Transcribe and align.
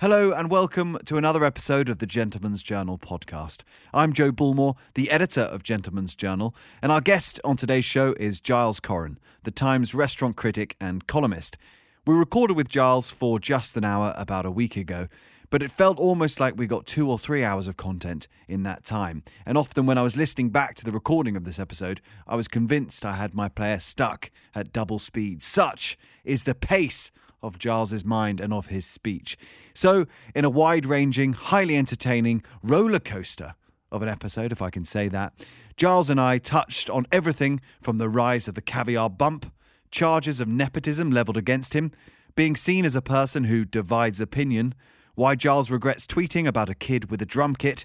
Hello 0.00 0.30
and 0.30 0.48
welcome 0.48 0.96
to 1.06 1.16
another 1.16 1.44
episode 1.44 1.88
of 1.88 1.98
the 1.98 2.06
Gentleman's 2.06 2.62
Journal 2.62 2.98
podcast. 2.98 3.62
I'm 3.92 4.12
Joe 4.12 4.30
Bullmore, 4.30 4.76
the 4.94 5.10
editor 5.10 5.40
of 5.40 5.64
Gentleman's 5.64 6.14
Journal, 6.14 6.54
and 6.80 6.92
our 6.92 7.00
guest 7.00 7.40
on 7.42 7.56
today's 7.56 7.84
show 7.84 8.12
is 8.12 8.38
Giles 8.38 8.78
Coren, 8.78 9.16
the 9.42 9.50
Times 9.50 9.96
restaurant 9.96 10.36
critic 10.36 10.76
and 10.80 11.08
columnist. 11.08 11.58
We 12.06 12.14
recorded 12.14 12.56
with 12.56 12.68
Giles 12.68 13.10
for 13.10 13.40
just 13.40 13.76
an 13.76 13.82
hour 13.82 14.14
about 14.16 14.46
a 14.46 14.52
week 14.52 14.76
ago, 14.76 15.08
but 15.50 15.64
it 15.64 15.70
felt 15.72 15.98
almost 15.98 16.38
like 16.38 16.56
we 16.56 16.68
got 16.68 16.86
two 16.86 17.10
or 17.10 17.18
three 17.18 17.42
hours 17.42 17.66
of 17.66 17.76
content 17.76 18.28
in 18.46 18.62
that 18.62 18.84
time. 18.84 19.24
And 19.44 19.58
often 19.58 19.84
when 19.84 19.98
I 19.98 20.02
was 20.02 20.16
listening 20.16 20.50
back 20.50 20.76
to 20.76 20.84
the 20.84 20.92
recording 20.92 21.36
of 21.36 21.44
this 21.44 21.58
episode, 21.58 22.00
I 22.24 22.36
was 22.36 22.46
convinced 22.46 23.04
I 23.04 23.14
had 23.14 23.34
my 23.34 23.48
player 23.48 23.80
stuck 23.80 24.30
at 24.54 24.72
double 24.72 25.00
speed. 25.00 25.42
Such 25.42 25.98
is 26.24 26.44
the 26.44 26.54
pace 26.54 27.10
of 27.42 27.58
Giles's 27.58 28.04
mind 28.04 28.40
and 28.40 28.52
of 28.52 28.66
his 28.66 28.86
speech. 28.86 29.36
So, 29.74 30.06
in 30.34 30.44
a 30.44 30.50
wide 30.50 30.86
ranging, 30.86 31.32
highly 31.32 31.76
entertaining 31.76 32.42
roller 32.62 32.98
coaster 32.98 33.54
of 33.90 34.02
an 34.02 34.08
episode, 34.08 34.52
if 34.52 34.60
I 34.60 34.70
can 34.70 34.84
say 34.84 35.08
that, 35.08 35.46
Giles 35.76 36.10
and 36.10 36.20
I 36.20 36.38
touched 36.38 36.90
on 36.90 37.06
everything 37.12 37.60
from 37.80 37.98
the 37.98 38.08
rise 38.08 38.48
of 38.48 38.54
the 38.54 38.60
caviar 38.60 39.08
bump, 39.08 39.52
charges 39.90 40.40
of 40.40 40.48
nepotism 40.48 41.10
levelled 41.10 41.36
against 41.36 41.74
him, 41.74 41.92
being 42.34 42.56
seen 42.56 42.84
as 42.84 42.96
a 42.96 43.02
person 43.02 43.44
who 43.44 43.64
divides 43.64 44.20
opinion, 44.20 44.74
why 45.14 45.34
Giles 45.34 45.70
regrets 45.70 46.06
tweeting 46.06 46.46
about 46.46 46.68
a 46.68 46.74
kid 46.74 47.10
with 47.10 47.22
a 47.22 47.26
drum 47.26 47.54
kit, 47.54 47.84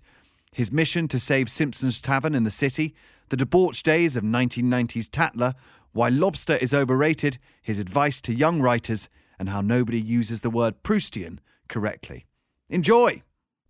his 0.52 0.72
mission 0.72 1.08
to 1.08 1.20
save 1.20 1.50
Simpson's 1.50 2.00
Tavern 2.00 2.36
in 2.36 2.44
the 2.44 2.52
city, 2.52 2.94
the 3.30 3.38
debauched 3.38 3.86
days 3.86 4.16
of 4.16 4.24
1990s 4.24 5.10
Tatler, 5.10 5.54
why 5.94 6.10
lobster 6.10 6.56
is 6.56 6.74
overrated, 6.74 7.38
his 7.62 7.80
advice 7.80 8.22
to 8.22 8.34
young 8.34 8.62
writers, 8.62 9.10
and 9.40 9.50
how 9.50 9.62
nobody 9.62 10.00
uses 10.00 10.42
the 10.42 10.50
word 10.50 10.84
Proustian 10.84 11.40
correctly. 11.68 12.26
Enjoy! 12.70 13.22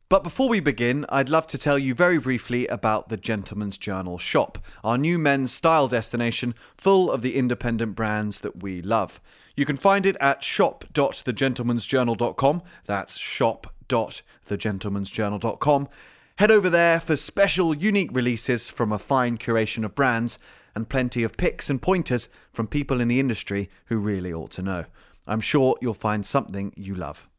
But 0.10 0.24
before 0.24 0.48
we 0.48 0.60
begin, 0.60 1.08
I'd 1.10 1.30
love 1.30 1.48
to 1.48 1.58
tell 1.58 1.80
you 1.80 1.96
very 1.96 2.20
briefly 2.20 2.68
about 2.68 3.10
the 3.10 3.18
Gentleman's 3.18 3.80
Journal 3.80 4.20
shop, 4.20 4.64
our 4.84 4.98
new 4.98 5.18
men's 5.18 5.52
style 5.52 5.88
destination 5.88 6.54
full 6.78 7.10
of 7.10 7.24
the 7.24 7.36
independent 7.36 7.96
brands 7.96 8.42
that 8.42 8.62
we 8.62 8.84
love. 8.84 9.20
You 9.56 9.66
can 9.66 9.78
find 9.78 10.06
it 10.06 10.16
at 10.20 10.44
shop.thegentleman'sjournal.com. 10.44 12.62
That's 12.86 13.18
shop.thegentleman'sjournal.com. 13.18 15.90
Head 16.38 16.52
over 16.52 16.70
there 16.70 17.00
for 17.00 17.16
special, 17.16 17.76
unique 17.76 18.10
releases 18.14 18.70
from 18.70 18.92
a 18.92 19.00
fine 19.00 19.38
curation 19.38 19.84
of 19.84 19.96
brands 19.96 20.38
and 20.76 20.90
plenty 20.90 21.24
of 21.24 21.38
picks 21.38 21.70
and 21.70 21.82
pointers 21.82 22.30
from 22.52 22.68
people 22.68 23.02
in 23.02 23.08
the 23.08 23.20
industry 23.20 23.70
who 23.86 23.98
really 23.98 24.34
ought 24.34 24.52
to 24.52 24.62
know. 24.62 24.86
I'm 25.26 25.40
sure 25.40 25.78
you'll 25.82 25.94
find 25.94 26.26
something 26.26 26.74
you 26.76 26.96
love. 26.96 27.30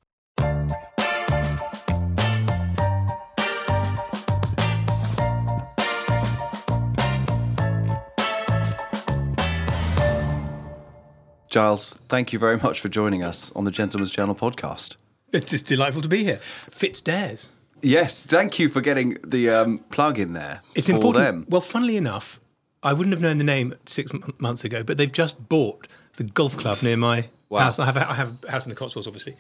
Giles, 11.49 11.99
thank 12.09 12.33
you 12.33 12.39
very 12.41 12.57
much 12.57 12.81
for 12.81 12.89
joining 12.89 13.23
us 13.23 13.53
on 13.53 13.65
the 13.65 13.71
Gentleman's 13.71 14.11
Journal 14.11 14.35
podcast. 14.35 14.97
It's 15.33 15.51
just 15.51 15.67
delightful 15.67 16.03
to 16.03 16.09
be 16.09 16.25
here. 16.25 16.39
Fitzdares. 16.69 17.53
Yes, 17.81 18.25
thank 18.25 18.59
you 18.59 18.69
for 18.69 18.81
getting 18.81 19.19
the 19.25 19.51
um, 19.51 19.79
plug 19.91 20.19
in 20.19 20.33
there. 20.33 20.63
It's 20.75 20.89
for 20.89 20.95
important. 20.95 21.25
Them. 21.25 21.47
Well, 21.49 21.61
funnily 21.61 21.97
enough, 21.97 22.41
I 22.83 22.93
wouldn't 22.93 23.13
have 23.13 23.21
known 23.23 23.39
the 23.39 23.45
name 23.45 23.75
six 23.87 24.13
m- 24.13 24.23
months 24.41 24.65
ago, 24.65 24.83
but 24.83 24.97
they've 24.97 25.13
just 25.13 25.49
bought 25.49 25.87
the 26.17 26.25
golf 26.25 26.57
club 26.57 26.77
near 26.83 26.97
my 26.97 27.29
Wow. 27.51 27.61
house. 27.61 27.79
I 27.79 27.85
have, 27.87 27.97
a, 27.97 28.11
I 28.11 28.15
have 28.15 28.45
a 28.45 28.51
house 28.51 28.65
in 28.67 28.71
the 28.71 28.77
Cotswolds, 28.77 29.07
obviously. 29.07 29.37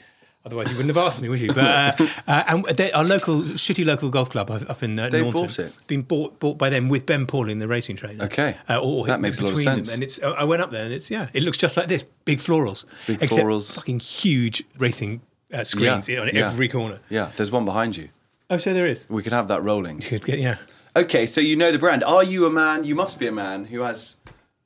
Otherwise, 0.47 0.71
you 0.71 0.77
wouldn't 0.77 0.95
have 0.95 1.05
asked 1.05 1.23
me, 1.23 1.29
would 1.31 1.41
you? 1.41 1.49
But 1.55 1.99
uh, 2.01 2.07
uh, 2.29 2.45
and 2.49 2.65
they, 2.77 2.93
our 2.93 3.03
local 3.03 3.41
shitty 3.41 3.85
local 3.85 4.11
golf 4.11 4.29
club 4.29 4.51
up 4.51 4.83
in 4.83 4.99
uh, 4.99 5.09
They've 5.09 5.23
Norton, 5.23 5.41
bought 5.47 5.59
it? 5.59 5.73
been 5.87 6.03
bought 6.03 6.39
bought 6.39 6.59
by 6.59 6.69
them 6.69 6.91
with 6.91 7.07
Ben 7.07 7.25
Pauling, 7.27 7.59
the 7.61 7.67
racing 7.67 7.97
trainer. 7.97 8.25
Okay. 8.27 8.57
uh, 8.69 8.79
or 8.81 9.07
That 9.07 9.21
makes 9.23 9.39
a 9.39 9.43
lot 9.43 9.53
of 9.53 9.57
between 9.57 9.75
sense. 9.85 9.89
Them. 9.89 9.95
And 9.95 10.03
it's 10.05 10.23
I 10.23 10.45
went 10.45 10.61
up 10.61 10.69
there, 10.71 10.85
and 10.85 10.93
it's 10.93 11.11
yeah, 11.11 11.29
it 11.33 11.43
looks 11.43 11.57
just 11.57 11.77
like 11.79 11.89
this: 11.89 12.05
big 12.27 12.39
florals, 12.39 12.85
Big 13.07 13.23
except 13.23 13.41
florals. 13.43 13.75
fucking 13.77 14.01
huge 14.01 14.63
racing 14.79 15.23
uh, 15.53 15.65
screens 15.65 16.09
Yeah, 16.11 16.21
on 16.21 16.29
yeah. 16.33 16.47
every 16.47 16.69
corner. 16.69 17.01
Yeah, 17.09 17.31
there's 17.37 17.51
one 17.51 17.65
behind 17.65 17.97
you. 17.97 18.11
Oh, 18.51 18.59
so 18.59 18.75
there 18.75 18.87
is. 18.87 19.07
We 19.09 19.23
could 19.23 19.33
have 19.33 19.49
that 19.49 19.63
rolling. 19.65 20.03
You 20.03 20.09
could 20.09 20.25
get 20.27 20.39
yeah. 20.39 20.57
Okay, 20.95 21.25
so 21.25 21.41
you 21.41 21.57
know 21.57 21.73
the 21.73 21.79
brand. 21.79 22.05
Are 22.05 22.23
you 22.23 22.45
a 22.45 22.51
man? 22.51 22.85
You 22.85 22.95
must 22.95 23.19
be 23.19 23.27
a 23.27 23.33
man 23.33 23.65
who 23.65 23.81
has 23.81 24.17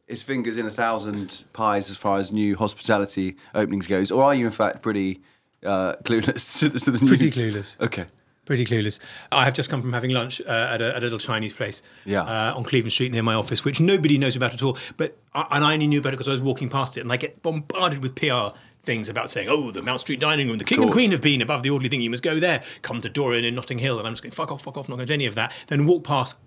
his 0.09 0.23
fingers 0.23 0.57
in 0.57 0.67
a 0.67 0.71
thousand 0.71 1.45
pies 1.53 1.91
as 1.91 1.97
far 1.97 2.19
as 2.19 2.33
new 2.33 2.57
hospitality 2.57 3.37
openings 3.55 3.87
goes, 3.87 4.11
or 4.11 4.23
are 4.25 4.35
you 4.35 4.47
in 4.47 4.53
fact 4.53 4.83
pretty 4.83 5.21
uh, 5.65 5.95
clueless 6.05 6.59
to 6.61 6.69
the, 6.69 6.79
to 6.81 6.91
the 6.93 6.99
Pretty 7.07 7.25
news? 7.25 7.37
clueless. 7.37 7.81
Okay. 7.81 8.07
Pretty 8.47 8.65
clueless. 8.65 8.99
I 9.31 9.45
have 9.45 9.53
just 9.53 9.69
come 9.69 9.83
from 9.83 9.93
having 9.93 10.11
lunch 10.11 10.41
uh, 10.41 10.71
at, 10.73 10.81
a, 10.81 10.97
at 10.97 11.03
a 11.03 11.05
little 11.05 11.19
Chinese 11.19 11.53
place 11.53 11.83
Yeah. 12.07 12.23
uh, 12.23 12.55
on 12.57 12.65
Cleveland 12.65 12.93
Street 12.93 13.13
near 13.13 13.23
my 13.23 13.35
office, 13.35 13.63
which 13.63 13.79
nobody 13.79 14.17
knows 14.17 14.37
about 14.37 14.55
at 14.55 14.63
all. 14.63 14.79
But 14.97 15.19
I, 15.35 15.47
and 15.51 15.65
I 15.65 15.75
only 15.75 15.87
knew 15.87 15.99
about 16.01 16.15
it 16.15 16.17
because 16.17 16.29
I 16.29 16.33
was 16.33 16.41
walking 16.41 16.71
past 16.71 16.97
it, 16.97 17.03
and 17.03 17.13
I 17.13 17.19
get 17.19 17.43
bombarded 17.43 18.03
with 18.03 18.15
PR 18.15 18.57
things 18.81 19.11
about 19.11 19.29
saying, 19.29 19.49
"Oh, 19.51 19.71
the 19.71 19.83
Mount 19.83 20.01
Street 20.01 20.19
dining 20.21 20.49
room, 20.49 20.57
the 20.57 20.65
king 20.65 20.83
and 20.83 20.91
queen 20.91 21.11
have 21.11 21.21
been 21.21 21.43
above 21.43 21.63
the 21.63 21.69
orderly 21.69 21.91
thing. 21.91 22.01
You 22.01 22.09
must 22.09 22.23
go 22.23 22.41
there. 22.41 22.63
Come 22.81 23.03
to 23.03 23.11
Dorian 23.11 23.45
in 23.45 23.55
Notting 23.55 23.77
Hill." 23.79 23.99
And 23.99 24.07
I'm 24.09 24.15
just 24.15 24.23
going, 24.23 24.33
"Fuck 24.33 24.51
off, 24.51 24.63
fuck 24.63 24.79
off, 24.79 24.89
not 24.89 24.95
going 24.97 25.09
to 25.09 25.13
any 25.13 25.27
of 25.27 25.35
that." 25.35 25.53
Then 25.67 25.85
walk 25.87 26.05
past 26.05 26.39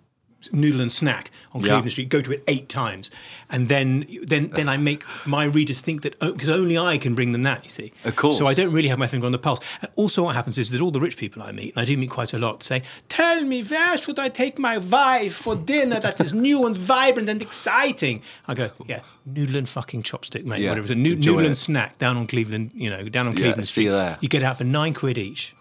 Noodle 0.52 0.82
and 0.82 0.92
Snack 0.92 1.32
on 1.54 1.62
Yeah. 1.62 1.68
Cleveland 1.68 1.92
Street, 1.92 2.10
go 2.10 2.22
to 2.22 2.32
it 2.32 2.44
eight 2.48 2.70
times, 2.70 3.12
and 3.50 3.68
then 3.70 4.06
then 4.24 4.50
then 4.50 4.68
I 4.70 4.78
make 4.78 5.04
my 5.26 5.46
readers 5.46 5.82
think 5.82 6.02
that 6.04 6.16
oh, 6.22 6.34
because 6.34 6.50
only 6.50 6.78
I 6.78 6.98
can 6.98 7.16
bring 7.16 7.32
them 7.32 7.44
that. 7.44 7.64
You 7.64 7.70
see, 7.70 7.92
Of 8.06 8.16
course. 8.16 8.38
So 8.38 8.46
I 8.48 8.54
don't 8.54 8.72
really 8.74 8.88
have 8.90 8.98
my 9.00 9.08
finger 9.08 9.26
on 9.26 9.32
the 9.32 9.40
pulse. 9.40 9.60
And 9.82 9.92
also, 9.96 10.24
what 10.24 10.36
happens 10.36 10.58
is 10.58 10.72
that 10.72 10.82
all 10.82 10.92
the 10.92 11.00
rich 11.00 11.18
people 11.18 11.42
I 11.44 11.52
meet, 11.52 11.74
and 11.76 11.82
I 11.82 11.86
do 11.86 11.96
meet 11.98 12.10
quite 12.10 12.34
a 12.34 12.38
lot, 12.40 12.64
say, 12.64 12.82
"Tell 13.10 13.42
me, 13.44 13.64
where 13.64 13.98
should 13.98 14.18
I 14.20 14.30
take 14.30 14.58
my 14.60 14.78
wife 14.78 15.36
for 15.36 15.56
dinner 15.56 16.00
that 16.00 16.20
is 16.22 16.34
new 16.34 16.66
and 16.66 16.78
vibrant 16.78 17.30
and 17.30 17.42
exciting?" 17.42 18.22
I 18.48 18.54
go, 18.54 18.72
"Yeah, 18.88 19.02
noodle 19.26 19.58
and 19.58 19.70
fucking 19.70 20.04
chopstick, 20.04 20.46
mate. 20.46 20.62
Yeah, 20.62 20.70
Whatever 20.70 20.86
it's 20.86 20.92
a 20.92 20.96
Noo- 20.96 21.16
noodle 21.16 21.40
it. 21.40 21.46
and 21.48 21.58
snack 21.58 21.98
down 22.00 22.18
on 22.18 22.28
Cleveland, 22.28 22.72
you 22.74 22.90
know, 22.90 23.04
down 23.10 23.28
on 23.28 23.34
Yeah, 23.34 23.40
Cleveland 23.44 23.68
Street. 23.68 23.86
you. 23.86 24.16
You 24.22 24.30
get 24.30 24.44
out 24.44 24.58
for 24.58 24.64
nine 24.64 24.94
quid 24.94 25.18
each." 25.18 25.54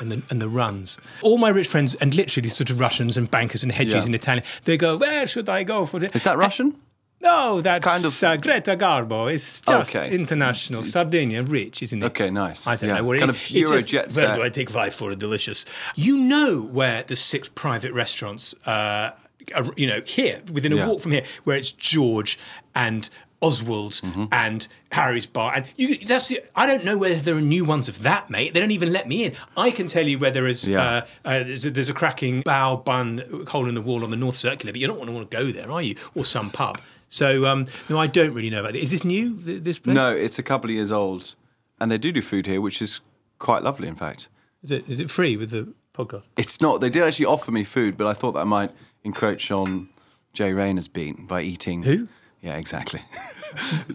And 0.00 0.12
the, 0.12 0.22
and 0.30 0.40
the 0.42 0.48
runs. 0.48 0.98
All 1.22 1.38
my 1.38 1.48
rich 1.48 1.68
friends, 1.68 1.94
and 1.96 2.14
literally 2.14 2.48
sort 2.50 2.68
of 2.70 2.78
Russians 2.80 3.16
and 3.16 3.30
bankers 3.30 3.62
and 3.62 3.72
hedgies 3.72 3.92
Yeah. 3.92 4.04
in 4.06 4.14
Italian, 4.14 4.44
they 4.64 4.76
go, 4.76 4.96
Where 4.98 5.26
should 5.26 5.48
I 5.48 5.62
go 5.62 5.86
for 5.86 5.98
this? 5.98 6.14
Is 6.14 6.24
that 6.24 6.36
Russian? 6.36 6.76
No, 7.22 7.62
that's 7.62 7.84
kind 7.86 8.04
of- 8.04 8.22
uh, 8.22 8.36
Greta 8.36 8.76
Garbo. 8.76 9.32
It's 9.32 9.62
just 9.62 9.96
Okay. 9.96 10.14
international. 10.14 10.82
Sardinia, 10.82 11.42
rich, 11.42 11.82
isn't 11.82 12.02
it? 12.02 12.06
Okay, 12.06 12.28
nice. 12.30 12.66
I 12.66 12.76
don't 12.76 12.90
Yeah. 12.90 12.96
know 12.96 13.04
what 13.04 13.18
Kind 13.18 13.30
it 13.30 13.36
of 13.36 13.42
is. 13.42 13.52
Euro 13.52 13.78
just- 13.78 13.90
jet 13.90 14.12
Where 14.12 14.36
do 14.36 14.42
I 14.42 14.50
take 14.50 14.68
five 14.68 14.94
for 14.94 15.10
a 15.10 15.16
delicious? 15.16 15.64
You 15.94 16.18
know 16.18 16.60
where 16.60 17.02
the 17.06 17.16
six 17.16 17.48
private 17.48 17.92
restaurants, 17.94 18.54
uh, 18.66 19.12
are, 19.54 19.64
you 19.76 19.86
know, 19.86 20.02
here 20.04 20.42
within 20.52 20.72
a 20.72 20.76
Yeah. 20.76 20.86
walk 20.88 21.00
from 21.00 21.12
here, 21.12 21.22
where 21.44 21.56
it's 21.56 21.70
George 21.70 22.38
and 22.74 23.08
Oswald's 23.42 24.00
Mm-hmm. 24.00 24.24
and 24.32 24.66
Harry's 24.92 25.26
Bar, 25.26 25.52
and 25.56 25.66
you, 25.76 25.98
that's 25.98 26.28
the. 26.28 26.40
I 26.54 26.66
don't 26.66 26.84
know 26.84 26.96
whether 26.96 27.16
there 27.16 27.34
are 27.36 27.40
new 27.42 27.64
ones 27.64 27.88
of 27.88 28.02
that, 28.02 28.30
mate. 28.30 28.54
They 28.54 28.60
don't 28.60 28.70
even 28.70 28.92
let 28.92 29.06
me 29.08 29.24
in. 29.24 29.34
I 29.56 29.70
can 29.70 29.86
tell 29.86 30.06
you 30.08 30.18
where 30.18 30.30
there 30.30 30.46
is. 30.46 30.66
Yeah. 30.66 30.82
Uh, 30.82 31.06
uh, 31.24 31.44
there's, 31.44 31.64
a, 31.66 31.70
there's 31.70 31.88
a 31.88 31.94
cracking 31.94 32.42
bao 32.44 32.82
bun 32.84 33.44
hole 33.48 33.68
in 33.68 33.74
the 33.74 33.82
wall 33.82 34.04
on 34.04 34.10
the 34.10 34.16
North 34.16 34.36
Circular, 34.36 34.72
but 34.72 34.80
you 34.80 34.86
don't 34.86 34.98
want 34.98 35.08
to 35.10 35.14
want 35.14 35.30
to 35.30 35.36
go 35.36 35.46
there, 35.52 35.70
are 35.70 35.82
you? 35.82 35.96
Or 36.14 36.24
some 36.24 36.50
pub. 36.50 36.78
So 37.08 37.46
um, 37.46 37.66
no, 37.88 37.98
I 37.98 38.06
don't 38.06 38.32
really 38.34 38.50
know 38.50 38.60
about 38.60 38.74
it. 38.74 38.82
Is 38.82 38.90
this 38.90 39.04
new? 39.04 39.36
th- 39.40 39.62
This 39.62 39.78
place? 39.78 39.94
No, 39.94 40.10
it's 40.16 40.38
a 40.38 40.42
couple 40.42 40.70
of 40.70 40.74
years 40.74 40.90
old, 40.90 41.34
and 41.80 41.90
they 41.90 41.98
do 41.98 42.12
do 42.12 42.22
food 42.22 42.46
here, 42.46 42.60
which 42.60 42.80
is 42.80 43.00
quite 43.38 43.62
lovely. 43.62 43.86
In 43.86 43.96
fact, 43.96 44.28
Is 44.62 44.70
it, 44.70 44.88
is 44.88 44.98
it 44.98 45.10
free 45.10 45.36
with 45.36 45.50
the 45.50 45.72
podcast? 45.94 46.22
it's 46.38 46.60
not. 46.60 46.80
They 46.80 46.90
did 46.90 47.02
actually 47.02 47.26
offer 47.26 47.52
me 47.52 47.64
food, 47.64 47.96
but 47.98 48.06
I 48.06 48.14
thought 48.14 48.32
that 48.32 48.46
might 48.46 48.70
encroach 49.04 49.50
on 49.50 49.88
Jay 50.32 50.52
Rayner's 50.52 50.88
beat 50.88 51.28
by 51.28 51.42
eating. 51.42 51.82
Who? 51.84 52.08
Yeah, 52.46 52.56
exactly. 52.56 53.00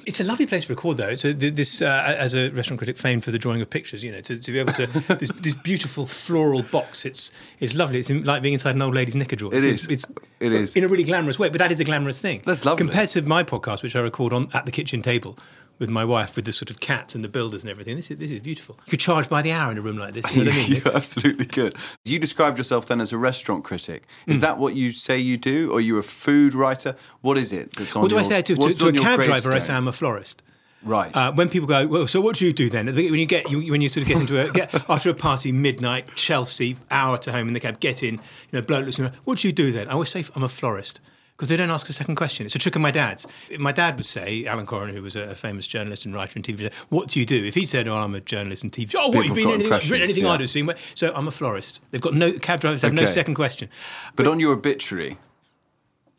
It's 0.08 0.20
a 0.20 0.24
lovely 0.24 0.48
place 0.48 0.66
to 0.66 0.74
record, 0.74 0.98
though. 0.98 1.14
So 1.14 1.34
this, 1.34 1.84
uh, 1.84 2.16
as 2.18 2.34
a 2.34 2.50
restaurant 2.50 2.80
critic, 2.80 2.98
famed 2.98 3.24
for 3.24 3.30
the 3.30 3.38
drawing 3.38 3.62
of 3.62 3.70
pictures, 3.70 4.04
you 4.04 4.12
know, 4.12 4.22
to, 4.22 4.40
to 4.40 4.52
be 4.52 4.58
able 4.58 4.74
to 4.74 4.88
this, 5.20 5.30
this 5.34 5.54
beautiful 5.54 6.08
floral 6.08 6.64
box. 6.64 7.06
It's 7.06 7.32
it's 7.60 7.76
lovely. 7.76 8.00
It's 8.00 8.10
in, 8.10 8.24
like 8.24 8.42
being 8.42 8.54
inside 8.54 8.74
an 8.76 8.82
old 8.82 8.96
lady's 8.96 9.16
knicker 9.16 9.36
drawer. 9.36 9.54
It 9.54 9.58
It's- 9.64 9.84
is. 9.84 9.88
It's, 9.88 10.06
It 10.40 10.52
is. 10.54 10.76
in 10.76 10.84
a 10.84 10.88
really 10.88 11.04
glamorous 11.04 11.38
way, 11.38 11.50
but 11.50 11.60
that 11.60 11.72
is 11.72 11.80
a 11.80 11.84
glamorous 11.84 12.20
thing. 12.20 12.42
That's 12.44 12.66
lovely. 12.66 12.86
compared 12.88 13.10
to 13.10 13.22
my 13.22 13.44
podcast, 13.44 13.84
which 13.84 13.96
I 13.96 14.00
record 14.00 14.34
on 14.34 14.50
at 14.54 14.66
the 14.66 14.72
kitchen 14.72 15.04
table 15.04 15.38
with 15.82 15.90
my 15.90 16.06
wife, 16.06 16.38
with 16.38 16.46
the 16.46 16.54
sort 16.54 16.70
of 16.70 16.80
cats 16.80 17.16
and 17.16 17.24
the 17.24 17.28
builders 17.28 17.64
and 17.64 17.70
everything. 17.70 17.98
This 17.98 18.10
is 18.10 18.18
this 18.18 18.32
is 18.32 18.40
beautiful. 18.40 18.78
You 18.86 18.92
could 18.92 19.00
charge 19.02 19.28
by 19.28 19.42
the 19.42 19.52
hour 19.52 19.70
in 19.72 19.78
a 19.78 19.82
room 19.82 19.98
like 19.98 20.14
this. 20.14 20.34
You 20.34 20.46
know 20.46 20.52
what 20.52 20.58
I 20.58 20.70
mean? 20.70 20.82
you 20.86 20.92
absolutely 20.96 21.46
could. 21.48 21.76
You 22.06 22.20
described 22.20 22.58
yourself 22.58 22.86
then 22.86 23.02
as 23.02 23.12
a 23.12 23.18
restaurant 23.18 23.66
critic. 23.66 24.08
Is 24.28 24.38
Hmm. 24.38 24.42
that 24.44 24.58
what 24.60 24.76
you 24.76 24.94
say 24.94 25.18
you 25.18 25.36
do, 25.36 25.72
or 25.72 25.78
are 25.80 25.82
you 25.82 25.98
a 25.98 26.04
food 26.04 26.54
writer? 26.54 26.96
What 27.20 27.38
is 27.38 27.52
it 27.52 27.76
that's 27.76 27.96
on 27.98 28.04
What 28.04 28.10
do 28.10 28.16
I 28.16 28.20
your- 28.22 28.30
say 28.30 28.42
to, 28.44 28.56
to, 28.56 28.70
to 28.74 28.88
a 28.88 28.94
cab 28.94 29.22
driver? 29.24 29.52
I 29.52 29.60
say 29.60 29.74
I'm 29.74 29.90
a 29.90 29.92
florist. 29.92 30.44
Right. 30.84 31.16
Uh, 31.16 31.32
when 31.34 31.48
people 31.50 31.68
go, 31.68 31.86
well, 31.86 32.08
so 32.08 32.20
what 32.22 32.36
do 32.38 32.46
you 32.46 32.54
do 32.54 32.68
then? 32.68 32.88
At 32.88 32.96
the 32.96 33.04
beginning, 33.04 33.12
When 33.12 33.20
you 33.20 33.26
get, 33.28 33.52
you, 33.52 33.72
when 33.72 33.82
you 33.82 33.90
sort 33.90 34.02
of 34.02 34.08
get 34.08 34.18
into 34.22 34.40
a, 34.42 34.52
get, 34.52 34.74
after 34.90 35.12
a 35.12 35.14
party, 35.14 35.52
midnight, 35.52 36.08
Chelsea, 36.16 36.76
hour 36.90 37.20
to 37.20 37.32
home 37.32 37.48
in 37.48 37.54
the 37.54 37.60
cab, 37.60 37.80
get 37.80 38.02
in, 38.02 38.16
you 38.16 38.22
know, 38.54 38.62
bloke 38.64 38.86
looks, 38.86 38.98
what 39.26 39.38
do 39.40 39.48
you 39.48 39.52
do 39.54 39.72
then? 39.72 39.88
I 39.90 39.92
always 39.92 40.10
say 40.10 40.24
I'm 40.36 40.42
a 40.44 40.50
florist. 40.50 41.00
Because 41.42 41.50
they 41.50 41.58
don't 41.58 41.72
ask 41.72 41.90
a 41.90 41.94
second 41.94 42.18
question. 42.18 42.46
It's 42.46 42.54
a 42.54 42.60
trick 42.60 42.76
of 42.76 42.84
my 42.84 42.92
dad's. 42.92 43.28
My 43.58 43.72
dad 43.72 43.98
would 43.98 44.06
say, 44.06 44.46
Alan 44.46 44.68
Coren, 44.68 44.94
who 44.94 45.02
was 45.02 45.16
a, 45.16 45.34
famous 45.34 45.66
journalist 45.66 46.06
and 46.06 46.14
writer 46.14 46.34
and 46.38 46.46
TV, 46.46 46.60
show, 46.60 46.70
what 46.90 47.08
do 47.08 47.20
you 47.20 47.26
do? 47.26 47.44
If 47.44 47.56
he 47.56 47.66
said, 47.66 47.88
"Oh, 47.88 47.96
I'm 47.96 48.14
a 48.14 48.22
journalist 48.22 48.62
and 48.62 48.72
TV," 48.72 48.92
show, 48.92 49.00
oh, 49.02 49.08
what 49.08 49.24
People 49.24 49.40
you 49.40 49.48
been 49.48 49.56
anything, 49.56 49.72
written 49.72 50.04
anything 50.04 50.26
yeah. 50.26 50.30
I'd 50.30 50.40
have 50.42 50.52
seen? 50.52 50.70
So 50.94 51.12
I'm 51.16 51.28
a 51.28 51.32
florist. 51.32 51.82
They've 51.90 52.00
got 52.00 52.14
no 52.14 52.32
cab 52.34 52.60
drivers 52.60 52.82
they 52.82 52.90
have 52.90 52.94
no 52.94 53.08
second 53.08 53.34
question. 53.34 53.70
But 54.16 54.28
on 54.28 54.40
your 54.40 54.54
obituary, 54.54 55.18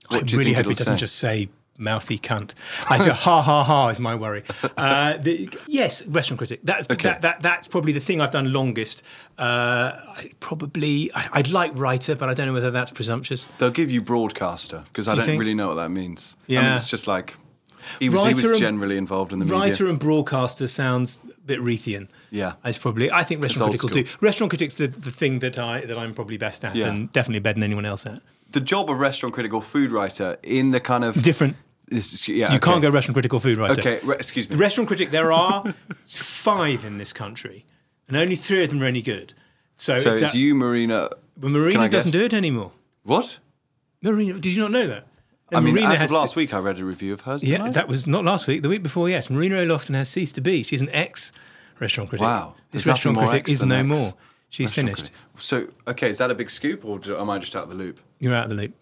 what 0.08 0.22
I 0.22 0.24
do 0.24 0.32
you 0.32 0.38
really 0.40 0.54
think 0.54 0.56
hope 0.56 0.60
it'll 0.62 0.72
it 0.72 0.78
doesn't 0.78 0.96
say? 0.96 1.00
just 1.00 1.16
say 1.16 1.48
mouthy 1.78 2.18
cunt. 2.18 2.54
I 2.90 2.98
say 2.98 3.10
ha 3.10 3.40
ha 3.42 3.64
ha 3.64 3.88
is 3.88 3.98
my 3.98 4.14
worry. 4.14 4.44
Uh, 4.76 5.16
the, 5.18 5.48
yes, 5.66 6.06
restaurant 6.06 6.38
critic. 6.38 6.60
That's 6.62 6.88
Okay. 6.90 7.08
that, 7.08 7.22
that 7.22 7.42
that's 7.42 7.68
probably 7.68 7.92
the 7.92 8.00
thing 8.00 8.20
I've 8.20 8.30
done 8.30 8.52
longest. 8.52 9.02
Uh, 9.38 9.92
I 10.06 10.30
probably 10.40 11.10
I, 11.14 11.28
I'd 11.32 11.48
like 11.50 11.72
writer, 11.74 12.14
but 12.14 12.28
I 12.28 12.34
don't 12.34 12.46
know 12.46 12.52
whether 12.52 12.70
that's 12.70 12.90
presumptuous. 12.90 13.48
They'll 13.58 13.70
give 13.70 13.90
you 13.90 14.02
broadcaster 14.02 14.84
because 14.86 15.08
I 15.08 15.12
Do 15.12 15.16
you 15.16 15.20
don't 15.20 15.26
think? 15.32 15.40
really 15.40 15.54
know 15.54 15.68
what 15.68 15.74
that 15.76 15.90
means. 15.90 16.36
I 16.48 16.52
mean, 16.52 16.62
Yeah. 16.62 16.76
it's 16.76 16.88
just 16.90 17.06
like 17.06 17.36
he 17.98 18.08
was, 18.08 18.22
he 18.22 18.28
Writer 18.28 18.50
was 18.50 18.60
generally 18.60 18.96
involved 18.96 19.32
in 19.32 19.40
the 19.40 19.46
Writer 19.46 19.84
media. 19.84 19.90
and 19.90 19.98
broadcaster 19.98 20.68
sounds 20.68 21.20
a 21.26 21.40
bit 21.46 21.58
Reithian. 21.60 22.06
Yeah. 22.30 22.52
It's 22.64 22.78
probably. 22.78 23.10
I 23.10 23.24
think 23.24 23.42
restaurant 23.42 23.72
critic 23.72 23.82
will 23.94 24.02
do. 24.04 24.08
Restaurant 24.20 24.50
critic's 24.50 24.76
the, 24.76 24.86
the 24.88 25.10
thing 25.10 25.40
that 25.40 25.58
I 25.58 25.80
that 25.86 25.98
I'm 25.98 26.14
probably 26.14 26.36
best 26.36 26.64
at, 26.64 26.76
Yeah. 26.76 26.90
and 26.90 27.10
definitely 27.12 27.40
better 27.40 27.54
than 27.54 27.64
anyone 27.64 27.84
else 27.86 28.06
at. 28.06 28.22
The 28.52 28.60
job 28.60 28.90
of 28.90 28.98
restaurant 29.00 29.34
critical 29.34 29.60
food 29.60 29.92
writer 29.92 30.36
in 30.42 30.70
the 30.70 30.80
kind 30.80 31.04
of 31.04 31.20
Different. 31.22 31.56
Yeah, 31.90 31.98
You 32.28 32.44
okay. 32.46 32.58
can't 32.60 32.80
go 32.80 32.88
restaurant 32.90 33.14
critical 33.16 33.38
food 33.40 33.58
writer. 33.58 33.78
Okay, 33.78 34.00
re- 34.02 34.14
excuse 34.14 34.48
me. 34.48 34.56
The 34.56 34.60
restaurant 34.60 34.88
critic, 34.88 35.10
there 35.10 35.30
are 35.32 35.74
five 36.06 36.84
in 36.86 36.96
this 36.98 37.12
country, 37.12 37.66
and 38.08 38.16
only 38.16 38.34
three 38.36 38.64
of 38.64 38.70
them 38.70 38.82
are 38.82 38.86
any 38.86 39.02
good. 39.02 39.34
So, 39.74 39.98
so 39.98 40.12
it's 40.12 40.22
it's 40.22 40.34
a- 40.34 40.38
you, 40.38 40.54
Marina. 40.54 41.10
But 41.36 41.50
Marina 41.50 41.88
doesn't 41.90 42.10
guess? 42.10 42.12
do 42.12 42.24
it 42.24 42.32
anymore. 42.34 42.72
What? 43.02 43.38
Marina, 44.00 44.34
did 44.38 44.54
you 44.54 44.62
not 44.62 44.70
know 44.70 44.86
that? 44.86 45.06
I 45.52 45.60
mean, 45.60 45.74
Marina 45.74 45.90
as 45.90 46.02
of 46.02 46.10
last 46.10 46.34
week, 46.34 46.54
I 46.54 46.58
read 46.60 46.78
a 46.78 46.84
review 46.84 47.12
of 47.12 47.22
hers. 47.22 47.44
Yeah, 47.44 47.64
I? 47.64 47.70
that 47.70 47.88
was 47.88 48.06
not 48.06 48.24
last 48.24 48.46
week. 48.46 48.62
The 48.62 48.68
week 48.70 48.82
before, 48.82 49.10
yes. 49.10 49.28
Marina 49.28 49.56
O'Loughlin 49.58 49.94
has 49.94 50.08
ceased 50.08 50.34
to 50.36 50.40
be. 50.40 50.62
She's 50.62 50.80
an 50.80 50.88
ex 50.90 51.30
restaurant 51.78 52.08
critic. 52.10 52.24
Wow. 52.24 52.54
This 52.70 52.84
There's 52.84 52.94
restaurant 52.94 53.18
critic 53.18 53.48
is 53.50 53.62
no 53.62 53.76
ex. 53.76 53.86
more. 53.86 54.12
She's 54.52 54.68
Restaurant 54.76 54.96
finished. 54.98 55.12
So, 55.38 55.68
okay, 55.88 56.10
is 56.10 56.18
that 56.18 56.30
a 56.30 56.34
big 56.34 56.50
scoop, 56.50 56.84
or 56.84 56.98
do, 56.98 57.16
am 57.16 57.30
I 57.30 57.38
just 57.38 57.56
out 57.56 57.62
of 57.64 57.70
the 57.70 57.74
loop? 57.74 58.00
You're 58.18 58.34
out 58.34 58.44
of 58.44 58.50
the 58.50 58.56
loop. 58.62 58.74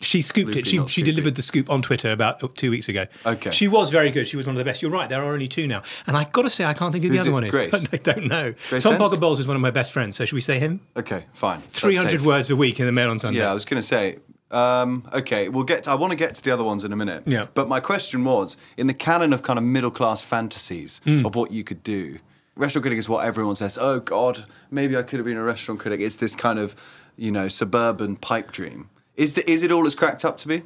She 0.00 0.22
scooped 0.22 0.48
Loopy, 0.48 0.60
it. 0.60 0.66
She, 0.68 0.86
she 0.86 1.02
delivered 1.02 1.34
the 1.34 1.42
scoop 1.42 1.68
on 1.70 1.82
Twitter 1.82 2.12
about 2.12 2.54
two 2.56 2.70
weeks 2.70 2.88
ago. 2.88 3.06
Okay. 3.26 3.50
She 3.50 3.66
was 3.66 3.90
very 3.90 4.10
good. 4.12 4.26
She 4.28 4.36
was 4.36 4.46
one 4.46 4.54
of 4.54 4.58
the 4.58 4.64
best. 4.64 4.80
You're 4.80 4.90
right. 4.92 5.08
There 5.08 5.20
are 5.22 5.32
only 5.32 5.48
two 5.48 5.66
now. 5.66 5.82
And 6.06 6.16
I've 6.16 6.30
got 6.32 6.42
to 6.42 6.50
say, 6.50 6.64
I 6.64 6.72
can't 6.74 6.92
think 6.92 7.04
of 7.04 7.10
the 7.10 7.16
Who's 7.18 7.22
other 7.26 7.30
it? 7.30 7.34
one 7.34 7.44
is. 7.44 7.50
Grace? 7.50 7.86
I 7.92 7.96
don't 7.96 8.26
know. 8.26 8.54
Grace 8.68 8.82
Tom? 8.84 8.96
Parker 8.96 9.16
Bowles 9.16 9.38
is 9.40 9.46
one 9.48 9.56
of 9.56 9.60
my 9.62 9.70
best 9.72 9.90
friends. 9.92 10.14
So 10.16 10.24
should 10.24 10.34
we 10.36 10.40
say 10.40 10.58
him? 10.60 10.80
Okay, 10.96 11.26
fine. 11.32 11.60
300 11.62 12.20
words 12.22 12.50
a 12.50 12.56
week 12.56 12.78
in 12.80 12.86
the 12.86 12.92
Mail 12.92 13.10
on 13.10 13.18
Sunday. 13.18 13.40
Yeah, 13.40 13.50
I 13.50 13.54
was 13.54 13.64
going 13.64 13.80
to 13.80 13.86
say. 13.86 14.18
Um, 14.52 15.08
okay, 15.12 15.48
we'll 15.48 15.64
get. 15.64 15.88
I 15.88 15.94
want 15.94 16.10
to 16.12 16.16
get 16.16 16.34
to 16.36 16.42
the 16.42 16.50
other 16.50 16.64
ones 16.64 16.84
in 16.84 16.92
a 16.92 16.96
minute. 16.96 17.22
Yeah. 17.26 17.46
But 17.54 17.68
my 17.68 17.80
question 17.80 18.22
was, 18.24 18.56
in 18.76 18.86
the 18.86 18.94
canon 18.94 19.32
of 19.32 19.42
kind 19.42 19.58
of 19.58 19.64
middle 19.64 19.90
class 19.90 20.20
fantasies 20.20 21.00
Hmm. 21.04 21.24
of 21.24 21.34
what 21.36 21.50
you 21.52 21.64
could 21.64 21.82
do, 21.82 22.18
restaurant 22.56 22.82
critic 22.84 22.98
is 22.98 23.08
what 23.08 23.24
everyone 23.24 23.56
says. 23.56 23.78
Oh 23.80 24.00
God, 24.00 24.44
maybe 24.70 24.96
I 24.96 25.02
could 25.02 25.18
have 25.18 25.26
been 25.26 25.36
a 25.36 25.44
restaurant 25.44 25.80
critic. 25.80 26.00
It's 26.00 26.16
this 26.16 26.34
kind 26.34 26.58
of, 26.58 26.74
you 27.16 27.30
know, 27.30 27.48
suburban 27.48 28.16
pipe 28.16 28.50
dream. 28.52 28.88
Is 29.16 29.34
the, 29.34 29.50
is 29.50 29.62
it 29.62 29.70
all 29.72 29.84
it's 29.86 29.94
cracked 29.94 30.24
up 30.24 30.38
to 30.38 30.48
be? 30.48 30.62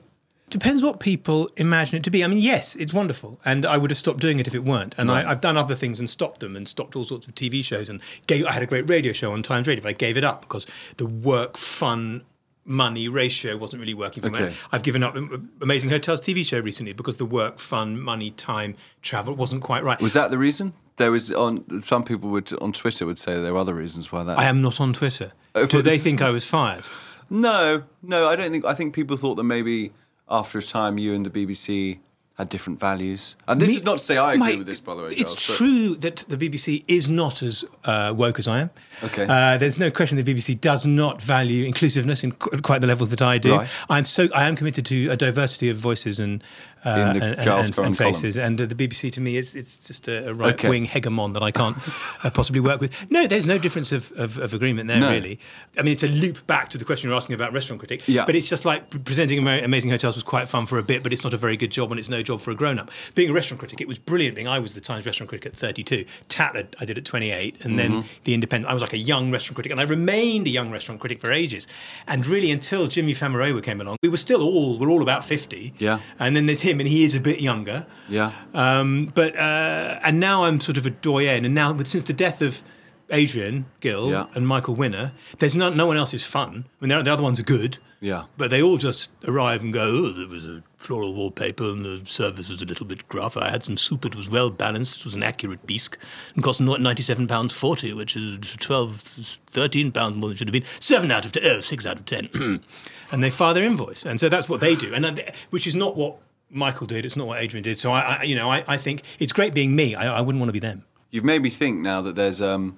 Depends 0.48 0.84
what 0.84 1.00
people 1.00 1.50
imagine 1.56 1.96
it 1.96 2.04
to 2.04 2.10
be. 2.10 2.22
I 2.22 2.28
mean, 2.28 2.38
yes, 2.38 2.76
it's 2.76 2.94
wonderful, 2.94 3.40
and 3.44 3.66
I 3.66 3.76
would 3.76 3.90
have 3.90 3.98
stopped 3.98 4.20
doing 4.20 4.38
it 4.38 4.46
if 4.46 4.54
it 4.54 4.62
weren't. 4.62 4.94
And 4.96 5.08
Right. 5.10 5.26
I, 5.26 5.32
I've 5.32 5.40
done 5.40 5.56
other 5.56 5.74
things 5.74 5.98
and 5.98 6.08
stopped 6.08 6.38
them, 6.38 6.54
and 6.54 6.68
stopped 6.68 6.94
all 6.94 7.04
sorts 7.04 7.26
of 7.26 7.34
TV 7.34 7.64
shows, 7.64 7.88
and 7.88 8.00
gave. 8.28 8.46
I 8.46 8.52
had 8.52 8.62
a 8.62 8.66
great 8.66 8.88
radio 8.88 9.12
show 9.12 9.32
on 9.32 9.42
Times 9.42 9.66
Radio, 9.66 9.82
but 9.82 9.88
I 9.88 9.92
gave 9.94 10.16
it 10.16 10.22
up 10.22 10.42
because 10.42 10.64
the 10.98 11.06
work 11.06 11.56
fun 11.56 12.22
money 12.64 13.08
ratio 13.08 13.56
wasn't 13.56 13.80
really 13.80 13.94
working 13.94 14.22
for 14.22 14.30
me. 14.30 14.52
I've 14.70 14.82
given 14.84 15.02
up 15.02 15.16
Amazing 15.60 15.90
Hotels 15.90 16.20
TV 16.20 16.44
show 16.44 16.60
recently 16.60 16.92
because 16.92 17.16
the 17.16 17.24
work 17.24 17.58
fun 17.58 18.00
money 18.00 18.30
time 18.32 18.76
travel 19.02 19.34
wasn't 19.34 19.62
quite 19.62 19.82
right. 19.82 20.00
Was 20.00 20.14
that 20.14 20.30
the 20.30 20.38
reason? 20.38 20.72
There 20.96 21.10
was 21.10 21.30
on 21.32 21.82
some 21.82 22.04
people 22.04 22.30
would 22.30 22.52
on 22.62 22.72
Twitter 22.72 23.04
would 23.06 23.18
say 23.18 23.40
there 23.40 23.52
were 23.52 23.58
other 23.58 23.74
reasons 23.74 24.10
why 24.10 24.24
that. 24.24 24.38
I 24.38 24.44
am 24.44 24.62
not 24.62 24.80
on 24.80 24.92
Twitter. 24.92 25.32
Oh, 25.54 25.66
Do 25.66 25.82
they 25.82 25.98
think 25.98 26.22
I 26.22 26.30
was 26.30 26.44
fired? 26.44 26.82
No, 27.28 27.82
no, 28.02 28.28
I 28.28 28.36
don't 28.36 28.50
think. 28.50 28.64
I 28.64 28.72
think 28.74 28.94
people 28.94 29.16
thought 29.16 29.34
that 29.34 29.44
maybe 29.44 29.92
after 30.28 30.58
a 30.58 30.62
time 30.62 30.96
you 30.98 31.12
and 31.14 31.26
the 31.26 31.30
BBC 31.30 31.98
had 32.38 32.48
different 32.48 32.78
values. 32.78 33.36
And 33.48 33.60
this 33.60 33.70
Me- 33.70 33.76
is 33.76 33.84
not 33.84 33.98
to 33.98 34.04
say 34.04 34.16
I 34.18 34.34
agree 34.34 34.46
Mate, 34.46 34.58
with 34.58 34.66
this, 34.66 34.80
by 34.80 34.94
the 34.94 35.02
way. 35.02 35.08
It's 35.12 35.34
but- 35.34 35.56
true 35.56 35.94
that 35.96 36.16
the 36.28 36.36
BBC 36.36 36.84
is 36.88 37.08
not 37.08 37.42
as 37.42 37.64
uh, 37.84 38.12
woke 38.16 38.38
as 38.38 38.46
I 38.48 38.60
am. 38.60 38.70
Okay. 39.04 39.26
Uh, 39.28 39.56
there's 39.58 39.78
no 39.78 39.90
question 39.90 40.16
the 40.22 40.34
BBC 40.34 40.60
does 40.60 40.86
not 40.86 41.20
value 41.20 41.64
inclusiveness 41.64 42.24
in 42.24 42.32
qu- 42.32 42.58
quite 42.62 42.80
the 42.80 42.86
levels 42.86 43.10
that 43.10 43.22
I 43.22 43.38
do. 43.38 43.54
Right. 43.56 43.68
I'm 43.90 44.04
so 44.04 44.28
I 44.34 44.48
am 44.48 44.56
committed 44.56 44.86
to 44.86 45.08
a 45.08 45.16
diversity 45.16 45.68
of 45.68 45.76
voices 45.76 46.18
and 46.18 46.42
uh, 46.84 46.90
In 46.90 46.96
the 47.18 47.24
and, 47.26 47.34
and, 47.40 47.48
and 47.48 47.74
column. 47.74 47.94
faces. 47.94 48.38
And 48.38 48.60
uh, 48.60 48.66
the 48.66 48.74
BBC 48.74 49.10
to 49.12 49.20
me 49.20 49.36
is 49.36 49.54
it's 49.54 49.76
just 49.76 50.08
a, 50.08 50.32
right 50.32 50.54
Okay. 50.54 50.68
wing 50.70 50.86
hegemon 50.86 51.34
that 51.34 51.42
I 51.42 51.50
can't 51.50 51.76
uh, 52.24 52.30
possibly 52.30 52.60
work 52.60 52.80
with. 52.80 52.92
No, 53.10 53.26
there's 53.26 53.46
no 53.46 53.58
difference 53.58 53.90
of, 53.92 54.12
of, 54.12 54.38
of 54.38 54.54
agreement 54.54 54.86
there 54.88 55.00
No. 55.00 55.10
really. 55.10 55.40
I 55.78 55.82
mean, 55.82 55.92
it's 55.92 56.04
a 56.04 56.08
loop 56.08 56.46
back 56.46 56.68
to 56.70 56.78
the 56.78 56.84
question 56.84 57.10
you're 57.10 57.16
asking 57.16 57.34
about 57.34 57.52
restaurant 57.52 57.80
critic. 57.80 58.02
Yeah. 58.06 58.24
But 58.24 58.36
it's 58.36 58.48
just 58.48 58.64
like 58.64 58.88
presenting 59.04 59.46
Amazing 59.46 59.90
Hotels 59.90 60.14
was 60.14 60.22
quite 60.22 60.48
fun 60.48 60.64
for 60.66 60.78
a 60.78 60.82
bit, 60.82 61.02
but 61.02 61.12
it's 61.12 61.24
not 61.24 61.34
a 61.34 61.36
very 61.36 61.56
good 61.56 61.70
job 61.72 61.90
and 61.90 61.98
it's 61.98 62.08
no 62.08 62.22
job 62.22 62.40
for 62.40 62.50
a 62.52 62.54
grown 62.54 62.78
up. 62.78 62.90
Being 63.14 63.30
a 63.30 63.34
restaurant 63.34 63.58
critic, 63.58 63.80
it 63.80 63.88
was 63.88 63.98
brilliant. 63.98 64.36
Being 64.36 64.48
I 64.48 64.58
was 64.60 64.74
the 64.74 64.80
Times 64.80 65.04
restaurant 65.06 65.28
critic 65.28 65.46
at 65.46 65.56
32. 65.56 66.04
Tatler, 66.28 66.68
I 66.80 66.84
did 66.84 66.96
at 66.98 67.04
28, 67.04 67.64
and 67.64 67.78
then 67.78 67.90
Mm-hmm. 67.90 68.06
the 68.24 68.34
Independent. 68.34 68.70
I 68.70 68.74
was 68.74 68.82
like 68.86 68.92
a 68.92 68.98
young 68.98 69.30
restaurant 69.30 69.56
critic, 69.56 69.72
and 69.72 69.80
I 69.80 69.84
remained 69.84 70.46
a 70.46 70.50
young 70.50 70.70
restaurant 70.70 71.00
critic 71.00 71.20
for 71.20 71.32
ages. 71.32 71.66
And 72.06 72.26
really, 72.26 72.50
until 72.50 72.86
Jimi 72.86 73.16
Famurewa 73.16 73.62
came 73.62 73.80
along, 73.80 73.96
we 74.02 74.08
were 74.08 74.16
still 74.16 74.42
all 74.42 74.78
we're 74.78 74.90
all 74.90 75.02
about 75.02 75.24
50. 75.24 75.74
Yeah. 75.78 75.98
And 76.18 76.36
then 76.36 76.46
there's 76.46 76.60
him, 76.60 76.78
and 76.80 76.88
he 76.88 77.04
is 77.04 77.14
a 77.14 77.20
bit 77.20 77.40
younger. 77.40 77.86
Yeah. 78.08 78.32
Um, 78.54 79.12
but 79.14 79.36
uh, 79.36 79.98
and 80.02 80.20
now 80.20 80.44
I'm 80.44 80.60
sort 80.60 80.76
of 80.76 80.86
a 80.86 80.90
doyen, 80.90 81.44
and 81.44 81.54
now 81.54 81.72
but 81.72 81.88
since 81.88 82.04
the 82.04 82.12
death 82.12 82.40
of 82.40 82.62
Adrian 83.10 83.66
Gill 83.80 84.10
Yeah. 84.10 84.26
and 84.34 84.46
Michael 84.46 84.74
Winner, 84.74 85.12
there's 85.38 85.54
no 85.56 85.70
no 85.70 85.86
one 85.86 85.96
else 85.96 86.12
is 86.14 86.24
fun. 86.24 86.64
I 86.80 86.84
mean, 86.86 86.96
the 86.96 87.02
the 87.02 87.12
other 87.12 87.22
ones 87.22 87.38
are 87.40 87.44
good. 87.44 87.78
Yeah. 88.00 88.24
But 88.36 88.50
they 88.50 88.60
all 88.62 88.76
just 88.76 89.12
arrive 89.26 89.62
and 89.62 89.72
go. 89.72 89.82
Oh, 89.82 90.10
there 90.12 90.28
was 90.28 90.44
a 90.44 90.62
floral 90.76 91.14
wallpaper, 91.14 91.64
and 91.64 91.82
the 91.84 92.04
service 92.04 92.48
was 92.50 92.60
a 92.60 92.66
little 92.66 92.84
bit 92.84 93.08
gruff. 93.08 93.36
I 93.38 93.48
had 93.50 93.62
some 93.64 93.76
soup; 93.78 94.04
it 94.04 94.14
was 94.14 94.28
well 94.28 94.50
balanced. 94.50 94.98
It 95.00 95.04
was 95.06 95.14
an 95.14 95.22
accurate 95.22 95.66
bisque, 95.66 95.96
and 96.34 96.44
cost 96.44 96.60
ninety-seven 96.60 97.26
pounds 97.26 97.52
forty, 97.52 97.92
which 97.94 98.14
is 98.14 98.54
12, 98.58 98.96
13 99.46 99.92
pounds 99.92 100.14
more 100.16 100.28
than 100.28 100.34
it 100.34 100.38
should 100.38 100.48
have 100.48 100.52
been. 100.52 100.64
Seven 100.78 101.10
out 101.10 101.24
of 101.24 101.32
ten, 101.32 101.42
oh, 101.46 101.60
six 101.60 101.86
out 101.86 101.96
of 101.96 102.04
ten, 102.04 102.28
and 103.12 103.22
they 103.22 103.30
file 103.30 103.54
their 103.54 103.64
invoice, 103.64 104.04
and 104.04 104.20
so 104.20 104.28
that's 104.28 104.48
what 104.48 104.60
they 104.60 104.74
do, 104.76 104.92
and 104.92 105.22
which 105.50 105.66
is 105.66 105.74
not 105.74 105.96
what 105.96 106.18
Michael 106.50 106.86
did. 106.86 107.06
It's 107.06 107.16
not 107.16 107.26
what 107.26 107.40
Adrian 107.40 107.64
did. 107.64 107.78
So 107.78 107.92
I, 107.92 108.18
I 108.20 108.22
you 108.24 108.36
know, 108.36 108.50
I, 108.52 108.62
I 108.68 108.76
think 108.76 109.02
it's 109.18 109.32
great 109.32 109.54
being 109.54 109.74
me. 109.74 109.94
I, 109.94 110.18
I 110.18 110.20
wouldn't 110.20 110.38
want 110.40 110.48
to 110.50 110.52
be 110.52 110.60
them. 110.60 110.84
You've 111.10 111.24
made 111.24 111.40
me 111.40 111.50
think 111.50 111.80
now 111.80 112.02
that 112.02 112.14
there's 112.14 112.42
um, 112.42 112.76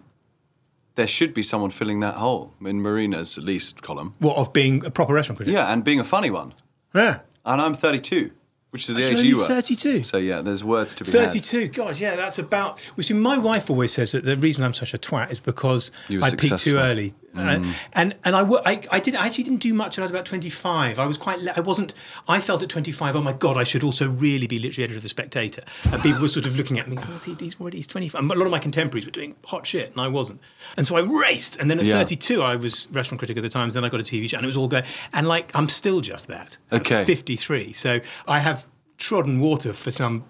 there 0.98 1.06
should 1.06 1.32
be 1.32 1.44
someone 1.44 1.70
filling 1.70 2.00
that 2.00 2.14
hole 2.14 2.54
in 2.60 2.82
Marina's 2.82 3.38
at 3.38 3.44
least 3.44 3.82
column. 3.82 4.16
What 4.18 4.36
of 4.36 4.52
being 4.52 4.84
a 4.84 4.90
proper 4.90 5.14
restaurant 5.14 5.36
critic? 5.36 5.54
Yeah, 5.54 5.72
and 5.72 5.84
being 5.84 6.00
a 6.00 6.04
funny 6.04 6.28
one. 6.28 6.52
Yeah. 6.92 7.20
And 7.46 7.60
I'm 7.60 7.72
32, 7.72 8.32
which 8.70 8.88
is 8.88 8.96
the 8.96 9.04
age 9.04 9.22
you 9.22 9.38
were. 9.38 9.44
32. 9.44 10.02
So 10.02 10.18
yeah, 10.18 10.42
there's 10.42 10.64
words 10.64 10.96
to 10.96 11.04
be 11.04 11.12
had. 11.12 11.28
32. 11.28 11.68
God, 11.68 12.00
yeah, 12.00 12.16
that's 12.16 12.40
about. 12.40 12.80
Well, 12.96 13.04
see, 13.04 13.14
my 13.14 13.38
wife 13.38 13.70
always 13.70 13.92
says 13.92 14.10
that 14.10 14.24
the 14.24 14.36
reason 14.36 14.64
I'm 14.64 14.74
such 14.74 14.92
a 14.92 14.98
twat 14.98 15.30
is 15.30 15.38
because 15.38 15.92
I 16.10 16.30
peaked 16.30 16.40
too 16.40 16.58
successful. 16.58 17.12
Mm. 17.34 17.70
Uh, 17.70 17.74
and 17.92 18.16
and 18.24 18.34
I, 18.34 18.40
I 18.64 18.80
I 18.90 19.00
did 19.00 19.14
I 19.14 19.26
actually 19.26 19.44
didn't 19.44 19.60
do 19.60 19.74
much 19.74 19.96
when 19.96 20.02
I 20.02 20.06
was 20.06 20.10
about 20.10 20.24
25. 20.24 20.98
I 20.98 21.04
was 21.06 21.16
quite 21.18 21.40
I 21.56 21.60
wasn't 21.60 21.92
I 22.26 22.40
felt 22.40 22.62
at 22.62 22.68
25 22.70 23.16
oh 23.16 23.20
my 23.20 23.32
god 23.34 23.56
I 23.58 23.64
should 23.64 23.84
also 23.84 24.08
really 24.10 24.46
be 24.46 24.58
literary 24.58 24.84
editor 24.84 24.96
of 24.96 25.02
the 25.02 25.08
Spectator 25.10 25.62
and 25.92 26.00
people 26.02 26.22
were 26.22 26.28
sort 26.28 26.46
of 26.46 26.56
looking 26.56 26.78
at 26.78 26.88
me 26.88 26.96
oh, 26.98 27.18
he, 27.24 27.36
he's 27.38 27.60
already 27.60 27.76
he's 27.76 27.86
25 27.86 28.20
and 28.22 28.30
a 28.30 28.34
lot 28.34 28.46
of 28.46 28.50
my 28.50 28.58
contemporaries 28.58 29.04
were 29.04 29.10
doing 29.12 29.36
hot 29.44 29.66
shit 29.66 29.92
and 29.92 30.00
I 30.00 30.08
wasn't 30.08 30.40
and 30.78 30.86
so 30.86 30.96
I 30.96 31.00
raced 31.00 31.58
and 31.60 31.70
then 31.70 31.78
at 31.78 31.84
Yeah. 31.84 31.98
32 31.98 32.42
I 32.42 32.56
was 32.56 32.88
restaurant 32.92 33.18
critic 33.18 33.36
at 33.36 33.42
the 33.42 33.50
Times 33.50 33.74
then 33.74 33.84
I 33.84 33.88
got 33.90 34.00
a 34.00 34.04
TV 34.04 34.28
show 34.28 34.38
and 34.38 34.44
it 34.44 34.48
was 34.48 34.56
all 34.56 34.68
going 34.68 34.84
and 35.12 35.28
like 35.28 35.50
I'm 35.54 35.68
still 35.68 36.00
just 36.00 36.28
that 36.28 36.56
Okay. 36.72 37.04
53 37.04 37.72
so 37.74 38.00
I 38.26 38.38
have 38.40 38.66
trodden 38.96 39.38
water 39.40 39.72
for 39.74 39.90
some 39.90 40.24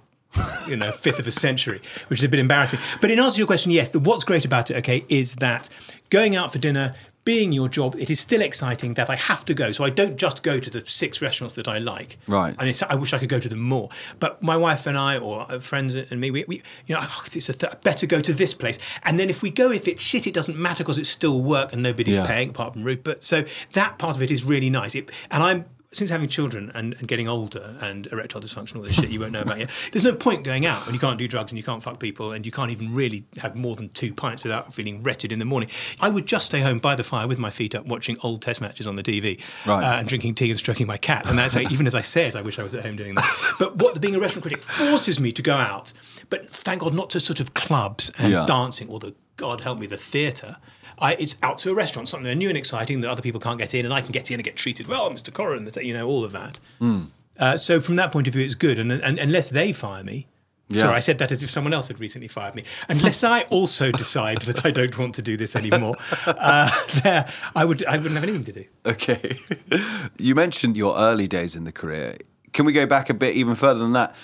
you 0.69 0.77
know, 0.77 0.91
fifth 0.93 1.19
of 1.19 1.27
a 1.27 1.31
century, 1.31 1.81
which 2.09 2.21
is 2.21 2.25
a 2.25 2.29
bit 2.29 2.41
embarrassing. 2.41 2.79
But 3.01 3.11
in 3.11 3.19
answer 3.19 3.37
to 3.37 3.39
your 3.39 3.47
question, 3.47 3.73
yes, 3.73 3.91
the, 3.91 3.99
what's 4.01 4.25
great 4.25 4.45
about 4.45 4.71
it, 4.71 4.77
okay, 4.79 5.05
is 5.09 5.35
that 5.37 5.69
going 6.11 6.37
out 6.37 6.53
for 6.53 6.59
dinner, 6.59 6.95
being 7.25 7.53
your 7.53 7.69
job, 7.69 7.95
it 7.99 8.09
is 8.09 8.19
still 8.21 8.41
exciting 8.41 8.95
that 8.95 9.11
I 9.11 9.17
have 9.17 9.45
to 9.47 9.55
go. 9.55 9.71
So 9.71 9.85
I 9.85 9.91
don't 9.91 10.17
just 10.17 10.43
go 10.43 10.59
to 10.59 10.71
the 10.71 10.83
six 10.87 11.21
restaurants 11.21 11.57
that 11.57 11.69
I 11.69 11.79
like. 11.79 12.17
Right. 12.27 12.55
I 12.59 12.65
mean, 12.65 12.75
I 12.89 12.95
wish 12.95 13.13
I 13.13 13.19
could 13.19 13.29
go 13.29 13.39
to 13.39 13.49
them 13.51 13.59
more. 13.61 13.91
But 14.19 14.43
my 14.43 14.57
wife 14.57 14.87
and 14.87 14.97
I, 14.97 15.19
or 15.19 15.51
uh, 15.51 15.59
friends 15.59 15.95
and 15.95 16.21
me, 16.21 16.31
we, 16.31 16.45
we 16.49 16.63
you 16.87 16.95
know, 16.95 17.03
oh, 17.03 17.23
it's 17.35 17.49
a 17.51 17.53
th- 17.53 17.81
better 17.83 18.07
go 18.07 18.21
to 18.21 18.33
this 18.33 18.55
place. 18.55 18.79
And 19.03 19.21
then 19.21 19.29
if 19.29 19.43
we 19.43 19.51
go, 19.51 19.71
if 19.71 19.87
it's 19.87 20.01
shit, 20.03 20.27
it 20.27 20.33
doesn't 20.33 20.57
matter 20.59 20.85
because 20.85 20.97
it's 20.99 21.11
still 21.11 21.43
work 21.43 21.75
and 21.75 21.83
nobody's 21.83 22.17
Yeah. 22.17 22.27
paying 22.27 22.51
apart 22.51 22.73
from 22.73 22.83
Rupert. 22.83 23.23
So 23.23 23.45
that 23.73 23.99
part 23.99 24.17
of 24.17 24.23
it 24.23 24.31
is 24.31 24.45
really 24.45 24.71
nice. 24.71 24.95
It, 24.95 25.11
and 25.31 25.43
I'm 25.43 25.67
since 25.93 26.11
having 26.11 26.29
children 26.29 26.71
and, 26.75 26.95
and 26.99 27.09
getting 27.09 27.29
older 27.29 27.77
and 27.81 28.07
erectile 28.09 28.43
dysfunction, 28.43 28.77
all 28.77 28.83
this 28.83 28.93
shit 28.93 29.09
you 29.09 29.19
won't 29.21 29.33
know 29.33 29.41
about 29.41 29.59
yet, 29.59 29.71
there's 29.93 30.05
no 30.05 30.15
point 30.15 30.45
going 30.45 30.67
out 30.67 30.85
when 30.85 30.95
you 30.95 31.01
can't 31.01 31.19
do 31.19 31.27
drugs 31.27 31.51
and 31.51 31.57
you 31.59 31.65
can't 31.65 31.83
fuck 31.83 31.99
people 31.99 32.33
and 32.33 32.45
you 32.45 32.53
can't 32.53 32.71
even 32.71 32.93
really 32.95 33.25
have 33.39 33.57
more 33.57 33.75
than 33.75 33.89
two 33.89 34.13
pints 34.13 34.43
without 34.43 34.75
feeling 34.75 35.03
wretched 35.03 35.33
in 35.33 35.39
the 35.39 35.47
morning. 35.47 35.71
I 35.99 36.11
would 36.11 36.27
just 36.27 36.45
stay 36.47 36.61
home 36.61 36.79
by 36.79 36.95
the 36.95 37.05
fire 37.05 37.27
with 37.27 37.39
my 37.39 37.49
feet 37.49 37.75
up 37.75 37.87
watching 37.87 38.19
old 38.23 38.43
test 38.43 38.61
matches 38.61 38.87
on 38.87 38.97
the 38.97 39.03
TV 39.03 39.41
Right. 39.65 39.83
uh, 39.83 39.99
and 40.01 40.07
drinking 40.09 40.35
tea 40.35 40.51
and 40.51 40.59
stroking 40.59 40.87
my 40.87 40.99
cat. 40.99 41.27
And 41.29 41.39
that's 41.39 41.57
like, 41.57 41.73
even 41.73 41.87
as 41.87 41.95
I 41.95 42.03
said, 42.03 42.37
I 42.37 42.43
wish 42.43 42.59
I 42.59 42.63
was 42.63 42.75
at 42.75 42.85
home 42.85 42.97
doing 42.97 43.15
that. 43.15 43.55
But 43.59 43.77
what 43.77 43.99
being 44.01 44.15
a 44.15 44.21
restaurant 44.21 44.43
critic 44.43 44.61
forces 44.63 45.19
me 45.19 45.33
to 45.33 45.43
go 45.43 45.55
out, 45.55 45.95
but 46.29 46.49
thank 46.51 46.83
God 46.83 46.93
not 46.93 47.09
to 47.11 47.21
sort 47.21 47.41
of 47.41 47.55
clubs 47.55 48.13
and 48.19 48.31
Yeah. 48.33 48.45
dancing 48.47 48.89
or 48.91 48.99
the, 49.01 49.15
God 49.37 49.63
help 49.63 49.79
me, 49.79 49.87
the 49.87 49.97
theatre. 49.97 50.57
I, 51.01 51.15
it's 51.15 51.37
out 51.43 51.59
to 51.59 51.71
a 51.71 51.75
restaurant, 51.75 52.09
something 52.09 52.37
new 52.39 52.49
and 52.49 52.59
exciting 52.59 53.01
that 53.03 53.11
other 53.11 53.23
people 53.23 53.41
can't 53.41 53.59
get 53.59 53.75
in, 53.75 53.85
and 53.85 53.95
I 53.95 54.01
can 54.01 54.13
get 54.13 54.31
in 54.31 54.35
and 54.35 54.45
get 54.45 54.57
treated 54.57 54.87
well, 54.87 55.11
Mr. 55.11 55.31
Coren, 55.31 55.69
you 55.85 55.95
know, 55.95 56.07
all 56.07 56.25
of 56.25 56.33
that. 56.33 56.59
Hmm. 56.79 57.01
Uh, 57.39 57.57
so 57.57 57.81
from 57.81 57.97
that 57.97 58.11
point 58.13 58.27
of 58.27 58.35
view, 58.35 58.45
it's 58.45 58.55
good. 58.57 58.79
And, 58.79 58.91
and 58.91 59.19
unless 59.19 59.49
they 59.51 59.73
fire 59.73 60.03
me, 60.03 60.27
Yeah. 60.69 60.83
sorry, 60.83 60.97
I 60.97 61.01
said 61.01 61.19
that 61.19 61.31
as 61.31 61.43
if 61.43 61.51
someone 61.51 61.73
else 61.73 61.87
had 61.89 62.01
recently 62.01 62.27
fired 62.29 62.55
me. 62.57 62.65
Unless 62.89 63.23
I 63.23 63.43
also 63.43 63.93
decide 63.93 64.39
that 64.43 64.67
I 64.67 64.71
don't 64.73 64.97
want 64.99 65.15
to 65.15 65.23
do 65.23 65.37
this 65.37 65.55
anymore, 65.55 65.95
uh, 66.27 66.71
there, 67.03 67.31
I 67.55 67.65
would 67.65 67.85
I 67.87 67.97
wouldn't 67.97 68.15
have 68.15 68.25
anything 68.25 68.45
to 68.45 68.53
do. 68.53 68.65
Okay. 68.85 69.37
you 70.19 70.35
mentioned 70.35 70.77
your 70.77 70.97
early 70.99 71.29
days 71.29 71.55
in 71.55 71.65
the 71.65 71.73
career. 71.73 72.17
Can 72.53 72.65
we 72.67 72.73
go 72.73 72.87
back 72.87 73.09
a 73.09 73.15
bit 73.15 73.35
even 73.37 73.55
further 73.55 73.79
than 73.81 73.93
that? 73.93 74.17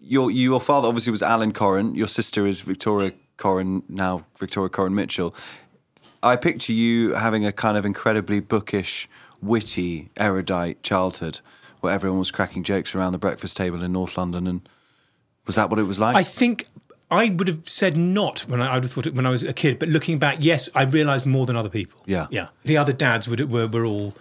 Your 0.00 0.30
your 0.30 0.60
father 0.60 0.88
obviously 0.88 1.10
was 1.10 1.22
Alan 1.22 1.52
Coren. 1.52 1.94
Your 1.94 2.08
sister 2.08 2.46
is 2.46 2.62
Victoria 2.62 3.12
Coren, 3.36 3.82
now 3.88 4.24
Victoria 4.38 4.70
Coren 4.70 4.94
Mitchell. 4.94 5.34
I 6.22 6.36
picture 6.36 6.72
you 6.72 7.14
having 7.14 7.44
a 7.44 7.52
kind 7.52 7.76
of 7.76 7.84
incredibly 7.84 8.40
bookish, 8.40 9.08
witty, 9.40 10.10
erudite 10.16 10.82
childhood 10.82 11.40
where 11.80 11.92
everyone 11.92 12.18
was 12.18 12.30
cracking 12.30 12.62
jokes 12.62 12.94
around 12.94 13.12
the 13.12 13.18
breakfast 13.18 13.56
table 13.56 13.82
in 13.82 13.92
North 13.92 14.16
London. 14.16 14.46
And 14.46 14.68
was 15.46 15.56
that 15.56 15.68
what 15.68 15.78
it 15.78 15.82
was 15.82 15.98
like? 15.98 16.14
I 16.14 16.22
think 16.22 16.66
I 17.10 17.28
would 17.28 17.48
have 17.48 17.68
said 17.68 17.96
not 17.96 18.40
when 18.42 18.62
I, 18.62 18.70
I 18.70 18.74
would 18.74 18.84
have 18.84 18.92
thought 18.92 19.06
it 19.06 19.14
when 19.14 19.26
I 19.26 19.30
was 19.30 19.42
a 19.42 19.52
kid. 19.52 19.78
But 19.78 19.88
looking 19.88 20.18
back, 20.18 20.38
yes, 20.40 20.68
I 20.74 20.84
realised 20.84 21.26
more 21.26 21.44
than 21.44 21.56
other 21.56 21.68
people. 21.68 22.00
Yeah. 22.06 22.28
yeah. 22.30 22.48
The 22.64 22.76
other 22.76 22.92
dads 22.92 23.28
would 23.28 23.50
were, 23.50 23.66
were 23.66 23.84
all 23.84 24.14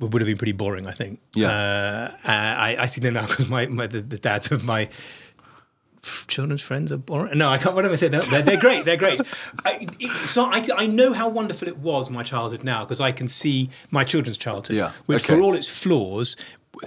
would 0.00 0.20
have 0.20 0.26
been 0.26 0.36
pretty 0.36 0.52
boring. 0.52 0.86
I 0.86 0.92
think. 0.92 1.20
Yeah. 1.34 1.48
Uh, 1.48 2.10
I, 2.24 2.76
I 2.80 2.86
see 2.86 3.00
them 3.00 3.14
now 3.14 3.26
because 3.26 3.48
my, 3.48 3.66
my 3.66 3.86
the, 3.86 4.00
the 4.00 4.18
dads 4.18 4.50
of 4.50 4.64
my 4.64 4.88
children's 6.26 6.62
friends 6.62 6.92
are 6.92 6.96
boring. 6.96 7.38
No, 7.38 7.48
I 7.48 7.58
can't. 7.58 7.74
What 7.74 7.84
am 7.84 7.92
I 7.92 7.96
saying? 7.96 8.12
They're, 8.12 8.42
they're 8.42 8.60
great. 8.60 8.84
They're 8.84 8.96
great. 8.96 9.20
I, 9.64 9.86
it's 9.98 10.36
not, 10.36 10.54
I, 10.54 10.82
I 10.82 10.86
know 10.86 11.12
how 11.12 11.28
wonderful 11.28 11.68
it 11.68 11.78
was 11.78 12.10
my 12.10 12.22
childhood 12.22 12.64
now 12.64 12.84
because 12.84 13.00
I 13.00 13.12
can 13.12 13.28
see 13.28 13.70
my 13.90 14.04
children's 14.04 14.38
childhood. 14.38 14.76
Yeah, 14.76 14.92
Which, 15.06 15.24
okay. 15.24 15.36
for 15.36 15.42
all 15.42 15.54
its 15.54 15.68
flaws. 15.68 16.36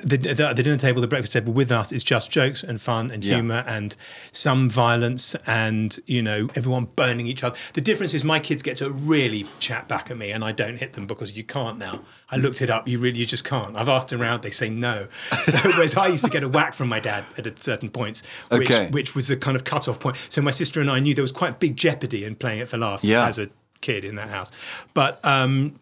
The, 0.03 0.17
the, 0.17 0.53
the 0.53 0.61
dinner 0.63 0.77
table, 0.77 1.01
the 1.01 1.07
breakfast 1.07 1.33
table 1.33 1.51
with 1.51 1.71
us 1.71 1.91
is 1.91 2.03
just 2.03 2.29
jokes 2.29 2.63
and 2.63 2.79
fun 2.79 3.09
and 3.09 3.23
Yeah. 3.25 3.35
humour 3.35 3.63
and 3.67 3.95
some 4.31 4.69
violence 4.69 5.35
and 5.47 5.99
you 6.05 6.21
know 6.21 6.47
everyone 6.55 6.85
burning 6.95 7.25
each 7.25 7.43
other. 7.43 7.57
The 7.73 7.81
difference 7.81 8.13
is 8.13 8.23
my 8.23 8.39
kids 8.39 8.61
get 8.61 8.77
to 8.77 8.89
really 8.91 9.47
chat 9.57 9.87
back 9.87 10.11
at 10.11 10.17
me 10.17 10.31
and 10.31 10.43
I 10.43 10.51
don't 10.51 10.77
hit 10.77 10.93
them 10.93 11.07
because 11.07 11.35
you 11.35 11.43
can't 11.43 11.77
now. 11.79 12.03
I 12.29 12.37
looked 12.37 12.61
it 12.61 12.69
up. 12.69 12.87
You 12.87 12.99
really 12.99 13.17
you 13.19 13.25
just 13.25 13.45
can't. 13.45 13.75
I've 13.75 13.89
asked 13.89 14.13
around. 14.13 14.43
They 14.43 14.51
say 14.51 14.69
no. 14.69 15.07
So 15.43 15.57
whereas 15.71 15.95
I 15.95 16.07
used 16.07 16.23
to 16.25 16.29
get 16.29 16.43
a 16.43 16.47
whack 16.47 16.73
from 16.75 16.87
my 16.89 16.99
dad 16.99 17.23
at 17.37 17.47
a 17.47 17.53
certain 17.59 17.89
points, 17.89 18.23
which 18.49 18.69
Okay. 18.69 18.89
which 18.91 19.15
was 19.15 19.29
a 19.31 19.37
kind 19.37 19.55
of 19.55 19.63
cut 19.63 19.87
off 19.87 19.99
point. 19.99 20.17
So 20.29 20.41
my 20.41 20.51
sister 20.51 20.81
and 20.81 20.91
I 20.91 20.99
knew 20.99 21.15
there 21.15 21.23
was 21.23 21.31
quite 21.31 21.59
big 21.59 21.75
jeopardy 21.75 22.25
in 22.25 22.35
playing 22.35 22.59
it 22.59 22.69
for 22.69 22.77
laughs 22.77 23.03
Yeah. 23.05 23.25
as 23.25 23.39
a 23.39 23.49
kid 23.81 24.05
in 24.05 24.15
that 24.15 24.29
house. 24.29 24.51
But 24.93 25.23
um, 25.25 25.79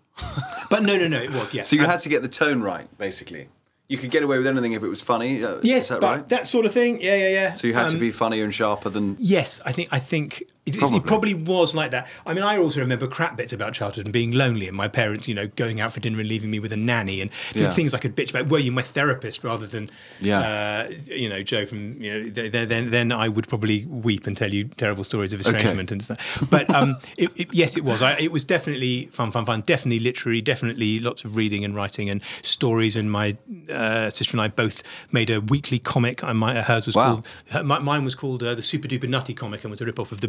but 0.70 0.84
no 0.84 0.98
no 0.98 1.08
no 1.10 1.22
it 1.22 1.32
was 1.32 1.54
yes. 1.54 1.68
so 1.70 1.76
you 1.76 1.82
And- 1.82 1.92
had 1.92 2.00
to 2.02 2.10
get 2.10 2.22
the 2.22 2.30
tone 2.30 2.62
right, 2.62 2.88
basically. 2.98 3.50
You 3.90 3.98
could 3.98 4.12
get 4.12 4.22
away 4.24 4.38
with 4.38 4.48
anything 4.48 4.74
if 4.74 4.84
it 4.84 4.90
was 4.90 5.02
funny. 5.02 5.44
Uh, 5.44 5.60
yes 5.64 5.84
is 5.84 5.90
that 5.90 6.02
but 6.02 6.16
right? 6.18 6.30
that 6.30 6.48
sort 6.48 6.66
of 6.66 6.74
thing 6.74 7.00
yeah 7.02 7.16
yeah 7.16 7.30
yeah. 7.30 7.54
so 7.54 7.68
you 7.68 7.74
had 7.74 7.88
to 7.90 7.96
Um, 7.96 8.00
be 8.02 8.12
funnier 8.12 8.44
and 8.44 8.54
sharper 8.54 8.90
than. 8.90 9.16
Yes, 9.18 9.62
I 9.66 9.72
think 9.72 9.88
I 9.92 10.00
think 10.00 10.44
it, 10.68 10.76
it- 10.76 10.80
Probably. 10.80 10.98
it 10.98 11.06
probably 11.06 11.34
was 11.34 11.74
like 11.74 11.92
that. 11.92 12.08
I 12.26 12.34
mean, 12.34 12.44
I 12.44 12.58
also 12.58 12.80
remember 12.80 13.08
crap 13.08 13.38
bits 13.38 13.54
about 13.54 13.74
childhood 13.74 14.06
and 14.06 14.14
being 14.14 14.32
lonely, 14.32 14.68
and 14.68 14.76
my 14.78 14.88
parents, 14.88 15.28
you 15.28 15.34
know, 15.36 15.48
going 15.48 15.80
out 15.82 15.94
for 15.94 16.00
dinner 16.00 16.20
and 16.20 16.28
leaving 16.30 16.52
me 16.52 16.60
with 16.60 16.72
a 16.74 16.78
nanny, 16.78 17.22
and 17.22 17.32
Yeah. 17.56 17.70
things 17.70 17.94
I 17.94 17.98
could 18.00 18.16
bitch 18.16 18.30
about. 18.32 18.50
Were 18.50 18.60
you 18.60 18.72
my 18.72 18.82
therapist 18.82 19.44
rather 19.44 19.66
than, 19.68 19.90
Yeah. 20.20 20.40
uh, 20.40 20.92
you 21.06 21.30
know, 21.30 21.42
Joe 21.44 21.66
from, 21.66 22.02
you 22.02 22.12
know, 22.14 22.30
th- 22.30 22.52
th- 22.52 22.68
then 22.70 22.92
then 22.92 23.12
I 23.12 23.28
would 23.28 23.48
probably 23.48 23.86
weep 23.86 24.28
and 24.28 24.36
tell 24.38 24.54
you 24.54 24.66
terrible 24.66 25.04
stories 25.04 25.34
of 25.34 25.40
estrangement 25.42 25.92
and 25.92 26.04
stuff. 26.04 26.48
But 26.52 26.74
um, 26.74 26.98
it, 27.18 27.32
it, 27.40 27.54
yes, 27.54 27.78
it 27.78 27.84
was. 27.84 28.02
I, 28.02 28.14
it 28.20 28.32
was 28.32 28.44
definitely 28.44 29.06
fun, 29.08 29.32
fun, 29.32 29.46
fun. 29.46 29.62
Definitely 29.62 30.00
literary. 30.00 30.42
Definitely 30.42 31.00
lots 31.00 31.24
of 31.26 31.36
reading 31.38 31.64
and 31.66 31.76
writing 31.76 32.10
and 32.10 32.22
stories. 32.42 32.96
And 32.96 33.12
my 33.12 33.38
uh, 33.72 34.10
sister 34.10 34.34
and 34.36 34.42
I 34.42 34.48
both 34.50 34.84
made 35.12 35.30
a 35.30 35.40
weekly 35.42 35.80
comic. 35.80 36.24
I, 36.24 36.34
my, 36.34 36.62
hers 36.62 36.86
was 36.86 36.96
Wow. 36.96 37.06
called 37.16 37.28
her, 37.52 37.64
mi- 37.64 37.80
mine 37.80 38.04
was 38.04 38.16
called 38.16 38.44
uh, 38.44 38.56
the 38.56 38.62
Super 38.62 38.88
Duper 38.88 39.08
Nutty 39.08 39.34
comic 39.34 39.64
and 39.64 39.72
was 39.72 39.82
a 39.82 39.86
rip 39.86 40.00
off 40.00 40.12
of 40.12 40.22
the 40.22 40.28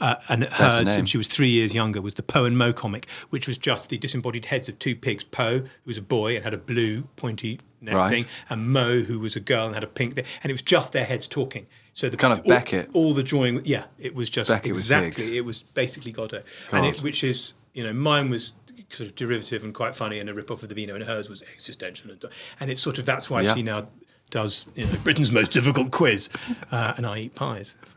Uh, 0.00 0.14
and 0.28 0.44
hers, 0.44 0.88
since 0.92 1.10
she 1.10 1.18
was 1.18 1.28
three 1.28 1.50
years 1.50 1.74
younger, 1.74 2.00
was 2.00 2.14
the 2.14 2.22
Poe 2.22 2.44
and 2.44 2.56
Mo 2.56 2.72
comic, 2.72 3.08
which 3.30 3.46
was 3.46 3.58
just 3.58 3.88
the 3.90 3.98
disembodied 3.98 4.46
heads 4.46 4.68
of 4.68 4.78
two 4.78 4.96
pigs. 4.96 5.22
Poe, 5.24 5.58
who 5.60 5.66
was 5.86 5.98
a 5.98 6.02
boy 6.02 6.34
and 6.36 6.44
had 6.44 6.54
a 6.54 6.58
blue 6.58 7.02
pointy 7.16 7.60
neck 7.80 7.94
Right. 7.94 8.10
thing, 8.10 8.26
and 8.48 8.70
Mo, 8.72 9.00
who 9.00 9.18
was 9.20 9.36
a 9.36 9.40
girl 9.40 9.66
and 9.66 9.74
had 9.74 9.84
a 9.84 9.88
pink 9.88 10.14
thing. 10.14 10.24
And 10.42 10.50
it 10.50 10.54
was 10.54 10.62
just 10.62 10.92
their 10.92 11.04
heads 11.04 11.26
talking. 11.28 11.66
So 11.92 12.08
the 12.08 12.16
Kind 12.16 12.32
of 12.32 12.38
all, 12.40 12.48
Beckett. 12.48 12.88
All 12.94 13.12
the 13.12 13.22
drawing, 13.22 13.60
yeah, 13.64 13.84
it 13.98 14.14
was 14.14 14.30
just 14.30 14.48
Beckett 14.48 14.70
exactly. 14.70 15.36
It 15.36 15.44
was 15.44 15.62
basically 15.62 16.10
Godot, 16.12 16.42
and 16.72 16.86
it, 16.86 17.02
which 17.02 17.22
is 17.22 17.54
you 17.74 17.82
know 17.84 17.92
mine 17.92 18.30
was 18.30 18.54
sort 18.88 19.08
of 19.08 19.14
derivative 19.14 19.64
and 19.64 19.74
quite 19.74 19.94
funny 19.96 20.18
and 20.18 20.28
a 20.30 20.34
rip 20.34 20.50
off 20.50 20.62
of 20.62 20.68
the 20.68 20.74
Beano, 20.74 20.94
and 20.94 21.04
hers 21.04 21.28
was 21.28 21.42
existential 21.54 22.10
and 22.10 22.22
and 22.60 22.70
it's 22.70 22.80
sort 22.80 22.98
of 22.98 23.04
that's 23.06 23.28
why 23.28 23.40
Yeah. 23.42 23.54
she 23.54 23.62
now 23.62 23.88
does 24.30 24.66
you 24.74 24.84
know 24.86 24.92
Britain's 25.02 25.32
most 25.32 25.52
difficult 25.52 25.90
quiz, 25.90 26.28
uh, 26.70 26.94
and 26.96 27.04
I 27.06 27.18
eat 27.20 27.34
pies. 27.34 27.76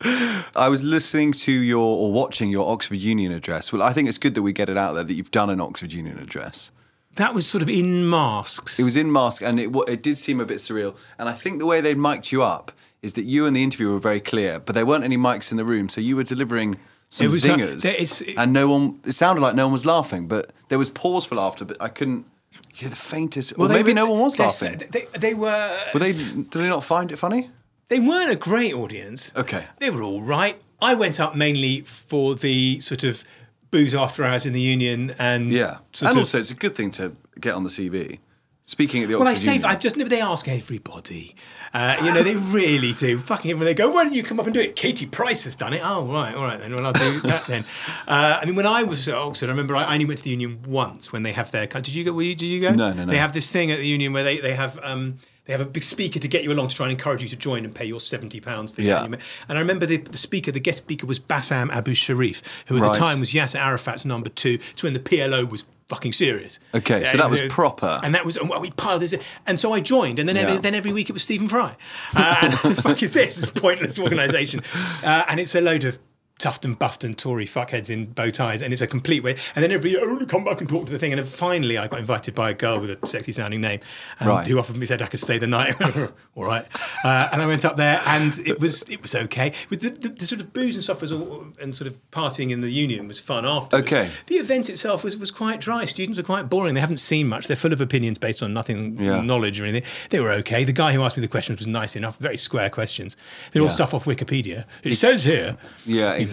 I 0.56 0.68
was 0.68 0.84
listening 0.84 1.32
to 1.32 1.52
your 1.52 1.80
or 1.98 2.12
watching 2.12 2.50
your 2.50 2.68
Oxford 2.70 2.98
Union 2.98 3.32
address. 3.32 3.72
Well, 3.72 3.82
I 3.82 3.92
think 3.92 4.08
it's 4.08 4.18
good 4.18 4.34
that 4.34 4.42
we 4.42 4.52
get 4.52 4.68
it 4.68 4.76
out 4.76 4.92
there 4.94 5.04
that 5.04 5.12
you've 5.14 5.30
done 5.30 5.50
an 5.50 5.60
Oxford 5.60 5.92
Union 5.92 6.18
address. 6.18 6.70
That 7.16 7.32
was 7.34 7.46
sort 7.46 7.62
of 7.62 7.70
in 7.70 8.08
masks. 8.08 8.78
It 8.78 8.84
was 8.84 8.96
in 8.96 9.10
mask, 9.10 9.42
and 9.42 9.58
it 9.58 9.74
it 9.88 10.02
did 10.02 10.18
seem 10.18 10.38
a 10.40 10.44
bit 10.44 10.58
surreal. 10.58 10.98
And 11.18 11.28
I 11.28 11.32
think 11.32 11.58
the 11.60 11.66
way 11.66 11.80
they 11.80 11.94
mic'd 11.94 12.30
you 12.30 12.42
up 12.42 12.72
is 13.00 13.14
that 13.14 13.24
you 13.24 13.46
and 13.46 13.56
the 13.56 13.62
interviewer 13.62 13.94
were 13.94 13.98
very 14.00 14.20
clear, 14.20 14.58
but 14.60 14.74
there 14.74 14.84
weren't 14.84 15.04
any 15.04 15.16
mics 15.16 15.50
in 15.50 15.56
the 15.56 15.64
room, 15.64 15.88
so 15.88 16.00
you 16.00 16.14
were 16.16 16.24
delivering 16.24 16.76
some 17.08 17.26
It 17.28 17.32
was, 17.32 17.44
uh, 17.46 17.54
it's- 17.98 18.22
and 18.36 18.52
no 18.52 18.68
one. 18.68 19.00
It 19.06 19.12
sounded 19.12 19.40
like 19.40 19.54
no 19.54 19.64
one 19.66 19.72
was 19.72 19.86
laughing, 19.86 20.26
but 20.28 20.50
there 20.68 20.78
was 20.78 20.90
pause 20.90 21.24
for 21.24 21.36
laughter, 21.36 21.64
but 21.64 21.80
I 21.80 21.88
couldn't 21.88 22.26
hear 22.74 22.90
the 22.90 22.96
faintest. 22.96 23.56
Well, 23.56 23.68
maybe 23.70 23.92
were- 23.92 23.94
no 23.94 24.10
one 24.10 24.20
was 24.20 24.38
laughing. 24.38 24.82
They, 24.90 25.06
they 25.18 25.32
were. 25.32 25.78
Were 25.94 26.00
they? 26.00 26.12
Did 26.12 26.50
they 26.50 26.68
not 26.68 26.84
find 26.84 27.10
it 27.12 27.16
funny? 27.16 27.48
They 27.88 28.00
weren't 28.00 28.30
a 28.30 28.36
great 28.36 28.74
audience. 28.74 29.32
Okay. 29.36 29.66
They 29.78 29.90
were 29.90 30.02
all 30.02 30.20
right. 30.22 30.60
I 30.80 30.94
went 30.94 31.20
up 31.20 31.36
mainly 31.36 31.80
for 31.82 32.34
the 32.34 32.80
sort 32.80 33.04
of 33.04 33.24
booze 33.70 33.94
after 33.94 34.24
hours 34.24 34.44
in 34.46 34.52
the 34.52 34.60
union 34.60 35.14
and 35.18 35.50
Yeah, 35.52 35.78
and 36.00 36.10
of- 36.10 36.18
also 36.18 36.38
it's 36.38 36.50
a 36.50 36.54
good 36.54 36.74
thing 36.74 36.90
to 36.92 37.16
get 37.40 37.54
on 37.54 37.64
the 37.64 37.70
CV. 37.70 38.18
Speaking 38.62 39.04
at 39.04 39.08
the 39.08 39.14
Well, 39.16 39.28
I 39.28 39.32
Oxford 39.32 39.44
say, 39.44 39.62
I've 39.62 39.78
just 39.78 39.96
never. 39.96 40.10
they 40.10 40.20
ask 40.20 40.48
everybody. 40.48 41.36
Uh, 41.72 41.94
you 42.02 42.12
know, 42.12 42.24
they 42.24 42.34
really 42.34 42.92
do. 42.94 43.16
Fucking 43.16 43.56
when 43.58 43.64
they 43.64 43.74
go, 43.74 43.88
why 43.90 44.02
don't 44.02 44.12
you 44.12 44.24
come 44.24 44.40
up 44.40 44.46
and 44.46 44.54
do 44.54 44.60
it? 44.60 44.74
Katie 44.74 45.06
Price 45.06 45.44
has 45.44 45.54
done 45.54 45.72
it. 45.72 45.80
Oh, 45.84 46.04
right, 46.06 46.34
all 46.34 46.42
right 46.42 46.58
then. 46.58 46.74
Well, 46.74 46.84
I'll 46.84 46.92
do 46.92 47.20
that 47.28 47.44
then. 47.46 47.64
Uh, 48.08 48.40
I 48.42 48.44
mean, 48.44 48.56
when 48.56 48.66
I 48.66 48.82
was 48.82 49.06
at 49.08 49.14
Oxford, 49.14 49.46
I 49.46 49.50
remember 49.52 49.76
I 49.76 49.84
I 49.84 49.92
only 49.94 50.04
went 50.04 50.18
to 50.18 50.24
the 50.24 50.30
Union 50.30 50.58
once 50.66 51.12
when 51.12 51.22
they 51.22 51.32
have 51.32 51.52
their. 51.52 51.68
Did 51.68 51.88
you 51.94 52.02
go? 52.02 52.12
Were 52.12 52.22
you, 52.22 52.34
did 52.34 52.46
you 52.46 52.60
go? 52.60 52.70
No, 52.74 52.92
no, 52.92 53.04
no. 53.04 53.12
They 53.12 53.18
have 53.18 53.32
this 53.32 53.48
thing 53.48 53.70
at 53.70 53.78
the 53.78 53.86
Union 53.86 54.12
where 54.12 54.24
they 54.24 54.38
they 54.40 54.54
have. 54.54 54.80
Um, 54.82 55.18
they 55.46 55.52
have 55.52 55.60
a 55.60 55.66
big 55.66 55.82
speaker 55.82 56.18
to 56.18 56.28
get 56.28 56.44
you 56.44 56.52
along 56.52 56.68
to 56.68 56.76
try 56.76 56.86
and 56.86 56.92
encourage 56.92 57.22
you 57.22 57.28
to 57.28 57.36
join 57.36 57.64
and 57.64 57.74
pay 57.74 57.84
your 57.84 58.00
seventy 58.00 58.40
pounds 58.40 58.72
for 58.72 58.82
Yeah. 58.82 59.04
And 59.04 59.18
I 59.48 59.58
remember 59.60 59.86
the, 59.86 59.96
the 59.98 60.18
speaker, 60.18 60.52
the 60.52 60.60
guest 60.60 60.78
speaker 60.78 61.06
was 61.06 61.18
Bassam 61.18 61.70
Abu 61.70 61.94
Sharif, 61.94 62.42
who 62.68 62.76
at 62.76 62.82
Right. 62.82 62.92
the 62.92 62.98
time 62.98 63.20
was 63.20 63.32
Yasser 63.32 63.60
Arafat's 63.60 64.04
number 64.04 64.28
two. 64.28 64.58
It's 64.72 64.82
when 64.82 64.92
the 64.92 65.00
PLO 65.00 65.48
was 65.48 65.66
fucking 65.88 66.12
serious. 66.12 66.58
Okay, 66.74 67.04
so 67.04 67.16
that 67.16 67.30
was 67.30 67.42
proper. 67.48 68.00
And 68.02 68.12
that 68.16 68.24
was, 68.24 68.36
and 68.36 68.50
we 68.60 68.70
piled 68.72 69.02
this 69.02 69.12
in. 69.12 69.20
And 69.46 69.58
so 69.60 69.72
I 69.72 69.78
joined, 69.80 70.18
and 70.18 70.28
then 70.28 70.36
every, 70.36 70.56
then 70.58 70.74
every 70.74 70.92
week 70.92 71.08
it 71.08 71.12
was 71.12 71.22
Stephen 71.22 71.48
Fry. 71.48 71.76
Uh, 72.14 72.36
and 72.42 72.52
the 72.74 72.82
fuck 72.82 73.00
is 73.04 73.12
this? 73.12 73.38
It's 73.38 73.46
a 73.46 73.52
pointless 73.52 73.96
organisation. 73.98 74.62
Uh, 75.04 75.24
and 75.28 75.38
it's 75.38 75.54
a 75.54 75.60
load 75.60 75.84
of 75.84 75.98
tuft 76.38 76.64
and 76.66 76.78
buffed 76.78 77.02
and 77.02 77.16
Tory 77.16 77.46
fuckheads 77.46 77.88
in 77.88 78.06
bow 78.06 78.28
ties, 78.30 78.60
and 78.62 78.72
it's 78.72 78.82
a 78.82 78.86
complete 78.86 79.22
way. 79.22 79.36
And 79.54 79.62
then 79.62 79.72
every 79.72 79.90
year, 79.92 80.00
oh, 80.02 80.24
come 80.26 80.44
back 80.44 80.60
and 80.60 80.68
talk 80.68 80.86
to 80.86 80.92
the 80.92 80.98
thing. 80.98 81.12
And 81.12 81.18
then 81.18 81.26
finally, 81.26 81.78
I 81.78 81.88
got 81.88 81.98
invited 81.98 82.34
by 82.34 82.50
a 82.50 82.54
girl 82.54 82.78
with 82.80 82.90
a 83.02 83.06
sexy 83.06 83.32
sounding 83.32 83.60
name, 83.62 83.80
um, 84.20 84.28
Right. 84.28 84.46
who 84.46 84.58
offered 84.58 84.76
me 84.76 84.84
said 84.86 85.00
I 85.02 85.06
could 85.06 85.20
stay 85.20 85.38
the 85.38 85.46
night. 85.46 85.74
All 86.36 86.44
right, 86.44 86.66
uh, 87.04 87.28
and 87.32 87.40
I 87.40 87.46
went 87.46 87.64
up 87.64 87.76
there, 87.78 88.00
and 88.08 88.38
it 88.46 88.60
was 88.60 88.82
it 88.90 89.00
was 89.00 89.14
okay. 89.14 89.52
With 89.70 89.80
the, 89.80 89.88
the, 89.88 90.08
the 90.10 90.26
sort 90.26 90.40
of 90.42 90.52
booze 90.52 90.74
and 90.74 90.84
stuff 90.84 91.00
was 91.00 91.10
all, 91.10 91.46
and 91.58 91.74
sort 91.74 91.88
of 91.90 91.98
partying 92.10 92.50
in 92.50 92.60
the 92.60 92.68
union 92.70 93.08
was 93.08 93.18
fun 93.18 93.46
after. 93.46 93.78
Okay. 93.78 94.10
The 94.26 94.34
event 94.34 94.68
itself 94.68 95.02
was, 95.02 95.16
was 95.16 95.30
quite 95.30 95.60
dry. 95.60 95.86
Students 95.86 96.18
are 96.18 96.22
quite 96.22 96.50
boring. 96.50 96.74
They 96.74 96.80
haven't 96.80 97.00
seen 97.00 97.26
much. 97.28 97.46
They're 97.46 97.56
full 97.56 97.72
of 97.72 97.80
opinions 97.80 98.18
based 98.18 98.42
on 98.42 98.52
nothing, 98.52 98.98
Yeah. 99.00 99.22
knowledge 99.22 99.58
or 99.58 99.64
anything. 99.64 99.88
They 100.10 100.20
were 100.20 100.30
okay. 100.32 100.64
The 100.64 100.72
guy 100.72 100.92
who 100.92 101.02
asked 101.02 101.16
me 101.16 101.22
the 101.22 101.28
questions 101.28 101.58
was 101.58 101.66
nice 101.66 101.96
enough. 101.96 102.18
Very 102.18 102.36
square 102.36 102.68
questions. 102.68 103.16
They're 103.52 103.62
all 103.62 103.70
stuff 103.70 103.94
off 103.94 104.04
Wikipedia. 104.04 104.66
It 104.82 104.96
says 104.96 105.24
here. 105.24 105.56
Yeah, 105.86 106.12
exactly. 106.12 106.25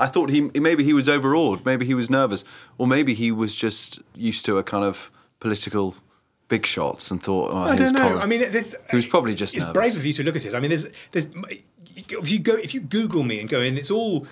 I 0.00 0.06
thought 0.06 0.30
he 0.30 0.50
maybe 0.58 0.84
he 0.84 0.92
was 0.92 1.08
overawed, 1.08 1.64
maybe 1.64 1.86
he 1.86 1.94
was 1.94 2.10
nervous, 2.10 2.44
or 2.78 2.86
maybe 2.86 3.14
he 3.14 3.30
was 3.32 3.56
just 3.56 4.00
used 4.14 4.44
to 4.46 4.58
a 4.58 4.62
kind 4.62 4.84
of 4.84 5.10
political 5.40 5.94
big 6.48 6.66
shots 6.66 7.10
and 7.10 7.22
thought, 7.22 7.52
oh, 7.52 7.58
I 7.58 7.76
don't 7.76 7.92
know. 7.92 8.18
I 8.18 8.26
mean, 8.26 8.50
there's, 8.50 8.74
he 8.90 8.96
was 8.96 9.06
probably 9.06 9.34
just 9.34 9.54
it's 9.54 9.64
nervous. 9.64 9.74
brave 9.74 9.96
of 9.96 10.06
you 10.06 10.12
to 10.14 10.22
look 10.22 10.36
at 10.36 10.46
it. 10.46 10.54
I 10.54 10.60
mean, 10.60 10.70
there's 10.70 10.86
there's 11.12 11.26
if 11.96 12.30
you 12.30 12.38
go 12.38 12.54
if 12.54 12.74
you 12.74 12.80
Google 12.80 13.22
me 13.22 13.40
and 13.40 13.48
go 13.48 13.60
in, 13.60 13.76
it's 13.76 13.90
all 13.90 14.26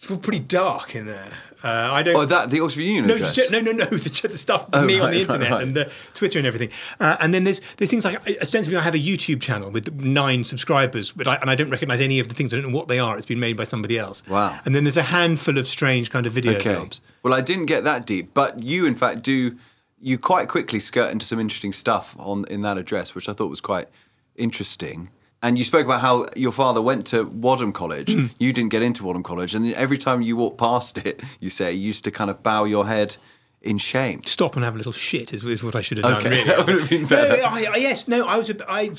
it's 0.00 0.10
all 0.10 0.16
pretty 0.16 0.38
dark 0.40 0.94
in 0.94 1.06
there. 1.06 1.28
Uh, 1.62 1.90
I 1.92 2.02
don't. 2.02 2.16
Oh, 2.16 2.24
that 2.24 2.48
the 2.48 2.60
Oxford 2.60 2.80
Union 2.80 3.06
no, 3.06 3.14
address. 3.16 3.50
no, 3.50 3.60
no, 3.60 3.72
no, 3.72 3.84
the, 3.90 4.28
the 4.28 4.38
stuff 4.38 4.66
Oh, 4.72 4.82
me 4.86 4.98
on 4.98 5.00
right, 5.06 5.10
the 5.10 5.16
right, 5.18 5.22
internet 5.22 5.50
right. 5.50 5.62
and 5.62 5.76
the 5.76 5.92
Twitter 6.14 6.38
and 6.38 6.46
everything. 6.46 6.70
Uh, 6.98 7.18
and 7.20 7.34
then 7.34 7.44
there's 7.44 7.60
there's 7.76 7.90
things 7.90 8.06
like 8.06 8.18
ostensibly 8.40 8.78
I 8.78 8.82
have 8.82 8.94
a 8.94 8.98
YouTube 8.98 9.42
channel 9.42 9.70
with 9.70 9.92
nine 10.00 10.42
subscribers, 10.42 11.12
but 11.12 11.28
I, 11.28 11.34
and 11.34 11.50
I 11.50 11.54
don't 11.54 11.68
recognise 11.68 12.00
any 12.00 12.18
of 12.18 12.28
the 12.28 12.34
things. 12.34 12.54
I 12.54 12.56
don't 12.60 12.70
know 12.72 12.76
what 12.78 12.88
they 12.88 12.98
are. 12.98 13.18
It's 13.18 13.26
been 13.26 13.40
made 13.40 13.58
by 13.58 13.64
somebody 13.64 13.98
else. 13.98 14.26
Wow. 14.26 14.58
And 14.64 14.74
then 14.74 14.84
there's 14.84 14.96
a 14.96 15.02
handful 15.02 15.58
of 15.58 15.66
strange 15.66 16.10
kind 16.10 16.26
of 16.26 16.32
video 16.32 16.54
Okay. 16.54 16.72
jobs. 16.72 17.02
Well, 17.22 17.34
I 17.34 17.42
didn't 17.42 17.66
get 17.66 17.84
that 17.84 18.06
deep, 18.06 18.32
but 18.32 18.62
you, 18.62 18.86
in 18.86 18.94
fact, 18.94 19.22
do. 19.22 19.56
You 20.02 20.16
quite 20.16 20.48
quickly 20.48 20.80
skirt 20.80 21.12
into 21.12 21.26
some 21.26 21.38
interesting 21.38 21.74
stuff 21.74 22.16
on 22.18 22.46
in 22.46 22.62
that 22.62 22.78
address, 22.78 23.14
which 23.14 23.28
I 23.28 23.34
thought 23.34 23.50
was 23.50 23.60
quite 23.60 23.86
interesting. 24.34 25.10
And 25.42 25.56
you 25.56 25.64
spoke 25.64 25.86
about 25.86 26.02
how 26.02 26.26
your 26.36 26.52
father 26.52 26.82
went 26.82 27.06
to 27.08 27.24
Wadham 27.24 27.72
College. 27.72 28.12
Hmm. 28.12 28.26
You 28.38 28.52
didn't 28.52 28.70
get 28.70 28.82
into 28.82 29.04
Wadham 29.04 29.22
College, 29.22 29.54
and 29.54 29.72
every 29.74 29.96
time 29.96 30.20
you 30.20 30.36
walked 30.36 30.58
past 30.58 30.98
it, 30.98 31.22
you 31.40 31.48
say 31.48 31.72
you 31.72 31.86
used 31.86 32.04
to 32.04 32.10
kind 32.10 32.30
of 32.30 32.42
bow 32.42 32.64
your 32.64 32.86
head 32.86 33.16
in 33.62 33.78
shame. 33.78 34.22
stop 34.24 34.56
and 34.56 34.64
have 34.64 34.74
a 34.74 34.78
little 34.78 34.92
shit 34.92 35.34
is, 35.34 35.44
is 35.44 35.62
what 35.62 35.76
I 35.76 35.80
should 35.82 35.98
have 35.98 36.06
done. 36.06 36.26
Okay, 36.26 36.30
really. 36.30 36.44
that 36.44 36.66
would 36.66 36.80
have 36.80 36.90
been 36.90 37.06
better. 37.06 37.36
No, 37.36 37.44
I, 37.44 37.66
I, 37.72 37.76
yes, 37.76 38.08
no, 38.08 38.26
I 38.26 38.36
was. 38.36 38.50
A, 38.50 38.70
I 38.70 38.90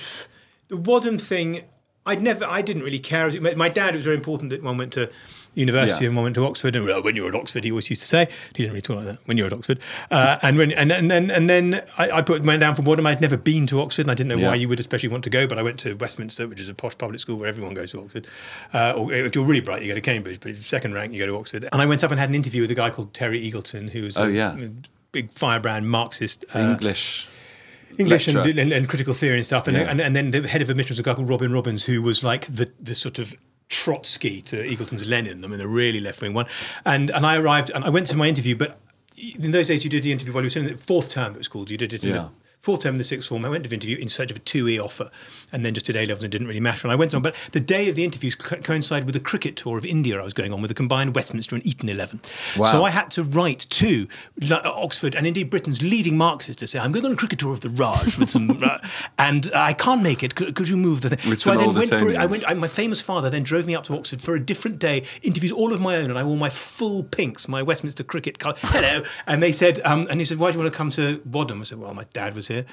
the 0.67 0.77
Wadham 0.77 1.17
thing. 1.17 1.63
I'd 2.05 2.21
never. 2.21 2.45
I 2.45 2.61
didn't 2.61 2.83
really 2.83 2.99
care. 2.99 3.31
My- 3.39 3.53
My 3.55 3.69
dad 3.69 3.93
it 3.93 3.97
was 3.97 4.05
very 4.05 4.17
important 4.17 4.49
that 4.49 4.63
one 4.63 4.77
went 4.77 4.93
to 4.93 5.09
university 5.53 6.05
Yeah. 6.05 6.07
and 6.09 6.15
one 6.15 6.23
went 6.23 6.35
to 6.35 6.45
Oxford. 6.45 6.75
And 6.77 6.85
well, 6.85 7.03
when 7.03 7.15
you 7.15 7.23
were 7.23 7.29
at 7.29 7.35
Oxford, 7.35 7.63
he 7.65 7.71
always 7.71 7.89
used 7.89 8.01
to 8.01 8.07
say 8.07 8.27
he 8.55 8.63
didn't 8.63 8.71
really 8.71 8.81
talk 8.81 8.95
like 8.97 9.05
that. 9.05 9.17
When 9.25 9.37
you 9.37 9.43
were 9.43 9.47
at 9.47 9.53
Oxford, 9.53 9.79
uh, 10.09 10.37
and 10.41 10.57
when 10.57 10.71
and 10.71 10.91
and 10.91 11.11
then 11.11 11.29
and 11.29 11.49
then 11.49 11.83
I, 11.97 12.09
I 12.09 12.21
put 12.21 12.41
went 12.43 12.59
down 12.61 12.73
from 12.73 12.85
Wadham. 12.85 13.05
I'd 13.05 13.21
never 13.21 13.37
been 13.37 13.67
to 13.67 13.81
Oxford, 13.81 14.03
and 14.03 14.11
I 14.11 14.15
didn't 14.15 14.29
know 14.29 14.37
Yeah. 14.37 14.47
why 14.47 14.55
you 14.55 14.67
would 14.69 14.79
especially 14.79 15.09
want 15.09 15.23
to 15.25 15.29
go. 15.29 15.45
But 15.45 15.59
I 15.59 15.61
went 15.61 15.77
to 15.81 15.93
Westminster, 15.95 16.47
which 16.47 16.59
is 16.59 16.69
a 16.69 16.73
posh 16.73 16.97
public 16.97 17.19
school 17.19 17.37
where 17.37 17.49
everyone 17.49 17.73
goes 17.75 17.91
to 17.91 17.99
Oxford. 17.99 18.25
Uh, 18.73 18.93
or 18.95 19.13
if 19.13 19.35
you're 19.35 19.45
really 19.45 19.59
bright, 19.61 19.81
you 19.83 19.89
go 19.89 19.93
to 19.95 20.01
Cambridge. 20.01 20.39
But 20.39 20.51
if 20.51 20.57
you're 20.57 20.63
second 20.63 20.93
rank, 20.93 21.11
you 21.13 21.19
go 21.19 21.25
to 21.27 21.35
Oxford. 21.37 21.67
And 21.71 21.81
I 21.81 21.85
went 21.85 22.03
up 22.03 22.11
and 22.11 22.19
had 22.19 22.29
an 22.29 22.35
interview 22.35 22.61
with 22.61 22.71
a 22.71 22.75
guy 22.75 22.89
called 22.89 23.13
Terry 23.13 23.39
Eagleton, 23.41 23.89
who's 23.89 24.17
Oh, 24.17 24.23
a, 24.23 24.29
yeah. 24.31 24.55
a 24.59 24.69
big 25.11 25.31
firebrand 25.31 25.87
Marxist. 25.89 26.45
uh, 26.55 26.59
English. 26.59 27.27
English 27.97 28.27
and, 28.27 28.37
and, 28.59 28.71
and 28.71 28.89
critical 28.89 29.13
theory 29.13 29.37
and 29.37 29.45
stuff. 29.45 29.67
And, 29.67 29.77
Yeah. 29.77 29.83
and, 29.83 29.99
and 30.01 30.15
then 30.15 30.31
the 30.31 30.47
head 30.47 30.61
of 30.61 30.69
admissions 30.69 30.91
was 30.91 30.99
a 30.99 31.03
guy 31.03 31.13
called 31.13 31.29
Robin 31.29 31.51
Robbins, 31.51 31.83
who 31.85 32.01
was 32.01 32.23
like 32.23 32.45
the, 32.47 32.71
the 32.79 32.95
sort 32.95 33.19
of 33.19 33.33
Trotsky 33.69 34.41
to 34.43 34.63
Eagleton's 34.65 35.07
Lenin, 35.07 35.43
I 35.43 35.47
mean, 35.47 35.59
the 35.59 35.67
really 35.67 35.99
left 35.99 36.21
wing 36.21 36.33
one. 36.33 36.45
And, 36.85 37.09
and 37.09 37.25
I 37.25 37.37
arrived 37.37 37.71
and 37.73 37.83
I 37.83 37.89
went 37.89 38.07
to 38.07 38.17
my 38.17 38.27
interview, 38.27 38.55
but 38.55 38.79
in 39.17 39.51
those 39.51 39.67
days 39.67 39.83
you 39.83 39.89
did 39.89 40.03
the 40.03 40.11
interview 40.11 40.33
while 40.33 40.41
you 40.43 40.47
were 40.47 40.49
sitting 40.49 40.69
in 40.69 40.75
the 40.75 40.81
fourth 40.81 41.11
term, 41.11 41.33
it 41.33 41.37
was 41.37 41.47
called. 41.47 41.69
You 41.69 41.77
did 41.77 41.93
it 41.93 42.03
in 42.03 42.09
Yeah. 42.15 42.29
Fourth 42.61 42.81
term 42.81 42.93
in 42.93 42.99
the 42.99 43.03
sixth 43.03 43.27
form. 43.27 43.43
I 43.43 43.49
went 43.49 43.63
to 43.63 43.69
the 43.69 43.75
interview 43.75 43.97
in 43.97 44.07
search 44.07 44.29
of 44.29 44.37
a 44.37 44.39
2E 44.39 44.81
offer 44.81 45.09
and 45.51 45.65
then 45.65 45.73
just 45.73 45.87
did 45.87 45.95
A 45.95 46.01
levels 46.01 46.23
and 46.23 46.25
it 46.25 46.37
didn't 46.37 46.47
really 46.47 46.59
matter. 46.59 46.87
And 46.87 46.91
I 46.91 46.95
went 46.95 47.13
on, 47.15 47.23
but 47.23 47.35
the 47.53 47.59
day 47.59 47.89
of 47.89 47.95
the 47.95 48.03
interviews 48.03 48.35
co- 48.35 48.57
coincided 48.57 49.05
with 49.07 49.15
a 49.15 49.19
cricket 49.19 49.55
tour 49.55 49.79
of 49.79 49.85
India 49.85 50.19
I 50.19 50.23
was 50.23 50.33
going 50.33 50.53
on 50.53 50.61
with 50.61 50.69
a 50.69 50.75
combined 50.75 51.15
Westminster 51.15 51.55
and 51.55 51.65
Eton 51.65 51.89
11. 51.89 52.21
Wow. 52.57 52.71
So 52.71 52.83
I 52.83 52.91
had 52.91 53.09
to 53.11 53.23
write 53.23 53.65
to 53.71 54.07
Oxford 54.51 55.15
and 55.15 55.25
indeed 55.25 55.49
Britain's 55.49 55.81
leading 55.81 56.17
Marxists 56.17 56.59
to 56.59 56.67
say, 56.67 56.77
I'm 56.77 56.91
going 56.91 57.05
on 57.05 57.11
a 57.11 57.15
cricket 57.15 57.39
tour 57.39 57.51
of 57.51 57.61
the 57.61 57.69
Raj 57.69 58.17
with 58.19 58.29
some, 58.29 58.51
uh, 58.63 58.77
and 59.17 59.49
I 59.55 59.73
can't 59.73 60.03
make 60.03 60.21
it. 60.21 60.35
Could, 60.35 60.55
could 60.55 60.69
you 60.69 60.77
move 60.77 61.01
the 61.01 61.09
thing? 61.09 61.29
With 61.29 61.39
so 61.39 61.53
I 61.53 61.57
then 61.57 61.73
went 61.73 61.89
for 61.89 62.15
I 62.15 62.27
went. 62.27 62.47
I, 62.47 62.53
my 62.53 62.67
famous 62.67 63.01
father 63.01 63.31
then 63.31 63.41
drove 63.41 63.65
me 63.65 63.75
up 63.75 63.85
to 63.85 63.97
Oxford 63.97 64.21
for 64.21 64.35
a 64.35 64.39
different 64.39 64.77
day, 64.77 65.03
interviews 65.23 65.51
all 65.51 65.73
of 65.73 65.81
my 65.81 65.95
own, 65.95 66.09
and 66.09 66.19
I 66.19 66.23
wore 66.23 66.37
my 66.37 66.49
full 66.49 67.03
pinks, 67.03 67.47
my 67.47 67.63
Westminster 67.63 68.03
cricket 68.03 68.37
colour. 68.37 68.55
Hello, 68.59 69.03
and 69.25 69.41
they 69.41 69.51
said, 69.51 69.79
um, 69.83 70.05
and 70.09 70.19
he 70.19 70.25
said, 70.25 70.37
why 70.37 70.51
do 70.51 70.57
you 70.57 70.63
want 70.63 70.71
to 70.71 70.77
come 70.77 70.91
to 70.91 71.21
Wadham? 71.25 71.61
I 71.61 71.63
said, 71.63 71.79
well, 71.79 71.93
my 71.93 72.05
dad 72.13 72.35
was 72.35 72.50
here. 72.51 72.65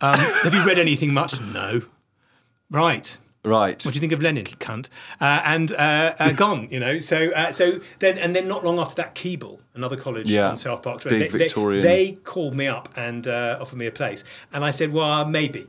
Um, 0.00 0.18
have 0.44 0.54
you 0.54 0.64
read 0.64 0.78
anything 0.78 1.12
much? 1.14 1.40
No. 1.40 1.82
Right. 2.70 3.18
Right. 3.44 3.82
What 3.84 3.92
do 3.92 3.96
you 3.96 4.00
think 4.00 4.12
of 4.12 4.20
Lenin, 4.20 4.44
cunt? 4.44 4.88
Uh, 5.20 5.40
and 5.44 5.70
uh, 5.72 6.14
uh, 6.18 6.32
gone, 6.32 6.66
you 6.70 6.80
know. 6.80 6.98
So, 6.98 7.30
uh, 7.30 7.52
so 7.52 7.78
then, 8.00 8.18
and 8.18 8.34
then 8.34 8.48
not 8.48 8.64
long 8.64 8.80
after 8.80 8.96
that, 8.96 9.14
Keble, 9.14 9.60
another 9.74 9.96
college 9.96 10.26
Yeah. 10.26 10.50
on 10.50 10.56
South 10.56 10.82
Park 10.82 11.04
Big 11.04 11.12
they, 11.12 11.28
they- 11.28 11.38
Victorian. 11.38 11.82
They, 11.82 12.12
called 12.24 12.56
me 12.56 12.66
up 12.66 12.88
and 12.96 13.26
uh, 13.28 13.58
offered 13.60 13.76
me 13.78 13.86
a 13.86 13.92
place, 13.92 14.24
and 14.52 14.64
I 14.64 14.72
said, 14.72 14.92
well, 14.92 15.24
maybe, 15.24 15.66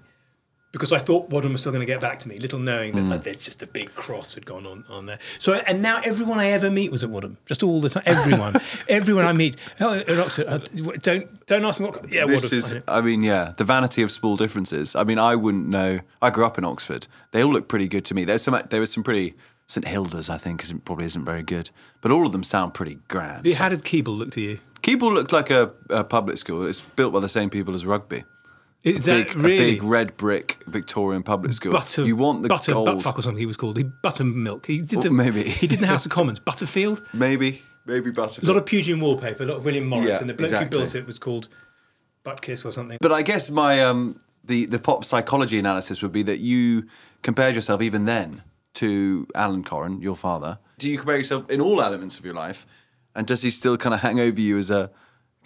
because 0.71 0.91
I 0.91 1.00
thought 1.00 1.29
Wadham 1.29 1.53
was 1.53 1.62
still 1.62 1.71
going 1.71 1.79
to 1.81 1.91
get 1.91 2.00
back 2.01 2.19
to 2.19 2.27
me, 2.29 2.39
little 2.39 2.59
knowing 2.59 2.93
that 2.93 3.01
Hmm. 3.01 3.09
like, 3.09 3.24
there's 3.24 3.38
just 3.38 3.63
a 3.63 3.67
big 3.67 3.93
cross 3.95 4.36
had 4.36 4.45
gone 4.45 4.65
on 4.67 4.83
on 4.89 5.05
there. 5.05 5.17
So, 5.39 5.53
and 5.53 5.81
now 5.81 6.01
everyone 6.03 6.39
I 6.39 6.47
ever 6.50 6.69
meet 6.69 6.91
was 6.91 7.03
at 7.03 7.09
Wadham, 7.09 7.38
just 7.45 7.63
all 7.63 7.79
the 7.81 7.89
time. 7.89 8.03
Everyone, 8.05 8.55
everyone 8.89 9.25
I 9.25 9.33
meet, 9.33 9.55
oh, 9.79 10.01
Oxford, 10.21 10.47
uh, 10.47 10.59
don't 11.01 11.45
don't 11.47 11.63
ask 11.65 11.79
me 11.79 11.86
what. 11.88 12.12
Yeah, 12.12 12.25
this 12.25 12.43
Wadham. 12.43 12.57
is, 12.57 12.73
I. 12.88 12.97
I 12.97 13.01
mean, 13.01 13.23
yeah, 13.23 13.53
the 13.58 13.63
vanity 13.63 14.01
of 14.03 14.12
small 14.12 14.36
differences. 14.38 14.95
I 14.95 15.03
mean, 15.03 15.19
I 15.19 15.36
wouldn't 15.36 15.67
know. 15.67 15.99
I 16.21 16.30
grew 16.30 16.45
up 16.45 16.58
in 16.58 16.63
Oxford. 16.65 17.08
They 17.32 17.41
all 17.43 17.51
look 17.51 17.67
pretty 17.67 17.88
good 17.88 18.06
to 18.06 18.13
me. 18.13 18.25
There's 18.25 18.41
some, 18.43 18.60
there 18.69 18.80
was 18.80 18.91
some 18.91 19.03
pretty. 19.03 19.36
St 19.69 19.86
Hilda's, 19.86 20.30
I 20.30 20.38
think, 20.38 20.63
isn't, 20.63 20.86
probably 20.86 21.03
isn't 21.08 21.25
very 21.25 21.43
good, 21.43 21.71
but 21.99 22.10
all 22.10 22.25
of 22.25 22.32
them 22.32 22.41
sound 22.41 22.73
pretty 22.73 22.99
grand. 23.10 23.45
How 23.56 23.67
did 23.67 23.82
Keble 23.82 24.17
look 24.17 24.32
to 24.32 24.39
you? 24.39 24.60
Keble 24.82 25.13
looked 25.13 25.34
like 25.34 25.49
a, 25.49 25.73
a 25.89 26.06
public 26.06 26.38
school. 26.38 26.65
It's 26.65 26.80
built 26.80 27.12
by 27.12 27.19
the 27.19 27.27
same 27.27 27.49
people 27.49 27.75
as 27.75 27.86
rugby. 27.86 28.23
Is 28.95 29.06
Big, 29.06 29.28
that 29.28 29.36
really? 29.36 29.56
A 29.56 29.58
big 29.73 29.84
red 29.84 30.17
brick 30.17 30.58
Victorian 30.67 31.23
public 31.23 31.54
school. 31.54 31.71
butter. 31.71 32.06
you 32.06 32.15
want 32.15 32.43
the 32.43 32.50
butter 32.50 32.71
gold? 32.73 32.88
buttfuck 32.89 33.17
or 33.17 33.21
something 33.21 33.39
he 33.39 33.45
was 33.45 33.58
called. 33.58 33.78
He 33.78 33.84
buttermilk. 33.84 34.65
He 34.65 34.82
did 34.82 35.02
the, 35.02 35.12
maybe. 35.12 35.43
he 35.43 35.67
did 35.67 35.80
the 35.80 35.88
House 35.88 36.06
of 36.06 36.12
Commons. 36.17 36.39
Butterfield. 36.39 37.04
Maybe, 37.13 37.62
maybe 37.86 38.12
Butterfield. 38.12 38.50
A 38.50 38.54
lot 38.54 38.58
of 38.62 38.65
Pugin 38.65 39.02
wallpaper. 39.02 39.43
A 39.43 39.45
lot 39.45 39.58
of 39.58 39.65
William 39.65 39.88
Morris, 39.88 40.08
Yeah, 40.08 40.19
and 40.19 40.30
the 40.30 40.34
bloke 40.34 40.47
exactly. 40.47 40.78
who 40.78 40.84
built 40.86 40.95
it 40.95 41.06
was 41.06 41.19
called 41.19 41.50
Buttkiss 42.26 42.65
or 42.65 42.71
something. 42.71 42.97
But 43.02 43.12
I 43.12 43.21
guess 43.21 43.50
my 43.52 43.84
um, 43.84 44.19
the 44.43 44.65
the 44.65 44.80
pop 44.80 45.04
psychology 45.06 45.60
analysis 45.60 46.02
would 46.02 46.12
be 46.12 46.23
that 46.23 46.39
you 46.39 46.86
compared 47.23 47.56
yourself 47.56 47.82
even 47.82 48.06
then 48.06 48.43
to 48.76 49.28
Alan 49.36 49.63
Coren, 49.63 50.02
your 50.02 50.15
father. 50.15 50.60
Do 50.78 50.89
you 50.89 50.97
compare 50.97 51.17
yourself 51.17 51.50
in 51.50 51.60
all 51.62 51.82
elements 51.82 52.19
of 52.19 52.26
your 52.26 52.36
life, 52.36 52.65
and 53.15 53.26
does 53.26 53.41
he 53.41 53.50
still 53.50 53.78
kind 53.78 53.93
of 53.93 54.02
hang 54.02 54.19
over 54.19 54.39
you 54.39 54.58
as 54.58 54.69
a 54.69 54.91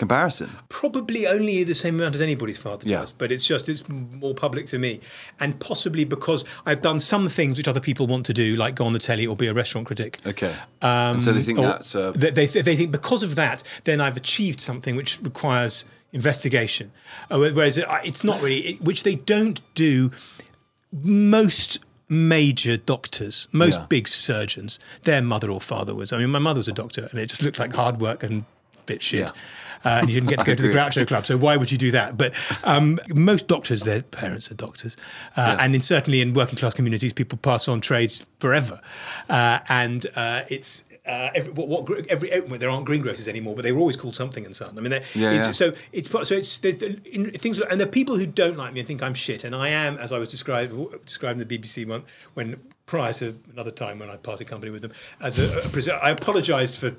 comparison? 0.01 0.49
Probably 0.69 1.21
only 1.27 1.63
the 1.63 1.73
same 1.73 1.95
amount 1.95 2.15
as 2.15 2.21
anybody's 2.21 2.57
father 2.57 2.83
Yeah. 2.87 2.99
does, 3.01 3.11
but 3.11 3.31
it's 3.31 3.45
just 3.45 3.69
it's 3.69 3.83
more 3.87 4.33
public 4.33 4.65
to 4.67 4.77
me, 4.79 4.99
and 5.39 5.59
possibly 5.59 6.03
because 6.05 6.43
I've 6.65 6.81
done 6.81 6.99
some 6.99 7.29
things 7.29 7.57
which 7.57 7.67
other 7.67 7.79
people 7.89 8.05
want 8.07 8.25
to 8.25 8.33
do, 8.33 8.55
like 8.55 8.73
go 8.75 8.85
on 8.85 8.93
the 8.93 8.99
telly 9.09 9.25
or 9.27 9.35
be 9.35 9.47
a 9.47 9.53
restaurant 9.53 9.87
critic. 9.87 10.17
Okay, 10.25 10.53
Um, 10.81 11.19
so 11.19 11.31
they 11.31 11.43
think 11.43 11.59
that's 11.59 11.95
uh, 11.95 12.11
they, 12.15 12.31
they, 12.31 12.47
they 12.47 12.75
think 12.75 12.91
because 12.91 13.23
of 13.23 13.35
that, 13.35 13.63
then 13.83 14.01
I've 14.01 14.17
achieved 14.17 14.59
something 14.59 14.95
which 14.95 15.19
requires 15.21 15.85
investigation. 16.13 16.91
Uh, 17.29 17.37
Whereas 17.53 17.77
it- 17.77 17.85
it's 18.03 18.23
not 18.23 18.41
really, 18.41 18.59
it- 18.71 18.81
which 18.81 19.03
they 19.03 19.15
don't 19.15 19.61
do. 19.75 20.11
Most 21.03 21.79
major 22.09 22.75
doctors, 22.75 23.47
most 23.53 23.79
Yeah. 23.79 23.85
big 23.87 24.07
surgeons, 24.07 24.77
their 25.03 25.21
mother 25.21 25.49
or 25.49 25.61
father 25.61 25.95
was. 25.95 26.11
I 26.11 26.17
mean, 26.17 26.29
my 26.31 26.39
mother 26.39 26.57
was 26.59 26.67
a 26.67 26.73
doctor, 26.73 27.07
and 27.09 27.19
it 27.19 27.27
just 27.29 27.41
looked 27.43 27.59
like 27.59 27.73
hard 27.73 28.01
work 28.01 28.23
and 28.23 28.43
bit 28.85 29.01
shit. 29.01 29.19
Yeah. 29.21 29.31
Uh, 29.83 29.99
and 30.01 30.09
you 30.09 30.15
didn't 30.15 30.29
get 30.29 30.39
to 30.39 30.45
go 30.45 30.55
to 30.55 30.63
the. 30.63 30.69
Groucho 30.81 31.07
Club, 31.07 31.25
so 31.25 31.37
why 31.37 31.57
would 31.57 31.71
you 31.71 31.77
do 31.77 31.91
that? 31.91 32.17
But 32.17 32.33
um, 32.63 32.99
most 33.09 33.47
doctors, 33.47 33.83
their 33.83 34.01
parents 34.01 34.51
are 34.51 34.55
doctors, 34.55 34.95
uh, 35.37 35.57
and 35.59 35.75
in, 35.75 35.81
certainly 35.81 36.21
in 36.21 36.33
working 36.33 36.57
class 36.57 36.73
communities, 36.73 37.13
people 37.13 37.37
pass 37.37 37.67
on 37.67 37.81
trades 37.81 38.27
forever, 38.39 38.81
uh, 39.29 39.59
and 39.69 40.07
uh, 40.15 40.43
it's. 40.49 40.85
Uh, 41.03 41.31
every, 41.33 41.51
what, 41.53 41.67
what, 41.67 42.05
every, 42.09 42.29
well, 42.41 42.59
there 42.59 42.69
aren't 42.69 42.85
greengrocers 42.85 43.27
anymore, 43.27 43.55
but 43.55 43.63
they 43.63 43.71
were 43.71 43.79
always 43.79 43.97
called 43.97 44.15
something 44.15 44.45
and 44.45 44.55
son. 44.55 44.77
I 44.77 44.81
mean, 44.81 44.91
Yeah, 45.15 45.31
it's, 45.31 45.47
yeah. 45.47 45.51
so 45.51 45.73
it's 45.91 46.11
so 46.11 46.35
it's 46.35 46.59
there's 46.59 46.81
in, 46.83 47.31
things, 47.31 47.59
and 47.59 47.79
there 47.79 47.87
are 47.87 47.91
people 47.91 48.17
who 48.17 48.27
don't 48.27 48.55
like 48.55 48.71
me 48.71 48.81
and 48.81 48.87
think 48.87 49.01
I'm 49.01 49.15
shit, 49.15 49.43
and 49.43 49.55
I 49.55 49.69
am, 49.69 49.97
as 49.97 50.11
I 50.11 50.19
was 50.19 50.29
described 50.29 50.71
describing 51.03 51.45
the 51.45 51.57
BBC 51.57 51.87
one 51.87 52.03
when 52.35 52.61
prior 52.85 53.13
to 53.13 53.35
another 53.51 53.71
time 53.71 53.97
when 53.97 54.11
I 54.11 54.17
parted 54.17 54.47
company 54.47 54.71
with 54.71 54.83
them 54.83 54.91
as 55.19 55.39
a, 55.39 55.65
a 55.65 55.69
presenter, 55.69 55.99
I 56.03 56.11
apologised 56.11 56.77
for 56.77 56.95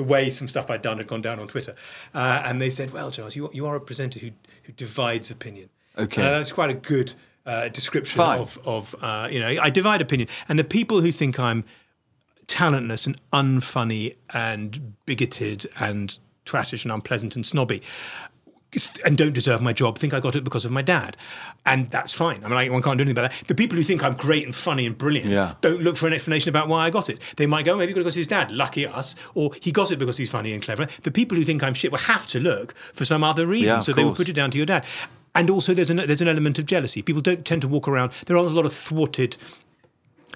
the 0.00 0.04
way 0.04 0.30
some 0.30 0.48
stuff 0.48 0.70
I'd 0.70 0.80
done 0.80 0.96
had 0.96 1.06
gone 1.06 1.20
down 1.20 1.38
on 1.38 1.46
Twitter, 1.46 1.74
uh, 2.14 2.42
and 2.46 2.58
they 2.58 2.70
said, 2.70 2.90
"Well, 2.90 3.10
Charles, 3.10 3.36
you, 3.36 3.50
you 3.52 3.66
are 3.66 3.76
a 3.76 3.80
presenter 3.80 4.18
who 4.18 4.30
who 4.62 4.72
divides 4.72 5.30
opinion." 5.30 5.68
Okay. 5.98 6.22
Uh, 6.22 6.30
that's 6.38 6.52
quite 6.52 6.70
a 6.70 6.74
good 6.74 7.12
uh, 7.44 7.68
description 7.68 8.16
Fine. 8.16 8.40
of 8.40 8.58
of 8.64 8.94
uh, 9.02 9.28
you 9.30 9.38
know 9.38 9.48
I 9.48 9.68
divide 9.68 10.00
opinion, 10.00 10.30
and 10.48 10.58
the 10.58 10.64
people 10.64 11.02
who 11.02 11.12
think 11.12 11.38
I'm 11.38 11.64
talentless 12.46 13.06
and 13.06 13.20
unfunny 13.30 14.16
and 14.32 14.94
bigoted 15.04 15.66
and 15.78 16.18
twattish 16.46 16.82
and 16.84 16.92
unpleasant 16.92 17.36
and 17.36 17.44
snobby 17.44 17.82
and 19.04 19.18
don't 19.18 19.32
deserve 19.32 19.60
my 19.60 19.72
job 19.72 19.98
think 19.98 20.14
I 20.14 20.20
got 20.20 20.36
it 20.36 20.44
because 20.44 20.64
of 20.64 20.70
my 20.70 20.82
dad. 20.82 21.16
And 21.66 21.90
that's 21.90 22.12
fine. 22.12 22.38
I 22.44 22.48
mean, 22.48 22.54
like, 22.54 22.70
one 22.70 22.82
can't 22.82 22.98
do 22.98 23.02
anything 23.02 23.18
about 23.18 23.30
that. 23.32 23.48
The 23.48 23.54
people 23.54 23.76
who 23.76 23.82
think 23.82 24.04
I'm 24.04 24.14
great 24.14 24.44
and 24.44 24.54
funny 24.54 24.86
and 24.86 24.96
brilliant 24.96 25.28
Yeah. 25.30 25.54
don't 25.60 25.80
look 25.82 25.96
for 25.96 26.06
an 26.06 26.12
explanation 26.12 26.48
about 26.48 26.68
why 26.68 26.86
I 26.86 26.90
got 26.90 27.10
it. 27.10 27.20
They 27.36 27.46
might 27.46 27.64
go, 27.64 27.76
maybe 27.76 27.92
got 27.92 28.00
it 28.00 28.04
because 28.04 28.14
his 28.14 28.26
dad, 28.28 28.50
lucky 28.50 28.86
us, 28.86 29.16
or 29.34 29.50
he 29.60 29.72
got 29.72 29.90
it 29.90 29.98
because 29.98 30.16
he's 30.16 30.30
funny 30.30 30.52
and 30.52 30.62
clever. 30.62 30.86
The 31.02 31.10
people 31.10 31.36
who 31.36 31.44
think 31.44 31.62
I'm 31.62 31.74
shit 31.74 31.90
will 31.90 31.98
have 31.98 32.26
to 32.28 32.38
look 32.40 32.74
for 32.94 33.04
some 33.04 33.24
other 33.24 33.46
reason. 33.46 33.76
Yeah, 33.76 33.80
so 33.80 33.92
they 33.92 34.04
will 34.04 34.14
put 34.14 34.28
it 34.28 34.34
down 34.34 34.50
to 34.52 34.56
your 34.56 34.66
dad. 34.66 34.86
And 35.34 35.48
also, 35.50 35.74
there's 35.74 35.90
an, 35.90 35.98
there's 35.98 36.20
an 36.22 36.28
element 36.28 36.58
of 36.58 36.66
jealousy. 36.66 37.02
People 37.02 37.22
don't 37.22 37.44
tend 37.44 37.62
to 37.62 37.68
walk 37.68 37.86
around. 37.88 38.12
There 38.26 38.36
aren't 38.36 38.50
a 38.50 38.54
lot 38.54 38.66
of 38.66 38.72
thwarted 38.72 39.36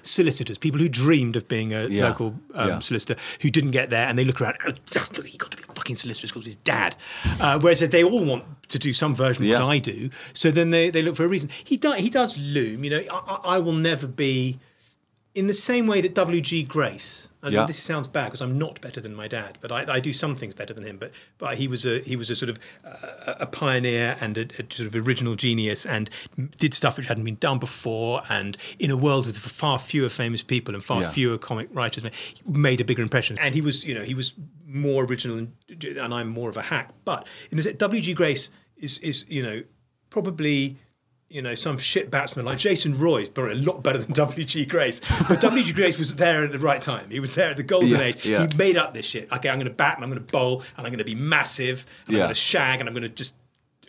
solicitors, 0.03 0.57
people 0.57 0.79
who 0.79 0.87
dreamed 0.87 1.35
of 1.35 1.47
being 1.47 1.73
a 1.73 1.87
Yeah, 1.87 2.09
local 2.09 2.35
um, 2.53 2.79
solicitor 2.81 3.19
who 3.41 3.49
didn't 3.49 3.71
get 3.71 3.89
there, 3.89 4.07
and 4.07 4.17
they 4.19 4.23
look 4.23 4.39
around. 4.41 4.57
Oh, 4.63 5.21
he 5.23 5.37
got 5.37 5.51
to 5.51 5.57
be 5.57 5.63
fucking 5.85 5.95
fucking 5.95 5.95
solicitor 5.95 6.33
called 6.33 6.45
his 6.45 6.55
dad. 6.57 6.95
Uh, 7.39 7.59
whereas 7.59 7.79
they 7.79 8.03
all 8.03 8.25
want 8.25 8.43
to 8.69 8.79
do 8.79 8.91
some 8.93 9.13
version 9.15 9.43
of 9.43 9.49
Yeah. 9.49 9.59
what 9.63 9.69
I 9.75 9.79
do. 9.79 10.09
So 10.33 10.51
then 10.51 10.71
they, 10.71 10.89
they 10.89 11.01
look 11.03 11.15
for 11.15 11.25
a 11.25 11.27
reason. 11.27 11.49
He 11.63 11.77
does 11.77 11.95
he 11.99 12.09
does 12.09 12.37
loom. 12.37 12.83
You 12.83 12.89
know, 12.89 13.03
I 13.11 13.55
I 13.55 13.59
will 13.59 13.73
never 13.77 14.07
be 14.07 14.57
in 15.35 15.47
the 15.47 15.53
same 15.53 15.85
way 15.85 16.01
that 16.01 16.13
W.G. 16.15 16.63
Grace. 16.63 17.29
I 17.43 17.49
know 17.49 17.59
Yeah. 17.61 17.65
this 17.67 17.77
sounds 17.77 18.07
bad 18.07 18.25
because 18.25 18.41
I'm 18.41 18.57
not 18.57 18.81
better 18.81 18.99
than 18.99 19.13
my 19.13 19.27
dad, 19.27 19.59
but 19.61 19.71
I, 19.71 19.85
I 19.95 19.99
do 19.99 20.11
some 20.11 20.35
things 20.35 20.55
better 20.55 20.73
than 20.73 20.83
him. 20.83 20.97
But 20.97 21.11
but 21.37 21.57
he 21.57 21.67
was 21.67 21.85
a 21.85 21.99
he 21.99 22.15
was 22.15 22.31
a 22.31 22.35
sort 22.35 22.49
of 22.49 22.57
uh, 22.83 23.35
a 23.41 23.45
pioneer 23.45 24.17
and 24.19 24.35
a, 24.37 24.41
a 24.57 24.63
sort 24.73 24.87
of 24.87 24.95
original 24.95 25.35
genius 25.35 25.85
and 25.85 26.09
did 26.57 26.73
stuff 26.73 26.97
which 26.97 27.05
hadn't 27.05 27.23
been 27.25 27.35
done 27.35 27.59
before. 27.59 28.23
And 28.29 28.57
in 28.79 28.89
a 28.89 28.97
world 28.97 29.27
with 29.27 29.37
far 29.37 29.77
fewer 29.77 30.09
famous 30.09 30.41
people 30.41 30.73
and 30.73 30.83
far 30.83 31.01
Yeah. 31.01 31.11
fewer 31.11 31.37
comic 31.37 31.67
writers, 31.71 32.03
made 32.47 32.81
a 32.81 32.85
bigger 32.85 33.03
impression. 33.03 33.37
And 33.39 33.53
he 33.53 33.61
was 33.61 33.85
you 33.85 33.93
know 33.93 34.01
he 34.03 34.15
was 34.15 34.33
more 34.65 35.03
original 35.05 35.37
and, 35.37 35.53
and 35.83 36.13
I'm 36.13 36.29
more 36.29 36.49
of 36.49 36.57
a 36.57 36.63
hack. 36.63 36.91
But 37.03 37.27
in 37.51 37.57
this 37.57 37.67
W.G. 37.67 38.13
Grace 38.15 38.49
is 38.77 38.97
is 38.99 39.25
you 39.29 39.43
know 39.43 39.61
probably 40.09 40.77
you 41.35 41.41
know, 41.41 41.53
some 41.53 41.77
shit 41.77 42.09
batsman 42.09 42.45
like 42.45 42.57
Jason 42.57 42.97
Roy 42.97 43.21
is 43.21 43.29
probably 43.29 43.53
a 43.53 43.61
lot 43.61 43.83
better 43.83 43.97
than 43.99 44.11
W.G. 44.13 44.65
Grace. 44.65 45.01
But 45.27 45.41
W.G. 45.41 45.73
Grace 45.73 45.97
was 45.97 46.15
there 46.15 46.43
at 46.45 46.51
the 46.51 46.59
right 46.59 46.81
time. 46.81 47.09
He 47.11 47.19
was 47.19 47.35
there 47.35 47.49
at 47.51 47.57
the 47.57 47.63
golden 47.63 47.89
Yeah, 47.89 47.99
age. 48.01 48.25
yeah. 48.25 48.47
He 48.49 48.57
made 48.57 48.77
up 48.77 48.93
this 48.93 49.05
shit. 49.05 49.31
Okay, 49.31 49.49
I'm 49.49 49.57
going 49.57 49.67
to 49.67 49.73
bat 49.73 49.95
and 49.97 50.03
I'm 50.03 50.09
going 50.09 50.25
to 50.25 50.31
bowl 50.31 50.63
and 50.77 50.85
I'm 50.87 50.91
going 50.91 50.99
to 50.99 51.03
be 51.03 51.15
massive 51.15 51.85
and 52.07 52.15
Yeah. 52.15 52.23
I'm 52.23 52.25
going 52.27 52.33
to 52.35 52.39
shag 52.39 52.79
and 52.79 52.87
I'm 52.89 52.95
going 52.95 53.03
to 53.03 53.09
just 53.09 53.35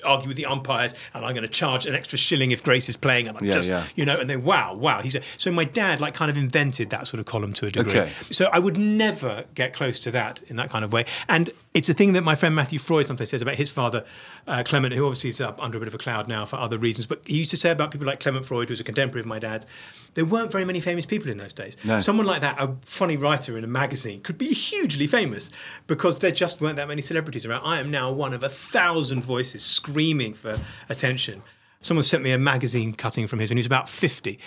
argue 0.05 0.29
with 0.29 0.37
the 0.37 0.45
umpires 0.47 0.95
and 1.15 1.25
I'm 1.25 1.33
going 1.35 1.43
to 1.47 1.49
charge 1.49 1.87
an 1.87 1.95
extra 1.95 2.19
shilling 2.19 2.51
if 2.51 2.63
Grace 2.63 2.89
is 2.89 2.97
playing 2.99 3.29
and 3.29 3.39
I'm 3.39 3.45
Yeah, 3.45 3.53
just, 3.53 3.69
yeah. 3.71 3.85
you 3.95 4.05
know, 4.05 4.21
and 4.21 4.29
then 4.29 4.45
wow, 4.45 4.75
wow. 4.75 5.01
He's 5.01 5.15
a, 5.15 5.23
so 5.39 5.51
my 5.51 5.65
dad 5.65 6.01
like 6.01 6.15
kind 6.15 6.31
of 6.31 6.37
invented 6.37 6.91
that 6.91 7.07
sort 7.07 7.19
of 7.19 7.25
column 7.27 7.53
to 7.55 7.67
a 7.67 7.71
degree. 7.71 7.93
Okay. 8.01 8.13
So 8.31 8.47
I 8.53 8.59
would 8.59 8.77
never 8.77 9.45
get 9.55 9.73
close 9.73 9.99
to 10.01 10.11
that 10.11 10.43
in 10.49 10.57
that 10.57 10.69
kind 10.69 10.85
of 10.85 10.93
way. 10.93 11.07
And 11.29 11.49
it's 11.77 11.91
a 11.91 11.95
thing 11.95 12.15
that 12.15 12.25
my 12.25 12.35
friend 12.35 12.55
Matthew 12.55 12.79
Freud 12.79 13.05
sometimes 13.05 13.29
says 13.29 13.43
about 13.43 13.57
his 13.57 13.69
father, 13.69 14.03
uh, 14.47 14.63
Clement, 14.65 14.95
who 14.95 15.05
obviously 15.05 15.29
is 15.29 15.43
up 15.43 15.63
under 15.63 15.77
a 15.77 15.81
bit 15.81 15.89
of 15.89 15.95
a 15.95 15.99
cloud 15.99 16.27
now 16.27 16.47
for 16.47 16.57
other 16.57 16.79
reasons. 16.79 17.07
But 17.07 17.21
he 17.27 17.37
used 17.37 17.51
to 17.51 17.59
say 17.59 17.71
about 17.71 17.91
people 17.91 18.07
like 18.07 18.19
Clement 18.19 18.47
Freud, 18.47 18.69
who 18.69 18.73
was 18.73 18.81
a 18.81 18.85
contemporary 18.85 19.21
of 19.21 19.27
my 19.27 19.39
dad's, 19.39 19.67
there 20.15 20.25
weren't 20.25 20.51
very 20.51 20.65
many 20.65 20.81
famous 20.81 21.05
people 21.05 21.31
in 21.31 21.37
those 21.37 21.53
days. 21.53 21.77
No. 21.85 21.99
Someone 21.99 22.25
like 22.25 22.41
that, 22.41 22.57
a 22.59 22.75
funny 22.87 23.19
writer 23.19 23.59
in 23.59 23.65
a 23.65 23.67
magazine, 23.67 24.23
could 24.23 24.39
be 24.39 24.55
hugely 24.55 25.07
famous 25.07 25.51
because 25.87 26.21
there 26.21 26.31
just 26.31 26.63
weren't 26.63 26.77
that 26.77 26.89
many 26.89 27.03
celebrities 27.03 27.45
around. 27.45 27.61
I 27.63 27.79
am 27.79 27.91
now 27.91 28.11
one 28.11 28.33
of 28.33 28.43
a 28.43 28.49
thousand 28.49 29.21
voices 29.21 29.63
screaming 29.63 30.33
for 30.33 30.59
attention. 30.89 31.43
Someone 31.83 32.05
sent 32.05 32.25
me 32.25 32.31
a 32.33 32.39
magazine 32.39 32.95
cutting 32.95 33.27
from 33.27 33.39
his 33.39 33.51
when 33.51 33.59
he 33.59 33.61
was 33.61 33.67
about 33.67 33.87
50, 33.87 34.39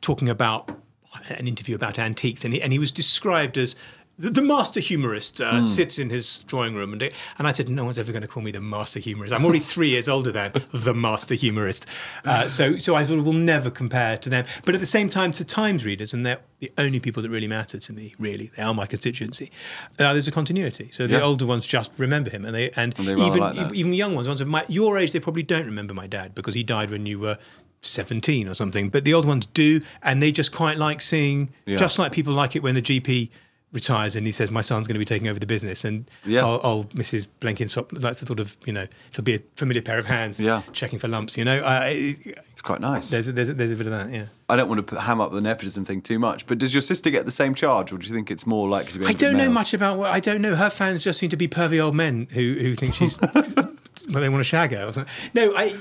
talking 0.00 0.30
about 0.30 0.70
an 1.28 1.46
interview 1.46 1.74
about 1.74 1.98
antiques, 1.98 2.44
and 2.44 2.54
he, 2.54 2.62
and 2.62 2.72
he 2.72 2.78
was 2.78 2.92
described 2.92 3.58
as 3.58 3.76
the, 4.18 4.30
the 4.30 4.42
master 4.42 4.80
humorist 4.80 5.40
uh, 5.40 5.60
sits 5.60 5.98
in 5.98 6.10
his 6.10 6.42
drawing 6.48 6.74
room, 6.74 6.92
and, 6.92 7.02
and 7.02 7.46
I 7.46 7.52
said, 7.52 7.68
no 7.68 7.84
one's 7.84 7.98
ever 7.98 8.10
going 8.12 8.22
to 8.22 8.28
call 8.28 8.42
me 8.42 8.50
the 8.50 8.60
master 8.60 8.98
humorist. 9.00 9.32
I'm 9.32 9.44
already 9.44 9.60
three 9.60 9.90
years 9.90 10.08
older 10.08 10.32
than 10.32 10.52
the 10.72 10.92
master 10.94 11.34
humorist, 11.34 11.86
uh, 12.24 12.48
so 12.48 12.76
so 12.78 12.94
I 12.94 13.04
will 13.04 13.32
never 13.32 13.70
compare 13.70 14.16
to 14.18 14.28
them. 14.28 14.44
But 14.64 14.74
at 14.74 14.80
the 14.80 14.86
same 14.86 15.08
time, 15.08 15.32
to 15.32 15.44
Times 15.44 15.84
readers, 15.84 16.12
and 16.12 16.26
they're 16.26 16.38
the 16.60 16.72
only 16.78 16.98
people 17.00 17.22
that 17.22 17.30
really 17.30 17.46
matter 17.48 17.78
to 17.78 17.92
me. 17.92 18.14
Really, 18.18 18.50
they 18.56 18.62
are 18.62 18.74
my 18.74 18.86
constituency. 18.86 19.50
Uh, 19.98 20.12
there's 20.12 20.28
a 20.28 20.32
continuity, 20.32 20.90
so 20.90 21.06
the 21.06 21.14
Yeah. 21.18 21.22
older 21.22 21.46
ones 21.46 21.66
just 21.66 21.92
remember 21.98 22.30
him, 22.30 22.44
and 22.44 22.54
they 22.54 22.70
and, 22.72 22.94
And 22.98 23.06
they 23.06 23.14
even 23.14 23.40
like 23.40 23.72
even 23.74 23.92
young 23.92 24.14
ones, 24.14 24.26
ones 24.26 24.40
of 24.40 24.48
my 24.48 24.64
your 24.68 24.98
age, 24.98 25.12
they 25.12 25.20
probably 25.20 25.42
don't 25.44 25.66
remember 25.66 25.94
my 25.94 26.06
dad 26.06 26.34
because 26.34 26.54
he 26.54 26.62
died 26.64 26.90
when 26.90 27.06
you 27.06 27.18
were. 27.18 27.38
17 27.80 28.48
or 28.48 28.54
something, 28.54 28.88
but 28.88 29.04
the 29.04 29.14
old 29.14 29.24
ones 29.24 29.46
do, 29.46 29.80
and 30.02 30.20
they 30.20 30.32
just 30.32 30.50
quite 30.50 30.76
like 30.78 31.00
seeing, 31.00 31.48
Yeah. 31.64 31.76
just 31.76 31.96
like 31.96 32.10
people 32.10 32.32
like 32.32 32.56
it 32.56 32.62
when 32.64 32.74
the 32.74 32.82
GP 32.82 33.30
retires 33.72 34.16
and 34.16 34.26
he 34.26 34.32
says, 34.32 34.50
My 34.50 34.62
son's 34.62 34.86
going 34.86 34.94
to 34.94 34.98
be 34.98 35.04
taking 35.04 35.28
over 35.28 35.38
the 35.38 35.46
business. 35.46 35.84
And 35.84 36.10
Yeah. 36.24 36.42
old, 36.44 36.60
old 36.64 36.90
Mrs. 36.94 37.28
Blenkinsop, 37.40 37.90
that's 38.00 38.20
the 38.20 38.26
sort 38.26 38.40
of, 38.40 38.56
you 38.64 38.72
know, 38.72 38.86
it'll 39.12 39.24
be 39.24 39.34
a 39.34 39.40
familiar 39.56 39.82
pair 39.82 39.98
of 39.98 40.06
hands 40.06 40.40
Yeah. 40.40 40.62
checking 40.72 40.98
for 40.98 41.06
lumps, 41.08 41.36
you 41.36 41.44
know. 41.44 41.58
Uh, 41.58 41.84
It's 41.90 42.62
quite 42.62 42.80
nice. 42.80 43.10
there's, 43.10 43.26
a, 43.28 43.32
there's, 43.32 43.48
there's 43.54 43.70
a 43.70 43.76
bit 43.76 43.86
of 43.86 43.92
that, 43.92 44.10
yeah. 44.10 44.26
I 44.48 44.56
don't 44.56 44.68
want 44.68 44.78
to 44.78 44.82
put, 44.82 44.98
ham 45.00 45.20
up 45.20 45.32
the 45.32 45.40
nepotism 45.42 45.84
thing 45.84 46.00
too 46.00 46.18
much, 46.18 46.46
but 46.46 46.56
does 46.58 46.72
your 46.74 46.80
sister 46.80 47.10
get 47.10 47.26
the 47.26 47.30
same 47.30 47.54
charge, 47.54 47.92
or 47.92 47.98
do 47.98 48.06
you 48.08 48.14
think 48.14 48.30
it's 48.30 48.46
more 48.46 48.68
likely 48.68 48.92
to 48.94 48.98
be? 49.00 49.04
I 49.06 49.12
don't 49.12 49.34
know 49.36 49.44
males? 49.44 49.54
much 49.54 49.74
about 49.74 49.98
what 49.98 50.10
I 50.12 50.20
don't 50.20 50.40
know. 50.40 50.56
Her 50.56 50.70
fans 50.70 51.04
just 51.04 51.18
seem 51.18 51.28
to 51.30 51.36
be 51.36 51.46
pervy 51.48 51.78
old 51.82 51.94
men 51.94 52.26
who 52.32 52.54
who 52.54 52.74
think 52.74 52.94
she's 52.94 53.20
well, 53.34 53.68
they 54.06 54.28
want 54.30 54.40
to 54.40 54.44
shag 54.44 54.72
her. 54.72 54.86
Or 54.86 54.92
something. 54.94 55.12
No, 55.34 55.54
I 55.54 55.76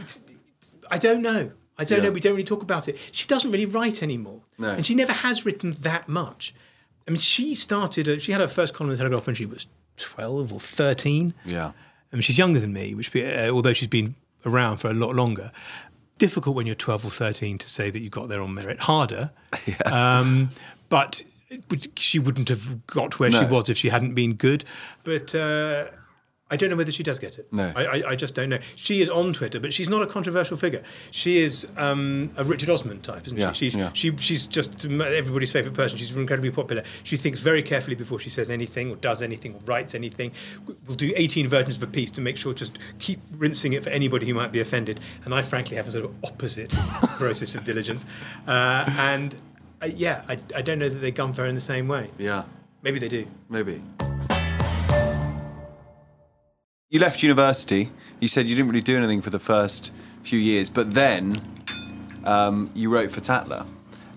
I 0.92 0.98
don't 0.98 1.22
know. 1.22 1.52
I 1.78 1.84
don't 1.84 2.00
Yeah. 2.00 2.06
know. 2.06 2.12
We 2.12 2.20
don't 2.20 2.34
really 2.34 2.44
talk 2.44 2.64
about 2.64 2.88
it. 2.88 2.98
She 3.12 3.28
doesn't 3.28 3.52
really 3.52 3.66
write 3.66 4.04
anymore, 4.04 4.42
No. 4.58 4.72
and 4.72 4.86
she 4.86 4.94
never 4.96 5.14
has 5.14 5.46
written 5.46 5.72
that 5.82 6.10
much. 6.10 6.54
I 7.08 7.12
mean, 7.12 7.20
she 7.20 7.56
started. 7.56 8.10
uh, 8.10 8.20
She 8.20 8.32
had 8.34 8.42
her 8.42 8.48
first 8.48 8.74
column 8.74 8.90
in 8.90 8.96
the 8.96 8.98
Telegraph 8.98 9.26
when 9.28 9.36
she 9.36 9.46
was 9.46 9.68
twelve 9.96 10.52
or 10.52 10.60
thirteen. 10.60 11.34
Yeah. 11.46 11.72
I 12.12 12.16
mean, 12.16 12.22
she's 12.22 12.38
younger 12.38 12.60
than 12.60 12.74
me, 12.74 12.94
which 12.96 13.16
uh, 13.16 13.50
although 13.50 13.74
she's 13.74 13.88
been 13.90 14.16
around 14.46 14.78
for 14.78 14.90
a 14.90 14.94
lot 14.94 15.16
longer. 15.16 15.52
Difficult 16.20 16.56
when 16.56 16.66
you're 16.66 16.74
12 16.74 17.06
or 17.06 17.12
13 17.12 17.60
to 17.60 17.70
say 17.70 17.92
that 17.92 18.00
you 18.00 18.10
got 18.10 18.28
there 18.28 18.42
on 18.42 18.52
merit. 18.56 18.80
Harder, 18.80 19.30
um, 19.86 20.50
but 20.90 21.22
she 21.96 22.18
wouldn't 22.18 22.50
have 22.50 22.88
got 22.88 23.20
where 23.20 23.32
she 23.32 23.46
was 23.46 23.70
if 23.70 23.78
she 23.78 23.90
hadn't 23.90 24.16
been 24.16 24.34
good. 24.34 24.66
But 25.04 25.36
uh, 25.36 25.86
I 26.50 26.56
don't 26.56 26.70
know 26.70 26.78
whether 26.78 26.92
she 26.94 27.04
does 27.04 27.20
get 27.20 27.38
it. 27.38 27.52
No. 27.52 27.74
I, 27.76 27.84
I, 27.86 28.10
I 28.12 28.16
just 28.16 28.34
don't 28.34 28.48
know. 28.48 28.60
She 28.76 29.02
is 29.02 29.10
on 29.10 29.34
Twitter, 29.34 29.60
but 29.60 29.74
she's 29.74 29.90
not 29.90 30.02
a 30.02 30.08
controversial 30.08 30.56
figure. 30.56 30.82
She 31.12 31.40
is 31.40 31.68
um, 31.76 32.30
a 32.38 32.44
Richard 32.46 32.70
Osman 32.70 33.02
type, 33.02 33.26
isn't 33.26 33.38
Yeah, 33.38 33.52
she? 33.52 33.66
She's 33.66 33.76
yeah. 33.76 33.90
she, 33.94 34.16
she's 34.18 34.48
just 34.48 34.86
everybody's 34.86 35.52
favourite 35.52 35.76
person. 35.76 35.98
She's 35.98 36.16
incredibly 36.16 36.52
popular. 36.52 36.84
She 37.04 37.18
thinks 37.18 37.42
very 37.42 37.62
carefully 37.62 37.96
before 37.96 38.20
she 38.20 38.30
says 38.30 38.50
anything 38.50 38.92
or 38.92 38.96
does 38.96 39.22
anything 39.22 39.56
or 39.56 39.60
writes 39.66 39.94
anything. 39.94 40.32
We'll 40.88 40.96
do 40.96 41.12
18 41.16 41.50
versions 41.50 41.78
of 41.78 41.84
a 41.84 41.88
piece 41.88 42.12
to 42.12 42.22
make 42.22 42.38
sure 42.38 42.54
just 42.54 42.80
keep 43.00 43.20
rinsing 43.38 43.74
it 43.74 43.84
for 43.84 43.90
anybody 43.90 44.26
who 44.26 44.34
might 44.34 44.54
be 44.54 44.62
offended. 44.62 45.02
And 45.26 45.34
I 45.36 45.42
frankly 45.42 45.76
have 45.76 45.90
a 45.90 45.92
sort 45.92 46.06
of 46.06 46.16
opposite 46.24 46.70
process 47.18 47.56
of 47.56 47.66
diligence. 47.66 48.06
Uh, 48.48 48.86
and 49.00 49.36
uh, 49.82 49.88
yeah, 49.88 50.24
I, 50.30 50.40
I 50.56 50.62
don't 50.62 50.80
know 50.80 50.88
that 50.88 51.00
they 51.00 51.12
gun 51.12 51.34
her 51.34 51.46
in 51.46 51.56
the 51.56 51.62
same 51.62 51.90
way. 51.90 52.10
Yeah. 52.18 52.44
Maybe 52.84 53.00
they 53.00 53.10
do. 53.10 53.28
Maybe. 53.50 53.82
You 56.90 57.02
left 57.02 57.22
university. 57.22 57.92
You 58.22 58.30
said 58.30 58.50
you 58.50 58.56
didn't 58.56 58.70
really 58.70 58.82
do 58.82 58.96
anything 58.96 59.22
for 59.22 59.30
the 59.30 59.40
first 59.40 59.92
few 60.24 60.40
years, 60.40 60.70
but 60.70 60.94
then 60.94 61.36
um, 62.24 62.72
you 62.74 62.90
wrote 62.90 63.12
for 63.12 63.20
Tatler. 63.20 63.66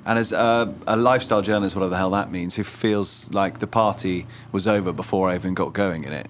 And 0.07 0.17
as 0.17 0.31
a, 0.31 0.73
a 0.87 0.97
lifestyle 0.97 1.43
journalist, 1.43 1.75
whatever 1.75 1.91
the 1.91 1.97
hell 1.97 2.11
that 2.11 2.31
means, 2.31 2.55
who 2.55 2.63
feels 2.63 3.29
like 3.35 3.59
the 3.59 3.67
party 3.67 4.25
was 4.53 4.69
over 4.69 4.93
before 4.93 5.31
I 5.31 5.35
even 5.35 5.53
got 5.53 5.73
going 5.73 6.05
in 6.05 6.13
it, 6.13 6.29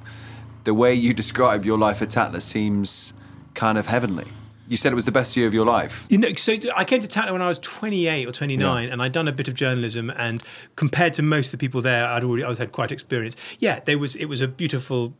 the 0.65 0.73
way 0.73 0.95
you 0.95 1.13
describe 1.13 1.67
your 1.67 1.77
life 1.77 2.01
at 2.01 2.09
Tatler 2.09 2.41
seems 2.41 3.13
kind 3.53 3.77
of 3.77 3.85
heavenly. 3.85 4.27
You 4.67 4.79
said 4.79 4.93
it 4.93 4.95
was 4.95 5.05
the 5.05 5.13
best 5.13 5.37
year 5.37 5.47
of 5.47 5.53
your 5.53 5.67
life. 5.67 6.07
You 6.09 6.17
know, 6.17 6.29
so 6.37 6.57
I 6.75 6.85
came 6.85 7.01
to 7.01 7.09
Tatler 7.09 7.33
when 7.33 7.43
I 7.43 7.49
was 7.49 7.59
28 7.59 8.27
or 8.27 8.33
29, 8.33 8.89
and 8.89 9.03
I'd 9.03 9.13
done 9.13 9.29
a 9.29 9.33
bit 9.33 9.47
of 9.49 9.53
journalism. 9.53 10.11
And 10.17 10.43
compared 10.77 11.13
to 11.15 11.23
most 11.23 11.49
of 11.49 11.53
the 11.53 11.59
people 11.59 11.83
there, 11.83 12.07
I'd 12.07 12.25
already 12.25 12.45
I 12.45 12.49
was 12.49 12.57
had 12.57 12.73
quite 12.73 12.91
experience. 12.91 13.37
Yeah, 13.59 13.81
there 13.81 13.99
was 13.99 14.17
it 14.17 14.25
was 14.25 14.41
a 14.41 14.49
beautiful, 14.49 15.13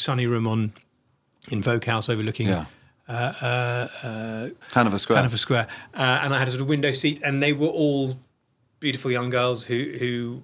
sunny 0.00 0.26
room 0.26 0.46
on 0.46 0.72
in 1.50 1.62
Vogue 1.62 1.84
House 1.84 2.08
overlooking 2.08 2.48
Yeah. 2.48 2.66
uh, 3.08 3.12
uh, 3.12 3.88
uh, 4.06 4.48
Hanover 4.72 4.98
Square. 4.98 5.16
Hanover 5.18 5.36
Square, 5.36 5.66
uh, 5.94 6.20
and 6.22 6.34
I 6.34 6.38
had 6.38 6.48
a 6.48 6.50
sort 6.50 6.62
of 6.62 6.68
window 6.68 6.92
seat, 6.92 7.20
and 7.24 7.42
they 7.42 7.52
were 7.52 7.68
all 7.68 8.18
beautiful 8.80 9.10
young 9.10 9.30
girls 9.30 9.64
who 9.66 9.94
who. 9.98 10.42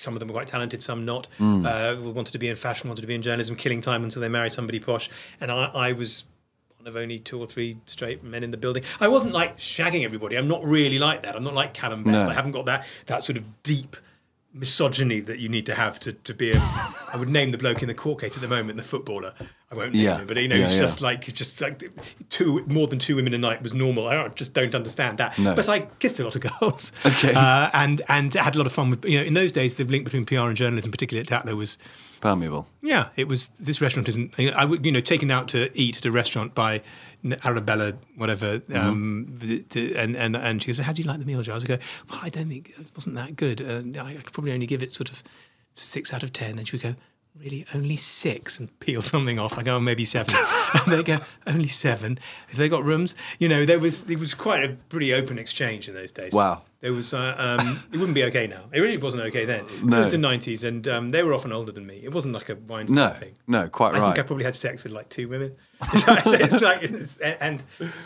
Some 0.00 0.14
of 0.14 0.20
them 0.20 0.28
were 0.28 0.34
quite 0.34 0.46
talented, 0.46 0.80
some 0.80 1.04
not. 1.04 1.26
Uh, 1.40 1.96
wanted 2.00 2.30
to 2.30 2.38
be 2.38 2.48
in 2.48 2.54
fashion, 2.54 2.88
wanted 2.88 3.00
to 3.00 3.08
be 3.08 3.16
in 3.16 3.22
journalism, 3.22 3.56
killing 3.56 3.80
time 3.80 4.04
until 4.04 4.22
they 4.22 4.28
married 4.28 4.52
somebody 4.52 4.78
posh. 4.78 5.10
And 5.40 5.50
I, 5.50 5.64
I 5.74 5.92
was 5.92 6.24
one 6.76 6.86
of 6.86 6.94
only 6.94 7.18
two 7.18 7.36
or 7.40 7.48
three 7.48 7.78
straight 7.86 8.22
men 8.22 8.44
in 8.44 8.52
the 8.52 8.56
building. 8.56 8.84
I 9.00 9.08
wasn't 9.08 9.34
like 9.34 9.56
shagging 9.58 10.04
everybody. 10.04 10.36
I'm 10.36 10.46
not 10.46 10.62
really 10.64 11.00
like 11.00 11.24
that. 11.24 11.34
I'm 11.34 11.42
not 11.42 11.54
like 11.54 11.74
Callum 11.74 12.04
Best. 12.04 12.26
No. 12.26 12.30
I 12.30 12.34
haven't 12.34 12.52
got 12.52 12.66
that 12.66 12.86
that 13.06 13.24
sort 13.24 13.38
of 13.38 13.62
deep 13.64 13.96
misogyny 14.58 15.20
that 15.20 15.38
you 15.38 15.48
need 15.48 15.66
to 15.66 15.74
have 15.74 15.98
to, 16.00 16.12
to 16.12 16.34
be 16.34 16.50
a 16.50 16.56
I 17.12 17.16
would 17.16 17.28
name 17.28 17.52
the 17.52 17.58
bloke 17.58 17.80
in 17.82 17.88
the 17.88 17.94
court 17.94 18.20
case 18.20 18.34
at 18.36 18.42
the 18.42 18.48
moment 18.48 18.76
the 18.76 18.82
footballer. 18.82 19.32
I 19.70 19.74
won't 19.74 19.92
name 19.92 20.04
Yeah. 20.04 20.18
him, 20.18 20.26
but 20.26 20.36
you 20.38 20.48
know, 20.48 20.56
Yeah, 20.56 20.64
it's 20.64 20.74
yeah. 20.74 20.80
just 20.80 21.00
like 21.00 21.28
it's 21.28 21.38
just 21.38 21.60
like 21.60 21.82
two 22.28 22.64
more 22.66 22.86
than 22.86 22.98
two 22.98 23.16
women 23.16 23.34
a 23.34 23.38
night 23.38 23.62
was 23.62 23.74
normal. 23.74 24.06
I 24.08 24.28
just 24.28 24.54
don't 24.54 24.74
understand 24.74 25.18
that. 25.18 25.38
No. 25.38 25.54
But 25.54 25.68
I 25.68 25.80
kissed 26.00 26.18
a 26.20 26.24
lot 26.24 26.36
of 26.36 26.42
girls. 26.60 26.92
Okay. 27.06 27.32
Uh, 27.34 27.70
and 27.72 28.02
and 28.08 28.34
had 28.34 28.54
a 28.54 28.58
lot 28.58 28.66
of 28.66 28.72
fun 28.72 28.90
with 28.90 29.04
you 29.04 29.18
know, 29.18 29.24
in 29.24 29.34
those 29.34 29.52
days 29.52 29.74
the 29.76 29.84
link 29.84 30.04
between 30.04 30.24
PR 30.24 30.48
and 30.48 30.56
journalism, 30.56 30.90
particularly 30.90 31.20
at 31.20 31.28
Tatler, 31.28 31.54
was 31.56 31.78
Permeable. 32.20 32.66
yeah, 32.82 33.08
it 33.16 33.28
was. 33.28 33.48
This 33.60 33.80
restaurant 33.80 34.08
isn't. 34.08 34.34
I 34.40 34.64
would, 34.64 34.84
you 34.84 34.90
know, 34.90 34.98
taken 34.98 35.30
out 35.30 35.46
to 35.48 35.70
eat 35.78 35.98
at 35.98 36.04
a 36.04 36.10
restaurant 36.10 36.52
by 36.52 36.82
Arabella, 37.44 37.94
whatever. 38.16 38.60
Um, 38.74 39.26
the- 39.38 39.62
to, 39.62 39.94
and 39.96 40.16
and 40.16 40.36
and 40.36 40.62
she 40.62 40.68
goes, 40.68 40.78
"How 40.78 40.92
do 40.92 41.02
you 41.02 41.08
like 41.08 41.18
the 41.20 41.26
meal, 41.26 41.42
Giles?" 41.42 41.64
I 41.64 41.66
go, 41.66 41.78
"Well, 42.10 42.20
I 42.22 42.28
don't 42.28 42.48
think 42.48 42.70
it 42.78 42.86
wasn't 42.94 43.16
that 43.16 43.36
good. 43.36 43.60
Uh, 43.60 44.00
I, 44.02 44.10
I 44.10 44.14
could 44.14 44.32
probably 44.32 44.52
only 44.52 44.66
give 44.66 44.82
it 44.82 44.92
sort 44.92 45.10
of 45.10 45.22
six 45.74 46.12
out 46.12 46.22
of 46.22 46.32
ten. 46.32 46.58
And 46.58 46.66
she 46.68 46.76
would 46.76 46.82
go, 46.82 46.94
really 47.40 47.64
only 47.74 47.96
six 47.96 48.58
and 48.58 48.76
peel 48.80 49.00
something 49.02 49.38
off. 49.38 49.58
I 49.58 49.62
go, 49.62 49.76
oh, 49.76 49.80
maybe 49.80 50.04
seven. 50.04 50.34
and 50.74 50.92
they 50.92 51.02
go, 51.02 51.18
only 51.46 51.68
seven. 51.68 52.18
If 52.50 52.56
they 52.56 52.68
got 52.68 52.84
rooms, 52.84 53.14
you 53.38 53.48
know, 53.48 53.64
there 53.64 53.78
was 53.78 54.08
it 54.10 54.18
was 54.18 54.34
quite 54.34 54.64
a 54.64 54.74
pretty 54.88 55.12
open 55.14 55.38
exchange 55.38 55.88
in 55.88 55.94
those 55.94 56.12
days. 56.12 56.32
Wow. 56.32 56.62
There 56.80 56.92
was, 56.92 57.12
uh, 57.12 57.34
um, 57.36 57.82
it 57.92 57.96
wouldn't 57.96 58.14
be 58.14 58.22
okay 58.24 58.46
now. 58.46 58.62
It 58.72 58.78
really 58.78 58.98
wasn't 58.98 59.24
okay 59.24 59.44
then. 59.44 59.64
No. 59.82 59.98
It 60.00 60.04
was 60.04 60.12
the 60.12 60.18
90s 60.18 60.62
and 60.62 60.86
um, 60.86 61.08
they 61.10 61.24
were 61.24 61.34
often 61.34 61.52
older 61.52 61.72
than 61.72 61.84
me. 61.84 62.00
It 62.04 62.14
wasn't 62.14 62.34
like 62.34 62.48
a 62.50 62.54
Weinstein 62.54 62.94
No, 62.96 63.08
thing. 63.08 63.34
no, 63.48 63.68
quite 63.68 63.94
I 63.96 63.98
right. 63.98 64.02
I 64.02 64.06
think 64.14 64.18
I 64.20 64.22
probably 64.28 64.44
had 64.44 64.54
sex 64.54 64.84
with 64.84 64.92
like 64.92 65.08
two 65.08 65.28
women. 65.28 65.56
It's 65.92 66.60
like, 66.60 66.82
it's, 66.82 67.16
and 67.18 67.62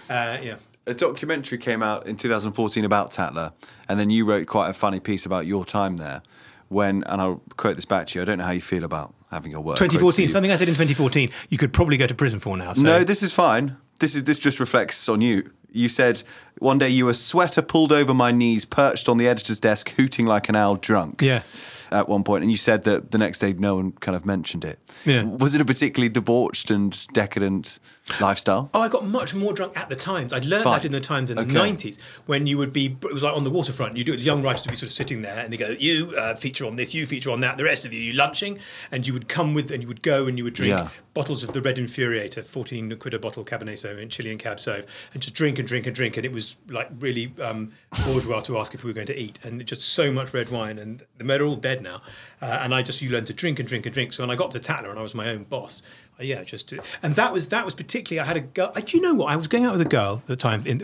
uh, 0.09 0.39
yeah. 0.43 0.57
a 0.87 0.95
documentary 0.95 1.59
came 1.59 1.83
out 1.83 2.07
in 2.07 2.17
2014 2.17 2.85
about 2.85 3.11
Tatler, 3.11 3.53
and 3.89 3.99
then 3.99 4.11
you 4.11 4.25
wrote 4.25 4.47
quite 4.47 4.69
a 4.69 4.75
funny 4.75 5.01
piece 5.01 5.27
about 5.27 5.47
your 5.47 5.65
time 5.65 5.97
there. 5.97 6.23
When, 6.69 7.05
and 7.05 7.21
I'll 7.21 7.43
quote 7.59 7.77
this 7.77 7.85
back 7.85 8.07
to 8.09 8.19
you. 8.19 8.23
I 8.23 8.25
don't 8.25 8.39
know 8.39 8.45
how 8.45 8.53
you 8.53 8.63
feel 8.63 8.85
about 8.85 9.15
having 9.31 9.51
your 9.51 9.61
work. 9.61 9.77
2014, 9.77 10.23
you. 10.23 10.29
something 10.29 10.51
I 10.51 10.57
said 10.57 10.69
in 10.69 10.75
2014, 10.75 11.29
you 11.51 11.59
could 11.59 11.73
probably 11.73 11.97
go 11.97 12.07
to 12.07 12.15
prison 12.15 12.41
for 12.41 12.57
now. 12.57 12.73
So. 12.73 12.83
No, 12.83 13.05
this 13.05 13.23
is 13.23 13.33
fine. 13.33 13.77
This 13.99 14.15
is 14.15 14.25
this 14.25 14.39
just 14.39 14.59
reflects 14.59 15.09
on 15.09 15.21
you. 15.21 15.51
You 15.71 15.89
said 15.89 16.23
one 16.59 16.79
day 16.79 16.89
you 16.89 17.07
were 17.07 17.15
sweater 17.15 17.63
pulled 17.63 17.93
over 17.93 18.13
my 18.15 18.31
knees, 18.31 18.65
perched 18.65 19.09
on 19.09 19.19
the 19.19 19.29
editor's 19.29 19.61
desk, 19.61 19.91
hooting 19.97 20.27
like 20.27 20.49
an 20.49 20.57
owl, 20.57 20.77
drunk. 20.77 21.23
Yeah. 21.23 21.43
At 21.93 22.09
one 22.09 22.25
point, 22.25 22.43
and 22.43 22.51
you 22.51 22.57
said 22.57 22.85
that 22.85 23.11
the 23.11 23.19
next 23.19 23.39
day 23.41 23.53
no 23.53 23.77
one 23.77 23.93
kind 23.93 24.17
of 24.17 24.25
mentioned 24.25 24.65
it. 24.65 24.79
Yeah. 25.05 25.25
Was 25.25 25.55
it 25.55 25.61
a 25.61 25.65
particularly 25.65 26.09
debauched 26.09 26.71
and 26.71 26.97
decadent 27.13 27.79
lifestyle? 28.21 28.71
Oh, 28.75 28.81
I 28.81 28.89
got 28.89 29.07
much 29.07 29.35
more 29.35 29.53
drunk 29.53 29.77
at 29.77 29.89
the 29.89 29.97
Times. 29.97 30.33
I'd 30.33 30.45
learned 30.45 30.65
Fine. 30.65 30.79
that 30.79 30.85
in 30.87 30.93
the 30.93 31.01
Times 31.01 31.31
in 31.31 31.37
the 31.37 31.45
90s 31.45 31.99
when 32.27 32.47
you 32.47 32.59
would 32.59 32.73
be, 32.73 32.97
it 33.03 33.13
was 33.13 33.23
like 33.23 33.37
on 33.37 33.45
the 33.45 33.51
waterfront. 33.51 33.97
You'd 33.97 34.05
do 34.07 34.15
it, 34.15 34.21
young 34.21 34.43
writers 34.43 34.63
would 34.65 34.71
be 34.71 34.77
sort 34.77 34.89
of 34.89 34.93
sitting 34.93 35.23
there 35.23 35.39
and 35.39 35.53
they 35.53 35.57
go, 35.57 35.69
you 35.79 36.15
uh, 36.17 36.35
feature 36.35 36.65
on 36.67 36.77
this, 36.77 36.95
you 36.95 37.07
feature 37.07 37.31
on 37.31 37.41
that, 37.41 37.57
the 37.59 37.65
rest 37.65 37.85
of 37.85 37.93
you, 37.93 38.01
you 38.01 38.13
lunching. 38.15 38.59
And 38.91 39.07
you 39.07 39.13
would 39.13 39.29
come 39.29 39.55
with, 39.55 39.71
and 39.71 39.83
you 39.83 39.89
would 39.89 40.03
go 40.03 40.27
and 40.27 40.39
you 40.39 40.45
would 40.45 40.55
drink 40.55 40.71
Yeah. 40.71 40.89
bottles 41.15 41.43
of 41.45 41.53
the 41.53 41.61
Red 41.61 41.77
Infuriator, 41.77 42.45
14 42.45 42.97
quid 42.97 43.15
a 43.15 43.19
bottle 43.19 43.45
Cabernet 43.45 43.73
Sauvignon, 43.79 44.11
Chilean 44.11 44.39
Cab 44.39 44.59
Sauv, 44.59 44.87
and 45.13 45.23
just 45.23 45.35
drink 45.35 45.59
and 45.59 45.69
drink 45.69 45.87
and 45.87 45.95
drink. 45.95 46.17
And 46.17 46.25
it 46.27 46.33
was 46.33 46.57
like 46.69 46.89
really 46.99 47.33
um, 47.41 47.73
bourgeois 48.07 48.41
to 48.41 48.59
ask 48.59 48.75
if 48.75 48.85
we 48.85 48.91
were 48.91 48.95
going 48.95 49.07
to 49.09 49.19
eat. 49.19 49.39
And 49.43 49.65
just 49.67 49.83
so 49.83 50.11
much 50.11 50.33
red 50.35 50.49
wine. 50.51 50.79
And 50.79 51.03
they're 51.19 51.43
all 51.43 51.57
dead 51.57 51.83
now. 51.83 52.03
Uh, 52.41 52.47
and 52.63 52.75
I 52.75 52.83
just, 52.83 53.01
you 53.03 53.11
learn 53.11 53.25
to 53.27 53.33
drink 53.33 53.59
and 53.59 53.69
drink 53.69 53.87
and 53.87 53.95
drink. 53.95 54.13
So 54.13 54.23
when 54.23 54.31
I 54.31 54.35
got 54.37 54.51
to 54.53 54.59
Tatler 54.61 54.91
and 54.91 54.99
I 54.99 55.03
was 55.03 55.15
my 55.15 55.29
own 55.31 55.45
boss, 55.45 55.83
uh, 56.21 56.25
yeah, 56.25 56.43
just 56.45 56.69
to, 56.69 56.83
and 57.03 57.15
that 57.17 57.33
was 57.33 57.49
that 57.49 57.65
was 57.65 57.73
particularly. 57.75 58.21
I 58.23 58.27
had 58.29 58.37
a 58.37 58.41
girl. 58.43 58.71
uh, 58.75 58.81
Do 58.81 58.97
you 58.99 59.03
know 59.03 59.15
what? 59.15 59.33
I 59.33 59.37
was 59.37 59.49
going 59.49 59.65
out 59.65 59.73
with 59.73 59.81
a 59.81 59.87
girl 59.89 60.17
at 60.19 60.27
the 60.27 60.37
time 60.37 60.67
in, 60.67 60.83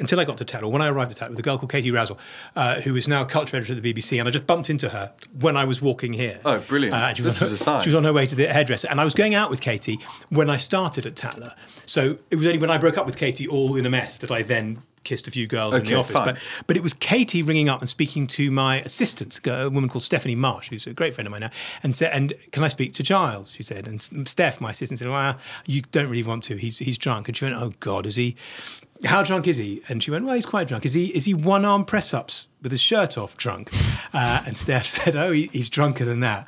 until 0.00 0.18
I 0.18 0.24
got 0.24 0.38
to 0.38 0.44
Tatler. 0.44 0.68
When 0.72 0.82
I 0.82 0.88
arrived 0.88 1.12
at 1.12 1.18
Tatler, 1.18 1.30
with 1.30 1.38
a 1.38 1.42
girl 1.42 1.56
called 1.56 1.70
Katie 1.70 1.92
Razzall, 1.92 2.18
uh, 2.56 2.80
who 2.80 2.96
is 2.96 3.06
now 3.06 3.24
culture 3.24 3.56
editor 3.56 3.74
at 3.76 3.80
the 3.82 3.94
BBC, 3.94 4.18
and 4.18 4.26
I 4.26 4.32
just 4.32 4.48
bumped 4.48 4.68
into 4.68 4.88
her 4.88 5.12
when 5.38 5.56
I 5.56 5.64
was 5.64 5.80
walking 5.80 6.12
here. 6.12 6.40
Oh, 6.44 6.58
brilliant. 6.66 6.96
and 6.96 7.16
she 7.16 7.22
was 7.22 7.38
This 7.38 7.52
is 7.52 7.60
a 7.60 7.62
sign. 7.62 7.82
She 7.84 7.90
was 7.90 7.94
on 7.94 8.02
her 8.02 8.12
way 8.12 8.26
to 8.26 8.34
the 8.34 8.48
hairdresser, 8.52 8.88
and 8.90 9.00
I 9.00 9.04
was 9.04 9.14
going 9.14 9.36
out 9.36 9.50
with 9.50 9.60
Katie 9.60 10.00
when 10.30 10.50
I 10.50 10.56
started 10.56 11.06
at 11.06 11.14
Tatler. 11.14 11.54
So 11.86 12.18
it 12.32 12.36
was 12.36 12.44
only 12.46 12.58
when 12.58 12.70
I 12.70 12.78
broke 12.78 12.98
up 12.98 13.06
with 13.06 13.16
Katie, 13.16 13.46
all 13.46 13.76
in 13.76 13.86
a 13.86 13.90
mess, 13.90 14.18
that 14.18 14.32
I 14.32 14.42
then 14.42 14.78
kissed 15.04 15.26
a 15.28 15.30
few 15.30 15.46
girls 15.46 15.74
in 15.74 15.84
the 15.84 15.94
office. 15.94 16.12
fine. 16.12 16.34
But 16.34 16.38
but 16.66 16.76
it 16.76 16.82
was 16.82 16.94
Katie 16.94 17.42
ringing 17.42 17.68
up 17.68 17.80
and 17.80 17.88
speaking 17.88 18.26
to 18.28 18.50
my 18.50 18.80
assistant, 18.82 19.38
a 19.46 19.68
woman 19.70 19.88
called 19.88 20.04
Stephanie 20.04 20.34
Marsh, 20.34 20.68
who's 20.68 20.86
a 20.86 20.92
great 20.94 21.14
friend 21.14 21.26
of 21.26 21.30
mine 21.30 21.40
now, 21.40 21.50
and 21.82 21.94
said, 21.94 22.12
"And 22.12 22.32
can 22.52 22.64
I 22.64 22.68
speak 22.68 22.94
to 22.94 23.02
Giles?" 23.02 23.52
She 23.52 23.62
said, 23.62 23.86
and 23.86 24.28
Steph, 24.28 24.60
my 24.60 24.70
assistant, 24.70 24.98
said, 24.98 25.08
"Well, 25.08 25.38
you 25.66 25.82
don't 25.92 26.08
really 26.08 26.22
want 26.22 26.44
to. 26.44 26.56
He's 26.56 26.78
he's 26.78 26.98
drunk." 26.98 27.28
And 27.28 27.36
she 27.36 27.44
went, 27.44 27.56
"Oh 27.56 27.72
God, 27.80 28.06
is 28.06 28.16
he? 28.16 28.36
How 29.04 29.22
drunk 29.22 29.46
is 29.48 29.56
he?" 29.56 29.82
And 29.88 30.02
she 30.02 30.10
went, 30.10 30.24
"Well, 30.24 30.34
he's 30.34 30.46
quite 30.46 30.68
drunk. 30.68 30.84
Is 30.84 30.92
he 30.94 31.06
is 31.06 31.24
he 31.24 31.34
one 31.34 31.64
arm 31.64 31.84
press 31.84 32.12
ups 32.12 32.48
with 32.62 32.72
his 32.72 32.80
shirt 32.80 33.16
off, 33.18 33.36
drunk?" 33.36 33.70
Uh, 34.12 34.42
and 34.44 34.58
Steph 34.58 34.86
said, 34.98 35.14
"Oh, 35.14 35.30
he, 35.30 35.46
he's 35.52 35.70
drunker 35.70 36.04
than 36.04 36.18
that." 36.18 36.44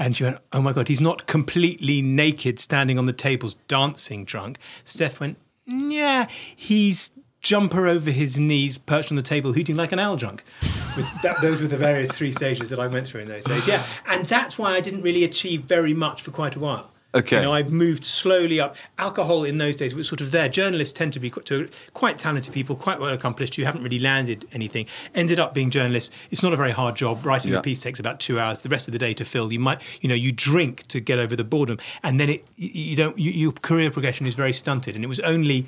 And 0.00 0.16
she 0.16 0.24
went, 0.24 0.38
"Oh 0.52 0.60
my 0.60 0.72
God, 0.72 0.88
he's 0.88 1.00
not 1.00 1.28
completely 1.28 2.02
naked, 2.02 2.58
standing 2.58 2.98
on 2.98 3.06
the 3.06 3.12
tables, 3.12 3.54
dancing 3.68 4.24
drunk." 4.24 4.58
Steph 4.82 5.20
went, 5.20 5.38
"Yeah, 5.64 6.26
he's." 6.56 7.10
Jumper 7.44 7.86
over 7.86 8.10
his 8.10 8.38
knees, 8.40 8.78
perched 8.78 9.12
on 9.12 9.16
the 9.16 9.22
table, 9.22 9.52
hooting 9.52 9.76
like 9.76 9.92
an 9.92 10.00
owl 10.00 10.16
drunk. 10.16 10.42
That, 11.24 11.40
those 11.42 11.60
were 11.60 11.66
the 11.66 11.76
various 11.76 12.12
three 12.12 12.30
stages 12.30 12.70
that 12.70 12.78
I 12.78 12.86
went 12.86 13.08
through 13.08 13.22
in 13.22 13.28
those 13.28 13.42
days. 13.42 13.66
Yeah, 13.66 13.84
and 14.06 14.28
that's 14.28 14.56
why 14.60 14.74
I 14.76 14.80
didn't 14.80 15.02
really 15.02 15.24
achieve 15.24 15.62
very 15.62 15.92
much 15.92 16.22
for 16.22 16.30
quite 16.30 16.54
a 16.54 16.60
while. 16.60 16.92
Okay. 17.16 17.36
You 17.36 17.42
know, 17.42 17.52
I've 17.52 17.72
moved 17.72 18.04
slowly 18.04 18.60
up. 18.60 18.76
Alcohol 18.96 19.42
in 19.42 19.58
those 19.58 19.74
days 19.74 19.92
was 19.92 20.06
sort 20.06 20.20
of 20.20 20.30
there. 20.30 20.48
Journalists 20.48 20.96
tend 20.96 21.12
to 21.14 21.18
be 21.18 21.30
quite, 21.30 21.46
to, 21.46 21.68
quite 21.94 22.16
talented 22.18 22.54
people, 22.54 22.76
quite 22.76 23.00
well 23.00 23.12
accomplished, 23.12 23.56
who 23.56 23.64
haven't 23.64 23.82
really 23.82 23.98
landed 23.98 24.46
anything. 24.52 24.86
Ended 25.16 25.40
up 25.40 25.52
being 25.52 25.70
journalists. 25.70 26.14
It's 26.30 26.44
not 26.44 26.52
a 26.52 26.56
very 26.56 26.70
hard 26.70 26.94
job. 26.94 27.26
Writing 27.26 27.52
Yeah. 27.52 27.58
a 27.58 27.62
piece 27.62 27.80
takes 27.80 27.98
about 27.98 28.20
two 28.20 28.38
hours. 28.38 28.62
The 28.62 28.68
rest 28.68 28.86
of 28.86 28.92
the 28.92 28.98
day 29.00 29.14
to 29.14 29.24
fill. 29.24 29.52
You 29.52 29.58
might, 29.58 29.80
you 30.00 30.08
know, 30.08 30.14
you 30.14 30.30
drink 30.30 30.86
to 30.88 31.00
get 31.00 31.18
over 31.18 31.34
the 31.34 31.42
boredom, 31.44 31.78
and 32.04 32.20
then 32.20 32.28
it, 32.30 32.44
you, 32.54 32.68
you 32.90 32.96
don't. 32.96 33.18
You, 33.18 33.32
your 33.32 33.50
career 33.52 33.90
progression 33.90 34.26
is 34.26 34.36
very 34.36 34.52
stunted. 34.52 34.94
And 34.94 35.04
it 35.04 35.08
was 35.08 35.18
only 35.20 35.66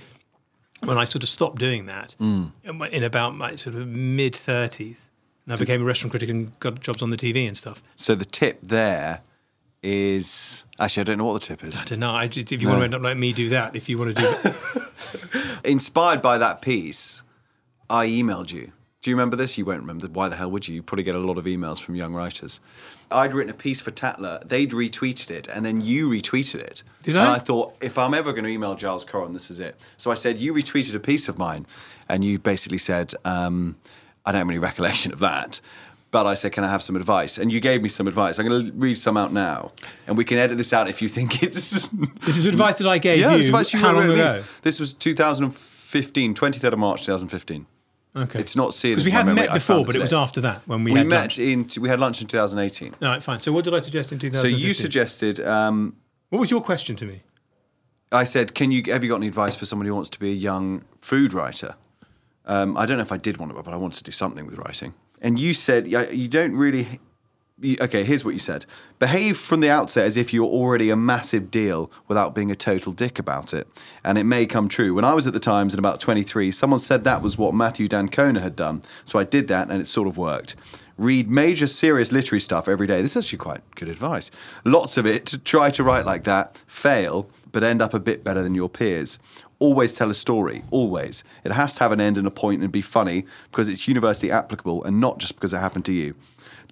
when 0.81 0.99
I 0.99 1.05
sort 1.05 1.23
of 1.23 1.29
stopped 1.29 1.59
doing 1.59 1.87
that 1.87 2.15
Mm. 2.21 2.53
in- 2.65 2.83
in 2.93 3.03
about 3.03 3.35
my 3.37 3.57
sort 3.57 3.75
of 3.77 3.87
mid 3.89 4.35
30s. 4.35 5.11
And 5.47 5.53
I 5.53 5.57
became 5.57 5.81
a 5.81 5.85
restaurant 5.85 6.11
critic 6.11 6.29
and 6.29 6.59
got 6.61 6.81
jobs 6.81 7.03
on 7.03 7.11
the 7.11 7.17
TV 7.17 7.47
and 7.47 7.57
stuff. 7.57 7.83
So 7.95 8.15
the 8.17 8.25
tip 8.25 8.59
there 8.62 9.21
is 9.83 10.65
actually 10.81 11.03
I 11.03 11.05
don't 11.05 11.19
know 11.19 11.27
what 11.27 11.41
the 11.41 11.47
tip 11.47 11.62
is. 11.62 11.79
I 11.81 11.85
don't 11.85 12.01
know. 12.01 12.11
I, 12.11 12.25
if 12.25 12.51
you 12.62 12.69
want 12.69 12.81
to 12.81 12.85
end 12.85 12.95
up 12.95 13.03
like 13.03 13.17
me, 13.17 13.33
do 13.33 13.49
that. 13.51 13.77
If 13.77 13.89
you 13.89 13.97
want 13.99 14.17
to 14.17 14.23
do 14.23 14.29
that. 14.43 15.61
Inspired 15.65 16.21
by 16.23 16.39
that 16.39 16.62
piece, 16.62 17.23
I 17.89 18.07
emailed 18.09 18.53
you. 18.53 18.73
Do 19.07 19.11
you 19.11 19.14
remember 19.14 19.37
this? 19.37 19.57
You 19.57 19.64
won't 19.64 19.83
remember. 19.83 20.09
Why 20.09 20.29
the 20.29 20.35
hell 20.35 20.51
would 20.51 20.66
you? 20.66 20.75
You 20.75 20.83
probably 20.83 21.05
get 21.05 21.14
a 21.14 21.21
lot 21.21 21.38
of 21.38 21.45
emails 21.45 21.81
from 21.81 21.95
young 21.95 22.12
writers. 22.12 22.59
I'd 23.09 23.35
written 23.35 23.55
a 23.55 23.57
piece 23.57 23.81
for 23.81 23.92
Tatler. 23.92 24.40
They'd 24.45 24.73
retweeted 24.73 25.31
it, 25.31 25.47
and 25.47 25.64
then 25.64 25.81
you 25.81 26.09
retweeted 26.11 26.57
it. 26.57 26.83
Did 27.05 27.14
And 27.14 27.25
I? 27.25 27.35
I 27.35 27.38
thought, 27.38 27.77
if 27.81 27.99
I'm 27.99 28.14
ever 28.14 28.33
going 28.33 28.42
to 28.42 28.51
email 28.51 28.75
Giles 28.75 29.05
Coren, 29.05 29.33
this 29.33 29.49
is 29.49 29.61
it. 29.61 29.81
So 29.97 30.11
I 30.11 30.14
said, 30.14 30.38
you 30.38 30.53
retweeted 30.53 30.97
a 30.97 30.99
piece 30.99 31.29
of 31.29 31.38
mine, 31.38 31.66
and 32.09 32.25
you 32.25 32.40
basically 32.40 32.79
said, 32.79 33.14
um, 33.25 33.77
I 34.25 34.33
don't 34.33 34.40
have 34.40 34.49
any 34.51 34.59
recollection 34.59 35.12
of 35.12 35.21
that. 35.21 35.61
But 36.11 36.27
I 36.27 36.35
said, 36.35 36.51
can 36.51 36.64
I 36.64 36.69
have 36.69 36.83
some 36.83 36.97
advice? 36.97 37.38
And 37.38 37.53
you 37.53 37.61
gave 37.61 37.85
me 37.85 37.88
some 37.88 38.09
advice. 38.09 38.40
I'm 38.40 38.49
going 38.49 38.66
to 38.66 38.73
read 38.73 38.99
some 38.99 39.16
out 39.16 39.33
now, 39.33 39.71
and 40.09 40.16
we 40.16 40.25
can 40.25 40.37
edit 40.38 40.59
this 40.59 40.73
out 40.73 40.88
if 40.88 41.01
you 41.01 41.07
think 41.09 41.42
it's. 41.45 41.90
This 41.90 42.38
is 42.38 42.47
advice 42.47 42.79
that 42.79 42.88
I 42.88 42.99
gave 42.99 43.19
yeah, 43.19 43.31
you. 43.31 43.37
it's 43.37 43.47
advice 43.47 43.73
you 43.73 43.79
how 43.79 43.92
long 43.92 44.09
me. 44.09 44.14
ago? 44.14 44.42
This 44.62 44.81
was 44.81 44.95
2015, 44.95 46.35
23rd 46.35 46.73
of 46.73 46.79
March 46.81 47.03
2015. 47.03 47.66
Okay. 48.16 48.40
It's 48.40 48.57
not 48.57 48.72
serious. 48.72 49.05
Because 49.05 49.05
we 49.05 49.11
had 49.12 49.26
met 49.26 49.52
before, 49.52 49.85
but 49.85 49.94
it 49.94 50.00
was 50.00 50.12
after 50.12 50.40
that 50.40 50.62
when 50.66 50.85
we, 50.85 50.92
We 50.92 50.98
had 50.98 51.07
met 51.07 51.20
lunch. 51.20 51.38
in. 51.38 51.66
We 51.81 51.88
had 51.88 52.00
lunch 52.00 52.22
in 52.22 52.26
2018. 52.29 52.94
All 53.02 53.09
right, 53.09 53.22
fine. 53.22 53.38
So 53.38 53.52
what 53.52 53.64
did 53.64 53.74
I 53.74 53.81
suggest 53.81 54.11
in 54.12 54.18
2018? 54.18 54.59
So 54.61 54.66
you 54.66 54.72
suggested. 54.74 55.40
Um, 55.40 55.96
What 56.31 56.38
was 56.40 56.50
your 56.50 56.62
question 56.62 56.96
to 56.96 57.05
me? 57.05 57.22
I 58.12 58.24
said, 58.24 58.55
"Can 58.55 58.70
you 58.72 58.83
have 58.92 59.02
you 59.05 59.11
got 59.11 59.16
any 59.16 59.29
advice 59.29 59.57
for 59.57 59.66
someone 59.66 59.87
who 59.87 59.94
wants 59.94 60.11
to 60.11 60.18
be 60.18 60.31
a 60.31 60.35
young 60.35 60.85
food 61.00 61.33
writer?" 61.33 61.74
Um, 62.46 62.76
I 62.76 62.87
don't 62.87 62.96
know 62.96 63.02
if 63.02 63.12
I 63.12 63.16
did 63.18 63.37
want 63.38 63.55
to, 63.55 63.62
but 63.62 63.74
I 63.74 63.76
wanted 63.76 63.98
to 63.98 64.05
do 64.05 64.12
something 64.12 64.46
with 64.46 64.57
writing. 64.57 64.94
And 65.20 65.38
you 65.38 65.52
said 65.55 65.87
"Yeah, 65.87 66.09
you 66.11 66.29
don't 66.29 66.55
really. 66.57 66.87
Okay, 67.59 68.05
here's 68.05 68.23
what 68.23 68.35
you 68.35 68.38
said: 68.38 68.66
behave 68.99 69.38
from 69.38 69.61
the 69.61 69.71
outset 69.71 70.05
as 70.05 70.19
if 70.19 70.31
you're 70.31 70.45
already 70.45 70.90
a 70.90 70.97
massive 70.97 71.51
deal 71.51 71.90
without 72.07 72.35
being 72.35 72.51
a 72.51 72.55
total 72.55 72.92
dick 72.92 73.19
about 73.19 73.55
it. 73.55 73.66
And 74.05 74.19
it 74.19 74.25
may 74.25 74.45
come 74.45 74.69
true. 74.69 74.92
When 74.92 75.07
I 75.07 75.14
was 75.14 75.27
at 75.27 75.33
the 75.33 75.40
Times 75.40 75.73
at 75.73 75.79
about 75.79 75.99
23, 75.99 76.51
someone 76.51 76.81
said 76.81 77.05
that 77.05 77.23
was 77.23 77.38
what 77.38 77.55
Matthew 77.55 77.88
d'Ancona 77.88 78.40
had 78.40 78.57
done, 78.57 78.83
so 79.05 79.19
I 79.19 79.25
did 79.25 79.49
that, 79.49 79.71
and 79.71 79.81
it 79.81 79.87
sort 79.87 80.07
of 80.07 80.19
worked. 80.19 80.55
Read 80.99 81.31
major, 81.31 81.66
serious 81.66 82.12
literary 82.12 82.40
stuff 82.40 82.69
every 82.69 82.87
day. 82.87 83.01
This 83.01 83.16
is 83.16 83.25
actually 83.25 83.38
quite 83.38 83.62
good 83.75 83.88
advice. 83.88 84.31
Lots 84.66 84.99
of 84.99 85.07
it. 85.07 85.38
Try 85.42 85.71
to 85.71 85.83
write 85.83 86.05
like 86.05 86.25
that. 86.25 86.62
Fail, 86.66 87.31
but 87.53 87.64
end 87.64 87.81
up 87.81 87.95
a 87.95 88.01
bit 88.01 88.23
better 88.23 88.42
than 88.42 88.55
your 88.55 88.69
peers. 88.69 89.19
Always 89.59 89.95
tell 89.95 90.11
a 90.11 90.14
story. 90.14 90.62
Always. 90.71 91.25
It 91.42 91.53
has 91.53 91.73
to 91.77 91.81
have 91.81 91.92
an 91.92 92.03
end 92.03 92.19
and 92.19 92.27
a 92.27 92.31
point 92.31 92.61
and 92.61 92.71
be 92.71 92.83
funny 92.83 93.25
because 93.51 93.71
it's 93.71 93.88
universally 93.88 94.31
applicable 94.31 94.85
and 94.85 95.01
not 95.01 95.16
just 95.16 95.37
because 95.37 95.55
it 95.55 95.59
happened 95.59 95.87
to 95.87 95.95
you. 95.95 96.14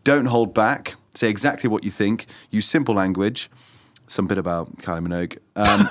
Don't 0.04 0.26
hold 0.26 0.54
back. 0.54 0.94
Say 1.14 1.28
exactly 1.30 1.68
what 1.68 1.84
you 1.84 1.90
think. 1.90 2.26
Use 2.50 2.66
simple 2.66 2.94
language. 2.94 3.50
Some 4.06 4.26
bit 4.26 4.36
about 4.36 4.70
Kylie 4.76 5.06
Minogue. 5.06 5.38
Um, 5.56 5.88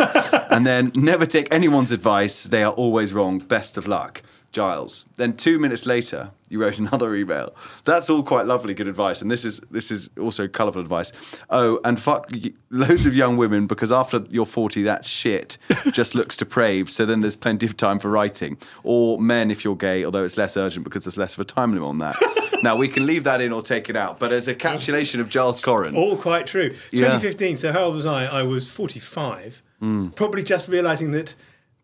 and 0.52 0.66
then 0.66 0.92
never 0.96 1.26
take 1.26 1.54
anyone's 1.54 1.92
advice. 1.92 2.44
They 2.44 2.64
are 2.64 2.72
always 2.74 3.12
wrong. 3.12 3.40
Best 3.40 3.76
of 3.78 3.88
luck. 3.88 4.22
Giles. 4.54 5.08
Then 5.16 5.36
two 5.36 5.58
minutes 5.58 5.88
later, 5.88 6.32
you 6.48 6.62
wrote 6.62 6.78
another 6.78 7.16
email. 7.16 7.56
That's 7.86 8.10
all 8.10 8.22
quite 8.22 8.46
lovely, 8.46 8.76
good 8.76 8.88
advice, 8.88 9.20
and 9.22 9.32
this 9.32 9.44
is 9.44 9.60
this 9.72 9.90
is 9.90 10.12
also 10.20 10.48
colourful 10.48 10.80
advice. 10.80 11.12
Oh, 11.50 11.80
and 11.84 12.00
fuck 12.00 12.32
loads 12.70 13.08
of 13.08 13.16
young 13.16 13.36
women 13.36 13.66
because 13.66 13.92
after 13.92 14.24
you're 14.30 14.46
forty, 14.46 14.84
that 14.84 15.06
shit 15.06 15.58
just 15.92 16.14
looks 16.14 16.38
depraved. 16.38 16.92
So 16.92 17.06
then 17.06 17.22
there's 17.22 17.36
plenty 17.36 17.66
of 17.66 17.76
time 17.76 17.98
for 17.98 18.10
writing. 18.10 18.60
Or 18.84 19.20
men 19.20 19.50
if 19.50 19.66
you're 19.66 19.76
gay, 19.76 20.06
although 20.06 20.24
it's 20.24 20.38
less 20.38 20.56
urgent 20.56 20.84
because 20.84 21.06
there's 21.06 21.18
less 21.18 21.34
of 21.34 21.40
a 21.40 21.46
time 21.46 21.74
limit 21.74 21.90
on 21.90 21.98
that. 21.98 22.16
Now 22.64 22.78
we 22.78 22.88
can 22.88 23.06
leave 23.06 23.26
that 23.26 23.42
in 23.42 23.52
or 23.52 23.62
take 23.62 23.90
it 23.90 23.96
out, 23.96 24.20
but 24.20 24.32
as 24.32 24.48
a 24.48 24.56
capsulation 24.56 25.20
of 25.20 25.30
Giles 25.30 25.62
Coren. 25.62 25.96
All 25.96 26.18
quite 26.18 26.48
true. 26.48 26.72
Yeah. 26.92 27.10
2015. 27.20 27.58
So 27.58 27.72
how 27.74 27.84
old 27.84 27.96
was 27.96 28.06
I? 28.06 28.26
I 28.26 28.44
was 28.44 28.70
45. 28.72 29.62
Hmm. 29.80 30.08
Probably 30.10 30.44
just 30.44 30.70
realizing 30.70 31.12
that 31.12 31.36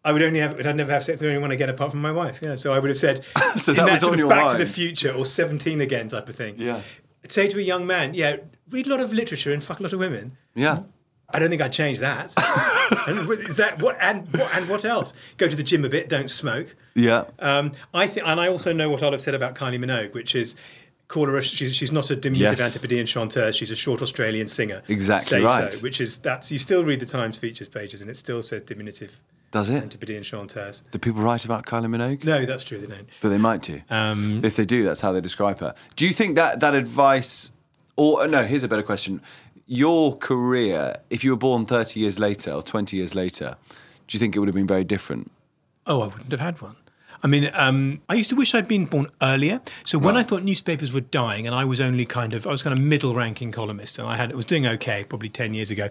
I 0.05 0.13
would 0.13 0.23
only 0.23 0.39
have, 0.39 0.65
I'd 0.65 0.75
never 0.77 0.93
have 0.93 1.03
sex 1.03 1.19
with 1.19 1.29
anyone 1.29 1.51
again 1.51 1.69
apart 1.69 1.91
from 1.91 2.01
my 2.01 2.13
wife. 2.13 2.39
Yeah. 2.41 2.55
So 2.55 2.71
I 2.71 2.79
would 2.79 2.89
have 2.89 2.97
said, 2.97 3.25
So 3.57 3.73
that 3.73 3.89
was 3.89 3.99
sort 3.99 4.13
on 4.13 4.19
your 4.19 4.29
Back 4.29 4.51
to 4.51 4.57
the 4.57 4.65
Future 4.65 5.11
or 5.11 5.25
17 5.25 5.81
again 5.81 6.07
type 6.07 6.29
of 6.29 6.35
thing. 6.35 6.55
Yeah. 6.57 6.81
I'd 7.23 7.31
say 7.31 7.49
to 7.49 7.59
a 7.59 7.61
young 7.61 7.85
man, 7.85 8.13
yeah, 8.13 8.37
read 8.69 8.87
a 8.87 8.89
lot 8.89 9.01
of 9.01 9.11
literature 9.11 9.51
and 9.51 9.61
fuck 9.61 9.81
a 9.81 9.83
lot 9.83 9.91
of 9.91 9.99
women. 9.99 10.37
Yeah. 10.55 10.83
I 11.31 11.39
don't 11.39 11.49
think 11.49 11.61
I'd 11.61 11.73
change 11.73 11.99
that. 11.99 12.33
and 13.07 13.29
is 13.31 13.57
that 13.57 13.81
what 13.81 13.97
and 14.01 14.25
what 14.33 14.55
and 14.55 14.67
what 14.67 14.85
else? 14.85 15.13
Go 15.37 15.47
to 15.47 15.55
the 15.55 15.63
gym 15.63 15.85
a 15.85 15.89
bit. 15.89 16.09
Don't 16.09 16.29
smoke. 16.29 16.75
Yeah. 16.95 17.25
Um, 17.39 17.71
I 17.93 18.07
think, 18.07 18.27
and 18.27 18.39
I 18.39 18.47
also 18.47 18.73
know 18.73 18.89
what 18.89 19.03
I'll 19.03 19.11
have 19.11 19.21
said 19.21 19.35
about 19.35 19.55
Kylie 19.55 19.77
Minogue, 19.83 20.13
which 20.13 20.33
is 20.35 20.55
call 21.07 21.27
her. 21.27 21.37
A, 21.37 21.41
she's, 21.41 21.75
she's 21.75 21.91
not 21.91 22.09
a 22.09 22.15
diminutive 22.15 22.59
Yes. 22.59 22.75
Antipodean 22.75 23.05
chanteuse. 23.05 23.55
She's 23.55 23.71
a 23.71 23.75
short 23.75 24.01
Australian 24.01 24.47
singer. 24.47 24.81
Exactly 24.87 25.39
Say 25.39 25.43
right. 25.43 25.71
So, 25.73 25.79
which 25.79 26.01
is 26.01 26.17
that's 26.17 26.51
you 26.51 26.57
still 26.57 26.83
read 26.83 26.99
the 26.99 27.05
Times 27.05 27.37
features 27.37 27.69
pages 27.69 28.01
and 28.01 28.09
it 28.09 28.17
still 28.17 28.41
says 28.41 28.61
diminutive 28.63 29.19
Does 29.51 29.69
it? 29.69 29.83
Antipodean 29.83 30.23
chanteuse. 30.23 30.83
Do 30.91 30.97
people 30.99 31.21
write 31.21 31.45
about 31.45 31.65
Kylie 31.65 31.85
Minogue? 31.87 32.23
No, 32.23 32.45
that's 32.45 32.63
true. 32.63 32.79
They 32.79 32.87
don't. 32.87 33.07
But 33.21 33.29
they 33.29 33.37
might 33.37 33.61
do. 33.61 33.81
Um, 33.89 34.43
if 34.43 34.55
they 34.55 34.65
do, 34.65 34.83
that's 34.83 35.01
how 35.01 35.11
they 35.11 35.21
describe 35.21 35.59
her. 35.59 35.73
Do 35.95 36.07
you 36.07 36.13
think 36.13 36.35
that 36.37 36.59
that 36.61 36.73
advice, 36.75 37.51
or 37.95 38.27
no? 38.27 38.43
Here's 38.43 38.63
a 38.63 38.67
better 38.67 38.83
question: 38.83 39.21
Your 39.71 40.17
career, 40.17 40.95
if 41.11 41.23
you 41.23 41.29
were 41.29 41.37
born 41.37 41.67
30 41.67 41.99
years 41.99 42.17
later 42.17 42.51
or 42.51 42.63
20 42.63 42.97
years 42.97 43.13
later, 43.13 43.55
do 44.07 44.15
you 44.15 44.19
think 44.19 44.35
it 44.35 44.39
would 44.39 44.47
have 44.47 44.55
been 44.55 44.65
very 44.65 44.83
different? 44.83 45.31
Oh, 45.85 46.01
I 46.01 46.07
wouldn't 46.07 46.31
have 46.31 46.39
had 46.39 46.59
one. 46.59 46.75
I 47.21 47.27
mean, 47.27 47.51
um, 47.53 48.01
I 48.09 48.15
used 48.15 48.31
to 48.31 48.35
wish 48.35 48.55
I'd 48.55 48.67
been 48.67 48.85
born 48.85 49.09
earlier. 49.21 49.61
So 49.85 49.99
when 49.99 50.17
I 50.17 50.23
thought 50.23 50.41
newspapers 50.41 50.91
were 50.91 51.01
dying, 51.01 51.45
and 51.45 51.55
I 51.55 51.65
was 51.65 51.79
only 51.79 52.05
kind 52.05 52.33
of, 52.33 52.47
I 52.47 52.49
was 52.49 52.63
kind 52.63 52.75
of 52.77 52.83
middle-ranking 52.83 53.51
columnist, 53.51 53.99
and 53.99 54.07
I 54.07 54.15
had, 54.15 54.31
I 54.31 54.35
was 54.35 54.45
doing 54.45 54.65
okay, 54.65 55.03
probably 55.03 55.29
ten 55.29 55.53
years 55.53 55.69
ago, 55.69 55.89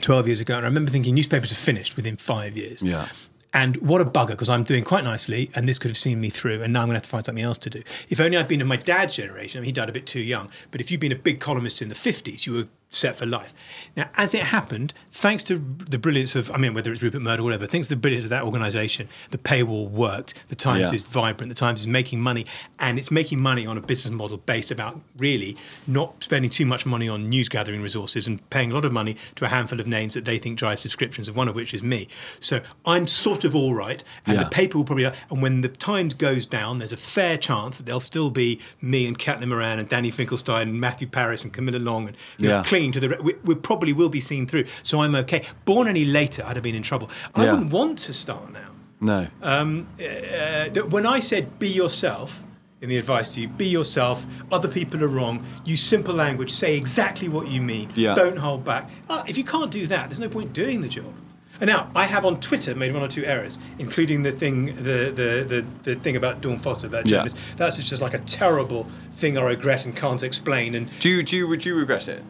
twelve 0.00 0.26
years 0.26 0.40
ago, 0.40 0.56
and 0.56 0.64
I 0.64 0.68
remember 0.68 0.90
thinking 0.90 1.14
newspapers 1.14 1.52
are 1.52 1.56
finished 1.56 1.96
within 1.96 2.16
five 2.16 2.56
years. 2.56 2.82
Yeah. 2.82 3.08
And 3.54 3.76
what 3.76 4.00
a 4.00 4.04
bugger, 4.04 4.30
because 4.30 4.48
I'm 4.48 4.64
doing 4.64 4.82
quite 4.82 5.04
nicely, 5.04 5.48
and 5.54 5.68
this 5.68 5.78
could 5.78 5.88
have 5.88 5.96
seen 5.96 6.20
me 6.20 6.28
through, 6.28 6.60
and 6.62 6.72
now 6.72 6.80
I'm 6.80 6.88
going 6.88 6.94
to 6.94 6.96
have 6.96 7.04
to 7.04 7.08
find 7.08 7.24
something 7.24 7.44
else 7.44 7.56
to 7.58 7.70
do. 7.70 7.82
If 8.10 8.20
only 8.20 8.36
I'd 8.36 8.48
been 8.48 8.60
of 8.60 8.66
my 8.66 8.76
dad's 8.76 9.14
generation, 9.14 9.58
I 9.58 9.60
mean, 9.60 9.66
he 9.66 9.72
died 9.72 9.88
a 9.88 9.92
bit 9.92 10.06
too 10.06 10.20
young, 10.20 10.50
but 10.72 10.80
if 10.80 10.90
you'd 10.90 10.98
been 10.98 11.12
a 11.12 11.18
big 11.18 11.38
columnist 11.38 11.80
in 11.80 11.88
the 11.88 11.94
50s, 11.94 12.46
you 12.46 12.52
were 12.52 12.66
set 12.94 13.16
for 13.16 13.26
life. 13.26 13.52
Now, 13.96 14.08
as 14.16 14.34
it 14.34 14.42
happened, 14.42 14.92
thanks 15.12 15.44
to 15.44 15.56
the 15.58 15.98
brilliance 15.98 16.34
of, 16.34 16.50
I 16.50 16.56
mean, 16.56 16.74
whether 16.74 16.92
it's 16.92 17.02
Rupert 17.02 17.22
Murdoch 17.22 17.40
or 17.40 17.44
whatever, 17.44 17.66
thanks 17.66 17.88
to 17.88 17.94
the 17.94 18.00
brilliance 18.00 18.24
of 18.24 18.30
that 18.30 18.42
organisation, 18.42 19.08
the 19.30 19.38
paywall 19.38 19.88
worked, 19.90 20.42
the 20.48 20.54
Times 20.56 20.90
Yeah. 20.90 20.94
is 20.94 21.02
vibrant, 21.02 21.48
the 21.50 21.54
Times 21.54 21.80
is 21.80 21.86
making 21.86 22.20
money, 22.20 22.46
and 22.78 22.98
it's 22.98 23.10
making 23.10 23.40
money 23.40 23.66
on 23.66 23.76
a 23.78 23.80
business 23.80 24.12
model 24.12 24.38
based 24.38 24.70
about 24.70 25.00
really 25.18 25.56
not 25.86 26.22
spending 26.22 26.50
too 26.50 26.66
much 26.66 26.86
money 26.86 27.08
on 27.08 27.28
news 27.28 27.48
gathering 27.48 27.82
resources 27.82 28.26
and 28.26 28.48
paying 28.50 28.70
a 28.70 28.74
lot 28.74 28.84
of 28.84 28.92
money 28.92 29.16
to 29.36 29.44
a 29.44 29.48
handful 29.48 29.78
of 29.80 29.86
names 29.86 30.14
that 30.14 30.24
they 30.24 30.38
think 30.38 30.58
drive 30.58 30.78
subscriptions, 30.80 31.28
of 31.28 31.36
one 31.36 31.48
of 31.48 31.54
which 31.54 31.72
is 31.74 31.82
me. 31.82 32.08
So 32.40 32.60
I'm 32.86 33.06
sort 33.06 33.44
of 33.44 33.54
all 33.54 33.74
right, 33.74 34.02
and 34.26 34.36
Yeah. 34.36 34.44
the 34.44 34.50
paper 34.50 34.78
will 34.78 34.84
probably. 34.84 35.04
And 35.04 35.42
when 35.42 35.60
the 35.60 35.68
Times 35.68 36.14
goes 36.14 36.46
down, 36.46 36.78
there's 36.78 36.92
a 36.92 36.96
fair 36.96 37.36
chance 37.36 37.76
that 37.76 37.86
there'll 37.86 38.00
still 38.00 38.30
be 38.30 38.58
me 38.80 39.06
and 39.06 39.18
Caitlin 39.18 39.48
Moran 39.48 39.78
and 39.78 39.88
Danny 39.88 40.10
Finkelstein 40.10 40.68
and 40.68 40.80
Matthew 40.80 41.06
Parris 41.06 41.42
and 41.44 41.52
Camilla 41.52 41.78
Long 41.78 42.08
and 42.08 42.16
you 42.38 42.48
know, 42.48 42.62
To 42.92 43.00
the. 43.00 43.08
re- 43.10 43.18
We, 43.22 43.34
we 43.44 43.54
probably 43.54 43.92
will 43.92 44.08
be 44.08 44.20
seen 44.20 44.46
through, 44.46 44.64
so 44.82 45.00
I'm 45.02 45.14
okay. 45.16 45.44
Born 45.64 45.88
any 45.88 46.04
later, 46.04 46.42
I'd 46.46 46.56
have 46.56 46.62
been 46.62 46.74
in 46.74 46.82
trouble. 46.82 47.10
I 47.34 47.44
Yeah. 47.44 47.52
wouldn't 47.52 47.72
want 47.72 47.98
to 48.00 48.12
start 48.12 48.52
now. 48.52 48.70
No. 49.00 49.26
Uh, 49.42 50.68
that 50.70 50.88
when 50.90 51.06
I 51.06 51.20
said 51.20 51.58
be 51.58 51.68
yourself 51.68 52.42
in 52.80 52.88
the 52.88 52.98
advice 52.98 53.30
to 53.34 53.40
you, 53.40 53.48
be 53.48 53.66
yourself, 53.66 54.26
other 54.52 54.68
people 54.68 55.02
are 55.02 55.08
wrong, 55.08 55.44
use 55.64 55.82
simple 55.82 56.14
language, 56.14 56.50
say 56.50 56.76
exactly 56.76 57.28
what 57.28 57.48
you 57.48 57.60
mean, 57.62 57.88
Yeah. 57.94 58.14
don't 58.14 58.36
hold 58.38 58.64
back. 58.64 58.90
Uh, 59.08 59.22
if 59.26 59.38
you 59.38 59.44
can't 59.44 59.70
do 59.70 59.86
that, 59.86 60.08
there's 60.08 60.20
no 60.20 60.28
point 60.28 60.52
doing 60.52 60.80
the 60.82 60.88
job. 60.88 61.12
And 61.60 61.68
now 61.68 61.88
I 61.94 62.04
have 62.04 62.24
on 62.26 62.40
Twitter 62.40 62.74
made 62.74 62.92
one 62.92 63.02
or 63.02 63.08
two 63.08 63.24
errors, 63.24 63.58
including 63.78 64.22
the 64.22 64.32
thing, 64.32 64.74
the 64.76 65.12
the 65.20 65.44
the, 65.52 65.64
the 65.84 65.94
thing 66.00 66.16
about 66.16 66.40
Dawn 66.40 66.58
Foster, 66.58 66.88
that 66.88 67.06
Yeah. 67.06 67.26
That's 67.56 67.76
just 67.78 68.02
like 68.02 68.12
a 68.12 68.18
terrible 68.18 68.86
thing 69.12 69.38
I 69.38 69.42
regret 69.42 69.84
and 69.86 69.94
can't 69.96 70.22
explain. 70.22 70.74
And 70.74 70.88
do 70.98 71.08
you 71.08 71.22
do 71.22 71.36
you, 71.36 71.56
do 71.56 71.68
you 71.70 71.76
regret 71.78 72.08
it? 72.08 72.22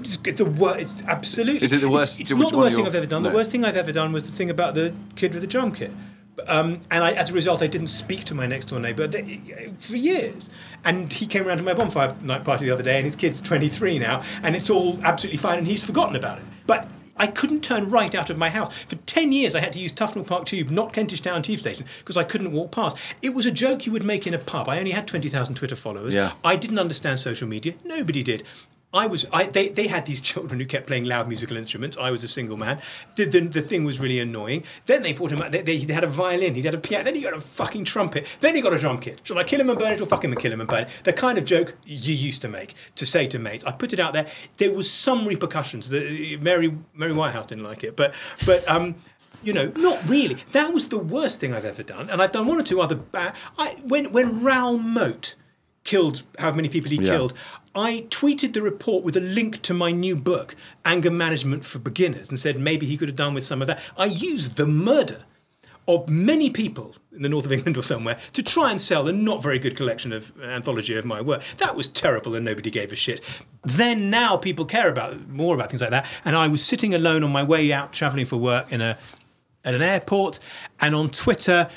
It's 0.00 0.16
the 0.38 0.44
worst. 0.44 1.00
It's 1.00 1.02
absolutely. 1.08 1.62
Is 1.64 1.72
it 1.72 1.80
the 1.80 1.90
worst- 1.90 2.20
It's 2.20 2.32
which 2.32 2.40
not 2.42 2.50
the 2.52 2.58
worst 2.58 2.76
thing 2.76 2.86
I've 2.86 2.94
ever 2.94 3.06
done. 3.06 3.22
No. 3.22 3.30
The 3.30 3.34
worst 3.36 3.50
thing 3.50 3.64
I've 3.64 3.76
ever 3.76 3.92
done 3.92 4.12
was 4.12 4.30
the 4.30 4.36
thing 4.36 4.50
about 4.50 4.74
the 4.74 4.94
kid 5.16 5.32
with 5.32 5.42
the 5.42 5.46
drum 5.48 5.72
kit. 5.72 5.90
Um, 6.46 6.80
and 6.90 7.02
I, 7.02 7.12
as 7.12 7.30
a 7.30 7.32
result, 7.32 7.62
I 7.62 7.66
didn't 7.66 7.88
speak 7.88 8.24
to 8.26 8.34
my 8.34 8.46
next 8.46 8.66
door 8.66 8.78
neighbour 8.78 9.08
for 9.78 9.96
years. 9.96 10.50
And 10.84 11.12
he 11.12 11.26
came 11.26 11.46
around 11.46 11.58
to 11.58 11.64
my 11.64 11.74
bonfire 11.74 12.14
night 12.22 12.44
party 12.44 12.66
the 12.66 12.70
other 12.70 12.82
day, 12.84 12.96
and 12.96 13.04
his 13.04 13.16
kid's 13.16 13.40
23 13.40 13.98
now, 13.98 14.22
and 14.42 14.54
it's 14.54 14.70
all 14.70 14.98
absolutely 15.02 15.38
fine, 15.38 15.58
and 15.58 15.66
he's 15.66 15.84
forgotten 15.84 16.14
about 16.14 16.38
it. 16.38 16.44
But 16.66 16.88
I 17.16 17.26
couldn't 17.26 17.64
turn 17.64 17.90
right 17.90 18.14
out 18.14 18.30
of 18.30 18.38
my 18.38 18.50
house. 18.50 18.72
For 18.84 18.94
10 18.94 19.32
years, 19.32 19.56
I 19.56 19.60
had 19.60 19.72
to 19.72 19.80
use 19.80 19.90
Tufnell 19.92 20.24
Park 20.24 20.46
Tube, 20.46 20.70
not 20.70 20.92
Kentish 20.92 21.20
Town 21.22 21.42
Tube 21.42 21.58
Station, 21.58 21.84
because 21.98 22.16
I 22.16 22.22
couldn't 22.22 22.52
walk 22.52 22.70
past. 22.70 22.96
It 23.20 23.30
was 23.34 23.44
a 23.44 23.50
joke 23.50 23.84
you 23.86 23.90
would 23.92 24.04
make 24.04 24.24
in 24.24 24.32
a 24.32 24.38
pub. 24.38 24.68
I 24.68 24.78
only 24.78 24.92
had 24.92 25.08
20,000 25.08 25.56
Twitter 25.56 25.74
followers. 25.74 26.14
Yeah. 26.14 26.32
I 26.44 26.54
didn't 26.54 26.78
understand 26.78 27.18
social 27.18 27.48
media. 27.48 27.74
Nobody 27.84 28.22
did. 28.22 28.44
I 28.92 29.06
was. 29.06 29.26
I, 29.32 29.44
they, 29.44 29.68
they 29.68 29.86
had 29.86 30.06
these 30.06 30.20
children 30.30 30.58
who 30.60 30.66
kept 30.66 30.86
playing 30.86 31.04
loud 31.04 31.28
musical 31.28 31.56
instruments. 31.56 31.96
I 31.98 32.10
was 32.10 32.24
a 32.24 32.28
single 32.28 32.56
man. 32.56 32.80
The, 33.16 33.24
the, 33.26 33.40
the 33.40 33.60
thing 33.62 33.84
was 33.84 34.00
really 34.00 34.18
annoying. 34.18 34.64
Then 34.86 35.02
they 35.02 35.12
brought 35.12 35.30
him 35.30 35.42
out. 35.42 35.52
They, 35.52 35.60
they, 35.62 35.76
he 35.76 35.92
had 35.92 36.04
a 36.04 36.08
violin. 36.08 36.54
He 36.54 36.62
had 36.62 36.74
a 36.74 36.78
piano. 36.78 37.04
Then 37.04 37.14
he 37.14 37.22
got 37.22 37.34
a 37.34 37.40
fucking 37.40 37.84
trumpet. 37.84 38.26
Then 38.40 38.54
he 38.56 38.62
got 38.62 38.72
a 38.72 38.78
drum 38.78 38.98
kit. 38.98 39.20
Shall 39.24 39.38
I 39.38 39.44
kill 39.44 39.60
him 39.60 39.68
and 39.68 39.78
burn 39.78 39.92
it 39.92 40.00
or 40.00 40.06
fuck 40.06 40.24
him 40.24 40.32
and 40.32 40.40
kill 40.40 40.52
him 40.52 40.60
and 40.60 40.68
burn 40.68 40.84
it? 40.84 40.88
The 41.04 41.12
kind 41.12 41.36
of 41.36 41.44
joke 41.44 41.74
you 41.84 42.14
used 42.14 42.40
to 42.42 42.48
make 42.48 42.74
to 42.94 43.04
say 43.04 43.26
to 43.26 43.38
mates. 43.38 43.62
I 43.64 43.72
put 43.72 43.92
it 43.92 44.00
out 44.00 44.14
there. 44.14 44.26
There 44.56 44.72
was 44.72 44.90
some 44.90 45.28
repercussions. 45.28 45.88
The, 45.90 46.38
Mary 46.38 46.74
Mary 46.94 47.12
Whitehouse 47.12 47.46
didn't 47.46 47.64
like 47.64 47.84
it, 47.84 47.96
but 47.96 48.14
but 48.46 48.68
um. 48.68 48.94
You 49.40 49.52
know, 49.52 49.70
not 49.76 50.00
really. 50.08 50.34
That 50.50 50.74
was 50.74 50.88
the 50.88 50.98
worst 50.98 51.38
thing 51.38 51.54
I've 51.54 51.64
ever 51.64 51.84
done, 51.84 52.10
and 52.10 52.20
I've 52.20 52.32
done 52.32 52.48
one 52.48 52.58
or 52.58 52.64
two 52.64 52.80
other 52.80 52.96
bad. 52.96 53.34
I 53.56 53.76
when 53.84 54.10
when 54.10 54.42
Raoul 54.42 54.78
Moat 54.78 55.36
killed 55.84 56.24
how 56.40 56.50
many 56.52 56.68
people 56.68 56.90
he 56.90 56.96
Yeah. 56.96 57.12
killed. 57.12 57.34
I 57.74 58.06
tweeted 58.10 58.52
the 58.52 58.62
report 58.62 59.04
with 59.04 59.16
a 59.16 59.20
link 59.20 59.62
to 59.62 59.74
my 59.74 59.90
new 59.90 60.16
book, 60.16 60.56
Anger 60.84 61.10
Management 61.10 61.64
for 61.64 61.78
Beginners, 61.78 62.28
and 62.28 62.38
said 62.38 62.58
maybe 62.58 62.86
he 62.86 62.96
could 62.96 63.08
have 63.08 63.16
done 63.16 63.34
with 63.34 63.44
some 63.44 63.60
of 63.60 63.68
that. 63.68 63.80
I 63.96 64.06
used 64.06 64.56
the 64.56 64.66
murder 64.66 65.24
of 65.88 66.06
many 66.08 66.50
people 66.50 66.94
in 67.12 67.22
the 67.22 67.28
north 67.30 67.46
of 67.46 67.52
England 67.52 67.76
or 67.76 67.82
somewhere 67.82 68.18
to 68.34 68.42
try 68.42 68.70
and 68.70 68.78
sell 68.78 69.08
a 69.08 69.12
not 69.12 69.42
very 69.42 69.58
good 69.58 69.74
collection 69.74 70.12
of 70.12 70.38
anthology 70.42 70.94
of 70.96 71.06
my 71.06 71.20
work. 71.20 71.42
That 71.56 71.74
was 71.74 71.86
terrible 71.86 72.34
and 72.34 72.44
nobody 72.44 72.70
gave 72.70 72.92
a 72.92 72.96
shit. 72.96 73.24
Then 73.64 74.10
now 74.10 74.36
people 74.36 74.66
care 74.66 74.90
about 74.90 75.28
more 75.28 75.54
about 75.54 75.70
things 75.70 75.80
like 75.80 75.90
that. 75.90 76.06
And 76.26 76.36
I 76.36 76.46
was 76.46 76.62
sitting 76.62 76.94
alone 76.94 77.24
on 77.24 77.32
my 77.32 77.42
way 77.42 77.72
out 77.72 77.94
traveling 77.94 78.26
for 78.26 78.36
work 78.36 78.70
in 78.70 78.82
a 78.82 78.98
at 79.64 79.74
an 79.74 79.82
airport 79.82 80.38
and 80.80 80.94
on 80.94 81.08
Twitter 81.08 81.68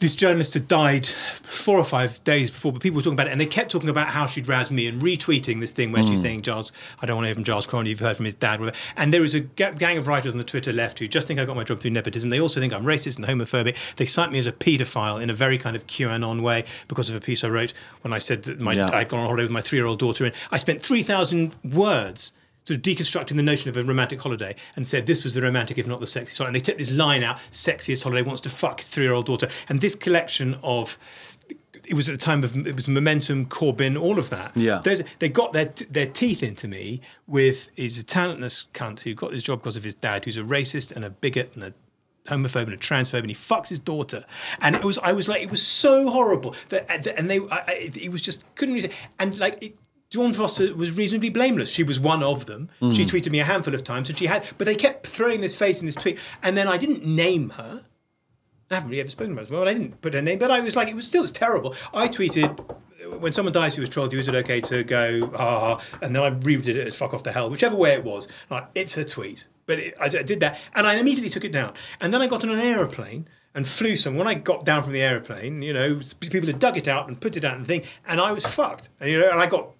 this 0.00 0.14
journalist 0.14 0.54
had 0.54 0.66
died 0.66 1.06
four 1.06 1.78
or 1.78 1.84
five 1.84 2.22
days 2.24 2.50
before, 2.50 2.72
but 2.72 2.82
people 2.82 2.96
were 2.96 3.02
talking 3.02 3.14
about 3.14 3.28
it, 3.28 3.32
and 3.32 3.40
they 3.40 3.46
kept 3.46 3.70
talking 3.70 3.90
about 3.90 4.08
how 4.08 4.26
she'd 4.26 4.48
razz 4.48 4.70
me 4.70 4.86
and 4.86 5.00
retweeting 5.00 5.60
this 5.60 5.72
thing 5.72 5.92
where 5.92 6.02
she's 6.02 6.18
hmm. 6.18 6.24
saying, 6.24 6.42
"Giles, 6.42 6.72
I 7.00 7.06
don't 7.06 7.16
want 7.16 7.24
to 7.24 7.28
hear 7.28 7.34
from 7.34 7.44
Giles 7.44 7.66
Coren. 7.66 7.86
You've 7.86 8.00
heard 8.00 8.16
from 8.16 8.24
his 8.24 8.34
dad." 8.34 8.60
And 8.96 9.14
there 9.14 9.22
is 9.22 9.34
a 9.34 9.40
gang 9.40 9.98
of 9.98 10.08
writers 10.08 10.32
on 10.32 10.38
the 10.38 10.44
Twitter 10.44 10.72
left 10.72 10.98
who 10.98 11.06
just 11.06 11.28
think 11.28 11.38
I 11.38 11.44
got 11.44 11.54
my 11.54 11.64
job 11.64 11.80
through 11.80 11.90
nepotism. 11.90 12.30
They 12.30 12.40
also 12.40 12.60
think 12.60 12.72
I'm 12.72 12.84
racist 12.84 13.16
and 13.16 13.26
homophobic. 13.26 13.76
They 13.96 14.06
cite 14.06 14.32
me 14.32 14.38
as 14.38 14.46
a 14.46 14.52
paedophile 14.52 15.22
in 15.22 15.28
a 15.28 15.34
very 15.34 15.58
kind 15.58 15.76
of 15.76 15.86
QAnon 15.86 16.42
way 16.42 16.64
because 16.88 17.10
of 17.10 17.16
a 17.16 17.20
piece 17.20 17.44
I 17.44 17.48
wrote 17.48 17.74
when 18.00 18.12
I 18.12 18.18
said 18.18 18.44
that 18.44 18.58
my, 18.58 18.72
Yeah. 18.72 18.90
I'd 18.92 19.08
gone 19.08 19.20
on 19.20 19.26
holiday 19.26 19.44
with 19.44 19.52
my 19.52 19.60
three-year-old 19.60 19.98
daughter, 19.98 20.24
and 20.24 20.34
I 20.50 20.56
spent 20.58 20.80
three 20.80 21.02
thousand 21.02 21.54
words 21.62 22.32
sort 22.70 22.76
of 22.76 22.82
deconstructing 22.82 23.36
the 23.36 23.42
notion 23.42 23.68
of 23.68 23.76
a 23.76 23.82
romantic 23.82 24.20
holiday 24.20 24.54
and 24.76 24.86
said 24.86 25.06
this 25.06 25.24
was 25.24 25.34
the 25.34 25.42
romantic, 25.42 25.78
if 25.78 25.86
not 25.86 26.00
the 26.00 26.06
sexy 26.06 26.36
holiday. 26.36 26.48
And 26.48 26.56
they 26.56 26.60
took 26.60 26.78
this 26.78 26.92
line 26.92 27.22
out, 27.24 27.38
sexiest 27.50 28.04
holiday, 28.04 28.22
wants 28.22 28.40
to 28.42 28.50
fuck 28.50 28.80
his 28.80 28.88
three-year-old 28.88 29.26
daughter. 29.26 29.48
And 29.68 29.80
this 29.80 29.94
collection 29.94 30.58
of 30.62 30.98
it 31.84 31.94
was 31.94 32.08
at 32.08 32.12
the 32.12 32.24
time 32.24 32.44
of 32.44 32.54
it 32.66 32.76
was 32.76 32.86
momentum, 32.86 33.46
Corbyn, 33.46 34.00
all 34.00 34.18
of 34.18 34.30
that. 34.30 34.56
Yeah. 34.56 34.80
Those, 34.84 35.02
they 35.18 35.28
got 35.28 35.52
their 35.52 35.72
their 35.90 36.06
teeth 36.06 36.42
into 36.42 36.68
me 36.68 37.00
with 37.26 37.70
he's 37.74 37.98
a 37.98 38.04
talentless 38.04 38.68
cunt 38.72 39.00
who 39.00 39.14
got 39.14 39.32
his 39.32 39.42
job 39.42 39.60
because 39.60 39.76
of 39.76 39.82
his 39.82 39.94
dad, 39.96 40.24
who's 40.24 40.36
a 40.36 40.42
racist 40.42 40.92
and 40.92 41.04
a 41.04 41.10
bigot 41.10 41.50
and 41.54 41.64
a 41.64 41.74
homophobe 42.26 42.64
and 42.64 42.74
a 42.74 42.76
transphobe, 42.76 43.20
and 43.20 43.30
he 43.30 43.34
fucks 43.34 43.68
his 43.68 43.80
daughter. 43.80 44.24
And 44.60 44.76
it 44.76 44.84
was 44.84 44.98
I 44.98 45.12
was 45.12 45.28
like 45.28 45.42
it 45.42 45.50
was 45.50 45.66
so 45.66 46.10
horrible 46.10 46.54
that 46.68 46.88
and 46.88 47.28
they 47.28 47.40
I, 47.40 47.58
I, 47.66 47.90
it 47.94 48.12
was 48.12 48.20
just 48.20 48.46
couldn't 48.54 48.74
really 48.74 48.88
say 48.88 48.94
and 49.18 49.36
like. 49.38 49.64
It, 49.64 49.76
Dawn 50.10 50.32
Foster 50.32 50.74
was 50.74 50.96
reasonably 50.96 51.30
blameless. 51.30 51.70
She 51.70 51.84
was 51.84 52.00
one 52.00 52.22
of 52.22 52.46
them. 52.46 52.68
She 52.80 53.06
tweeted 53.06 53.30
me 53.30 53.38
a 53.38 53.44
handful 53.44 53.74
of 53.74 53.84
times, 53.84 54.08
and 54.08 54.18
she 54.18 54.26
had. 54.26 54.44
But 54.58 54.64
they 54.64 54.74
kept 54.74 55.06
throwing 55.06 55.40
this 55.40 55.56
face 55.56 55.78
in 55.80 55.86
this 55.86 55.94
tweet, 55.94 56.18
and 56.42 56.56
then 56.56 56.66
I 56.66 56.76
didn't 56.78 57.06
name 57.06 57.50
her. 57.50 57.84
I 58.70 58.74
haven't 58.74 58.90
really 58.90 59.00
ever 59.00 59.10
spoken 59.10 59.32
about 59.32 59.46
it. 59.46 59.50
Well, 59.50 59.68
I 59.68 59.72
didn't 59.72 60.00
put 60.00 60.14
her 60.14 60.22
name, 60.22 60.38
but 60.38 60.50
I 60.50 60.60
was 60.60 60.76
like, 60.76 60.88
it 60.88 60.94
was 60.94 61.06
still 61.06 61.22
it's 61.22 61.32
terrible. 61.32 61.74
I 61.92 62.08
tweeted 62.08 62.58
when 63.18 63.32
someone 63.32 63.52
dies 63.52 63.74
who 63.74 63.82
was 63.82 63.88
trolled 63.88 64.12
you, 64.12 64.18
is 64.18 64.28
it 64.28 64.34
okay 64.34 64.60
to 64.62 64.84
go 64.84 65.30
ah? 65.34 65.78
ah," 65.78 65.84
And 66.02 66.14
then 66.14 66.22
I 66.22 66.30
rebooted 66.30 66.68
it 66.76 66.86
as 66.86 66.96
"fuck 66.98 67.14
off 67.14 67.22
to 67.24 67.32
hell," 67.32 67.50
whichever 67.50 67.76
way 67.76 67.92
it 67.92 68.04
was. 68.04 68.28
Like 68.48 68.66
it's 68.74 68.96
a 68.96 69.04
tweet, 69.04 69.48
but 69.66 69.78
it, 69.78 69.94
I, 70.00 70.06
I 70.06 70.22
did 70.22 70.40
that, 70.40 70.58
and 70.74 70.86
I 70.86 70.94
immediately 70.94 71.30
took 71.30 71.44
it 71.44 71.52
down. 71.52 71.74
And 72.00 72.12
then 72.12 72.22
I 72.22 72.26
got 72.26 72.44
on 72.44 72.50
an 72.50 72.60
aeroplane 72.60 73.28
and 73.54 73.66
flew 73.66 73.96
some. 73.96 74.16
When 74.16 74.26
I 74.26 74.34
got 74.34 74.64
down 74.64 74.82
from 74.82 74.92
the 74.92 75.02
aeroplane, 75.02 75.62
you 75.62 75.72
know, 75.72 76.00
people 76.20 76.46
had 76.46 76.58
dug 76.58 76.76
it 76.76 76.88
out 76.88 77.08
and 77.08 77.20
put 77.20 77.36
it 77.36 77.44
out 77.44 77.56
and 77.56 77.66
thing, 77.66 77.84
and 78.06 78.20
I 78.20 78.32
was 78.32 78.46
fucked. 78.46 78.88
And 79.00 79.10
you 79.10 79.20
know, 79.20 79.30
and 79.30 79.40
I 79.40 79.46
got 79.46 79.70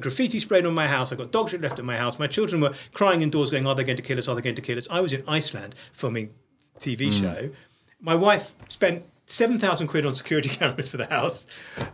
graffiti 0.00 0.38
sprayed 0.38 0.66
on 0.66 0.74
my 0.74 0.88
house. 0.88 1.12
I 1.12 1.16
got 1.16 1.30
dog 1.30 1.50
shit 1.50 1.60
left 1.60 1.78
at 1.78 1.84
my 1.84 1.96
house. 1.96 2.18
My 2.18 2.26
children 2.26 2.60
were 2.60 2.74
crying 2.92 3.22
indoors, 3.22 3.50
going, 3.50 3.66
"Are 3.66 3.74
they 3.74 3.84
going 3.84 3.96
to 3.96 4.02
kill 4.02 4.18
us? 4.18 4.28
Are 4.28 4.34
they 4.34 4.42
going 4.42 4.56
to 4.56 4.62
kill 4.62 4.78
us?" 4.78 4.88
I 4.90 5.00
was 5.00 5.12
in 5.12 5.22
Iceland 5.28 5.74
filming 5.92 6.30
TV 6.78 7.12
show. 7.12 7.50
My 8.00 8.14
wife 8.14 8.54
spent 8.68 9.04
7,000 9.26 9.86
quid 9.86 10.04
on 10.06 10.14
security 10.14 10.48
cameras 10.60 10.88
for 10.88 10.96
the 10.96 11.06
house, 11.06 11.46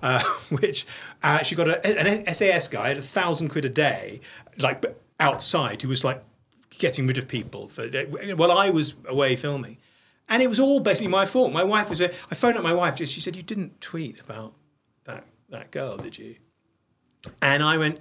uh, 0.03 0.22
which 0.49 0.87
uh, 1.22 1.43
she 1.43 1.55
got 1.55 1.68
a, 1.68 2.01
an 2.01 2.33
SAS 2.35 2.68
guy 2.68 2.91
at 2.91 2.97
a 2.97 3.03
thousand 3.03 3.51
quid 3.51 3.64
a 3.64 3.68
day, 3.68 4.20
like 4.59 4.85
outside, 5.20 5.83
who 5.83 5.89
was 5.89 6.05
like 6.05 6.22
getting 6.70 7.07
rid 7.07 7.18
of 7.18 7.28
people 7.28 7.68
for, 7.68 7.89
while 8.37 8.53
I 8.53 8.70
was 8.70 8.97
away 9.07 9.37
filming. 9.37 9.78
And 10.28 10.43
it 10.43 10.49
was 10.49 10.59
all 10.59 10.80
basically 10.80 11.09
my 11.09 11.24
fault. 11.24 11.53
My 11.53 11.62
wife 11.62 11.89
was, 11.89 12.01
a, 12.01 12.12
I 12.30 12.35
phoned 12.35 12.57
up 12.57 12.64
my 12.64 12.72
wife, 12.72 12.97
she 12.97 13.20
said, 13.20 13.37
You 13.37 13.43
didn't 13.43 13.80
tweet 13.80 14.20
about 14.20 14.55
that, 15.05 15.24
that 15.51 15.70
girl, 15.70 15.97
did 15.97 16.18
you? 16.18 16.37
And 17.43 17.62
I 17.62 17.79
went, 17.79 18.01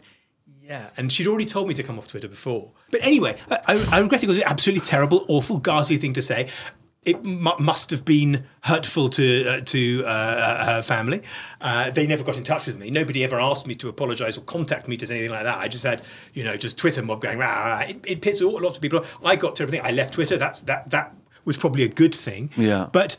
yeah, 0.62 0.90
and 0.98 1.12
she'd 1.12 1.28
already 1.28 1.46
told 1.46 1.68
me 1.68 1.74
to 1.76 1.84
come 1.84 1.98
off 1.98 2.08
Twitter 2.08 2.28
before. 2.28 2.72
But 2.92 3.02
anyway, 3.04 3.38
I, 3.50 3.86
I 3.92 4.00
regret 4.00 4.24
it. 4.24 4.26
It 4.26 4.30
was 4.30 4.38
an 4.38 4.44
absolutely 4.46 4.82
terrible, 4.82 5.26
awful, 5.28 5.60
ghastly 5.60 5.98
thing 5.98 6.14
to 6.14 6.22
say. 6.22 6.50
It 7.04 7.18
m- 7.18 7.48
must 7.60 7.92
have 7.92 8.04
been 8.04 8.46
hurtful 8.62 9.10
to 9.12 9.48
uh, 9.48 9.62
to 9.62 10.04
uh, 10.08 10.66
her 10.66 10.82
family. 10.82 11.22
Uh, 11.62 11.92
they 11.92 12.08
never 12.08 12.24
got 12.24 12.36
in 12.36 12.44
touch 12.44 12.66
with 12.66 12.80
me. 12.80 12.90
Nobody 12.90 13.24
ever 13.24 13.40
asked 13.40 13.68
me 13.68 13.76
to 13.76 13.90
apologise 13.90 14.40
or 14.40 14.42
contact 14.42 14.88
me 14.88 14.98
to 14.98 15.12
anything 15.14 15.30
like 15.30 15.44
that. 15.44 15.60
I 15.60 15.68
just 15.68 15.84
had, 15.84 16.02
you 16.34 16.44
know, 16.44 16.58
just 16.58 16.80
Twitter 16.80 17.04
mob 17.04 17.22
going. 17.22 17.38
Rah, 17.38 17.46
rah. 17.64 17.80
It, 17.82 18.04
it 18.08 18.22
pissed 18.22 18.42
lots 18.42 18.78
of 18.78 18.82
people. 18.82 19.00
off. 19.00 19.18
I 19.24 19.36
got 19.36 19.56
to 19.58 19.64
everything. 19.64 19.86
I 19.86 19.92
left 19.92 20.16
Twitter. 20.16 20.36
That's 20.36 20.62
that 20.62 20.90
that 20.90 21.14
was 21.46 21.58
probably 21.58 21.84
a 21.84 21.88
good 21.88 22.16
thing. 22.16 22.50
Yeah. 22.58 22.90
But 22.92 23.18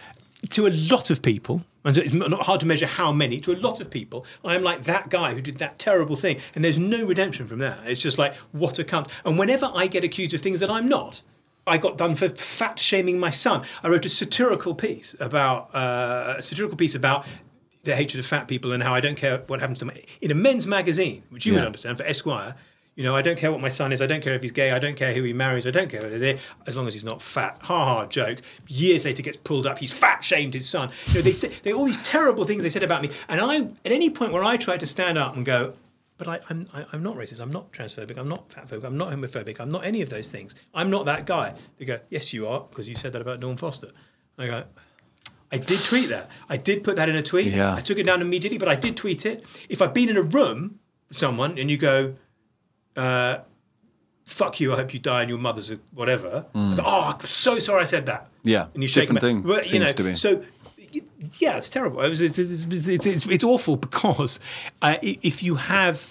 to 0.51 0.67
a 0.67 0.73
lot 0.91 1.11
of 1.11 1.23
people, 1.23 1.63
and 1.87 1.97
it's 1.97 2.13
not 2.13 2.45
hard 2.45 2.61
to 2.61 2.67
measure 2.67 2.87
how 2.87 3.13
many, 3.13 3.41
to 3.41 3.53
a 3.53 3.57
lot 3.57 3.81
of 3.81 3.91
people, 3.91 4.27
I'm 4.45 4.63
like 4.63 4.83
that 4.83 5.09
guy 5.09 5.33
who 5.35 5.41
did 5.41 5.57
that 5.59 5.79
terrible 5.79 6.17
thing. 6.17 6.39
And 6.55 6.63
there's 6.63 6.79
no 6.79 7.07
redemption 7.07 7.47
from 7.47 7.61
that. 7.61 7.79
It's 7.87 8.01
just 8.01 8.19
like, 8.19 8.35
what 8.53 8.79
a 8.79 8.85
cunt. 8.85 9.09
And 9.25 9.39
whenever 9.39 9.71
I 9.75 9.87
get 9.87 10.05
accused 10.05 10.35
of 10.35 10.41
things 10.43 10.59
that 10.61 10.71
I'm 10.71 10.89
not, 10.89 11.23
I 11.67 11.79
got 11.79 11.97
done 11.97 12.15
for 12.15 12.29
fat 12.29 12.79
shaming 12.79 13.19
my 13.19 13.31
son. 13.31 13.65
I 13.83 13.89
wrote 13.89 14.05
a 14.05 14.09
satirical 14.09 14.75
piece 14.75 15.17
about 15.21 15.75
uh, 15.75 16.35
a 16.39 16.43
satirical 16.43 16.77
piece 16.77 16.95
about 16.95 17.27
the 17.85 17.97
hatred 17.97 18.19
of 18.21 18.27
fat 18.27 18.49
people 18.49 18.73
and 18.73 18.83
how 18.83 18.93
I 18.95 19.01
don't 19.01 19.17
care 19.17 19.39
what 19.47 19.61
happens 19.61 19.79
to 19.79 19.85
them 19.85 19.97
in 20.21 20.31
a 20.31 20.35
men's 20.35 20.67
magazine, 20.67 21.23
which 21.31 21.47
you 21.47 21.53
Yeah. 21.53 21.61
would 21.61 21.67
understand 21.67 21.97
for 21.99 22.05
Esquire. 22.05 22.55
You 22.97 23.05
know, 23.05 23.15
I 23.15 23.21
don't 23.21 23.37
care 23.37 23.53
what 23.53 23.61
my 23.61 23.69
son 23.69 23.93
is. 23.93 24.01
I 24.01 24.07
don't 24.07 24.23
care 24.23 24.33
if 24.33 24.43
he's 24.43 24.53
gay. 24.53 24.71
I 24.71 24.79
don't 24.79 24.97
care 24.97 25.13
who 25.13 25.23
he 25.23 25.35
marries. 25.35 25.67
I 25.67 25.71
don't 25.71 25.91
care 25.91 26.01
whether 26.01 26.39
as 26.67 26.77
long 26.77 26.87
as 26.87 26.95
he's 26.95 27.05
not 27.05 27.21
fat. 27.21 27.59
Ha 27.61 27.85
ha, 27.85 28.07
joke. 28.07 28.41
Years 28.69 29.05
later, 29.05 29.23
gets 29.23 29.37
pulled 29.37 29.67
up. 29.67 29.79
He's 29.79 29.93
fat 29.93 30.25
shamed 30.25 30.55
his 30.55 30.67
son. 30.67 30.91
You 31.09 31.17
know, 31.17 31.21
they 31.21 31.33
say 31.33 31.53
they 31.63 31.75
all 31.75 31.85
these 31.85 32.03
terrible 32.09 32.47
things 32.47 32.63
they 32.63 32.71
said 32.71 32.83
about 32.83 33.03
me. 33.03 33.11
And 33.29 33.39
I, 33.39 33.57
at 33.57 33.93
any 33.93 34.09
point 34.09 34.33
where 34.33 34.43
I 34.43 34.57
tried 34.57 34.81
to 34.81 34.87
stand 34.87 35.19
up 35.19 35.37
and 35.37 35.45
go, 35.45 35.75
but 36.17 36.27
I, 36.27 36.41
I'm, 36.49 36.67
I, 36.73 36.87
I'm 36.95 37.03
not 37.03 37.17
racist. 37.17 37.41
I'm 37.41 37.51
not 37.51 37.71
transphobic. 37.71 38.17
I'm 38.17 38.31
not 38.31 38.49
fatphobic. 38.49 38.85
I'm 38.85 38.97
not 38.97 39.13
homophobic. 39.13 39.61
I'm 39.61 39.69
not 39.69 39.85
any 39.85 40.01
of 40.01 40.09
those 40.09 40.31
things. 40.31 40.55
I'm 40.73 40.89
not 40.89 41.05
that 41.05 41.27
guy. 41.27 41.55
They 41.77 41.85
go, 41.85 42.01
yes, 42.09 42.33
you 42.33 42.49
are, 42.49 42.61
because 42.61 42.89
you 42.89 42.95
said 42.95 43.13
that 43.13 43.21
about 43.21 43.41
Dawn 43.41 43.59
Foster. 43.59 43.91
I 44.39 44.47
go, 44.47 44.65
I 45.53 45.59
did 45.59 45.81
tweet 45.81 46.09
that. 46.09 46.31
I 46.49 46.57
did 46.57 46.83
put 46.83 46.97
that 46.97 47.11
in 47.11 47.17
a 47.17 47.23
tweet. 47.23 47.53
Yeah. 47.53 47.75
I 47.75 47.81
took 47.81 47.99
it 47.99 48.05
down 48.05 48.23
immediately, 48.23 48.57
but 48.57 48.69
I 48.69 48.75
did 48.75 48.97
tweet 48.97 49.27
it. 49.27 49.45
If 49.69 49.83
I've 49.83 49.93
been 49.93 50.09
in 50.09 50.17
a 50.17 50.23
room 50.23 50.81
with 51.09 51.19
someone 51.19 51.59
and 51.59 51.71
you 51.71 51.77
go, 51.77 52.15
uh, 52.97 53.39
fuck 54.25 54.61
you, 54.61 54.73
I 54.73 54.77
hope 54.77 54.93
you 54.93 55.01
die 55.01 55.23
and 55.23 55.31
your 55.31 55.39
mother's 55.39 55.71
a 55.71 55.79
whatever. 55.95 56.47
Go, 56.53 56.83
oh, 56.85 57.15
I'm 57.15 57.21
so 57.21 57.59
sorry 57.59 57.83
I 57.83 57.85
said 57.85 58.07
that. 58.07 58.29
Yeah, 58.43 58.67
And 58.75 58.83
you 58.83 58.89
shake 58.89 59.05
different 59.05 59.21
thing, 59.21 59.43
But, 59.43 59.65
you 59.65 59.71
seems 59.71 59.87
know, 59.87 59.93
to 59.93 60.03
be. 60.03 60.15
So, 60.15 60.43
yeah, 61.39 61.57
it's 61.57 61.71
terrible. 61.71 62.01
It's, 62.03 62.21
it's, 62.21 62.39
it's, 62.39 62.65
it's, 62.89 63.07
it's, 63.07 63.27
it's 63.27 63.45
awful 63.45 63.77
because 63.89 64.41
uh, 64.83 64.97
if 65.03 65.43
you 65.43 65.57
have 65.57 66.09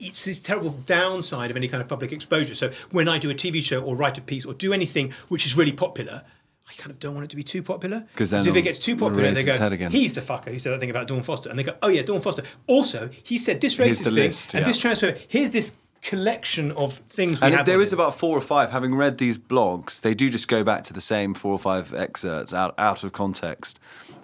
it's 0.00 0.24
this 0.24 0.40
terrible 0.40 0.70
downside 0.70 1.50
of 1.50 1.56
any 1.56 1.68
kind 1.68 1.82
of 1.82 1.88
public 1.88 2.10
exposure. 2.10 2.54
So 2.54 2.70
when 2.90 3.06
I 3.06 3.18
do 3.18 3.30
a 3.30 3.34
TV 3.34 3.62
show 3.62 3.82
or 3.82 3.94
write 3.94 4.16
a 4.16 4.22
piece 4.22 4.46
or 4.46 4.54
do 4.54 4.72
anything 4.72 5.12
which 5.28 5.44
is 5.44 5.56
really 5.56 5.72
popular, 5.72 6.22
I 6.70 6.72
kind 6.74 6.90
of 6.90 7.00
don't 7.00 7.14
want 7.14 7.24
it 7.24 7.30
to 7.30 7.36
be 7.36 7.42
too 7.42 7.62
popular. 7.62 8.06
Because 8.12 8.32
if 8.32 8.54
it 8.54 8.62
gets 8.62 8.78
too 8.78 8.96
popular, 8.96 9.32
they 9.32 9.42
go. 9.44 9.88
"He's 9.88 10.12
the 10.12 10.20
fucker 10.20 10.50
who 10.50 10.58
said 10.58 10.72
that 10.72 10.80
thing 10.80 10.90
about 10.90 11.08
Dawn 11.08 11.22
Foster," 11.22 11.50
and 11.50 11.58
they 11.58 11.64
go, 11.64 11.74
"Oh 11.82 11.88
yeah, 11.88 12.02
Dawn 12.02 12.20
Foster." 12.20 12.44
Also, 12.66 13.10
he 13.24 13.38
said 13.38 13.60
this 13.60 13.76
racist 13.76 14.04
the 14.04 14.10
thing 14.10 14.14
list, 14.14 14.54
and 14.54 14.62
yeah. 14.62 14.68
this 14.68 14.78
transfer. 14.78 15.14
Here's 15.28 15.50
this 15.50 15.76
collection 16.02 16.70
of 16.72 16.94
things. 16.94 17.38
And 17.42 17.66
there 17.66 17.80
on 17.80 17.92
about 17.92 18.14
four 18.14 18.36
or 18.38 18.40
five. 18.40 18.70
Having 18.70 18.94
read 18.94 19.18
these 19.18 19.36
blogs, 19.36 20.00
they 20.00 20.14
do 20.14 20.30
just 20.30 20.48
go 20.48 20.62
back 20.64 20.84
to 20.84 20.92
the 20.92 21.00
same 21.00 21.34
four 21.34 21.52
or 21.52 21.58
five 21.58 21.92
excerpts 21.92 22.54
out 22.54 22.74
out 22.78 23.02
of 23.04 23.12
context, 23.12 23.80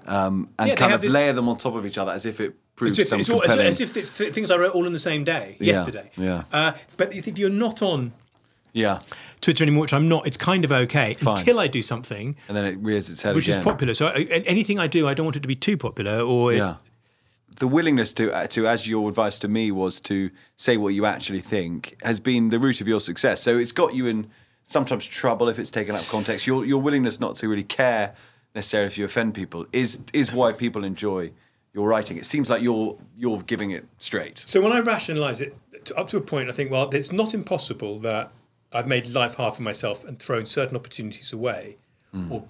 um, 0.06 0.48
and 0.58 0.68
Yeah, 0.68 0.74
kind 0.76 0.92
of 0.94 1.00
this- 1.00 1.12
layer 1.12 1.32
them 1.32 1.48
on 1.48 1.56
top 1.56 1.74
of 1.74 1.84
each 1.84 1.98
other 1.98 2.12
as 2.12 2.24
if 2.26 2.40
it 2.40 2.54
proves 2.76 2.98
It's, 2.98 3.08
some 3.08 3.20
it's 3.20 3.28
all, 3.30 3.42
as, 3.42 3.48
compelling. 3.48 3.72
as 3.72 3.80
if 3.80 3.96
it's 3.96 4.10
th- 4.10 4.34
things 4.34 4.50
I 4.50 4.56
wrote 4.56 4.74
all 4.74 4.86
in 4.86 4.92
the 4.92 4.98
same 4.98 5.24
day, 5.24 5.56
Yeah, 5.58 5.74
yesterday. 5.74 6.10
yeah. 6.16 6.42
Uh, 6.52 6.72
but 6.98 7.12
if 7.14 7.38
you're 7.38 7.48
not 7.50 7.80
on 7.82 8.12
yeah, 8.76 9.00
Twitter 9.40 9.64
anymore, 9.64 9.82
which 9.82 9.92
I'm 9.94 10.08
not, 10.08 10.26
it's 10.26 10.36
kind 10.36 10.64
of 10.64 10.70
okay 10.70 11.14
Fine. 11.14 11.38
until 11.38 11.58
I 11.58 11.66
do 11.66 11.80
something 11.80 12.36
and 12.48 12.56
then 12.56 12.64
it 12.66 12.78
rears 12.78 13.08
its 13.10 13.22
head 13.22 13.34
which 13.34 13.48
again. 13.48 13.60
is 13.60 13.64
popular. 13.64 13.94
So 13.94 14.08
I, 14.08 14.20
anything 14.44 14.78
I 14.78 14.86
do, 14.86 15.08
I 15.08 15.14
don't 15.14 15.24
want 15.24 15.36
it 15.36 15.40
to 15.42 15.48
be 15.48 15.56
too 15.56 15.76
popular 15.76 16.20
or 16.20 16.52
it- 16.52 16.58
Yeah. 16.58 16.76
The 17.58 17.66
willingness 17.66 18.12
to, 18.14 18.30
uh, 18.34 18.46
to, 18.48 18.66
as 18.68 18.86
your 18.86 19.08
advice 19.08 19.38
to 19.38 19.48
me 19.48 19.70
was 19.70 19.98
to 20.02 20.30
say 20.56 20.76
what 20.76 20.90
you 20.90 21.06
actually 21.06 21.40
think, 21.40 21.96
has 22.02 22.20
been 22.20 22.50
the 22.50 22.58
root 22.58 22.82
of 22.82 22.86
your 22.86 23.00
success. 23.00 23.40
So 23.42 23.56
it's 23.56 23.72
got 23.72 23.94
you 23.94 24.06
in 24.06 24.26
sometimes 24.62 25.06
trouble 25.06 25.48
if 25.48 25.58
it's 25.58 25.70
taken 25.70 25.94
out 25.94 26.02
of 26.02 26.08
context. 26.10 26.46
Your 26.46 26.66
your 26.66 26.82
willingness 26.82 27.18
not 27.18 27.36
to 27.36 27.48
really 27.48 27.62
care 27.64 28.14
necessarily 28.54 28.88
if 28.88 28.98
you 28.98 29.06
offend 29.06 29.32
people 29.34 29.64
is 29.72 30.02
is 30.12 30.32
why 30.32 30.52
people 30.52 30.84
enjoy 30.84 31.30
your 31.72 31.88
writing. 31.88 32.18
It 32.18 32.26
seems 32.26 32.50
like 32.50 32.60
you're 32.60 32.98
you're 33.16 33.40
giving 33.40 33.70
it 33.70 33.86
straight. 33.96 34.36
So 34.36 34.60
when 34.60 34.72
I 34.72 34.80
rationalise 34.80 35.40
it 35.40 35.56
up 35.96 36.08
to 36.10 36.18
a 36.18 36.20
point, 36.20 36.50
I 36.50 36.52
think, 36.52 36.70
well, 36.70 36.90
it's 36.90 37.10
not 37.12 37.32
impossible 37.32 37.98
that 38.00 38.32
I've 38.72 38.86
made 38.86 39.06
life 39.06 39.34
hard 39.34 39.54
for 39.54 39.62
myself 39.62 40.04
and 40.04 40.18
thrown 40.18 40.46
certain 40.46 40.76
opportunities 40.76 41.32
away, 41.32 41.76
or 42.30 42.48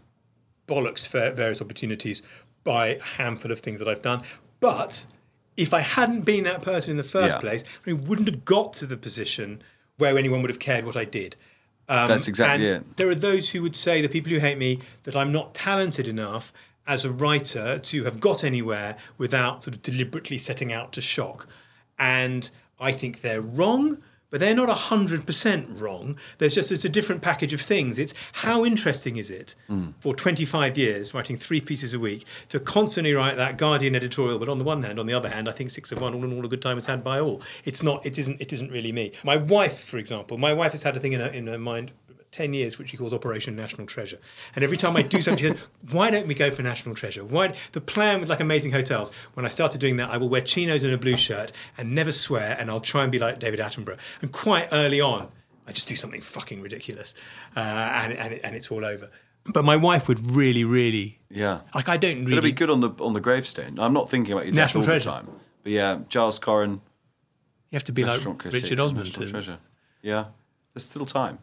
bollocks 0.69 1.07
for 1.07 1.31
various 1.31 1.61
opportunities 1.61 2.23
by 2.65 2.87
a 2.89 3.03
handful 3.03 3.51
of 3.53 3.61
things 3.61 3.79
that 3.81 3.89
I've 3.89 4.03
done. 4.03 4.23
But 4.61 5.07
if 5.57 5.73
I 5.75 5.81
hadn't 5.81 6.23
been 6.23 6.45
that 6.45 6.63
person 6.63 6.91
in 6.93 6.97
the 6.97 7.03
first 7.05 7.37
Yeah. 7.37 7.41
place, 7.41 7.65
I 7.87 7.93
wouldn't 7.93 8.29
have 8.29 8.45
got 8.45 8.73
to 8.75 8.87
the 8.87 8.97
position 8.97 9.63
where 9.97 10.19
anyone 10.19 10.43
would 10.43 10.51
have 10.51 10.59
cared 10.59 10.85
what 10.85 10.97
I 10.97 11.05
did. 11.05 11.37
Um, 11.89 12.09
That's 12.09 12.29
exactly 12.29 12.69
and 12.71 12.85
it. 12.85 12.97
There 12.97 13.09
are 13.09 13.15
those 13.15 13.51
who 13.51 13.63
would 13.63 13.77
say, 13.77 14.03
the 14.03 14.09
people 14.09 14.33
who 14.33 14.39
hate 14.39 14.59
me, 14.59 14.81
that 15.05 15.17
I'm 15.17 15.31
not 15.31 15.55
talented 15.55 16.09
enough 16.09 16.53
as 16.87 17.05
a 17.05 17.11
writer 17.11 17.79
to 17.79 18.05
have 18.05 18.21
got 18.21 18.45
anywhere 18.45 18.97
without 19.19 19.63
sort 19.65 19.77
of 19.77 19.83
deliberately 19.83 20.39
setting 20.39 20.73
out 20.73 20.93
to 20.93 21.01
shock. 21.01 21.47
And 21.99 22.51
I 22.79 22.93
think 22.93 23.21
they're 23.23 23.41
wrong, 23.41 24.03
but 24.31 24.41
they're 24.41 24.55
not 24.55 24.69
100% 24.69 25.81
wrong. 25.81 26.17
There's 26.39 26.55
just, 26.55 26.73
it's 26.73 26.85
a 26.85 26.89
different 26.89 27.23
package 27.23 27.53
of 27.53 27.61
things. 27.61 27.99
It's 27.99 28.15
how 28.33 28.65
interesting 28.65 29.17
is 29.17 29.31
it 29.31 29.55
Hmm. 29.69 29.89
for 30.01 30.15
25 30.15 30.77
years, 30.77 31.15
writing 31.15 31.37
three 31.37 31.61
pieces 31.61 31.95
a 31.95 31.99
week, 31.99 32.25
to 32.49 32.59
constantly 32.61 33.13
write 33.15 33.37
that 33.37 33.57
Guardian 33.59 33.95
editorial, 33.95 34.39
but 34.39 34.49
on 34.49 34.59
the 34.59 34.65
one 34.65 34.83
hand, 34.83 34.99
on 34.99 35.07
the 35.07 35.15
other 35.15 35.29
hand, 35.29 35.49
I 35.49 35.53
think 35.53 35.71
six 35.71 35.93
of 35.93 36.01
one, 36.01 36.15
all 36.15 36.25
in 36.25 36.33
all, 36.37 36.45
a 36.45 36.49
good 36.49 36.63
time 36.63 36.79
is 36.79 36.87
had 36.87 37.03
by 37.05 37.21
all. 37.21 37.41
It's 37.65 37.83
not, 37.83 38.05
it 38.05 38.19
isn't, 38.19 38.41
it 38.41 38.53
isn't 38.53 38.71
really 38.71 38.93
me. 38.93 39.13
My 39.25 39.37
wife, 39.37 39.81
for 39.85 39.99
example, 39.99 40.39
my 40.39 40.53
wife 40.53 40.73
has 40.73 40.83
had 40.83 40.97
a 40.97 41.01
thing 41.01 41.13
in 41.13 41.21
her, 41.21 41.29
in 41.29 41.47
her 41.47 41.59
mind 41.59 41.93
10 42.37 42.53
years, 42.53 42.79
which 42.79 42.91
he 42.91 42.99
calls 42.99 43.15
Operation 43.15 43.57
National 43.57 43.87
Treasure. 43.87 44.19
And 44.55 44.63
every 44.63 44.77
time 44.77 44.95
I 44.95 45.01
do 45.01 45.23
something, 45.23 45.43
he 45.43 45.51
says, 45.51 45.59
Why 45.91 46.11
don't 46.11 46.27
we 46.27 46.35
go 46.35 46.51
for 46.51 46.63
National 46.63 46.95
Treasure? 46.95 47.25
Why? 47.25 47.55
The 47.73 47.81
plan 47.81 48.21
with 48.21 48.29
like 48.29 48.41
amazing 48.41 48.73
hotels, 48.73 49.11
when 49.35 49.47
I 49.47 49.49
started 49.49 49.81
doing 49.81 49.97
that, 49.97 50.11
I 50.11 50.19
will 50.19 50.29
wear 50.29 50.43
chinos 50.43 50.85
and 50.85 50.93
a 50.93 50.99
blue 50.99 51.17
shirt 51.17 51.51
and 51.79 51.95
never 51.95 52.13
swear, 52.13 52.55
and 52.59 52.71
I'll 52.71 52.81
try 52.81 53.05
and 53.05 53.11
be 53.11 53.19
like 53.19 53.39
David 53.39 53.59
Attenborough. 53.59 53.99
And 54.21 54.31
quite 54.33 54.69
early 54.71 55.01
on, 55.01 55.29
I 55.67 55.73
just 55.73 55.89
do 55.89 55.97
something 55.97 56.21
fucking 56.21 56.61
ridiculous, 56.61 57.15
uh, 57.57 57.61
and, 57.61 58.13
and, 58.13 58.35
it, 58.35 58.41
and 58.45 58.55
it's 58.55 58.71
all 58.71 58.85
over. 58.85 59.11
But 59.47 59.65
my 59.65 59.77
wife 59.77 60.07
would 60.07 60.31
really, 60.31 60.65
really. 60.65 61.19
Yeah. 61.31 61.63
Like, 61.75 61.89
I 61.89 61.97
don't 61.97 62.19
really. 62.25 62.33
It'll 62.33 62.43
be 62.43 62.53
good 62.53 62.69
on 62.69 62.81
the 62.81 62.91
on 63.01 63.15
the 63.15 63.21
gravestone. 63.21 63.79
I'm 63.79 63.93
not 63.95 64.11
thinking 64.11 64.33
about 64.35 64.45
you 64.47 64.53
National 64.53 64.83
all 64.83 64.87
the 64.87 64.93
treasure. 64.93 65.11
time. 65.11 65.29
But 65.63 65.73
yeah, 65.73 66.01
Giles 66.11 66.39
Coren, 66.39 66.81
You 67.71 67.77
have 67.77 67.85
to 67.85 67.93
be 67.93 68.05
like 68.05 68.21
Richard 68.45 68.79
Osman. 68.79 69.05
National 69.05 69.23
and- 69.23 69.31
treasure. 69.31 69.59
Yeah, 70.03 70.27
there's 70.75 70.85
still 70.85 71.07
time. 71.07 71.39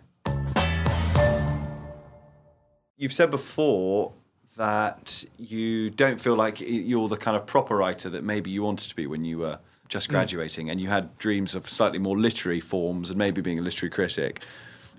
You've 3.04 3.12
said 3.12 3.32
before 3.32 4.14
that 4.56 5.26
you 5.38 5.90
don't 5.90 6.22
feel 6.22 6.36
like 6.36 6.62
you're 6.62 7.10
the 7.10 7.18
kind 7.18 7.36
of 7.36 7.46
proper 7.46 7.76
writer 7.76 8.10
that 8.10 8.24
maybe 8.24 8.50
you 8.50 8.64
wanted 8.64 8.88
to 8.88 8.96
be 8.96 9.08
when 9.08 9.26
you 9.26 9.40
were 9.40 9.60
just 9.90 10.08
Mm. 10.08 10.12
graduating, 10.12 10.70
and 10.70 10.80
you 10.80 10.88
had 10.88 11.18
dreams 11.18 11.54
of 11.54 11.70
slightly 11.70 12.00
more 12.00 12.18
literary 12.18 12.62
forms 12.62 13.10
and 13.10 13.20
maybe 13.20 13.42
being 13.42 13.60
a 13.60 13.62
literary 13.62 13.90
critic. 13.92 14.42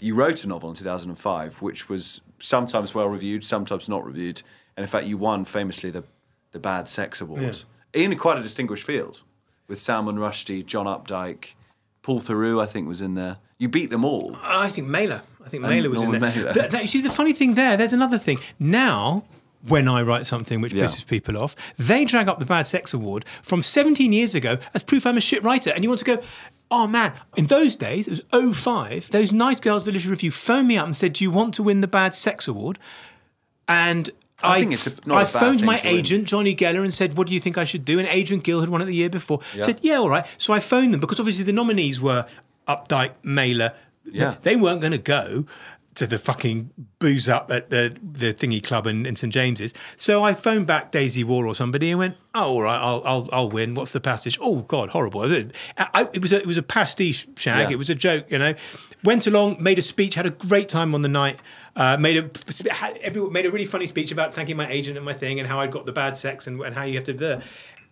You 0.00 0.14
wrote 0.14 0.44
a 0.44 0.46
novel 0.48 0.68
in 0.68 0.76
2005, 0.76 1.62
which 1.62 1.88
was 1.88 2.20
sometimes 2.38 2.94
well 2.94 3.08
reviewed, 3.08 3.42
sometimes 3.42 3.88
not 3.88 4.04
reviewed, 4.04 4.42
and 4.76 4.84
in 4.84 4.88
fact, 4.88 5.06
you 5.06 5.16
won 5.16 5.46
famously 5.46 5.88
the 5.90 6.04
the 6.52 6.60
Bad 6.60 6.88
Sex 6.88 7.22
Award 7.22 7.62
in 7.94 8.14
quite 8.18 8.36
a 8.36 8.42
distinguished 8.42 8.84
field 8.84 9.22
with 9.66 9.80
Salman 9.80 10.16
Rushdie, 10.16 10.66
John 10.66 10.84
Updike, 10.84 11.54
Paul 12.02 12.20
Theroux, 12.20 12.60
I 12.62 12.66
think 12.66 12.86
was 12.86 13.00
in 13.00 13.14
there. 13.14 13.38
You 13.64 13.68
beat 13.70 13.88
them 13.90 14.04
all. 14.04 14.36
I 14.42 14.68
think 14.68 14.88
Mailer. 14.88 15.22
I 15.44 15.48
think 15.48 15.62
Mailer 15.62 15.88
was 15.88 16.02
in 16.02 16.10
there. 16.10 16.20
Mailer. 16.20 16.52
Th- 16.52 16.70
that- 16.70 16.82
you 16.82 16.88
see, 16.88 17.00
the 17.00 17.08
funny 17.08 17.32
thing 17.32 17.54
there, 17.54 17.78
there's 17.78 17.94
another 17.94 18.18
thing. 18.18 18.38
Now, 18.58 19.24
when 19.66 19.88
I 19.88 20.02
write 20.02 20.26
something 20.26 20.60
which 20.60 20.74
Yeah. 20.74 20.84
pisses 20.84 21.06
people 21.06 21.38
off, 21.38 21.56
they 21.78 22.04
drag 22.04 22.28
up 22.28 22.38
the 22.40 22.44
Bad 22.44 22.66
Sex 22.66 22.92
Award 22.92 23.24
from 23.42 23.62
17 23.62 24.12
years 24.12 24.34
ago 24.34 24.58
as 24.74 24.82
proof 24.82 25.06
I'm 25.06 25.16
a 25.16 25.22
shit 25.22 25.42
writer. 25.42 25.70
And 25.70 25.82
you 25.82 25.88
want 25.88 26.00
to 26.00 26.04
go, 26.04 26.18
oh 26.70 26.86
man, 26.86 27.12
in 27.36 27.46
those 27.46 27.74
days, 27.74 28.06
it 28.06 28.10
was 28.10 28.54
05, 28.54 29.08
those 29.10 29.32
nice 29.32 29.60
girls 29.60 29.84
at 29.84 29.86
the 29.86 29.92
Literary 29.92 30.10
Review 30.10 30.30
phoned 30.30 30.68
me 30.68 30.76
up 30.76 30.84
and 30.84 30.94
said, 30.94 31.14
do 31.14 31.24
you 31.24 31.30
want 31.30 31.54
to 31.54 31.62
win 31.62 31.80
the 31.80 31.88
Bad 31.88 32.12
Sex 32.12 32.46
Award? 32.46 32.78
And 33.66 34.10
I 34.42 34.60
think 34.60 34.72
it's 34.74 34.86
a- 34.86 35.08
not 35.08 35.16
I 35.22 35.24
phoned 35.24 35.62
my 35.62 35.76
win. 35.76 35.86
agent 35.86 36.26
Jonny 36.28 36.54
Geller 36.54 36.82
and 36.82 36.92
said, 36.92 37.16
"What 37.16 37.26
do 37.28 37.32
you 37.32 37.40
think 37.40 37.56
I 37.56 37.64
should 37.64 37.84
do?" 37.86 37.98
And 37.98 38.06
Adrian 38.08 38.42
Gill 38.42 38.60
had 38.60 38.68
won 38.68 38.82
it 38.82 38.84
the 38.86 38.94
year 38.94 39.08
before. 39.08 39.40
Yeah. 39.56 39.62
Said, 39.62 39.78
"Yeah, 39.80 39.96
all 40.00 40.10
right." 40.10 40.26
So 40.36 40.52
I 40.52 40.60
phoned 40.60 40.92
them 40.92 41.00
because 41.00 41.18
obviously 41.18 41.44
the 41.44 41.52
nominees 41.52 41.98
were 41.98 42.26
Updike, 42.68 43.12
Mailer. 43.22 43.72
Yeah. 44.04 44.36
They 44.42 44.56
weren't 44.56 44.80
going 44.80 44.92
to 44.92 44.98
go 44.98 45.46
to 45.94 46.08
the 46.08 46.18
fucking 46.18 46.70
booze 46.98 47.28
up 47.28 47.52
at 47.52 47.70
the 47.70 47.96
the 48.02 48.34
thingy 48.34 48.62
club 48.62 48.86
in, 48.86 49.06
in 49.06 49.14
St 49.16 49.32
James's. 49.32 49.72
So 49.96 50.24
I 50.24 50.34
phoned 50.34 50.66
back 50.66 50.90
Daisy 50.90 51.22
Waugh 51.22 51.44
or 51.46 51.54
somebody 51.54 51.90
and 51.90 51.98
went, 52.00 52.16
"Oh, 52.34 52.42
all 52.54 52.62
right, 52.62 52.76
I'll 52.80 53.02
I'll, 53.06 53.28
I'll 53.32 53.48
win. 53.48 53.74
What's 53.74 53.92
the 53.92 54.00
pastiche? 54.00 54.36
Oh 54.40 54.62
God, 54.62 54.90
horrible! 54.90 55.22
I, 55.22 55.46
I- 55.78 56.08
it 56.12 56.20
was 56.20 56.32
a 56.32 56.38
it 56.40 56.46
was 56.46 56.56
a 56.58 56.62
pastiche 56.64 57.28
shag. 57.36 57.68
Yeah. 57.68 57.74
It 57.74 57.78
was 57.78 57.90
a 57.90 57.94
joke, 57.94 58.30
you 58.30 58.38
know. 58.38 58.54
Went 59.04 59.26
along, 59.26 59.62
made 59.62 59.78
a 59.78 59.82
speech, 59.82 60.14
had 60.14 60.24
a 60.26 60.30
great 60.30 60.68
time 60.68 60.94
on 60.94 61.02
the 61.02 61.08
night. 61.08 61.38
Uh, 61.76 61.96
made 61.96 62.16
a 62.16 62.72
had 62.74 62.96
every, 62.98 63.28
made 63.30 63.44
a 63.46 63.50
really 63.50 63.64
funny 63.66 63.86
speech 63.86 64.10
about 64.10 64.32
thanking 64.32 64.56
my 64.56 64.68
agent 64.70 64.96
and 64.96 65.04
my 65.04 65.12
thing 65.12 65.38
and 65.38 65.46
how 65.48 65.60
I'd 65.60 65.70
got 65.70 65.86
the 65.86 65.92
bad 65.92 66.16
sex 66.16 66.46
and, 66.46 66.60
and 66.62 66.74
how 66.74 66.84
you 66.84 66.94
have 66.94 67.04
to. 67.04 67.42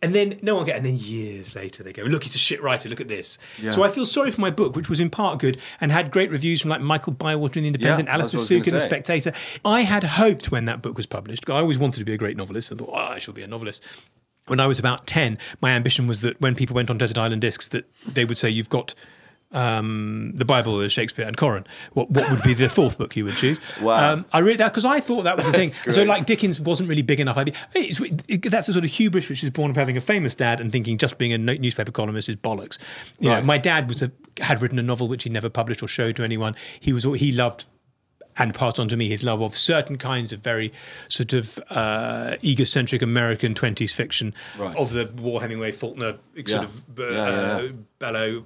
And 0.02 0.14
then 0.14 0.38
no 0.42 0.56
one 0.56 0.66
get. 0.66 0.76
And 0.76 0.84
then 0.84 0.96
years 0.96 1.54
later, 1.54 1.84
they 1.84 1.92
go, 1.92 2.02
"Look, 2.02 2.24
he's 2.24 2.34
a 2.34 2.38
shit 2.38 2.60
writer. 2.60 2.88
Look 2.88 3.00
at 3.00 3.06
this." 3.08 3.38
So 3.70 3.84
I 3.84 3.88
feel 3.88 4.04
sorry 4.04 4.32
for 4.32 4.40
my 4.40 4.50
book, 4.50 4.74
which 4.74 4.88
was 4.88 5.00
in 5.00 5.10
part 5.10 5.38
good 5.38 5.60
and 5.80 5.92
had 5.92 6.10
great 6.10 6.30
reviews 6.30 6.60
from 6.60 6.70
like 6.70 6.80
Michael 6.80 7.12
Bywater 7.12 7.60
in 7.60 7.62
the 7.62 7.68
Independent, 7.68 8.08
Yeah, 8.08 8.14
Alistair 8.14 8.40
Suk 8.40 8.66
in 8.66 8.74
the. 8.74 8.80
Spectator. 8.80 9.32
I 9.64 9.82
had 9.82 10.02
hoped 10.02 10.50
when 10.50 10.64
that 10.64 10.82
book 10.82 10.96
was 10.96 11.06
published. 11.06 11.48
I 11.48 11.60
always 11.60 11.78
wanted 11.78 12.00
to 12.00 12.04
be 12.04 12.12
a 12.12 12.16
great 12.18 12.36
novelist. 12.36 12.72
I 12.72 12.74
thought, 12.74 12.90
oh, 12.90 12.94
I 12.94 13.18
shall 13.20 13.32
be 13.34 13.42
a 13.42 13.46
novelist. 13.46 13.84
When 14.48 14.58
I 14.58 14.66
was 14.66 14.80
about 14.80 15.06
ten, 15.06 15.38
my 15.60 15.70
ambition 15.70 16.08
was 16.08 16.20
that 16.22 16.40
when 16.40 16.56
people 16.56 16.74
went 16.74 16.90
on 16.90 16.98
Desert 16.98 17.16
Island 17.16 17.42
Discs, 17.42 17.68
that 17.68 17.84
they 18.06 18.24
would 18.24 18.38
say, 18.38 18.50
"You've 18.50 18.68
got." 18.70 18.94
Um, 19.52 20.32
the 20.34 20.44
Bible, 20.44 20.86
Shakespeare, 20.88 21.26
and 21.26 21.36
Coren. 21.36 21.66
What 21.92 22.10
what 22.10 22.30
would 22.30 22.42
be 22.42 22.54
the 22.54 22.68
fourth 22.68 22.96
book 22.98 23.14
you 23.16 23.24
would 23.26 23.34
choose? 23.34 23.60
Wow. 23.82 24.12
Um, 24.12 24.24
I 24.32 24.40
read 24.40 24.58
that 24.58 24.70
because 24.72 24.84
I 24.84 25.00
thought 25.00 25.22
that 25.24 25.36
was 25.36 25.44
the 25.46 25.52
thing. 25.52 25.68
So 25.68 26.02
like 26.04 26.24
Dickens 26.26 26.60
wasn't 26.60 26.88
really 26.88 27.02
big 27.02 27.20
enough. 27.20 27.36
It's, 27.74 28.00
it, 28.28 28.50
that's 28.50 28.68
a 28.68 28.72
sort 28.72 28.84
of 28.84 28.90
hubris 28.90 29.28
which 29.28 29.42
is 29.44 29.50
born 29.50 29.70
of 29.70 29.76
having 29.76 29.96
a 29.96 30.00
famous 30.00 30.34
dad 30.34 30.60
and 30.60 30.70
thinking 30.72 30.98
just 30.98 31.18
being 31.18 31.32
a 31.32 31.38
no- 31.38 31.54
newspaper 31.54 31.90
columnist 31.92 32.28
is 32.28 32.36
bollocks. 32.36 32.78
You 33.18 33.30
Right. 33.30 33.40
know, 33.40 33.46
my 33.46 33.58
dad 33.58 33.88
was 33.88 34.02
a, 34.02 34.12
had 34.40 34.62
written 34.62 34.78
a 34.78 34.82
novel 34.82 35.08
which 35.08 35.24
he 35.24 35.30
never 35.30 35.48
published 35.50 35.82
or 35.82 35.88
showed 35.88 36.16
to 36.16 36.22
anyone. 36.22 36.54
He 36.80 36.92
was 36.92 37.04
he 37.04 37.32
loved 37.32 37.64
and 38.38 38.54
passed 38.54 38.78
on 38.80 38.88
to 38.88 38.96
me 38.96 39.08
his 39.08 39.22
love 39.22 39.42
of 39.42 39.54
certain 39.54 39.98
kinds 39.98 40.32
of 40.32 40.40
very 40.40 40.72
sort 41.08 41.32
of 41.34 41.58
uh, 41.68 42.36
egocentric 42.42 43.02
American 43.02 43.52
20s 43.54 43.92
fiction 43.94 44.32
Right. 44.58 44.74
of 44.76 44.92
the 44.92 45.10
War 45.20 45.42
Hemingway 45.42 45.72
Faulkner 45.72 46.16
sort 46.36 46.48
Yeah. 46.48 46.62
of 46.62 46.82
uh, 46.98 47.02
yeah, 47.10 47.60
yeah. 47.62 47.68
Bellow 47.98 48.44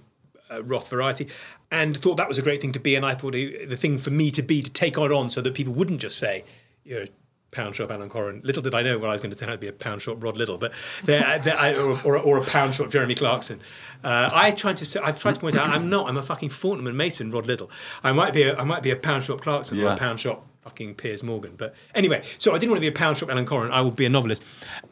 uh, 0.50 0.62
Roth 0.62 0.90
variety, 0.90 1.28
and 1.70 1.96
thought 1.96 2.16
that 2.16 2.28
was 2.28 2.38
a 2.38 2.42
great 2.42 2.60
thing 2.60 2.72
to 2.72 2.80
be. 2.80 2.94
And 2.94 3.04
I 3.04 3.14
thought 3.14 3.34
it, 3.34 3.68
the 3.68 3.76
thing 3.76 3.98
for 3.98 4.10
me 4.10 4.30
to 4.32 4.42
be 4.42 4.62
to 4.62 4.70
take 4.70 4.98
on 4.98 5.12
on 5.12 5.28
so 5.28 5.40
that 5.40 5.54
people 5.54 5.72
wouldn't 5.72 6.00
just 6.00 6.18
say, 6.18 6.44
you 6.84 7.00
know. 7.00 7.06
Pound 7.52 7.76
shop 7.76 7.90
Alan 7.90 8.10
Coren. 8.10 8.44
Little 8.44 8.60
did 8.60 8.74
I 8.74 8.82
know 8.82 8.98
what 8.98 9.08
I 9.08 9.12
was 9.12 9.22
going 9.22 9.30
to 9.30 9.38
turn 9.38 9.48
out 9.48 9.52
to 9.52 9.58
be 9.58 9.68
a 9.68 9.72
pound 9.72 10.02
shop 10.02 10.22
Rod 10.22 10.36
Liddle, 10.36 10.58
but 10.58 10.74
there, 11.04 11.38
there, 11.42 11.56
I, 11.56 11.74
or, 11.74 11.98
or, 12.04 12.18
or 12.18 12.38
a 12.38 12.44
pound 12.44 12.74
shop 12.74 12.90
Jeremy 12.90 13.14
Clarkson. 13.14 13.60
Uh, 14.04 14.28
I 14.30 14.50
tried 14.50 14.76
to. 14.78 15.02
I've 15.02 15.18
tried 15.18 15.36
to 15.36 15.40
point 15.40 15.56
out 15.56 15.68
I'm 15.70 15.88
not. 15.88 16.08
I'm 16.08 16.18
a 16.18 16.22
fucking 16.22 16.50
Fortnum 16.50 16.86
and 16.88 16.98
Mason 16.98 17.30
Rod 17.30 17.46
Liddle. 17.46 17.70
I 18.02 18.12
might 18.12 18.34
be. 18.34 18.42
A, 18.42 18.58
I 18.58 18.64
might 18.64 18.82
be 18.82 18.90
a 18.90 18.96
pound 18.96 19.22
shop 19.22 19.40
Clarkson 19.40 19.80
or 19.80 19.92
a 19.92 19.96
pound 19.96 20.20
shop 20.20 20.44
fucking 20.66 20.96
Piers 20.96 21.22
Morgan. 21.22 21.54
But 21.56 21.74
anyway, 21.94 22.22
so 22.38 22.52
I 22.52 22.58
didn't 22.58 22.70
want 22.72 22.78
to 22.78 22.80
be 22.80 22.88
a 22.88 22.92
pound 22.92 23.16
shop 23.16 23.30
Alan 23.30 23.46
Coren. 23.46 23.70
I 23.70 23.80
would 23.80 23.94
be 23.94 24.04
a 24.04 24.08
novelist, 24.08 24.42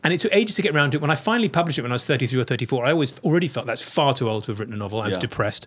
and 0.05 0.15
it 0.15 0.21
took 0.21 0.33
ages 0.35 0.55
to 0.57 0.63
get 0.63 0.73
around 0.75 0.93
to 0.93 0.99
it. 0.99 1.01
When 1.01 1.11
I 1.11 1.17
finally 1.17 1.49
published 1.49 1.79
it 1.79 1.83
when 1.83 1.91
I 1.91 1.97
was 1.97 2.05
33 2.05 2.41
or 2.41 2.45
34, 2.45 2.87
I 2.87 2.93
always 2.93 3.19
already 3.21 3.49
felt 3.49 3.67
that's 3.67 3.83
far 3.83 4.15
too 4.15 4.31
old 4.31 4.45
to 4.45 4.53
have 4.53 4.61
written 4.61 4.75
a 4.75 4.77
novel. 4.77 5.01
I 5.01 5.09
was 5.09 5.17
Yeah. 5.17 5.21
depressed. 5.23 5.67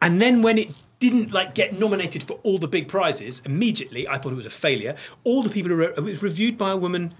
And 0.00 0.20
then 0.20 0.40
when 0.40 0.56
it 0.56 0.72
didn't 0.98 1.32
like 1.32 1.54
get 1.54 1.78
nominated 1.78 2.22
for 2.22 2.34
all 2.42 2.58
the 2.58 2.68
big 2.68 2.88
prizes, 2.88 3.42
immediately 3.44 4.08
I 4.08 4.16
thought 4.16 4.32
it 4.32 4.36
was 4.36 4.46
a 4.46 4.50
failure. 4.50 4.96
All 5.24 5.42
the 5.42 5.50
people 5.50 5.70
who 5.70 5.76
wrote 5.76 5.98
it 5.98 6.00
was 6.00 6.22
reviewed 6.22 6.56
by 6.56 6.70
a 6.70 6.76
woman 6.76 7.12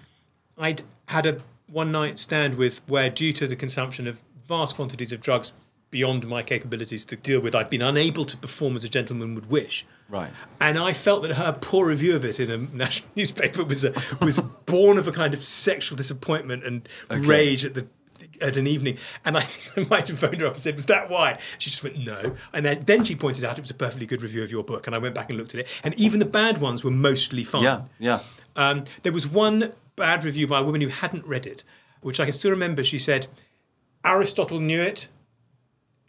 I'd 0.57 0.83
had 1.09 1.27
a 1.27 1.39
one 1.71 1.93
night 1.93 2.19
stand 2.19 2.55
with 2.55 2.81
where 2.87 3.11
due 3.11 3.33
to 3.35 3.47
the 3.47 3.57
consumption 3.57 4.07
of 4.07 4.23
vast 4.49 4.77
quantities 4.77 5.13
of 5.13 5.21
drugs 5.21 5.53
beyond 5.93 6.27
my 6.27 6.43
capabilities 6.43 7.05
to 7.05 7.17
deal 7.17 7.39
with, 7.39 7.55
I'd 7.55 7.71
been 7.71 7.83
unable 7.83 8.25
to 8.25 8.37
perform 8.37 8.75
as 8.75 8.83
a 8.83 8.89
gentleman 8.89 9.37
would 9.37 9.49
wish. 9.49 9.87
Right. 10.09 10.31
And 10.61 10.77
I 10.77 10.93
felt 10.93 11.23
that 11.23 11.35
her 11.35 11.53
poor 11.53 11.87
review 11.87 12.17
of 12.17 12.25
it 12.25 12.41
in 12.41 12.51
a 12.51 12.57
national 12.77 13.09
newspaper 13.15 13.63
was 13.63 13.85
a, 13.85 13.93
was 14.21 14.41
born 14.41 14.99
of 14.99 15.07
a 15.07 15.13
kind 15.13 15.35
of 15.35 15.45
sexual 15.45 15.97
disappointment 15.97 16.65
and 16.65 16.89
rage 17.11 17.65
at 17.65 17.75
the 17.75 17.87
at 18.41 18.57
an 18.57 18.67
evening. 18.67 18.99
And 19.25 19.37
I, 19.37 19.47
I 19.77 19.87
might 19.89 20.09
have 20.09 20.19
phoned 20.19 20.41
her 20.41 20.47
up 20.47 20.55
and 20.55 20.63
said, 20.63 20.75
"Was 20.75 20.87
that 20.87 21.09
why?" 21.09 21.39
She 21.59 21.71
just 21.71 21.85
went, 21.85 21.99
"No." 21.99 22.35
And 22.53 22.67
then, 22.67 22.81
then 22.85 23.05
she 23.05 23.15
pointed 23.15 23.45
out 23.45 23.59
it 23.59 23.63
was 23.63 23.71
a 23.71 23.75
perfectly 23.75 24.07
good 24.07 24.23
review 24.23 24.43
of 24.43 24.51
your 24.51 24.65
book. 24.65 24.87
And 24.87 24.97
I 24.97 24.99
went 24.99 25.15
back 25.15 25.29
and 25.29 25.39
looked 25.39 25.55
at 25.55 25.61
it, 25.61 25.69
and 25.85 25.95
even 25.95 26.19
the 26.19 26.27
bad 26.27 26.59
ones 26.59 26.83
were 26.83 26.91
mostly 26.91 27.45
fine. 27.45 27.63
Yeah, 27.63 27.83
yeah. 27.99 28.21
Um, 28.57 28.85
there 29.03 29.13
was 29.13 29.27
one 29.27 29.73
bad 29.97 30.25
review 30.25 30.47
by 30.47 30.61
a 30.61 30.65
woman 30.65 30.81
who 30.81 30.89
hadn't 30.89 31.25
read 31.27 31.47
it, 31.47 31.65
which 32.01 32.19
I 32.19 32.25
can 32.25 32.33
still 32.33 32.51
remember. 32.51 32.83
She 32.83 32.99
said, 32.99 33.29
Aristotle 34.05 34.61
knew 34.61 34.81
it, 34.81 35.09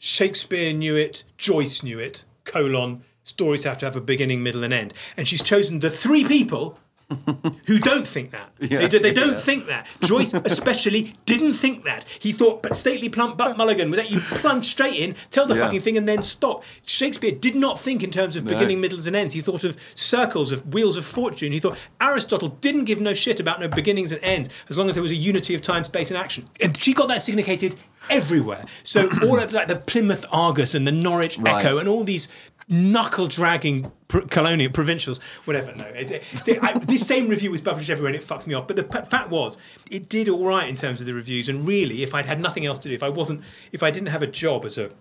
Shakespeare 0.06 0.74
knew 0.74 0.98
it, 0.98 1.24
Joyce 1.38 1.82
knew 1.82 1.98
it, 1.98 2.26
colon, 2.44 3.06
stories 3.24 3.64
have 3.64 3.78
to 3.78 3.86
have 3.86 3.96
a 3.96 4.02
beginning, 4.02 4.44
middle, 4.44 4.66
and 4.66 4.74
end. 4.74 4.94
And 5.16 5.26
she's 5.26 5.42
chosen 5.42 5.80
the 5.80 5.90
three 5.90 6.26
people 6.26 6.78
who 7.66 7.80
don't 7.80 8.06
think 8.08 8.32
that. 8.32 8.52
they, 8.60 8.88
do, 8.88 9.00
they 9.00 9.14
don't 9.14 9.34
yeah. 9.34 9.38
think 9.40 9.68
that. 9.68 9.88
Joyce, 10.02 10.34
especially, 10.34 11.16
didn't 11.26 11.56
think 11.56 11.84
that. 11.86 12.06
He 12.20 12.32
thought, 12.32 12.64
but 12.64 12.76
stately 12.76 13.10
plump 13.10 13.38
Buck 13.38 13.58
Mulligan 13.58 13.90
was 13.90 13.98
that 13.98 14.12
you 14.12 14.20
plunge 14.20 14.66
straight 14.66 14.96
in, 14.96 15.16
tell 15.30 15.46
the 15.46 15.56
Yeah. 15.56 15.62
fucking 15.62 15.82
thing, 15.82 15.98
and 15.98 16.08
then 16.08 16.24
stop. 16.24 16.64
Shakespeare 16.86 17.32
did 17.32 17.56
not 17.56 17.80
think 17.80 18.04
in 18.04 18.12
terms 18.12 18.36
of 18.36 18.46
beginning, 18.46 18.82
middles, 18.82 19.08
and 19.08 19.16
ends. 19.16 19.34
He 19.34 19.42
thought 19.42 19.64
of 19.64 19.78
circles, 19.96 20.52
of 20.52 20.74
wheels 20.74 20.98
of 20.98 21.06
fortune. 21.06 21.52
He 21.52 21.60
thought 21.60 21.78
Aristotle 22.02 22.50
didn't 22.62 22.86
give 22.86 23.00
no 23.00 23.14
shit 23.14 23.40
about 23.40 23.60
no 23.60 23.68
beginnings 23.68 24.12
and 24.12 24.24
ends, 24.24 24.50
as 24.70 24.78
long 24.78 24.90
as 24.90 24.96
there 24.96 25.02
was 25.04 25.12
a 25.12 25.16
unity 25.16 25.56
of 25.56 25.62
time, 25.62 25.84
space, 25.84 26.10
and 26.12 26.18
action. 26.18 26.50
And 26.62 26.76
she 26.78 26.94
got 26.94 27.08
that 27.10 27.22
significated 27.22 27.76
everywhere. 28.10 28.66
So 28.84 29.10
all 29.24 29.40
of 29.40 29.54
like 29.54 29.68
the 29.68 29.76
Plymouth 29.78 30.26
Argus 30.32 30.76
and 30.76 30.86
the 30.88 30.92
Norwich 30.92 31.38
Right. 31.38 31.66
Echo 31.66 31.78
and 31.78 31.88
all 31.88 32.04
these 32.04 32.28
knuckle 32.68 33.28
dragging 33.28 33.92
pr- 34.08 34.22
colonial 34.22 34.72
provincials, 34.72 35.20
whatever. 35.46 35.74
No, 35.76 35.86
it's, 35.86 36.12
it, 36.48 36.64
I, 36.64 36.78
this 36.80 37.06
same 37.06 37.28
review 37.28 37.52
was 37.52 37.62
published 37.62 37.90
everywhere 37.90 38.10
and 38.14 38.16
it 38.16 38.24
fucked 38.24 38.48
me 38.48 38.54
off. 38.54 38.68
But 38.68 38.76
the 38.76 38.84
p- 38.84 39.02
fact 39.02 39.30
was, 39.30 39.58
it 39.90 40.10
did 40.10 40.30
all 40.30 40.46
right 40.46 40.68
in 40.68 40.76
terms 40.76 41.00
of 41.00 41.08
the 41.08 41.14
reviews. 41.14 41.50
And 41.50 41.68
really, 41.68 42.04
if 42.04 42.14
I'd 42.14 42.26
had 42.26 42.40
nothing 42.40 42.66
else 42.66 42.80
to 42.80 42.90
do, 42.90 42.96
if 42.96 43.04
I 43.04 43.10
wasn't, 43.10 43.42
if 43.72 43.84
I 43.84 43.92
didn't 43.92 44.10
have 44.10 44.22
a 44.22 44.28
job 44.28 44.66
as 44.66 44.78
a 44.78 44.92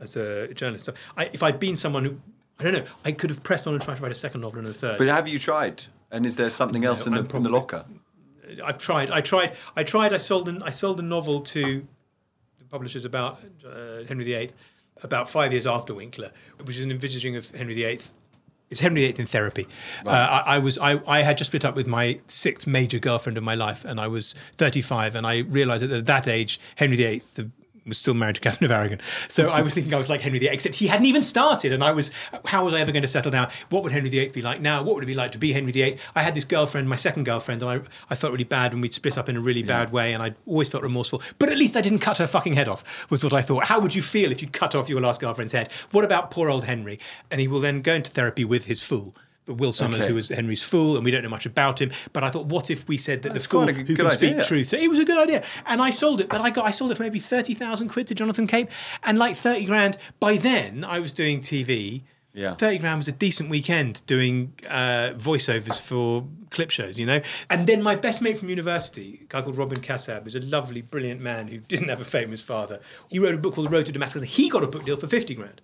as 0.00 0.16
a 0.16 0.52
journalist, 0.54 0.88
I, 1.16 1.26
if 1.32 1.42
I'd 1.42 1.60
been 1.60 1.76
someone 1.76 2.04
who 2.04 2.20
I 2.58 2.64
don't 2.64 2.72
know, 2.74 2.84
I 3.04 3.12
could 3.12 3.30
have 3.30 3.42
pressed 3.42 3.66
on 3.66 3.74
and 3.74 3.82
tried 3.82 3.96
to 3.96 4.02
write 4.02 4.12
a 4.12 4.16
second 4.16 4.40
novel 4.40 4.60
and 4.60 4.68
a 4.68 4.72
third. 4.74 4.98
But 4.98 5.08
have 5.08 5.26
you 5.28 5.38
tried? 5.38 5.84
And 6.10 6.26
is 6.26 6.36
there 6.36 6.50
something 6.50 6.84
else 6.84 7.06
in 7.06 7.14
the, 7.14 7.20
I'm 7.20 7.36
in 7.36 7.42
the 7.42 7.48
locker? 7.50 7.84
I've 8.62 8.78
tried. 8.78 9.10
I 9.10 9.20
tried. 9.20 9.56
I 9.76 9.82
tried. 9.82 10.12
I 10.12 10.18
sold 10.18 10.48
an. 10.48 10.62
I 10.62 10.70
sold 10.70 11.00
a 11.00 11.02
novel 11.02 11.40
to 11.40 11.86
the 12.58 12.64
publishers 12.66 13.04
about 13.04 13.40
uh, 13.66 14.04
Henry 14.06 14.24
VIII 14.24 14.50
about 15.02 15.28
five 15.28 15.52
years 15.52 15.66
after 15.66 15.94
Winkler, 15.94 16.30
which 16.62 16.76
is 16.76 16.82
an 16.82 16.90
envisaging 16.90 17.36
of 17.36 17.50
Henry 17.50 17.74
VIII. 17.74 18.00
It's 18.70 18.80
Henry 18.80 19.02
VIII 19.02 19.20
in 19.20 19.26
therapy. 19.26 19.68
Uh, 20.06 20.10
I, 20.10 20.42
I 20.54 20.58
was. 20.58 20.78
I, 20.78 21.00
I 21.06 21.20
had 21.20 21.36
just 21.36 21.50
split 21.50 21.64
up 21.64 21.76
with 21.76 21.86
my 21.86 22.20
sixth 22.26 22.66
major 22.66 22.98
girlfriend 22.98 23.36
of 23.36 23.44
my 23.44 23.54
life, 23.54 23.84
and 23.84 24.00
I 24.00 24.08
was 24.08 24.34
35, 24.56 25.14
and 25.14 25.26
I 25.26 25.40
realised 25.40 25.84
that 25.84 25.92
at 25.92 26.06
that 26.06 26.26
age, 26.26 26.58
Henry 26.76 26.96
VIII. 26.96 27.22
The, 27.34 27.50
was 27.86 27.98
still 27.98 28.14
married 28.14 28.36
to 28.36 28.40
Catherine 28.40 28.70
of 28.70 28.70
Aragon. 28.70 29.00
So 29.28 29.50
I 29.50 29.62
was 29.62 29.74
thinking 29.74 29.92
I 29.92 29.98
was 29.98 30.08
like 30.08 30.20
Henry 30.20 30.38
VIII, 30.38 30.48
except 30.48 30.76
he 30.76 30.86
hadn't 30.86 31.06
even 31.06 31.22
started. 31.22 31.72
And 31.72 31.82
I 31.82 31.92
was, 31.92 32.10
how 32.44 32.64
was 32.64 32.74
I 32.74 32.80
ever 32.80 32.92
going 32.92 33.02
to 33.02 33.08
settle 33.08 33.30
down? 33.30 33.50
What 33.70 33.82
would 33.82 33.92
Henry 33.92 34.08
VIII 34.08 34.28
be 34.28 34.42
like 34.42 34.60
now? 34.60 34.82
What 34.82 34.94
would 34.94 35.04
it 35.04 35.08
be 35.08 35.14
like 35.14 35.32
to 35.32 35.38
be 35.38 35.52
Henry 35.52 35.72
VIII? 35.72 35.98
I 36.14 36.22
had 36.22 36.34
this 36.34 36.44
girlfriend, 36.44 36.88
my 36.88 36.96
second 36.96 37.24
girlfriend, 37.24 37.62
and 37.62 37.70
I, 37.70 37.80
I 38.10 38.14
felt 38.14 38.32
really 38.32 38.44
bad 38.44 38.72
when 38.72 38.82
we'd 38.82 38.94
split 38.94 39.18
up 39.18 39.28
in 39.28 39.36
a 39.36 39.40
really 39.40 39.62
bad 39.62 39.90
way. 39.90 40.12
And 40.12 40.22
I 40.22 40.34
always 40.46 40.68
felt 40.68 40.82
remorseful. 40.82 41.22
But 41.38 41.50
at 41.50 41.58
least 41.58 41.76
I 41.76 41.80
didn't 41.80 42.00
cut 42.00 42.18
her 42.18 42.26
fucking 42.26 42.54
head 42.54 42.68
off, 42.68 43.10
was 43.10 43.24
what 43.24 43.32
I 43.32 43.42
thought. 43.42 43.64
How 43.64 43.80
would 43.80 43.94
you 43.94 44.02
feel 44.02 44.30
if 44.30 44.42
you 44.42 44.48
cut 44.48 44.74
off 44.74 44.88
your 44.88 45.00
last 45.00 45.20
girlfriend's 45.20 45.52
head? 45.52 45.72
What 45.90 46.04
about 46.04 46.30
poor 46.30 46.50
old 46.50 46.64
Henry? 46.64 46.98
And 47.30 47.40
he 47.40 47.48
will 47.48 47.60
then 47.60 47.82
go 47.82 47.94
into 47.94 48.10
therapy 48.10 48.44
with 48.44 48.66
his 48.66 48.82
fool. 48.82 49.14
Will 49.46 49.72
Summers, 49.72 50.00
Okay. 50.00 50.08
who 50.08 50.14
was 50.14 50.28
Henry's 50.28 50.62
fool, 50.62 50.96
and 50.96 51.04
we 51.04 51.10
don't 51.10 51.22
know 51.22 51.28
much 51.28 51.46
about 51.46 51.80
him. 51.80 51.90
But 52.12 52.22
I 52.24 52.30
thought, 52.30 52.46
what 52.46 52.70
if 52.70 52.86
we 52.86 52.96
said 52.96 53.22
that 53.22 53.32
That's 53.32 53.44
the 53.46 53.50
fool 53.50 53.64
quite 53.64 53.74
who 53.74 53.96
can 53.96 54.10
speak 54.10 54.42
truth? 54.44 54.68
So 54.68 54.76
it 54.76 54.88
was 54.88 54.98
a 54.98 55.04
good 55.04 55.18
idea, 55.18 55.42
and 55.66 55.82
I 55.82 55.90
sold 55.90 56.20
it. 56.20 56.28
But 56.28 56.40
I 56.40 56.50
got 56.50 56.64
I 56.66 56.70
sold 56.70 56.92
it 56.92 56.96
for 56.96 57.02
maybe 57.02 57.18
thirty 57.18 57.54
thousand 57.54 57.88
quid 57.88 58.06
to 58.08 58.14
Jonathan 58.14 58.46
Cape, 58.46 58.70
and 59.02 59.18
like 59.18 59.36
thirty 59.36 59.64
grand. 59.64 59.98
By 60.20 60.36
then, 60.36 60.84
I 60.84 60.98
was 61.00 61.12
doing 61.12 61.40
TV. 61.40 62.02
Yeah. 62.34 62.54
thirty 62.54 62.78
grand 62.78 62.96
was 62.98 63.08
a 63.08 63.12
decent 63.12 63.50
weekend 63.50 64.02
doing 64.06 64.54
uh, 64.66 65.12
voiceovers 65.16 65.78
for 65.78 66.26
clip 66.48 66.70
shows, 66.70 66.98
you 66.98 67.04
know. 67.04 67.20
And 67.50 67.66
then 67.66 67.82
my 67.82 67.94
best 67.94 68.22
mate 68.22 68.38
from 68.38 68.48
university, 68.48 69.20
a 69.22 69.26
guy 69.26 69.42
called 69.42 69.58
Robin 69.58 69.80
Kassab, 69.80 70.24
was 70.24 70.34
a 70.34 70.40
lovely, 70.40 70.80
brilliant 70.80 71.20
man 71.20 71.48
who 71.48 71.58
didn't 71.58 71.88
have 71.88 72.00
a 72.00 72.06
famous 72.06 72.40
father. 72.40 72.80
He 73.10 73.18
wrote 73.18 73.34
a 73.34 73.38
book 73.38 73.54
called 73.54 73.66
The 73.66 73.70
Road 73.70 73.84
to 73.86 73.92
Damascus. 73.92 74.22
and 74.22 74.30
He 74.30 74.48
got 74.48 74.64
a 74.64 74.66
book 74.66 74.86
deal 74.86 74.96
for 74.96 75.08
fifty 75.08 75.34
grand. 75.34 75.60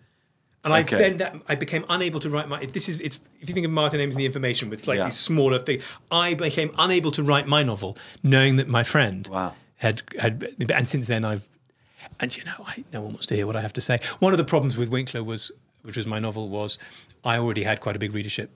And 0.65 0.75
I 0.75 0.83
then 0.83 1.19
that 1.19 1.37
I 1.49 1.55
became 1.55 1.85
unable 1.89 2.21
to 2.21 2.29
write 2.31 2.49
my. 2.49 2.67
This 2.67 2.89
is 2.89 3.01
it's 3.01 3.21
if 3.41 3.49
you 3.49 3.55
think 3.55 3.65
of 3.65 3.73
Martin 3.73 4.01
Amis 4.01 4.15
and 4.15 4.21
the 4.21 4.27
Information 4.27 4.69
with 4.71 4.83
slightly 4.83 5.05
Yeah. 5.05 5.09
smaller 5.11 5.59
thing. 5.59 5.81
I 6.11 6.35
became 6.35 6.75
unable 6.79 7.11
to 7.13 7.23
write 7.23 7.47
my 7.47 7.63
novel, 7.63 7.97
knowing 8.23 8.57
that 8.57 8.69
my 8.69 8.83
friend 8.83 9.27
Wow. 9.29 9.55
had 9.77 10.03
had. 10.19 10.55
And 10.75 10.89
since 10.89 11.07
then, 11.07 11.25
I've. 11.25 11.49
And 12.21 12.37
you 12.37 12.45
know, 12.45 12.65
I, 12.67 12.85
no 12.93 13.03
one 13.03 13.13
wants 13.13 13.27
to 13.27 13.37
hear 13.37 13.47
what 13.47 13.55
I 13.55 13.61
have 13.61 13.73
to 13.75 13.81
say. 13.81 14.01
One 14.19 14.33
of 14.33 14.39
the 14.39 14.45
problems 14.45 14.77
with 14.77 14.89
Winkler 14.89 15.23
was, 15.23 15.53
which 15.83 15.97
was 15.97 16.07
my 16.07 16.19
novel, 16.19 16.49
was 16.49 16.79
I 17.25 17.39
already 17.39 17.63
had 17.63 17.81
quite 17.81 17.95
a 17.95 17.99
big 17.99 18.13
readership 18.13 18.51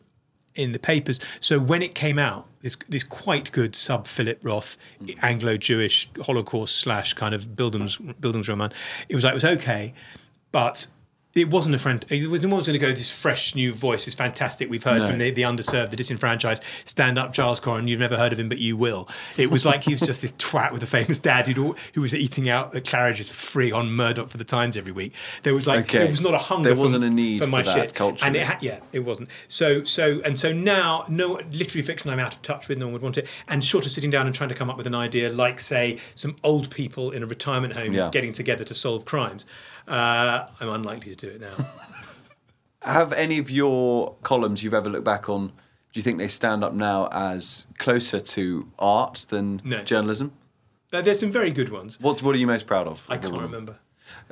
in 0.55 0.73
the 0.73 0.79
papers. 0.79 1.21
So 1.41 1.59
when 1.59 1.83
it 1.83 1.95
came 1.95 2.19
out, 2.19 2.49
this 2.61 2.77
this 2.89 3.05
quite 3.05 3.53
good 3.53 3.77
sub 3.77 4.07
Philip 4.07 4.41
Roth 4.43 4.77
mm-hmm. 5.03 5.25
Anglo-Jewish 5.25 6.11
Holocaust 6.23 6.77
slash 6.77 7.15
kind 7.15 7.35
of 7.35 7.55
Bildungs 7.57 7.99
Bildungsroman. 7.99 8.73
It 9.09 9.15
was 9.15 9.25
like 9.25 9.33
it 9.33 9.35
was 9.35 9.45
okay, 9.45 9.95
but 10.51 10.89
it 11.35 11.49
wasn't 11.51 11.75
a 11.75 11.79
friend. 11.79 12.05
No 12.11 12.29
one 12.29 12.51
was 12.51 12.67
going 12.67 12.79
to 12.79 12.79
go. 12.79 12.93
This 12.93 13.11
fresh 13.11 13.55
new 13.55 13.73
voice 13.73 14.07
is 14.07 14.15
fantastic. 14.15 14.69
We've 14.69 14.83
heard 14.83 14.99
No. 14.99 15.09
from 15.09 15.19
the, 15.19 15.31
the 15.31 15.43
underserved, 15.43 15.91
the 15.91 15.97
disenfranchised. 15.97 16.63
Stand 16.85 17.19
up, 17.19 17.33
Charles 17.33 17.59
Coren. 17.61 17.89
You've 17.89 18.01
never 18.01 18.17
heard 18.17 18.33
of 18.33 18.39
him, 18.39 18.49
but 18.51 18.59
you 18.59 18.77
will. 18.77 19.09
It 19.39 19.51
was 19.51 19.65
like 19.65 19.85
he 19.85 19.93
was 19.93 20.01
just 20.01 20.21
this 20.23 20.33
twat 20.33 20.73
with 20.73 20.83
a 20.83 20.87
famous 20.87 21.19
dad 21.19 21.47
who 21.49 21.75
was 21.97 22.15
eating 22.15 22.49
out 22.49 22.75
at 22.75 22.85
Claridge's 22.85 23.31
for 23.31 23.37
free 23.37 23.73
on 23.73 23.93
Murdoch 23.93 24.29
for 24.29 24.37
the 24.37 24.45
Times 24.45 24.77
every 24.77 24.93
week. 24.93 25.15
There 25.43 25.55
was 25.55 25.67
like 25.67 25.85
Okay. 25.87 25.99
there 25.99 26.09
was 26.09 26.21
not 26.21 26.35
a 26.35 26.39
hunger. 26.39 26.69
There 26.69 26.77
for- 26.77 26.83
wasn't 26.83 27.05
a 27.05 27.11
need 27.11 27.41
for 27.43 27.47
my 27.49 27.63
for 27.63 27.71
that 27.71 27.75
shit. 27.87 27.95
Culture. 27.95 28.27
and 28.27 28.37
it 28.37 28.47
ha- 28.47 28.59
yeah, 28.61 28.81
it 28.93 29.01
wasn't. 29.01 29.29
So 29.49 29.85
so 29.85 30.21
and 30.25 30.39
so 30.39 30.53
now, 30.53 31.05
no 31.09 31.41
literary 31.51 31.83
fiction 31.83 32.11
I'm 32.11 32.19
out 32.19 32.35
of 32.35 32.43
touch 32.43 32.69
with. 32.69 32.79
No 32.79 32.87
one 32.87 32.93
would 32.95 33.03
want 33.03 33.17
it. 33.19 33.27
And 33.49 33.65
short 33.65 33.87
of 33.87 33.93
sitting 33.93 34.11
down 34.11 34.27
and 34.27 34.35
trying 34.35 34.51
to 34.51 34.55
come 34.55 34.69
up 34.69 34.77
with 34.77 34.87
an 34.87 34.95
idea, 34.95 35.31
like 35.31 35.61
say 35.61 35.99
some 36.15 36.37
old 36.45 36.71
people 36.71 37.11
in 37.11 37.23
a 37.23 37.27
retirement 37.27 37.73
home 37.75 37.95
Yeah. 37.95 38.11
getting 38.11 38.33
together 38.33 38.65
to 38.65 38.75
solve 38.75 39.05
crimes, 39.05 39.47
uh, 39.89 40.47
I'm 40.61 40.69
unlikely 40.69 41.15
to 41.15 41.27
do 41.27 41.33
it 41.35 41.41
now. 41.41 41.53
Have 42.83 43.13
any 43.13 43.39
of 43.39 43.51
your 43.51 44.17
columns 44.23 44.63
you've 44.65 44.75
ever 44.75 44.89
looked 44.89 45.05
back 45.05 45.29
on? 45.29 45.49
Do 45.49 46.01
you 46.01 46.03
think 46.03 46.19
they 46.19 46.29
stand 46.29 46.65
up 46.65 46.73
now 46.73 47.09
as 47.13 47.67
closer 47.79 48.19
to 48.19 48.69
art 48.79 49.27
than 49.29 49.61
No. 49.65 49.83
journalism? 49.85 50.33
Uh, 50.93 51.01
There's 51.01 51.21
some 51.21 51.31
very 51.31 51.51
good 51.51 51.69
ones. 51.71 52.01
What 52.01 52.23
What 52.23 52.35
are 52.35 52.39
you 52.39 52.47
most 52.47 52.67
proud 52.67 52.87
of? 52.87 53.07
I 53.09 53.17
can't 53.19 53.33
remember. 53.35 53.77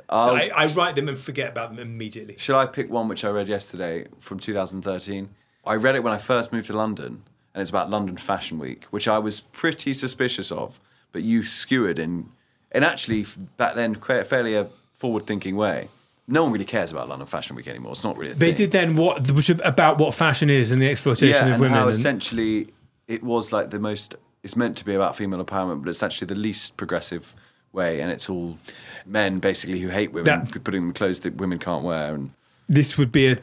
I'll- 0.09 0.35
I, 0.35 0.51
I 0.55 0.65
write 0.67 0.95
them 0.95 1.07
and 1.07 1.17
forget 1.17 1.49
about 1.49 1.69
them 1.69 1.79
immediately. 1.79 2.35
Shall 2.37 2.59
I 2.59 2.65
pick 2.65 2.89
one 2.89 3.07
which 3.07 3.23
I 3.23 3.29
read 3.29 3.47
yesterday 3.47 4.07
from 4.19 4.39
2013? 4.39 5.29
I 5.65 5.75
read 5.75 5.95
it 5.95 6.03
when 6.03 6.11
I 6.13 6.17
first 6.17 6.51
moved 6.51 6.67
to 6.67 6.73
London, 6.73 7.23
and 7.53 7.61
it's 7.61 7.69
about 7.69 7.89
London 7.89 8.17
Fashion 8.17 8.59
Week, 8.59 8.85
which 8.85 9.07
I 9.07 9.17
was 9.19 9.39
pretty 9.41 9.93
suspicious 9.93 10.51
of, 10.51 10.79
but 11.13 11.23
you 11.23 11.43
skewered 11.43 11.99
in, 11.99 12.31
in 12.73 12.83
actually 12.83 13.25
back 13.57 13.75
then 13.75 13.95
quite 13.95 14.25
fairly 14.27 14.55
a 14.55 14.67
forward-thinking 15.01 15.55
way. 15.55 15.89
No 16.27 16.43
one 16.43 16.51
really 16.53 16.65
cares 16.65 16.91
about 16.91 17.09
London 17.09 17.27
Fashion 17.27 17.55
Week 17.55 17.67
anymore. 17.67 17.91
It's 17.91 18.03
not 18.03 18.15
really 18.17 18.31
a 18.31 18.35
They 18.35 18.53
did 18.53 18.71
then 18.71 18.95
what 18.95 19.29
which 19.31 19.49
about 19.49 19.97
what 19.97 20.13
fashion 20.13 20.49
is 20.49 20.71
and 20.71 20.81
the 20.81 20.87
exploitation 20.89 21.35
yeah, 21.35 21.45
of 21.47 21.51
and 21.53 21.61
women. 21.61 21.77
how 21.77 21.87
and- 21.87 21.95
essentially 21.95 22.67
it 23.07 23.23
was 23.23 23.51
like 23.51 23.71
the 23.71 23.79
most. 23.79 24.15
It's 24.43 24.55
meant 24.55 24.77
to 24.77 24.85
be 24.85 24.93
about 24.93 25.15
female 25.15 25.43
empowerment, 25.43 25.81
but 25.83 25.89
it's 25.89 26.01
actually 26.03 26.27
the 26.27 26.35
least 26.35 26.77
progressive 26.77 27.35
way, 27.73 27.99
and 28.01 28.11
it's 28.11 28.29
all 28.29 28.57
men 29.05 29.39
basically 29.39 29.79
who 29.79 29.89
hate 29.89 30.13
women, 30.13 30.25
That- 30.25 30.63
putting 30.63 30.81
them 30.81 30.93
clothes 30.93 31.19
that 31.21 31.35
women 31.35 31.57
can't 31.59 31.83
wear, 31.83 32.13
and 32.15 32.31
this 32.69 32.97
would 32.97 33.11
be 33.11 33.27
a 33.33 33.37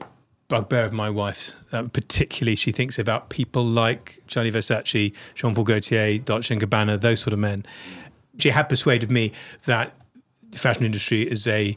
bugbear 0.48 0.84
of 0.84 0.92
my 0.92 1.10
wife's. 1.10 1.54
Uh, 1.72 1.82
particularly, 1.82 2.56
she 2.56 2.72
thinks 2.72 2.98
about 2.98 3.28
people 3.28 3.64
like 3.64 4.22
Gianni 4.28 4.50
Versace, 4.52 5.12
Jean 5.34 5.54
Paul 5.54 5.64
Gaultier, 5.64 6.18
Dolce 6.18 6.54
and 6.54 6.62
Gabbana, 6.62 6.98
those 7.00 7.20
sort 7.20 7.32
of 7.34 7.38
men. 7.40 7.66
She 8.38 8.50
had 8.50 8.68
persuaded 8.68 9.10
me 9.10 9.32
that 9.66 9.92
the 10.50 10.58
fashion 10.58 10.84
industry 10.84 11.22
is 11.22 11.46
a 11.46 11.76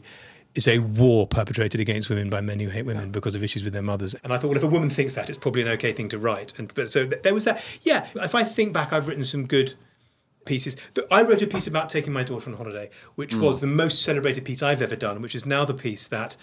is 0.54 0.68
a 0.68 0.80
war 0.80 1.26
perpetrated 1.26 1.80
against 1.80 2.10
women 2.10 2.28
by 2.28 2.40
men 2.40 2.60
who 2.60 2.68
hate 2.68 2.84
women 2.84 3.10
because 3.10 3.34
of 3.34 3.42
issues 3.42 3.64
with 3.64 3.72
their 3.72 3.82
mothers. 3.82 4.14
And 4.22 4.34
I 4.34 4.38
thought, 4.38 4.48
well, 4.48 4.56
if 4.58 4.62
a 4.62 4.66
woman 4.66 4.90
thinks 4.90 5.14
that, 5.14 5.30
it's 5.30 5.38
probably 5.38 5.62
an 5.62 5.68
okay 5.68 5.94
thing 5.94 6.10
to 6.10 6.18
write. 6.18 6.52
And 6.58 6.72
but 6.74 6.90
so 6.90 7.06
th- 7.06 7.22
there 7.22 7.32
was 7.32 7.44
that. 7.44 7.64
Yeah, 7.82 8.06
if 8.16 8.34
I 8.34 8.44
think 8.44 8.72
back, 8.72 8.92
I've 8.92 9.08
written 9.08 9.24
some 9.24 9.46
good 9.46 9.74
pieces. 10.44 10.76
I 11.10 11.22
wrote 11.22 11.40
a 11.40 11.46
piece 11.46 11.66
about 11.66 11.88
taking 11.88 12.12
my 12.12 12.22
daughter 12.22 12.50
on 12.50 12.56
holiday, 12.56 12.90
which 13.14 13.34
mm. 13.34 13.40
was 13.40 13.60
the 13.60 13.66
most 13.66 14.02
celebrated 14.02 14.44
piece 14.44 14.62
I've 14.62 14.82
ever 14.82 14.96
done, 14.96 15.22
which 15.22 15.34
is 15.34 15.46
now 15.46 15.64
the 15.64 15.74
piece 15.74 16.06
that 16.08 16.36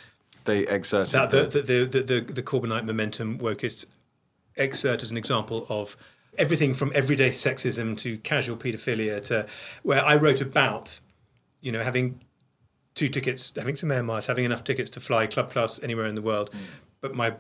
they 0.46 0.66
exerted. 0.66 1.14
that 1.14 1.30
the- 1.30 1.46
the 1.46 1.62
the, 1.62 1.86
the, 1.86 2.02
the, 2.02 2.34
the 2.34 2.44
Corbynite 2.44 2.86
momentum 2.86 3.38
wokists 3.40 3.86
exert 4.56 5.04
as 5.04 5.12
an 5.12 5.18
example 5.18 5.66
of 5.70 5.96
everything 6.38 6.74
from 6.74 6.92
everyday 6.96 7.30
sexism 7.30 7.98
to 8.00 8.18
casual 8.20 8.56
paedophilia 8.58 9.24
to 9.26 9.46
where 9.84 10.04
I 10.04 10.16
wrote 10.16 10.42
about, 10.42 11.00
you 11.62 11.72
know, 11.72 11.84
having 11.84 12.22
two 12.96 13.10
tickets, 13.10 13.54
having 13.56 13.76
some 13.76 13.92
air 13.92 14.04
miles, 14.04 14.28
having 14.28 14.46
enough 14.46 14.64
tickets 14.64 14.90
to 14.92 15.00
fly 15.00 15.28
club 15.28 15.52
class 15.52 15.80
anywhere 15.82 16.06
in 16.06 16.16
the 16.16 16.22
world. 16.22 16.52
Mm. 16.52 16.58
But 17.02 17.16
my, 17.16 17.34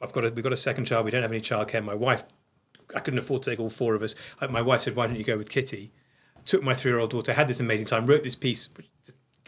I've 0.00 0.12
got 0.12 0.24
a, 0.24 0.30
we've 0.30 0.42
got 0.42 0.52
a 0.52 0.56
second 0.56 0.86
child. 0.86 1.04
We 1.04 1.10
don't 1.10 1.22
have 1.22 1.30
any 1.30 1.40
childcare. 1.40 1.84
My 1.84 1.94
wife, 1.94 2.24
I 2.94 3.00
couldn't 3.00 3.18
afford 3.18 3.42
to 3.42 3.50
take 3.50 3.60
all 3.60 3.70
four 3.70 3.94
of 3.94 4.02
us. 4.02 4.14
My 4.50 4.62
wife 4.62 4.82
said, 4.82 4.96
"Why 4.96 5.06
don't 5.06 5.16
you 5.16 5.24
go 5.24 5.36
with 5.36 5.50
Kitty?" 5.50 5.92
Took 6.44 6.62
my 6.62 6.74
three-year-old 6.74 7.10
daughter. 7.10 7.32
Had 7.32 7.46
this 7.46 7.60
amazing 7.60 7.86
time. 7.86 8.06
Wrote 8.06 8.24
this 8.24 8.34
piece. 8.34 8.68
Which 8.76 8.88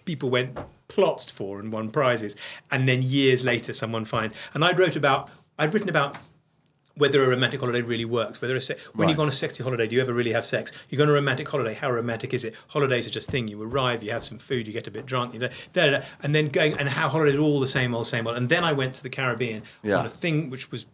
people 0.04 0.30
went 0.30 0.56
plots 0.86 1.30
for 1.30 1.58
and 1.58 1.72
won 1.72 1.90
prizes. 1.90 2.36
And 2.70 2.88
then 2.88 3.02
years 3.02 3.42
later, 3.44 3.72
someone 3.72 4.04
finds. 4.04 4.34
And 4.54 4.64
I 4.64 4.72
wrote 4.72 4.96
about. 4.96 5.30
I'd 5.58 5.72
written 5.72 5.88
about 5.88 6.16
whether 6.96 7.22
a 7.24 7.28
romantic 7.28 7.58
holiday 7.60 7.82
really 7.82 8.04
works. 8.04 8.40
Whether 8.40 8.54
a 8.56 8.60
se- 8.60 8.76
when 8.94 9.08
you 9.08 9.16
go 9.16 9.22
on 9.22 9.28
a 9.28 9.32
sexy 9.32 9.62
holiday, 9.64 9.86
do 9.88 9.96
you 9.96 10.00
ever 10.02 10.12
really 10.12 10.32
have 10.32 10.44
sex? 10.44 10.70
You 10.88 10.96
go 10.98 11.02
on 11.04 11.10
a 11.10 11.12
romantic 11.12 11.48
holiday. 11.48 11.74
How 11.74 11.90
romantic 11.90 12.32
is 12.32 12.44
it? 12.44 12.54
Holidays 12.68 13.06
are 13.06 13.10
just 13.10 13.28
thing. 13.30 13.48
You 13.48 13.60
arrive, 13.62 14.02
you 14.02 14.12
have 14.12 14.24
some 14.24 14.38
food, 14.38 14.66
you 14.66 14.72
get 14.72 14.86
a 14.86 14.90
bit 14.92 15.04
drunk, 15.04 15.34
you 15.34 15.40
know, 15.40 15.48
da, 15.72 15.90
da, 15.90 15.98
da, 15.98 16.04
and 16.22 16.34
then 16.34 16.48
going 16.48 16.74
and 16.78 16.88
how 16.88 17.08
holidays 17.08 17.36
are 17.36 17.40
all 17.40 17.58
the 17.58 17.66
same 17.66 17.94
old, 17.94 18.06
same 18.06 18.26
old. 18.26 18.36
And 18.36 18.48
then 18.48 18.62
I 18.62 18.72
went 18.72 18.94
to 18.94 19.02
the 19.02 19.10
Caribbean 19.10 19.62
Yeah. 19.82 19.96
on 19.98 20.06
a 20.06 20.10
thing 20.10 20.50
which 20.50 20.70
was 20.70 20.86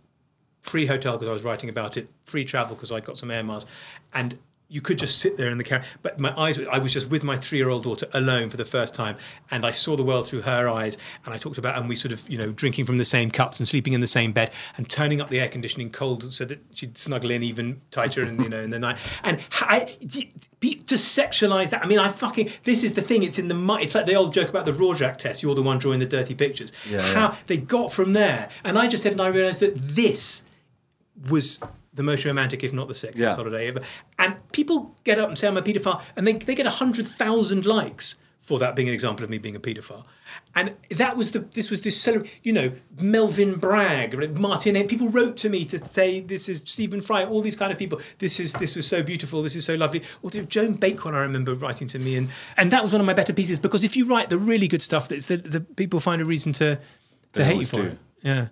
free 0.62 0.86
hotel 0.86 1.12
because 1.14 1.28
I 1.28 1.32
was 1.32 1.42
writing 1.44 1.68
about 1.68 1.96
it, 1.96 2.09
free 2.24 2.44
travel 2.44 2.76
because 2.76 2.92
I'd 2.92 3.05
got 3.05 3.18
some 3.18 3.30
air 3.30 3.42
miles, 3.44 3.66
and 4.14 4.38
you 4.71 4.81
could 4.81 4.99
just 4.99 5.18
sit 5.18 5.37
there 5.37 5.51
in 5.51 5.59
the 5.59 5.64
car. 5.64 5.83
But 6.03 6.18
my 6.18 6.33
eyes, 6.39 6.59
I 6.71 6.79
was 6.79 6.93
just 6.93 7.11
with 7.11 7.25
my 7.25 7.37
three-year-old 7.37 7.83
daughter 7.83 8.07
alone 8.12 8.49
for 8.51 8.57
the 8.57 8.64
first 8.64 8.95
time, 8.95 9.16
and 9.51 9.66
I 9.66 9.73
saw 9.73 9.97
the 9.97 10.05
world 10.05 10.29
through 10.29 10.43
her 10.43 10.68
eyes. 10.68 10.97
And 11.25 11.35
I 11.35 11.39
talked 11.39 11.59
about, 11.59 11.77
and 11.77 11.89
we 11.89 11.97
sort 11.97 12.12
of, 12.12 12.29
you 12.31 12.39
know, 12.39 12.53
drinking 12.53 12.85
from 12.85 12.99
the 12.99 13.05
same 13.05 13.31
cups 13.31 13.59
and 13.59 13.66
sleeping 13.66 13.93
in 13.93 14.01
the 14.01 14.07
same 14.07 14.33
bed, 14.33 14.53
and 14.77 14.89
turning 14.89 15.21
up 15.21 15.29
the 15.29 15.41
air 15.41 15.49
conditioning 15.49 15.91
cold 15.91 16.33
so 16.33 16.45
that 16.45 16.61
she'd 16.73 16.97
snuggle 16.97 17.33
in 17.33 17.43
even 17.43 17.81
tighter, 17.91 18.23
in 18.23 18.41
you 18.43 18.49
know, 18.49 18.61
in 18.61 18.71
the 18.71 18.79
night. 18.79 18.99
And 19.25 19.45
I. 19.61 19.97
Be, 20.61 20.75
to 20.75 20.97
sexualize 20.97 21.71
that, 21.71 21.83
I 21.83 21.89
mean, 21.89 21.99
I 21.99 22.11
fucking. 22.11 22.51
This 22.64 22.85
is 22.85 22.93
the 22.93 23.01
thing. 23.01 23.23
It's 23.23 23.39
in 23.39 23.49
the. 23.49 23.79
It's 23.81 23.95
like 23.95 24.05
the 24.05 24.14
old 24.14 24.35
joke 24.35 24.51
about 24.51 24.66
the 24.66 24.75
Rorschach 24.75 25.16
test. 25.16 25.43
You're 25.43 25.55
the 25.55 25.62
one 25.62 25.79
drawing 25.79 26.01
the 26.01 26.07
dirty 26.07 26.35
pictures. 26.35 26.71
Yeah, 26.87 27.01
How 27.01 27.29
yeah. 27.29 27.37
they 27.47 27.57
got 27.57 27.91
from 27.91 28.12
there, 28.12 28.51
and 28.62 28.79
I 28.79 28.87
just 28.87 29.03
said, 29.03 29.12
and 29.12 29.23
I 29.23 29.29
realised 29.29 29.61
that 29.61 29.75
this 29.75 30.45
was 31.31 31.61
the 31.93 32.03
most 32.03 32.24
romantic, 32.24 32.62
if 32.62 32.72
not 32.72 32.88
the 32.88 32.95
sexiest 32.95 33.16
Yeah. 33.18 33.34
holiday 33.36 33.68
ever. 33.68 33.80
And 34.18 34.36
people 34.53 34.97
get 35.05 35.18
up 35.18 35.28
and 35.28 35.36
say 35.38 35.49
I'm 35.49 35.57
a 35.57 35.62
paedophile, 35.62 36.03
and 36.16 36.26
they, 36.26 36.34
they 36.34 36.55
get 36.55 36.66
100,000 36.66 37.66
likes 37.66 38.16
for 38.38 38.59
that 38.59 38.74
being 38.74 38.88
an 38.88 38.95
example 38.95 39.22
of 39.22 39.28
me 39.28 39.36
being 39.38 39.55
a 39.55 39.61
paedophile. 39.61 40.05
And 40.55 40.74
that 40.91 41.16
was 41.16 41.32
the, 41.32 41.41
this 41.41 41.68
was 41.68 41.82
this, 41.82 42.09
you 42.43 42.53
know, 42.53 42.72
Melvin 42.99 43.57
Bragg, 43.57 44.34
Martin, 44.38 44.76
and 44.76 44.88
people 44.88 45.09
wrote 45.11 45.36
to 45.38 45.51
me 45.51 45.64
to 45.66 45.78
say, 45.78 46.20
this 46.20 46.49
is 46.49 46.62
Stephen 46.64 47.01
Fry, 47.03 47.22
all 47.24 47.43
these 47.43 47.55
kind 47.55 47.70
of 47.70 47.78
people. 47.78 48.01
This 48.18 48.41
is, 48.41 48.55
this 48.55 48.74
was 48.74 48.86
so 48.86 49.03
beautiful. 49.03 49.43
This 49.43 49.57
is 49.57 49.66
so 49.66 49.74
lovely. 49.74 50.03
Or 50.22 50.30
Joan 50.30 50.74
Bakewell, 50.74 51.14
I 51.14 51.20
remember 51.20 51.55
writing 51.55 51.86
to 51.88 51.99
me. 51.99 52.16
And, 52.16 52.30
and 52.57 52.70
that 52.70 52.82
was 52.82 52.93
one 52.93 53.01
of 53.01 53.07
my 53.07 53.12
better 53.14 53.34
pieces 53.34 53.59
because 53.59 53.84
if 53.84 53.95
you 53.97 54.07
write 54.07 54.30
the 54.30 54.38
really 54.38 54.68
good 54.68 54.82
stuff, 54.82 55.09
that's 55.09 55.26
the, 55.26 55.36
the 55.36 55.61
people 55.61 56.01
find 56.01 56.22
a 56.22 56.24
reason 56.24 56.53
to, 56.55 56.76
to 56.76 56.80
They 57.34 57.45
hate 57.45 57.57
you 57.59 57.66
for 57.66 57.76
do. 57.76 57.82
it. 57.82 57.99
Yeah. 58.22 58.49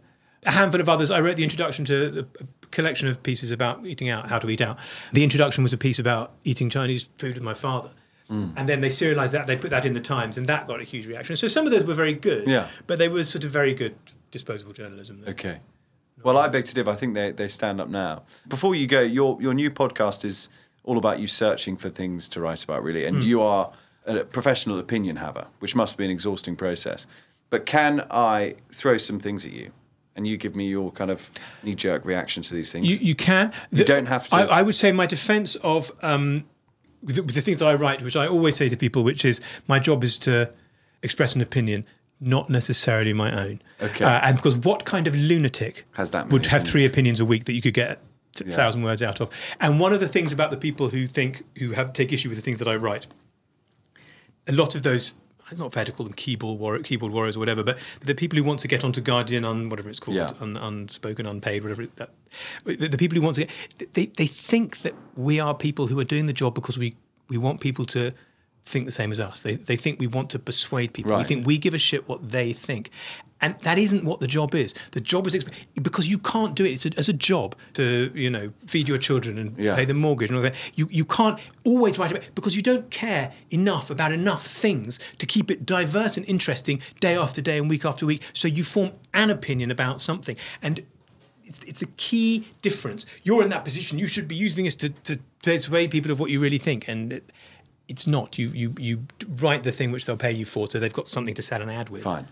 A 0.46 0.50
handful 0.52 0.80
of 0.80 0.88
others. 0.88 1.10
I 1.10 1.20
wrote 1.20 1.36
the 1.36 1.42
introduction 1.42 1.84
to 1.86 2.26
a 2.40 2.66
collection 2.70 3.08
of 3.08 3.22
pieces 3.22 3.50
about 3.50 3.84
eating 3.84 4.08
out, 4.08 4.28
how 4.28 4.38
to 4.38 4.48
eat 4.48 4.60
out. 4.60 4.78
The 5.12 5.24
introduction 5.24 5.62
was 5.64 5.72
a 5.72 5.78
piece 5.78 5.98
about 5.98 6.32
eating 6.44 6.70
Chinese 6.70 7.10
food 7.18 7.34
with 7.34 7.42
my 7.42 7.54
father. 7.54 7.90
Mm. 8.30 8.52
And 8.56 8.68
then 8.68 8.80
they 8.80 8.90
serialized 8.90 9.32
that, 9.32 9.46
they 9.46 9.56
put 9.56 9.70
that 9.70 9.86
in 9.86 9.94
the 9.94 10.00
Times, 10.00 10.36
and 10.38 10.46
that 10.46 10.66
got 10.66 10.80
a 10.80 10.84
huge 10.84 11.06
reaction. 11.06 11.34
So 11.34 11.48
some 11.48 11.64
of 11.64 11.72
those 11.72 11.84
were 11.84 11.94
very 11.94 12.12
good, 12.14 12.46
Yeah. 12.46 12.68
but 12.86 12.98
they 12.98 13.08
were 13.08 13.24
sort 13.24 13.44
of 13.44 13.50
very 13.50 13.74
good 13.74 13.96
disposable 14.30 14.72
journalism. 14.74 15.24
Okay. 15.26 15.60
Well, 16.22 16.36
I 16.36 16.48
beg 16.48 16.64
to 16.66 16.74
differ. 16.74 16.90
I 16.90 16.94
think 16.94 17.14
they, 17.14 17.30
they 17.32 17.48
stand 17.48 17.80
up 17.80 17.88
now. 17.88 18.24
Before 18.46 18.74
you 18.74 18.86
go, 18.86 19.00
your 19.00 19.40
your 19.40 19.54
new 19.54 19.70
podcast 19.70 20.24
is 20.24 20.48
all 20.82 20.98
about 20.98 21.20
you 21.20 21.26
searching 21.26 21.76
for 21.76 21.88
things 21.88 22.28
to 22.30 22.40
write 22.40 22.64
about, 22.64 22.82
really, 22.82 23.04
and 23.04 23.22
you 23.22 23.40
are 23.40 23.72
a 24.04 24.24
professional 24.24 24.78
opinion 24.78 25.16
haver, 25.16 25.46
which 25.60 25.76
must 25.76 25.96
be 25.96 26.04
an 26.04 26.10
exhausting 26.10 26.56
process. 26.56 27.06
But 27.50 27.66
can 27.66 28.04
I 28.10 28.56
throw 28.72 28.98
some 28.98 29.20
things 29.20 29.46
at 29.46 29.52
you, 29.52 29.70
and 30.18 30.26
you 30.26 30.36
give 30.36 30.54
me 30.56 30.66
your 30.68 30.90
kind 30.90 31.10
of 31.12 31.30
knee 31.62 31.74
jerk 31.76 32.04
reaction 32.04 32.42
to 32.42 32.52
these 32.54 32.70
things? 32.72 32.84
You, 32.86 32.96
you 32.96 33.14
can. 33.14 33.52
You 33.70 33.84
don't 33.84 34.06
have 34.06 34.28
to- 34.28 34.36
I, 34.36 34.42
I 34.58 34.62
would 34.62 34.74
say 34.74 34.90
my 34.92 35.06
defense 35.06 35.54
of 35.56 35.90
um, 36.02 36.44
with 37.02 37.14
the, 37.16 37.22
the 37.22 37.40
things 37.40 37.60
that 37.60 37.68
I 37.68 37.74
write, 37.74 38.02
which 38.02 38.16
I 38.16 38.26
always 38.26 38.56
say 38.56 38.68
to 38.68 38.76
people, 38.76 39.04
which 39.04 39.24
is 39.24 39.40
my 39.68 39.78
job 39.78 40.02
is 40.02 40.18
to 40.20 40.50
express 41.04 41.36
an 41.36 41.40
opinion, 41.40 41.86
not 42.20 42.50
necessarily 42.50 43.12
my 43.12 43.30
own. 43.46 43.62
Okay. 43.80 44.04
Uh, 44.04 44.20
and 44.24 44.36
because 44.36 44.56
what 44.56 44.84
kind 44.84 45.06
of 45.06 45.14
lunatic 45.14 45.86
Has 45.92 46.10
that 46.10 46.28
would 46.30 46.46
have 46.48 46.64
three 46.64 46.84
opinions? 46.84 47.20
opinions 47.20 47.20
a 47.20 47.24
week 47.24 47.44
that 47.44 47.52
you 47.52 47.62
could 47.62 47.74
get 47.74 48.00
a 48.40 48.44
Yeah. 48.44 48.50
thousand 48.50 48.82
words 48.82 49.02
out 49.04 49.20
of? 49.20 49.30
And 49.60 49.78
one 49.78 49.92
of 49.92 50.00
the 50.00 50.08
things 50.08 50.32
about 50.32 50.50
the 50.50 50.56
people 50.56 50.88
who 50.88 51.06
think 51.06 51.44
who 51.58 51.70
have 51.72 51.92
take 51.92 52.12
issue 52.12 52.28
with 52.28 52.36
the 52.38 52.42
things 52.42 52.58
that 52.58 52.66
I 52.66 52.74
write, 52.74 53.06
a 54.48 54.52
lot 54.52 54.74
of 54.74 54.82
those. 54.82 55.14
It's 55.50 55.60
not 55.60 55.72
fair 55.72 55.84
to 55.84 55.92
call 55.92 56.04
them 56.04 56.12
keyboard 56.14 56.58
warrior, 56.58 56.82
keyboard 56.82 57.12
warriors 57.12 57.36
or 57.36 57.40
whatever, 57.40 57.62
but 57.62 57.78
the 58.00 58.14
people 58.14 58.38
who 58.38 58.44
want 58.44 58.60
to 58.60 58.68
get 58.68 58.84
onto 58.84 59.00
Guardian 59.00 59.44
on 59.44 59.68
whatever 59.70 59.88
it's 59.88 60.00
called, 60.00 60.16
Yeah. 60.16 60.30
un, 60.40 60.56
unspoken, 60.56 61.26
unpaid, 61.26 61.62
whatever 61.62 61.82
it- 61.82 61.94
that. 61.96 62.10
The, 62.64 62.88
the 62.88 62.98
people 62.98 63.16
who 63.16 63.22
want 63.22 63.36
to 63.36 63.44
get, 63.46 63.94
they, 63.94 64.06
they 64.06 64.26
think 64.26 64.82
that 64.82 64.94
we 65.16 65.40
are 65.40 65.54
people 65.54 65.86
who 65.86 65.98
are 66.00 66.04
doing 66.04 66.26
the 66.26 66.32
job 66.32 66.54
because 66.54 66.76
we 66.78 66.94
we 67.30 67.36
want 67.36 67.60
people 67.60 67.84
to 67.84 68.12
think 68.68 68.86
the 68.86 68.92
same 68.92 69.10
as 69.10 69.20
us. 69.20 69.42
They, 69.42 69.56
they 69.56 69.76
think 69.76 69.98
we 69.98 70.06
want 70.06 70.30
to 70.30 70.38
persuade 70.38 70.92
people. 70.92 71.16
We 71.16 71.24
think 71.24 71.46
we 71.46 71.58
give 71.58 71.74
a 71.74 71.78
shit 71.78 72.08
what 72.08 72.30
they 72.30 72.52
think. 72.52 72.90
And 73.40 73.54
that 73.60 73.78
isn't 73.78 74.02
what 74.04 74.18
the 74.18 74.26
job 74.26 74.54
is. 74.54 74.74
The 74.90 75.00
job 75.00 75.26
is 75.28 75.46
because 75.80 76.08
you 76.08 76.18
can't 76.18 76.56
do 76.56 76.64
it. 76.64 76.70
It's 76.72 76.86
a, 76.86 76.90
as 76.98 77.08
a 77.08 77.12
job 77.12 77.54
to 77.74 78.10
you 78.14 78.30
know 78.30 78.52
feed 78.66 78.88
your 78.88 78.98
children 78.98 79.38
and 79.38 79.56
Yeah. 79.56 79.76
pay 79.76 79.84
the 79.84 79.94
mortgage 79.94 80.28
and 80.30 80.36
all 80.36 80.42
that. 80.42 80.54
You 80.74 80.88
you 80.90 81.04
can't 81.04 81.38
always 81.64 81.98
write 81.98 82.10
about 82.10 82.24
because 82.34 82.56
you 82.56 82.62
don't 82.62 82.90
care 82.90 83.32
enough 83.50 83.90
about 83.90 84.10
enough 84.12 84.44
things 84.44 84.98
to 85.18 85.24
keep 85.26 85.50
it 85.52 85.64
diverse 85.64 86.16
and 86.16 86.28
interesting 86.28 86.80
day 87.00 87.14
after 87.16 87.40
day 87.40 87.58
and 87.58 87.70
week 87.70 87.84
after 87.84 88.04
week. 88.06 88.22
So 88.32 88.48
you 88.48 88.64
form 88.64 88.90
an 89.14 89.30
opinion 89.30 89.70
about 89.70 90.00
something 90.00 90.36
and. 90.62 90.82
It's, 91.44 91.60
it's 91.66 91.80
the 91.80 91.86
key 91.96 92.46
difference. 92.60 93.06
You're 93.22 93.42
in 93.42 93.48
that 93.48 93.64
position. 93.64 93.98
You 93.98 94.06
should 94.06 94.28
be 94.28 94.36
using 94.36 94.64
this 94.66 94.76
to, 94.76 94.90
to, 94.90 95.16
to 95.16 95.22
persuade 95.42 95.90
people 95.90 96.10
of 96.10 96.20
what 96.20 96.28
you 96.30 96.40
really 96.40 96.58
think, 96.58 96.86
and 96.86 97.10
it, 97.10 97.32
it's 97.88 98.06
not. 98.06 98.38
You 98.38 98.48
you 98.50 98.74
you 98.78 99.04
write 99.38 99.62
the 99.62 99.72
thing 99.72 99.90
which 99.90 100.04
they'll 100.04 100.16
pay 100.16 100.32
you 100.32 100.44
for, 100.44 100.68
so 100.68 100.78
they've 100.78 100.92
got 100.92 101.08
something 101.08 101.34
to 101.34 101.42
sell 101.42 101.62
an 101.62 101.70
ad 101.70 101.88
with. 101.88 102.02
Fine. 102.02 102.28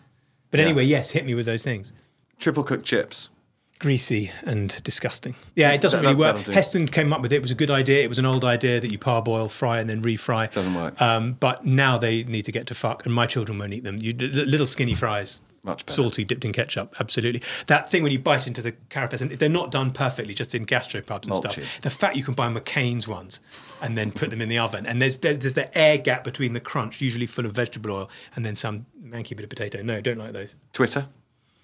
But 0.50 0.60
anyway, 0.60 0.84
yes, 0.84 1.10
hit 1.10 1.26
me 1.26 1.34
with 1.34 1.46
those 1.46 1.62
things. 1.62 1.92
Triple 2.38 2.62
cooked 2.62 2.84
chips. 2.86 3.30
Greasy 3.78 4.30
and 4.44 4.82
disgusting. 4.84 5.34
Yeah, 5.54 5.70
it 5.72 5.82
doesn't 5.82 6.00
That- 6.00 6.06
really 6.08 6.18
work. 6.18 6.44
do. 6.44 6.52
Heston 6.52 6.88
came 6.88 7.12
up 7.12 7.20
with 7.20 7.30
it. 7.30 7.36
It 7.36 7.42
was 7.42 7.50
a 7.50 7.54
good 7.54 7.70
idea. 7.70 8.02
It 8.02 8.08
was 8.08 8.18
an 8.18 8.24
old 8.24 8.42
idea 8.42 8.80
that 8.80 8.90
you 8.90 8.96
parboil, 8.96 9.48
fry, 9.48 9.80
and 9.80 9.90
then 9.90 10.00
refry. 10.02 10.50
Doesn't 10.50 10.74
work. 10.74 10.98
Um, 11.02 11.34
but 11.40 11.66
now 11.66 11.98
they 11.98 12.22
need 12.24 12.46
to 12.46 12.52
get 12.52 12.66
to 12.68 12.74
fuck, 12.74 13.04
and 13.04 13.14
my 13.14 13.26
children 13.26 13.58
won't 13.58 13.74
eat 13.74 13.84
them. 13.84 13.98
You 14.00 14.14
little 14.14 14.66
skinny 14.66 14.94
fries. 14.94 15.42
Much 15.66 15.84
better. 15.84 15.94
Salty, 15.94 16.24
dipped 16.24 16.44
in 16.44 16.52
ketchup. 16.52 16.94
Absolutely. 16.98 17.42
That 17.66 17.90
thing 17.90 18.02
when 18.02 18.12
you 18.12 18.18
bite 18.18 18.46
into 18.46 18.62
the 18.62 18.72
carapace, 18.88 19.20
and 19.20 19.32
they're 19.32 19.48
not 19.48 19.70
done 19.70 19.90
perfectly, 19.90 20.32
just 20.32 20.54
in 20.54 20.64
gastropubs 20.64 21.24
and 21.24 21.32
Mulchy. 21.32 21.50
stuff. 21.64 21.80
The 21.82 21.90
fact 21.90 22.16
you 22.16 22.22
can 22.24 22.34
buy 22.34 22.48
McCain's 22.48 23.06
ones 23.06 23.40
and 23.82 23.98
then 23.98 24.12
put 24.12 24.30
them 24.30 24.40
in 24.40 24.48
the 24.48 24.58
oven, 24.58 24.86
and 24.86 25.02
there's 25.02 25.18
there, 25.18 25.34
there's 25.34 25.54
the 25.54 25.76
air 25.76 25.98
gap 25.98 26.24
between 26.24 26.52
the 26.54 26.60
crunch, 26.60 27.00
usually 27.00 27.26
full 27.26 27.44
of 27.44 27.52
vegetable 27.52 27.90
oil, 27.92 28.10
and 28.34 28.46
then 28.46 28.54
some 28.54 28.86
manky 29.04 29.36
bit 29.36 29.40
of 29.42 29.50
potato. 29.50 29.82
No, 29.82 30.00
don't 30.00 30.18
like 30.18 30.32
those. 30.32 30.54
Twitter. 30.72 31.08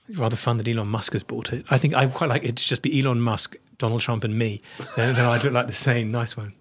It's 0.08 0.18
rather 0.18 0.36
fun 0.36 0.56
that 0.58 0.66
Elon 0.66 0.88
Musk 0.88 1.12
has 1.12 1.22
bought 1.22 1.52
it. 1.52 1.64
I 1.70 1.78
think 1.78 1.94
I 1.94 2.06
quite 2.08 2.28
like 2.28 2.42
it 2.42 2.56
to 2.56 2.66
just 2.66 2.82
be 2.82 3.00
Elon 3.00 3.20
Musk, 3.20 3.56
Donald 3.78 4.00
Trump, 4.00 4.24
and 4.24 4.36
me. 4.36 4.60
Then, 4.96 5.14
then 5.14 5.24
I'd 5.24 5.44
look 5.44 5.52
like 5.52 5.68
the 5.68 5.72
same. 5.72 6.10
Nice 6.10 6.36
one. 6.36 6.54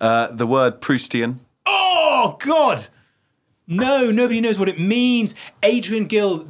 Uh, 0.00 0.26
the 0.32 0.48
word 0.48 0.80
Proustian. 0.80 1.38
Oh 1.64 2.36
God! 2.40 2.88
No, 3.70 4.10
nobody 4.10 4.40
knows 4.40 4.58
what 4.58 4.68
it 4.68 4.80
means. 4.80 5.36
Adrian 5.62 6.06
Gill, 6.06 6.48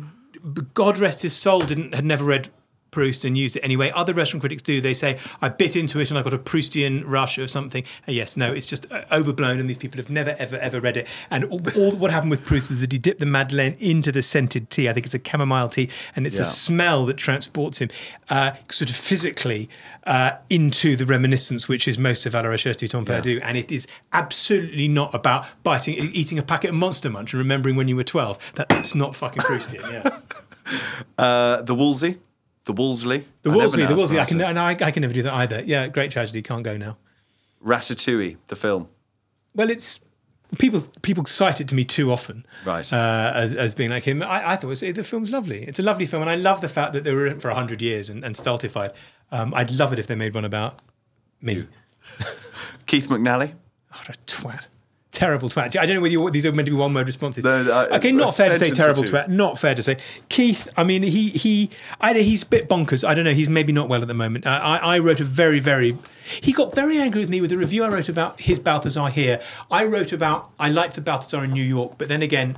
God 0.72 0.98
rest 0.98 1.20
his 1.20 1.36
soul, 1.36 1.60
didn't 1.60 1.94
had 1.94 2.04
never 2.04 2.24
read 2.24 2.48
Proust 2.90 3.24
and 3.24 3.36
used 3.38 3.56
it 3.56 3.60
anyway. 3.60 3.90
Other 3.94 4.12
restaurant 4.14 4.40
critics 4.42 4.62
do. 4.62 4.80
They 4.80 4.94
say 4.94 5.18
I 5.40 5.48
bit 5.48 5.76
into 5.76 6.00
it 6.00 6.10
and 6.10 6.18
I 6.18 6.22
got 6.22 6.34
a 6.34 6.38
Proustian 6.38 7.02
rush 7.06 7.38
or 7.38 7.46
something. 7.46 7.84
Uh, 8.08 8.12
yes, 8.12 8.36
no, 8.36 8.52
it's 8.52 8.66
just 8.66 8.90
uh, 8.90 9.04
overblown, 9.12 9.58
and 9.60 9.68
these 9.68 9.78
people 9.78 9.98
have 9.98 10.10
never, 10.10 10.34
ever, 10.38 10.56
ever 10.58 10.80
read 10.80 10.96
it. 10.96 11.06
And 11.30 11.44
all, 11.44 11.60
all 11.76 11.92
what 11.96 12.10
happened 12.10 12.30
with 12.30 12.44
Proust 12.44 12.68
was 12.68 12.80
that 12.80 12.92
he 12.92 12.98
dipped 12.98 13.20
the 13.20 13.26
Madeleine 13.26 13.76
into 13.78 14.10
the 14.12 14.22
scented 14.22 14.70
tea. 14.70 14.88
I 14.88 14.92
think 14.92 15.06
it's 15.06 15.14
a 15.14 15.20
chamomile 15.24 15.68
tea, 15.68 15.88
and 16.16 16.26
it's 16.26 16.34
Yeah. 16.34 16.40
the 16.42 16.44
smell 16.46 17.06
that 17.06 17.16
transports 17.16 17.78
him 17.78 17.90
uh, 18.28 18.52
sort 18.70 18.90
of 18.90 18.96
physically 18.96 19.68
uh, 20.04 20.32
into 20.48 20.96
the 20.96 21.06
reminiscence, 21.06 21.68
which 21.68 21.86
is 21.86 21.98
most 21.98 22.26
of 22.26 22.34
la 22.34 22.40
recherche 22.42 22.76
du 22.76 22.88
temps 22.88 23.06
perdu. 23.08 23.40
And 23.42 23.56
it 23.56 23.70
is 23.70 23.86
absolutely 24.12 24.88
not 24.88 25.14
about 25.14 25.46
biting, 25.62 25.94
eating 25.94 26.38
a 26.38 26.42
packet 26.42 26.70
of 26.70 26.76
Monster 26.76 27.10
Munch 27.10 27.32
and 27.32 27.38
remembering 27.38 27.76
when 27.76 27.88
you 27.88 27.96
were 27.96 28.04
12. 28.04 28.52
That's 28.54 28.94
not 28.94 29.14
fucking 29.14 29.42
Proustian, 29.42 29.92
yeah. 29.92 30.18
Uh, 31.18 31.62
the 31.62 31.74
Wolsey. 31.74 32.18
The 32.70 32.82
Wolseley. 32.82 33.26
The 33.42 33.50
Wolseley, 33.50 33.84
the 33.86 33.96
Wolseley, 33.96 34.20
I 34.20 34.24
can, 34.24 34.40
and 34.40 34.58
I, 34.58 34.70
I 34.70 34.90
can 34.92 35.00
never 35.00 35.12
do 35.12 35.22
that 35.22 35.34
either. 35.34 35.62
Yeah, 35.64 35.88
great 35.88 36.12
tragedy, 36.12 36.40
can't 36.40 36.62
go 36.62 36.76
now. 36.76 36.98
Ratatouille, 37.64 38.36
the 38.46 38.54
film. 38.54 38.88
Well, 39.54 39.70
it's 39.70 40.00
people 40.58 40.80
people 41.02 41.26
cite 41.26 41.60
it 41.60 41.66
to 41.68 41.74
me 41.74 41.84
too 41.84 42.12
often, 42.12 42.46
Right. 42.64 42.90
Uh, 42.92 43.32
as, 43.34 43.52
as 43.52 43.74
being 43.74 43.90
like 43.90 44.04
him. 44.04 44.22
I, 44.22 44.52
I 44.52 44.56
thought 44.56 44.64
it 44.64 44.66
was, 44.68 44.80
the 44.80 45.02
film's 45.02 45.32
lovely. 45.32 45.64
It's 45.64 45.80
a 45.80 45.82
lovely 45.82 46.06
film, 46.06 46.22
and 46.22 46.30
I 46.30 46.36
love 46.36 46.60
the 46.60 46.68
fact 46.68 46.92
that 46.92 47.02
they 47.02 47.12
were 47.12 47.26
in 47.26 47.40
for 47.40 47.50
hundred 47.50 47.82
years 47.82 48.08
and, 48.08 48.24
and 48.24 48.36
stultified. 48.36 48.92
Um, 49.32 49.52
I'd 49.54 49.72
love 49.72 49.92
it 49.92 49.98
if 49.98 50.06
they 50.06 50.14
made 50.14 50.34
one 50.34 50.44
about 50.44 50.80
me. 51.40 51.66
Keith 52.86 53.08
McNally. 53.08 53.54
What 53.92 54.08
a 54.08 54.12
twat. 54.24 54.66
Terrible 55.12 55.48
twat. 55.48 55.76
I 55.76 55.86
don't 55.86 55.96
know 55.96 56.02
whether 56.02 56.12
you, 56.12 56.30
these 56.30 56.46
are 56.46 56.52
meant 56.52 56.66
to 56.66 56.70
be 56.70 56.76
one 56.76 56.94
word 56.94 57.08
responses. 57.08 57.42
No, 57.42 57.50
I- 57.72 57.96
okay, 57.96 58.12
not 58.12 58.36
fair 58.36 58.50
to 58.50 58.58
say 58.58 58.70
terrible 58.70 59.02
twat. 59.02 59.26
Not 59.26 59.58
fair 59.58 59.74
to 59.74 59.82
say. 59.82 59.96
Keith, 60.28 60.68
I 60.76 60.84
mean, 60.84 61.02
he 61.02 61.30
he, 61.30 61.70
I 62.00 62.12
know 62.12 62.20
he's 62.20 62.44
a 62.44 62.46
bit 62.46 62.68
bonkers. 62.68 63.06
I 63.06 63.14
don't 63.14 63.24
know. 63.24 63.32
He's 63.34 63.48
maybe 63.48 63.72
not 63.72 63.88
well 63.88 64.02
at 64.02 64.08
the 64.08 64.14
moment. 64.14 64.46
I, 64.46 64.58
I, 64.58 64.76
I 64.76 64.98
wrote 65.00 65.18
a 65.18 65.24
very 65.24 65.58
very. 65.58 65.96
He 66.24 66.52
got 66.52 66.76
very 66.76 66.98
angry 66.98 67.20
with 67.22 67.28
me 67.28 67.40
with 67.40 67.50
a 67.50 67.58
review 67.58 67.82
I 67.82 67.88
wrote 67.88 68.08
about 68.08 68.40
his 68.40 68.60
Balthazar 68.60 69.08
here. 69.08 69.40
I 69.68 69.84
wrote 69.84 70.12
about 70.12 70.50
I 70.60 70.68
liked 70.68 70.94
the 70.94 71.00
Balthazar 71.00 71.42
in 71.42 71.52
New 71.52 71.64
York, 71.64 71.94
but 71.98 72.06
then 72.06 72.22
again, 72.22 72.56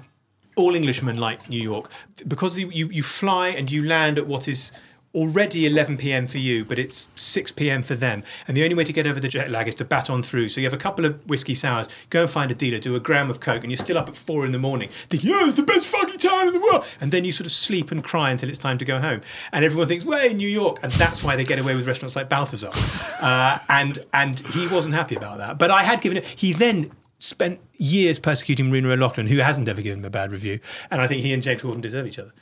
all 0.54 0.74
Englishmen 0.74 1.16
like 1.18 1.48
New 1.48 1.62
York 1.62 1.90
because 2.28 2.58
you, 2.58 2.68
you, 2.68 2.88
you 2.88 3.02
fly 3.02 3.48
and 3.48 3.70
you 3.70 3.82
land 3.86 4.18
at 4.18 4.26
what 4.26 4.46
is 4.46 4.72
already 5.14 5.66
11 5.66 5.98
p.m. 5.98 6.26
for 6.26 6.38
you, 6.38 6.64
but 6.64 6.78
it's 6.78 7.10
6 7.16 7.52
p.m. 7.52 7.82
for 7.82 7.94
them. 7.94 8.22
And 8.48 8.56
the 8.56 8.62
only 8.62 8.74
way 8.74 8.84
to 8.84 8.92
get 8.92 9.06
over 9.06 9.20
the 9.20 9.28
jet 9.28 9.50
lag 9.50 9.68
is 9.68 9.74
to 9.76 9.84
bat 9.84 10.08
on 10.08 10.22
through. 10.22 10.48
So 10.48 10.60
you 10.60 10.66
have 10.66 10.72
a 10.72 10.78
couple 10.78 11.04
of 11.04 11.24
whiskey 11.28 11.54
sours, 11.54 11.88
go 12.10 12.22
and 12.22 12.30
find 12.30 12.50
a 12.50 12.54
dealer, 12.54 12.78
do 12.78 12.96
a 12.96 13.00
gram 13.00 13.30
of 13.30 13.40
coke, 13.40 13.62
and 13.62 13.70
you're 13.70 13.78
still 13.78 13.98
up 13.98 14.08
at 14.08 14.16
four 14.16 14.46
in 14.46 14.52
the 14.52 14.58
morning, 14.58 14.88
thinking, 15.08 15.30
yeah, 15.30 15.46
it's 15.46 15.54
the 15.54 15.62
best 15.62 15.86
fucking 15.86 16.18
town 16.18 16.48
in 16.48 16.54
the 16.54 16.60
world. 16.60 16.84
And 17.00 17.12
then 17.12 17.24
you 17.24 17.32
sort 17.32 17.46
of 17.46 17.52
sleep 17.52 17.90
and 17.90 18.02
cry 18.02 18.30
until 18.30 18.48
it's 18.48 18.58
time 18.58 18.78
to 18.78 18.84
go 18.84 18.98
home. 19.00 19.20
And 19.52 19.64
everyone 19.64 19.88
thinks, 19.88 20.04
way 20.04 20.30
in 20.30 20.36
New 20.36 20.48
York. 20.48 20.78
And 20.82 20.90
that's 20.92 21.22
why 21.22 21.36
they 21.36 21.44
get 21.44 21.58
away 21.58 21.74
with 21.74 21.86
restaurants 21.86 22.16
like 22.16 22.28
Balthazar. 22.28 22.70
Uh, 23.22 23.56
and 23.68 23.98
and 24.12 24.40
he 24.40 24.66
wasn't 24.66 24.92
happy 24.96 25.14
about 25.14 25.38
that. 25.38 25.56
But 25.56 25.70
I 25.70 25.84
had 25.84 26.00
given 26.00 26.18
it, 26.18 26.26
he 26.26 26.52
then 26.52 26.90
spent 27.20 27.60
years 27.76 28.18
persecuting 28.18 28.68
Marina 28.68 28.90
O'Loughlin, 28.90 29.28
who 29.28 29.36
hasn't 29.36 29.68
ever 29.68 29.80
given 29.80 30.00
him 30.00 30.04
a 30.04 30.10
bad 30.10 30.32
review. 30.32 30.58
And 30.90 31.00
I 31.00 31.06
think 31.06 31.22
he 31.22 31.32
and 31.32 31.40
James 31.40 31.62
Corden 31.62 31.80
deserve 31.80 32.08
each 32.08 32.18
other. 32.18 32.32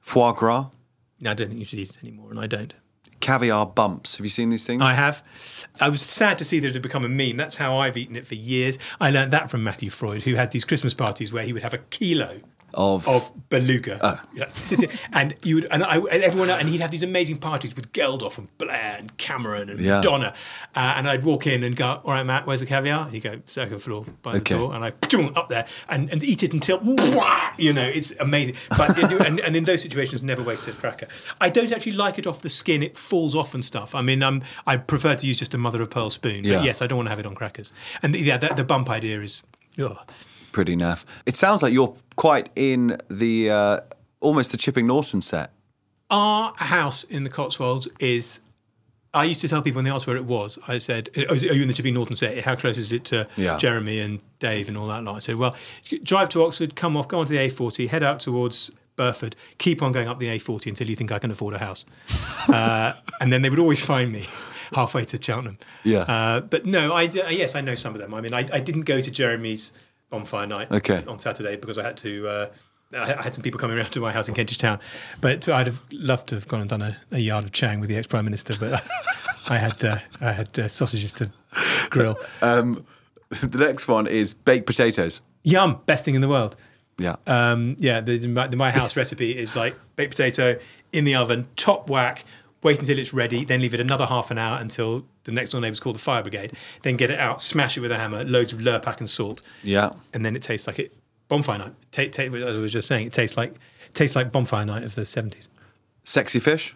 Foie 0.00 0.32
gras. 0.32 0.68
No, 1.20 1.30
I 1.30 1.34
don't 1.34 1.48
think 1.48 1.58
you 1.58 1.64
should 1.64 1.78
eat 1.78 1.90
it 1.90 1.98
anymore, 2.02 2.30
and 2.30 2.38
I 2.38 2.46
don't. 2.46 2.74
Caviar 3.20 3.66
bumps. 3.66 4.16
Have 4.16 4.26
you 4.26 4.30
seen 4.30 4.50
these 4.50 4.66
things? 4.66 4.82
I 4.82 4.92
have. 4.92 5.22
I 5.80 5.88
was 5.88 6.02
sad 6.02 6.38
to 6.38 6.44
see 6.44 6.60
that 6.60 6.68
it 6.68 6.74
had 6.74 6.82
become 6.82 7.04
a 7.04 7.08
meme. 7.08 7.36
That's 7.36 7.56
how 7.56 7.78
I've 7.78 7.96
eaten 7.96 8.14
it 8.14 8.26
for 8.26 8.34
years. 8.34 8.78
I 9.00 9.10
learned 9.10 9.32
that 9.32 9.50
from 9.50 9.64
Matthew 9.64 9.90
Freud, 9.90 10.22
who 10.22 10.34
had 10.34 10.50
these 10.50 10.64
Christmas 10.64 10.92
parties 10.92 11.32
where 11.32 11.42
he 11.42 11.52
would 11.52 11.62
have 11.62 11.74
a 11.74 11.78
kilo 11.78 12.40
Of, 12.74 13.08
of 13.08 13.32
beluga, 13.48 13.98
Ah. 14.02 14.20
Know, 14.34 14.46
sitting- 14.52 14.90
and 15.12 15.34
you 15.42 15.54
would, 15.54 15.64
and, 15.70 15.82
I, 15.82 15.96
and 15.96 16.22
everyone, 16.22 16.50
and 16.50 16.68
he'd 16.68 16.80
have 16.80 16.90
these 16.90 17.02
amazing 17.02 17.38
parties 17.38 17.74
with 17.74 17.90
Geldof 17.92 18.36
and 18.36 18.48
Blair 18.58 18.96
and 18.98 19.16
Cameron 19.16 19.70
and 19.70 19.80
Yeah. 19.80 19.96
Madonna, 19.96 20.34
uh, 20.74 20.94
and 20.96 21.08
I'd 21.08 21.24
walk 21.24 21.46
in 21.46 21.62
and 21.62 21.74
go, 21.74 22.02
"All 22.04 22.12
right, 22.12 22.24
Matt, 22.26 22.46
where's 22.46 22.60
the 22.60 22.66
caviar?" 22.66 23.04
And 23.06 23.12
he'd 23.14 23.22
go, 23.22 23.40
"Second 23.46 23.78
floor 23.78 24.04
by 24.22 24.34
the 24.34 24.40
door," 24.40 24.74
and 24.74 24.84
I 24.84 24.88
up 25.36 25.48
there 25.48 25.64
and, 25.88 26.10
and 26.12 26.22
eat 26.22 26.42
it 26.42 26.52
until 26.52 26.82
you 27.56 27.72
know 27.72 27.84
it's 27.84 28.12
amazing. 28.20 28.56
But 28.76 28.98
and, 29.26 29.40
and 29.40 29.56
in 29.56 29.64
those 29.64 29.80
situations, 29.80 30.22
never 30.22 30.42
waste 30.42 30.68
a 30.68 30.72
cracker. 30.72 31.06
I 31.40 31.48
don't 31.48 31.72
actually 31.72 31.92
like 31.92 32.18
it 32.18 32.26
off 32.26 32.42
the 32.42 32.50
skin; 32.50 32.82
it 32.82 32.96
falls 32.96 33.34
off 33.34 33.54
and 33.54 33.64
stuff. 33.64 33.94
I 33.94 34.02
mean, 34.02 34.22
um, 34.22 34.42
I 34.66 34.76
prefer 34.76 35.14
to 35.14 35.26
use 35.26 35.36
just 35.38 35.54
a 35.54 35.58
mother 35.58 35.80
of 35.80 35.88
pearl 35.90 36.10
spoon. 36.10 36.42
But 36.42 36.50
Yeah. 36.50 36.62
yes, 36.62 36.82
I 36.82 36.86
don't 36.88 36.96
want 36.96 37.06
to 37.06 37.10
have 37.10 37.20
it 37.20 37.26
on 37.26 37.34
crackers. 37.34 37.72
And 38.02 38.14
the, 38.14 38.18
yeah, 38.18 38.36
the, 38.36 38.48
the 38.48 38.64
bump 38.64 38.90
idea 38.90 39.20
is. 39.22 39.42
Ugh. 39.78 39.96
Pretty 40.56 40.74
naff. 40.74 41.04
It 41.26 41.36
sounds 41.36 41.62
like 41.62 41.72
you're 41.74 41.94
quite 42.16 42.48
in 42.56 42.96
the 43.10 43.50
uh, 43.50 43.80
almost 44.20 44.52
the 44.52 44.56
Chipping 44.58 44.86
Norton 44.86 45.20
set. 45.20 45.50
our 46.10 46.54
house 46.56 47.04
in 47.04 47.24
the 47.24 47.30
Cotswolds 47.30 47.86
is. 48.00 48.40
I 49.14 49.24
used 49.24 49.40
to 49.42 49.48
tell 49.48 49.62
people 49.62 49.78
when 49.78 49.86
they 49.86 49.90
asked 49.90 50.06
where 50.06 50.16
it 50.16 50.24
was, 50.26 50.58
I 50.68 50.78
said, 50.78 51.08
"Oh, 51.16 51.32
"Are 51.32 51.36
you 51.36 51.62
in 51.62 51.68
the 51.68 51.74
Chipping 51.74 51.94
Norton 51.94 52.16
set? 52.16 52.38
How 52.44 52.54
close 52.56 52.78
is 52.78 52.92
it 52.92 53.04
to 53.06 53.26
Yeah. 53.36 53.56
Jeremy 53.58 54.00
and 54.00 54.18
Dave 54.40 54.68
and 54.68 54.76
all 54.78 54.86
that 54.88 55.04
lot?" 55.04 55.16
I 55.16 55.20
said, 55.20 55.36
"Well, 55.36 55.54
drive 56.02 56.28
to 56.30 56.42
Oxford, 56.44 56.74
come 56.74 56.96
off, 56.96 57.06
go 57.08 57.20
onto 57.20 57.32
the 57.34 57.38
A40, 57.48 57.88
head 57.88 58.02
out 58.02 58.20
towards 58.20 58.70
Burford, 58.96 59.34
keep 59.58 59.82
on 59.82 59.92
going 59.92 60.08
up 60.08 60.18
the 60.18 60.26
A40 60.28 60.66
until 60.68 60.88
you 60.90 60.96
think 60.96 61.12
I 61.12 61.18
can 61.18 61.30
afford 61.30 61.54
a 61.54 61.58
house, 61.58 61.84
uh, 62.48 62.92
and 63.20 63.30
then 63.32 63.42
they 63.42 63.50
would 63.50 63.58
always 63.58 63.82
find 63.84 64.10
me." 64.12 64.24
Halfway 64.74 65.04
to 65.04 65.22
Cheltenham, 65.22 65.58
Yeah. 65.84 66.00
Uh, 66.00 66.40
but 66.40 66.66
no, 66.66 66.92
I 66.92 67.06
d- 67.06 67.22
yes, 67.30 67.54
I 67.54 67.60
know 67.60 67.76
some 67.76 67.94
of 67.94 68.00
them. 68.00 68.12
I 68.12 68.20
mean, 68.20 68.34
I, 68.34 68.40
I 68.52 68.58
didn't 68.58 68.82
go 68.82 69.00
to 69.00 69.10
Jeremy's 69.12 69.72
bonfire 70.10 70.46
night 70.46 70.70
Okay. 70.70 71.02
on 71.06 71.18
Saturday 71.18 71.56
because 71.56 71.78
I 71.78 71.82
had 71.82 71.96
to. 71.98 72.28
Uh, 72.28 72.48
I 72.92 73.20
had 73.20 73.34
some 73.34 73.42
people 73.42 73.58
coming 73.58 73.76
around 73.76 73.90
to 73.90 74.00
my 74.00 74.12
house 74.12 74.28
in 74.28 74.34
Kentish 74.34 74.58
Town, 74.58 74.78
but 75.20 75.48
I'd 75.48 75.66
have 75.66 75.82
loved 75.90 76.28
to 76.28 76.36
have 76.36 76.46
gone 76.46 76.60
and 76.60 76.70
done 76.70 76.82
a, 76.82 76.96
a 77.10 77.18
yard 77.18 77.44
of 77.44 77.50
Chang 77.52 77.80
with 77.80 77.88
the 77.88 77.96
ex 77.96 78.06
Prime 78.06 78.24
Minister, 78.24 78.54
but 78.60 78.80
I 79.50 79.58
had 79.58 79.84
uh, 79.84 79.96
I 80.20 80.32
had 80.32 80.56
uh, 80.58 80.68
sausages 80.68 81.12
to 81.14 81.30
grill. 81.90 82.16
Um, 82.42 82.84
the 83.42 83.58
next 83.58 83.88
one 83.88 84.06
is 84.06 84.34
baked 84.34 84.66
potatoes. 84.66 85.20
Yum, 85.42 85.80
best 85.86 86.04
thing 86.04 86.14
in 86.14 86.20
the 86.20 86.28
world. 86.28 86.54
Yeah. 86.98 87.16
Um, 87.26 87.76
yeah, 87.80 88.00
the, 88.00 88.24
my, 88.28 88.46
the 88.46 88.56
my 88.56 88.70
house 88.70 88.96
recipe 88.96 89.36
is 89.36 89.56
like 89.56 89.74
baked 89.96 90.12
potato 90.12 90.58
in 90.92 91.04
the 91.04 91.16
oven, 91.16 91.48
top 91.56 91.90
whack. 91.90 92.24
Wait 92.62 92.78
until 92.78 92.98
it's 92.98 93.12
ready, 93.14 93.44
then 93.44 93.60
leave 93.60 93.74
it 93.74 93.80
another 93.80 94.06
half 94.06 94.30
an 94.30 94.38
hour 94.38 94.58
until 94.58 95.06
the 95.24 95.32
next 95.32 95.50
door 95.50 95.60
neighbours 95.60 95.78
call 95.78 95.92
the 95.92 95.98
fire 95.98 96.22
brigade. 96.22 96.52
Then 96.82 96.96
get 96.96 97.10
it 97.10 97.20
out, 97.20 97.40
smash 97.42 97.76
it 97.76 97.80
with 97.80 97.92
a 97.92 97.98
hammer, 97.98 98.24
loads 98.24 98.52
of 98.52 98.60
Lurpak 98.60 98.98
and 98.98 99.08
salt, 99.08 99.42
yeah. 99.62 99.90
and 100.12 100.24
then 100.24 100.34
it 100.34 100.42
tastes 100.42 100.66
like 100.66 100.78
it 100.78 100.92
bonfire 101.28 101.58
night. 101.58 101.74
Take, 101.92 102.12
take, 102.12 102.32
as 102.32 102.56
I 102.56 102.60
was 102.60 102.72
just 102.72 102.88
saying, 102.88 103.06
it 103.06 103.12
tastes 103.12 103.36
like 103.36 103.54
tastes 103.94 104.16
like 104.16 104.32
bonfire 104.32 104.64
night 104.64 104.82
of 104.82 104.94
the 104.94 105.04
seventies. 105.06 105.48
Sexy 106.04 106.40
fish. 106.40 106.74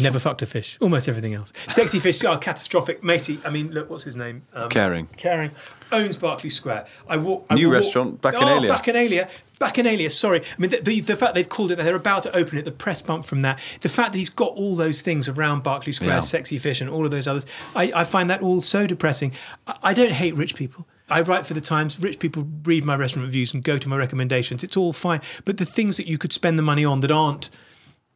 Never 0.00 0.20
fucked 0.20 0.40
a 0.42 0.46
fish. 0.46 0.78
Almost 0.80 1.08
everything 1.08 1.34
else. 1.34 1.52
Sexy 1.66 1.98
fish. 1.98 2.22
Oh, 2.22 2.38
catastrophic, 2.38 3.02
matey. 3.02 3.40
I 3.44 3.50
mean, 3.50 3.72
look, 3.72 3.90
what's 3.90 4.04
his 4.04 4.14
name? 4.14 4.42
Um, 4.52 4.68
Caring. 4.70 5.08
Caring 5.16 5.50
owns 5.90 6.16
Berkeley 6.16 6.50
Square. 6.50 6.86
I 7.08 7.16
walk. 7.16 7.46
I 7.50 7.56
New 7.56 7.66
walk- 7.68 7.74
restaurant, 7.74 8.20
Bacchanalia. 8.20 8.70
Oh, 8.70 8.72
Bacchanalia. 8.74 9.28
Bacchanalia, 9.60 10.10
sorry. 10.10 10.40
I 10.40 10.44
mean, 10.60 10.70
the, 10.70 10.80
the, 10.80 11.00
the 11.00 11.16
fact 11.16 11.34
they've 11.34 11.48
called 11.48 11.70
it, 11.70 11.76
they're 11.76 11.94
about 11.94 12.22
to 12.24 12.36
open 12.36 12.58
it, 12.58 12.64
the 12.64 12.72
press 12.72 13.00
bump 13.00 13.24
from 13.24 13.42
that, 13.42 13.60
the 13.80 13.88
fact 13.88 14.12
that 14.12 14.18
he's 14.18 14.30
got 14.30 14.52
all 14.52 14.74
those 14.76 15.00
things 15.00 15.28
around 15.28 15.62
Berkeley 15.62 15.92
Square, 15.92 16.10
Yeah. 16.10 16.20
Sexy 16.20 16.58
Fish, 16.58 16.80
and 16.80 16.90
all 16.90 17.04
of 17.04 17.10
those 17.10 17.28
others, 17.28 17.46
I, 17.74 17.92
I 17.94 18.04
find 18.04 18.28
that 18.30 18.42
all 18.42 18.60
so 18.60 18.86
depressing. 18.86 19.32
I, 19.66 19.76
I 19.84 19.92
don't 19.94 20.10
hate 20.12 20.34
rich 20.34 20.54
people. 20.56 20.86
I 21.10 21.20
write 21.20 21.44
for 21.46 21.54
the 21.54 21.60
Times. 21.60 22.00
Rich 22.02 22.18
people 22.18 22.48
read 22.64 22.84
my 22.84 22.96
restaurant 22.96 23.26
reviews 23.26 23.52
and 23.54 23.62
go 23.62 23.76
to 23.78 23.88
my 23.88 23.96
recommendations. 23.96 24.64
It's 24.64 24.76
all 24.76 24.92
fine. 24.92 25.20
But 25.44 25.58
the 25.58 25.66
things 25.66 25.98
that 25.98 26.06
you 26.06 26.16
could 26.18 26.32
spend 26.32 26.58
the 26.58 26.62
money 26.62 26.84
on 26.84 27.00
that 27.00 27.10
aren't 27.10 27.50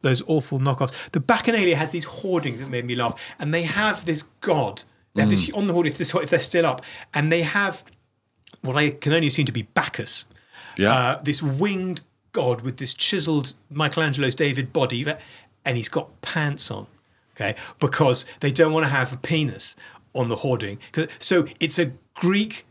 those 0.01 0.21
awful 0.27 0.59
knockoffs. 0.59 0.93
The 1.11 1.19
Bacchanalia 1.19 1.75
has 1.75 1.91
these 1.91 2.05
hoardings 2.05 2.59
that 2.59 2.69
made 2.69 2.85
me 2.85 2.95
laugh, 2.95 3.21
and 3.37 3.53
they 3.53 3.63
have 3.63 4.05
this 4.05 4.23
god. 4.41 4.83
They 5.13 5.21
have 5.21 5.29
Mm. 5.29 5.33
this 5.33 5.51
on 5.51 5.67
the 5.67 5.73
hoarding 5.73 5.91
if 5.93 6.15
if 6.15 6.29
they're 6.29 6.39
still 6.39 6.65
up, 6.65 6.83
and 7.13 7.31
they 7.31 7.41
have 7.43 7.83
what 8.61 8.75
I 8.75 8.89
can 8.91 9.13
only 9.13 9.27
assume 9.27 9.45
to 9.45 9.51
be 9.51 9.63
Bacchus, 9.63 10.25
Yeah. 10.79 10.93
uh, 10.93 11.21
this 11.21 11.43
winged 11.43 12.01
god 12.31 12.61
with 12.61 12.77
this 12.77 12.93
chiseled 12.93 13.53
Michelangelo's 13.69 14.35
David 14.35 14.71
body, 14.73 15.05
and 15.65 15.77
he's 15.77 15.89
got 15.89 16.21
pants 16.21 16.71
on. 16.71 16.87
Okay, 17.35 17.55
because 17.79 18.25
they 18.41 18.51
don't 18.51 18.73
want 18.73 18.85
to 18.85 18.89
have 18.89 19.13
a 19.13 19.17
penis 19.17 19.75
on 20.13 20.27
the 20.27 20.35
hoarding. 20.37 20.77
So 21.19 21.45
it's 21.59 21.79
a 21.79 21.91
Greek. 22.15 22.65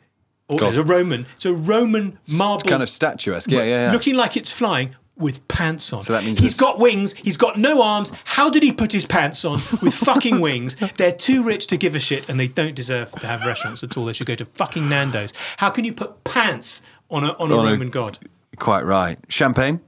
Or 0.51 0.59
God. 0.59 0.69
it's 0.69 0.79
a 0.79 0.83
Roman, 0.83 1.27
it's 1.35 1.45
a 1.45 1.53
Roman 1.53 2.19
marble 2.39 2.63
kind 2.69 2.83
of 2.83 2.89
statuesque. 2.89 3.51
Yeah, 3.51 3.59
yeah, 3.65 3.87
yeah. 3.87 3.93
looking 3.93 4.15
like 4.15 4.35
it's 4.35 4.51
flying 4.51 4.95
with 5.15 5.47
pants 5.49 5.93
on. 5.93 6.01
So 6.01 6.15
that 6.15 6.25
means 6.25 6.39
he's 6.39 6.55
it's- 6.55 6.61
got 6.61 6.79
wings. 6.79 7.13
He's 7.13 7.37
got 7.37 7.59
no 7.59 7.83
arms. 7.83 8.13
How 8.25 8.49
did 8.49 8.63
he 8.63 8.73
put 8.73 8.91
his 8.93 9.05
pants 9.05 9.45
on 9.45 9.59
with 9.83 9.93
fucking 9.93 10.41
wings? 10.49 10.77
They're 10.97 11.13
too 11.13 11.43
rich 11.43 11.67
to 11.67 11.77
give 11.77 11.95
a 11.95 11.99
shit, 11.99 12.31
and 12.31 12.41
they 12.41 12.49
don't 12.49 12.75
deserve 12.75 13.11
to 13.13 13.27
have 13.27 13.45
restaurants 13.45 13.83
at 13.85 13.95
all. 13.99 14.07
They 14.07 14.15
should 14.15 14.27
go 14.27 14.37
to 14.37 14.47
fucking 14.47 14.89
Nando's. 14.89 15.35
How 15.59 15.69
can 15.69 15.85
you 15.85 15.93
put 15.93 16.25
pants 16.25 16.81
on 17.11 17.25
a 17.25 17.33
on 17.35 17.51
a 17.51 17.57
On 17.59 17.67
a- 17.67 17.71
Roman 17.71 17.91
god? 17.91 18.19
Quite 18.59 18.85
right. 18.85 19.19
Champagne. 19.29 19.81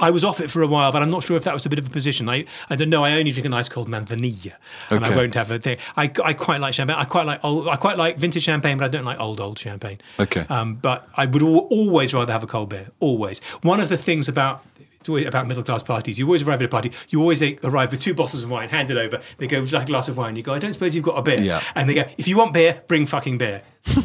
I 0.00 0.10
was 0.10 0.24
off 0.24 0.40
it 0.40 0.50
for 0.50 0.62
a 0.62 0.66
while, 0.66 0.90
but 0.90 1.02
I'm 1.02 1.10
not 1.10 1.22
sure 1.22 1.36
if 1.36 1.44
that 1.44 1.52
was 1.54 1.66
a 1.66 1.68
bit 1.68 1.78
of 1.78 1.86
a 1.86 1.90
position. 1.90 2.28
I, 2.28 2.46
I 2.70 2.76
don't 2.76 2.88
know. 2.88 3.04
I 3.04 3.18
only 3.18 3.30
drink 3.30 3.44
a 3.44 3.48
nice 3.50 3.68
cold 3.68 3.88
manzanilla, 3.88 4.54
and 4.90 5.04
I 5.04 5.14
won't 5.14 5.34
have 5.34 5.50
a 5.50 5.58
thing. 5.58 5.76
I, 5.96 6.10
I 6.24 6.32
quite 6.32 6.60
like 6.60 6.72
champagne. 6.74 6.96
I 6.96 7.04
quite 7.04 7.26
like 7.26 7.44
old, 7.44 7.68
I 7.68 7.76
quite 7.76 7.98
like 7.98 8.16
vintage 8.16 8.42
champagne, 8.42 8.78
but 8.78 8.86
I 8.86 8.88
don't 8.88 9.04
like 9.04 9.20
old 9.20 9.38
old 9.40 9.58
champagne. 9.58 9.98
Okay. 10.18 10.46
Um, 10.48 10.76
but 10.76 11.08
I 11.14 11.26
would 11.26 11.42
al- 11.42 11.58
always 11.70 12.14
rather 12.14 12.32
have 12.32 12.42
a 12.42 12.46
cold 12.46 12.70
beer. 12.70 12.88
Always. 13.00 13.40
One 13.62 13.80
of 13.80 13.90
the 13.90 13.98
things 13.98 14.28
about 14.28 14.64
it's 14.98 15.08
always 15.08 15.26
about 15.26 15.46
middle 15.46 15.62
class 15.62 15.82
parties. 15.82 16.18
You 16.18 16.26
always 16.26 16.42
arrive 16.42 16.62
at 16.62 16.66
a 16.66 16.68
party. 16.68 16.90
You 17.10 17.20
always 17.20 17.42
arrive 17.42 17.90
with 17.92 18.00
two 18.00 18.14
bottles 18.14 18.42
of 18.44 18.50
wine, 18.50 18.70
hand 18.70 18.88
it 18.88 18.96
over. 18.96 19.20
They 19.38 19.46
go, 19.46 19.60
"Would 19.60 19.70
you 19.70 19.76
like 19.76 19.86
a 19.86 19.90
glass 19.90 20.08
of 20.08 20.16
wine?" 20.16 20.36
You 20.36 20.42
go, 20.42 20.54
"I 20.54 20.58
don't 20.58 20.72
suppose 20.72 20.94
you've 20.96 21.04
got 21.04 21.18
a 21.18 21.22
beer." 21.22 21.40
Yeah. 21.40 21.60
And 21.74 21.88
they 21.88 21.94
go, 21.94 22.04
"If 22.16 22.28
you 22.28 22.38
want 22.38 22.54
beer, 22.54 22.82
bring 22.88 23.04
fucking 23.06 23.38
beer." 23.38 23.62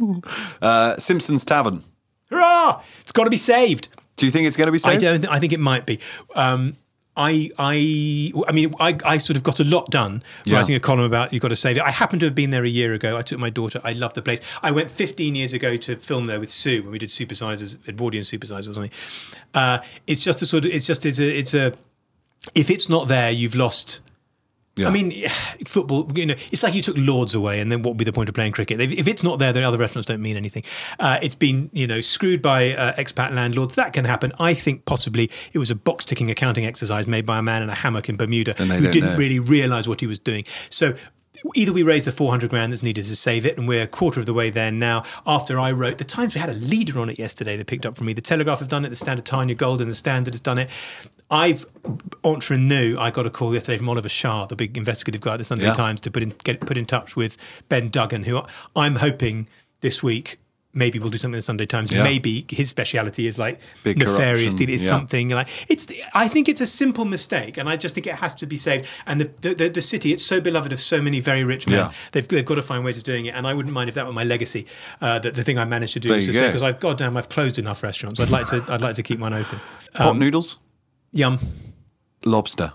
Uh, 0.62 0.96
Simpson's 0.96 1.44
Tavern. 1.44 1.82
Hurrah! 2.30 2.82
It's 3.00 3.12
got 3.12 3.24
to 3.24 3.30
be 3.30 3.36
saved. 3.36 3.88
Do 4.16 4.26
you 4.26 4.32
think 4.32 4.46
it's 4.46 4.56
going 4.56 4.66
to 4.66 4.72
be 4.72 4.76
I 4.84 4.96
saved? 4.98 5.00
don't. 5.00 5.26
I 5.26 5.38
think 5.40 5.52
it 5.52 5.60
might 5.60 5.86
be. 5.86 5.98
Um, 6.34 6.76
I, 7.16 7.50
I, 7.58 8.32
I 8.48 8.52
mean, 8.52 8.72
I, 8.78 8.96
I 9.04 9.18
sort 9.18 9.36
of 9.36 9.42
got 9.42 9.58
a 9.60 9.64
lot 9.64 9.90
done 9.90 10.22
Yeah. 10.44 10.56
writing 10.58 10.74
a 10.76 10.80
column 10.80 11.04
about 11.04 11.32
you've 11.32 11.42
got 11.42 11.48
to 11.48 11.56
save 11.56 11.76
it. 11.76 11.82
I 11.82 11.90
happened 11.90 12.20
to 12.20 12.26
have 12.26 12.34
been 12.34 12.50
there 12.50 12.64
a 12.64 12.68
year 12.68 12.94
ago. 12.94 13.16
I 13.18 13.22
took 13.22 13.38
my 13.40 13.50
daughter. 13.50 13.80
I 13.84 13.92
love 13.92 14.14
the 14.14 14.22
place. 14.22 14.40
I 14.62 14.70
went 14.70 14.90
15 14.90 15.34
years 15.34 15.52
ago 15.52 15.76
to 15.78 15.96
film 15.96 16.26
there 16.26 16.38
with 16.40 16.50
Sue 16.50 16.82
when 16.82 16.92
we 16.92 16.98
did 16.98 17.08
Supersizers, 17.10 17.76
Edwardian 17.88 18.22
Supersizers 18.22 18.70
or 18.70 18.74
something. 18.74 18.92
Uh, 19.54 19.80
it's 20.06 20.20
just 20.20 20.40
a 20.40 20.46
sort 20.46 20.64
of. 20.66 20.70
It's 20.72 20.86
just. 20.86 21.04
It's 21.04 21.18
a. 21.18 21.36
It's 21.38 21.52
a. 21.54 21.74
If 22.54 22.70
it's 22.70 22.88
not 22.88 23.08
there, 23.08 23.30
you've 23.30 23.54
lost. 23.56 24.00
Yeah. 24.80 24.88
I 24.88 24.92
mean, 24.92 25.28
football. 25.66 26.10
You 26.14 26.26
know, 26.26 26.34
it's 26.50 26.62
like 26.62 26.74
you 26.74 26.82
took 26.82 26.96
Lords 26.98 27.34
away, 27.34 27.60
and 27.60 27.70
then 27.70 27.82
what 27.82 27.90
would 27.90 27.98
be 27.98 28.04
the 28.04 28.12
point 28.12 28.28
of 28.28 28.34
playing 28.34 28.52
cricket? 28.52 28.80
If 28.80 28.92
if 28.92 29.08
it's 29.08 29.22
not 29.22 29.38
there, 29.38 29.52
the 29.52 29.62
other 29.62 29.78
restaurants 29.78 30.06
don't 30.06 30.22
mean 30.22 30.36
anything. 30.36 30.64
Uh, 30.98 31.18
it's 31.22 31.34
been, 31.34 31.70
you 31.72 31.86
know, 31.86 32.00
screwed 32.00 32.42
by 32.42 32.74
uh, 32.74 32.94
expat 32.94 33.34
landlords. 33.34 33.74
That 33.74 33.92
can 33.92 34.04
happen. 34.04 34.32
I 34.38 34.54
think 34.54 34.84
possibly 34.84 35.30
it 35.52 35.58
was 35.58 35.70
a 35.70 35.74
box 35.74 36.04
ticking 36.04 36.30
accounting 36.30 36.64
exercise 36.66 37.06
made 37.06 37.26
by 37.26 37.38
a 37.38 37.42
man 37.42 37.62
in 37.62 37.70
a 37.70 37.74
hammock 37.74 38.08
in 38.08 38.16
Bermuda 38.16 38.54
who 38.54 38.90
didn't 38.90 39.10
know. 39.10 39.16
really 39.16 39.38
realise 39.38 39.86
what 39.86 40.00
he 40.00 40.06
was 40.06 40.18
doing. 40.18 40.44
So. 40.68 40.94
Either 41.54 41.72
we 41.72 41.82
raise 41.82 42.04
the 42.04 42.12
400 42.12 42.50
grand 42.50 42.72
that's 42.72 42.82
needed 42.82 43.04
to 43.04 43.16
save 43.16 43.46
it, 43.46 43.58
and 43.58 43.66
we're 43.66 43.82
a 43.82 43.86
quarter 43.86 44.20
of 44.20 44.26
the 44.26 44.34
way 44.34 44.50
there 44.50 44.70
now. 44.70 45.04
After 45.26 45.58
I 45.58 45.72
wrote, 45.72 45.98
the 45.98 46.04
Times, 46.04 46.34
we 46.34 46.40
had 46.40 46.50
a 46.50 46.54
leader 46.54 46.98
on 46.98 47.08
it 47.08 47.18
yesterday 47.18 47.56
that 47.56 47.66
picked 47.66 47.86
up 47.86 47.96
from 47.96 48.06
me. 48.06 48.12
The 48.12 48.20
Telegraph 48.20 48.58
have 48.58 48.68
done 48.68 48.84
it, 48.84 48.90
the 48.90 48.96
Standard 48.96 49.24
Tanya 49.24 49.54
Gold 49.54 49.80
and 49.80 49.90
the 49.90 49.94
Standard 49.94 50.34
has 50.34 50.40
done 50.40 50.58
it. 50.58 50.70
I've 51.30 51.64
entre 52.24 52.58
nous, 52.58 52.98
I 52.98 53.10
got 53.10 53.24
a 53.24 53.30
call 53.30 53.54
yesterday 53.54 53.78
from 53.78 53.88
Oliver 53.88 54.08
Shah, 54.08 54.46
the 54.46 54.56
big 54.56 54.76
investigative 54.76 55.20
guy 55.20 55.34
at 55.34 55.36
the 55.36 55.44
Sunday 55.44 55.66
Yeah. 55.66 55.74
Times, 55.74 56.00
to 56.00 56.10
put 56.10 56.22
in 56.22 56.34
get 56.42 56.60
put 56.60 56.76
in 56.76 56.86
touch 56.86 57.14
with 57.14 57.36
Ben 57.68 57.88
Duggan, 57.88 58.24
who 58.24 58.42
I'm 58.74 58.96
hoping 58.96 59.46
this 59.80 60.02
week 60.02 60.38
maybe 60.72 60.98
we'll 60.98 61.10
do 61.10 61.18
something 61.18 61.34
in 61.34 61.38
the 61.38 61.42
Sunday 61.42 61.66
Times. 61.66 61.90
Yeah. 61.90 62.02
Maybe 62.04 62.46
his 62.48 62.68
speciality 62.68 63.26
is 63.26 63.38
like 63.38 63.60
Big 63.82 63.98
nefarious 63.98 64.54
deal. 64.54 64.68
It's 64.70 64.84
yeah. 64.84 64.88
something 64.88 65.30
like 65.30 65.48
it's. 65.68 65.86
I 66.14 66.28
think 66.28 66.48
it's 66.48 66.60
a 66.60 66.66
simple 66.66 67.04
mistake, 67.04 67.56
and 67.56 67.68
I 67.68 67.76
just 67.76 67.94
think 67.94 68.06
it 68.06 68.14
has 68.14 68.34
to 68.34 68.46
be 68.46 68.56
saved. 68.56 68.86
And 69.06 69.20
the 69.20 69.30
the, 69.42 69.54
the, 69.54 69.68
the 69.68 69.80
city, 69.80 70.12
it's 70.12 70.24
so 70.24 70.40
beloved 70.40 70.72
of 70.72 70.80
so 70.80 71.02
many 71.02 71.20
very 71.20 71.44
rich 71.44 71.66
men. 71.66 71.78
Yeah. 71.78 71.92
They've 72.12 72.26
they've 72.26 72.44
got 72.44 72.56
to 72.56 72.62
find 72.62 72.84
ways 72.84 72.96
of 72.96 73.02
doing 73.02 73.26
it. 73.26 73.34
And 73.34 73.46
I 73.46 73.54
wouldn't 73.54 73.74
mind 73.74 73.88
if 73.88 73.94
that 73.94 74.06
were 74.06 74.12
my 74.12 74.24
legacy. 74.24 74.66
Uh, 75.00 75.18
that 75.18 75.34
the 75.34 75.42
thing 75.44 75.58
I 75.58 75.64
managed 75.64 75.92
to 75.94 76.00
do 76.00 76.08
There 76.08 76.16
was 76.16 76.26
you 76.26 76.32
to 76.32 76.38
say 76.38 76.44
go. 76.44 76.48
because 76.48 76.62
I've 76.62 76.80
goddamn 76.80 77.16
I've 77.16 77.28
closed 77.28 77.58
enough 77.58 77.82
restaurants. 77.82 78.20
I'd 78.20 78.30
like 78.30 78.46
to 78.48 78.64
I'd 78.68 78.80
like 78.80 78.94
to 78.96 79.02
keep 79.02 79.18
one 79.18 79.34
open. 79.34 79.58
Pot 79.94 80.06
Um, 80.08 80.18
noodles. 80.18 80.58
Yum. 81.12 81.38
Lobster. 82.24 82.72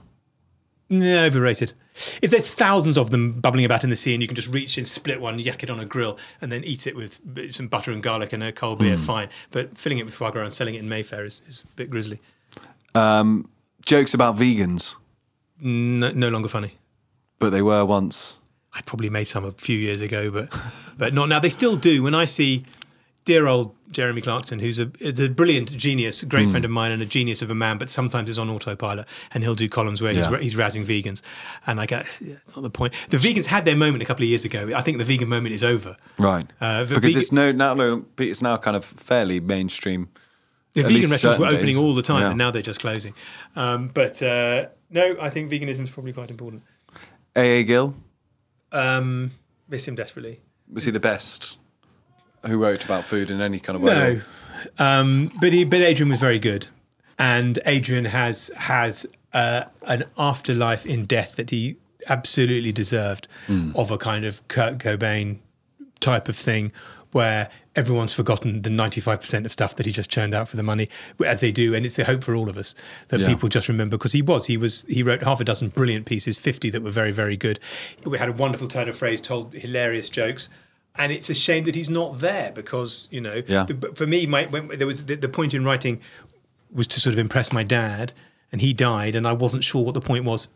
Yeah, 0.88 1.23
overrated. 1.23 1.73
If 2.21 2.29
there's 2.29 2.47
thousands 2.47 2.97
of 2.97 3.09
them 3.09 3.39
bubbling 3.39 3.65
about 3.65 3.83
in 3.83 3.89
the 3.89 3.95
sea 3.95 4.13
and 4.13 4.21
you 4.21 4.27
can 4.27 4.36
just 4.36 4.53
reach 4.53 4.77
and 4.77 4.86
split 4.88 5.19
one, 5.19 5.39
yak 5.39 5.63
it 5.63 5.69
on 5.69 5.79
a 5.79 5.86
grill, 5.86 6.17
and 6.41 6.51
then 6.51 6.63
eat 6.63 6.86
it 6.86 6.95
with 6.95 7.21
some 7.51 7.67
butter 7.67 7.91
and 7.91 8.03
garlic 8.03 8.33
and 8.33 8.43
a 8.43 8.51
cold 8.51 8.79
beer, 8.79 8.95
hmm. 8.95 9.01
fine. 9.01 9.29
But 9.51 9.77
filling 9.77 9.97
it 9.97 10.05
with 10.05 10.13
foie 10.13 10.29
gras 10.31 10.43
and 10.43 10.53
selling 10.53 10.75
it 10.75 10.79
in 10.79 10.89
Mayfair 10.89 11.25
is, 11.25 11.41
is 11.47 11.63
a 11.65 11.75
bit 11.75 11.89
grisly. 11.89 12.19
Um, 12.93 13.49
jokes 13.86 14.13
about 14.13 14.36
vegans, 14.36 14.95
No, 15.59 16.11
no 16.11 16.29
longer 16.29 16.49
funny. 16.49 16.73
but 17.39 17.49
they 17.49 17.61
were 17.61 17.83
once. 17.83 18.39
I 18.73 18.81
probably 18.81 19.09
made 19.09 19.23
some 19.23 19.45
a 19.45 19.51
few 19.53 19.77
years 19.77 20.01
ago, 20.01 20.29
but 20.29 20.55
but 20.97 21.13
not 21.13 21.29
now. 21.29 21.39
They 21.39 21.49
still 21.49 21.77
do. 21.77 22.03
When 22.03 22.13
I 22.13 22.25
see 22.25 22.63
dear 23.26 23.47
old 23.47 23.76
Jeremy 23.91 24.21
Clarkson, 24.21 24.59
who's 24.59 24.78
a, 24.80 24.89
a 25.03 25.30
brilliant 25.30 25.76
genius, 25.76 26.21
a 26.23 26.26
great 26.26 26.47
friend 26.49 26.63
of 26.65 26.71
mine, 26.71 26.91
and 26.91 27.01
a 27.01 27.05
genius 27.05 27.41
of 27.41 27.49
a 27.49 27.55
man, 27.55 27.78
but 27.78 27.89
sometimes 27.89 28.30
is 28.30 28.38
on 28.39 28.49
autopilot, 28.49 29.07
and 29.34 29.43
he'll 29.43 29.55
do 29.55 29.67
columns 29.67 30.01
where 30.01 30.11
Yeah. 30.13 30.30
he's, 30.38 30.53
he's 30.53 30.55
razzing 30.55 30.86
vegans, 30.86 31.21
and 31.65 31.80
I 31.82 31.86
go, 31.86 31.97
yeah, 32.21 32.36
it's 32.43 32.55
not 32.55 32.61
the 32.61 32.69
point. 32.69 32.93
The 33.09 33.17
vegans 33.17 33.45
had 33.45 33.65
their 33.65 33.76
moment 33.76 34.03
a 34.03 34.05
couple 34.05 34.23
of 34.23 34.30
years 34.30 34.45
ago. 34.45 34.71
I 34.76 34.82
think 34.82 34.97
the 34.99 35.05
vegan 35.05 35.28
moment 35.30 35.53
is 35.55 35.63
over. 35.63 35.97
Right. 36.19 36.45
Uh, 36.61 36.86
because 36.86 37.03
vegan- 37.03 37.19
it's 37.19 37.32
no 37.32 37.51
now 37.51 38.03
it's 38.19 38.41
now 38.41 38.57
kind 38.57 38.78
of 38.78 38.86
fairly 38.86 39.39
mainstream. 39.39 40.09
The 40.73 40.84
vegan 40.84 41.09
restaurants 41.09 41.39
were 41.39 41.45
opening 41.47 41.65
days. 41.67 41.78
all 41.78 41.95
the 41.95 42.01
time, 42.03 42.21
Yeah. 42.21 42.30
and 42.30 42.38
now 42.38 42.51
they're 42.51 42.61
just 42.61 42.80
closing. 42.82 43.13
Um, 43.55 43.89
but 43.93 44.21
uh, 44.21 44.67
no, 44.89 45.15
I 45.21 45.30
think 45.30 45.49
veganism 45.49 45.82
is 45.84 45.89
probably 45.91 46.11
quite 46.13 46.30
important. 46.30 46.63
A.A. 47.36 47.63
Gill 47.63 47.95
Um, 48.71 49.32
miss 49.69 49.88
him 49.88 49.95
desperately. 49.95 50.41
was 50.71 50.84
he 50.86 50.91
the 50.91 50.99
best 50.99 51.57
who 52.48 52.58
wrote 52.58 52.86
about 52.86 53.06
food 53.06 53.30
in 53.32 53.41
any 53.41 53.60
kind 53.60 53.76
of 53.76 53.82
way? 53.84 54.22
No, 54.80 54.86
um, 54.86 55.32
but 55.41 55.54
he, 55.54 55.64
but 55.64 55.82
Adrian 55.82 56.10
was 56.10 56.20
very 56.20 56.39
good, 56.39 56.68
and 57.20 57.60
Adrian 57.66 58.06
has 58.06 58.50
had 58.56 59.00
uh, 59.34 59.64
an 59.84 60.04
afterlife 60.18 60.86
in 60.86 61.06
death 61.06 61.36
that 61.36 61.50
he 61.50 61.76
absolutely 62.08 62.72
deserved 62.72 63.28
of 63.76 63.91
a 63.91 63.98
kind 63.98 64.26
of 64.26 64.48
Kurt 64.48 64.78
Cobain 64.78 65.38
type 66.00 66.30
of 66.30 66.36
thing, 66.36 66.72
where 67.12 67.50
everyone's 67.76 68.14
forgotten 68.14 68.62
the 68.62 68.70
ninety 68.70 69.02
five 69.02 69.20
percent 69.22 69.46
of 69.46 69.52
stuff 69.52 69.76
that 69.76 69.86
he 69.86 69.91
just 69.91 70.10
churned 70.10 70.34
out 70.34 70.48
for 70.48 70.56
the 70.58 70.64
money, 70.64 70.89
as 71.26 71.39
they 71.39 71.52
do, 71.52 71.74
and 71.76 71.86
it's 71.86 71.98
a 72.00 72.04
hope 72.06 72.24
for 72.24 72.36
all 72.36 72.50
of 72.50 72.58
us 72.58 72.76
that 73.10 73.20
Yeah. 73.20 73.28
people 73.28 73.50
just 73.50 73.68
remember 73.68 73.98
because 73.98 74.12
he 74.14 74.22
was 74.22 74.46
he 74.48 74.58
was 74.58 74.86
he 74.88 75.04
wrote 75.04 75.24
half 75.24 75.39
a 75.41 75.43
dozen 75.43 75.70
brilliant 75.70 76.06
pieces, 76.06 76.38
fifty 76.38 76.70
that 76.70 76.82
were 76.84 76.91
very 76.91 77.12
very 77.12 77.38
good. 77.38 77.60
We 78.06 78.18
had 78.18 78.30
a 78.30 78.34
wonderful 78.34 78.68
turn 78.68 78.88
of 78.89 78.98
phrase, 78.98 79.20
told 79.22 79.54
hilarious 79.54 80.10
jokes. 80.10 80.50
And 80.98 81.12
it's 81.12 81.30
a 81.30 81.34
shame 81.34 81.66
that 81.66 81.76
he's 81.76 81.89
not 81.89 82.20
there 82.20 82.52
because 82.54 83.08
you 83.12 83.22
know. 83.22 83.41
Yeah. 83.48 83.66
the- 83.66 83.91
for 83.96 84.08
me, 84.08 84.26
my 84.26 84.46
when, 84.46 84.68
there 84.70 84.88
was 84.88 85.06
the, 85.06 85.16
the 85.16 85.30
point 85.30 85.54
in 85.54 85.64
writing 85.66 86.00
was 86.72 86.88
to 86.88 87.00
sort 87.00 87.14
of 87.14 87.20
impress 87.20 87.52
my 87.52 87.64
dad, 87.64 88.14
and 88.52 88.62
he 88.62 88.74
died, 88.74 89.16
and 89.16 89.28
I 89.28 89.34
wasn't 89.34 89.64
sure 89.64 89.84
what 89.84 89.93
the 89.93 90.02
point 90.02 90.26
was, 90.26 90.48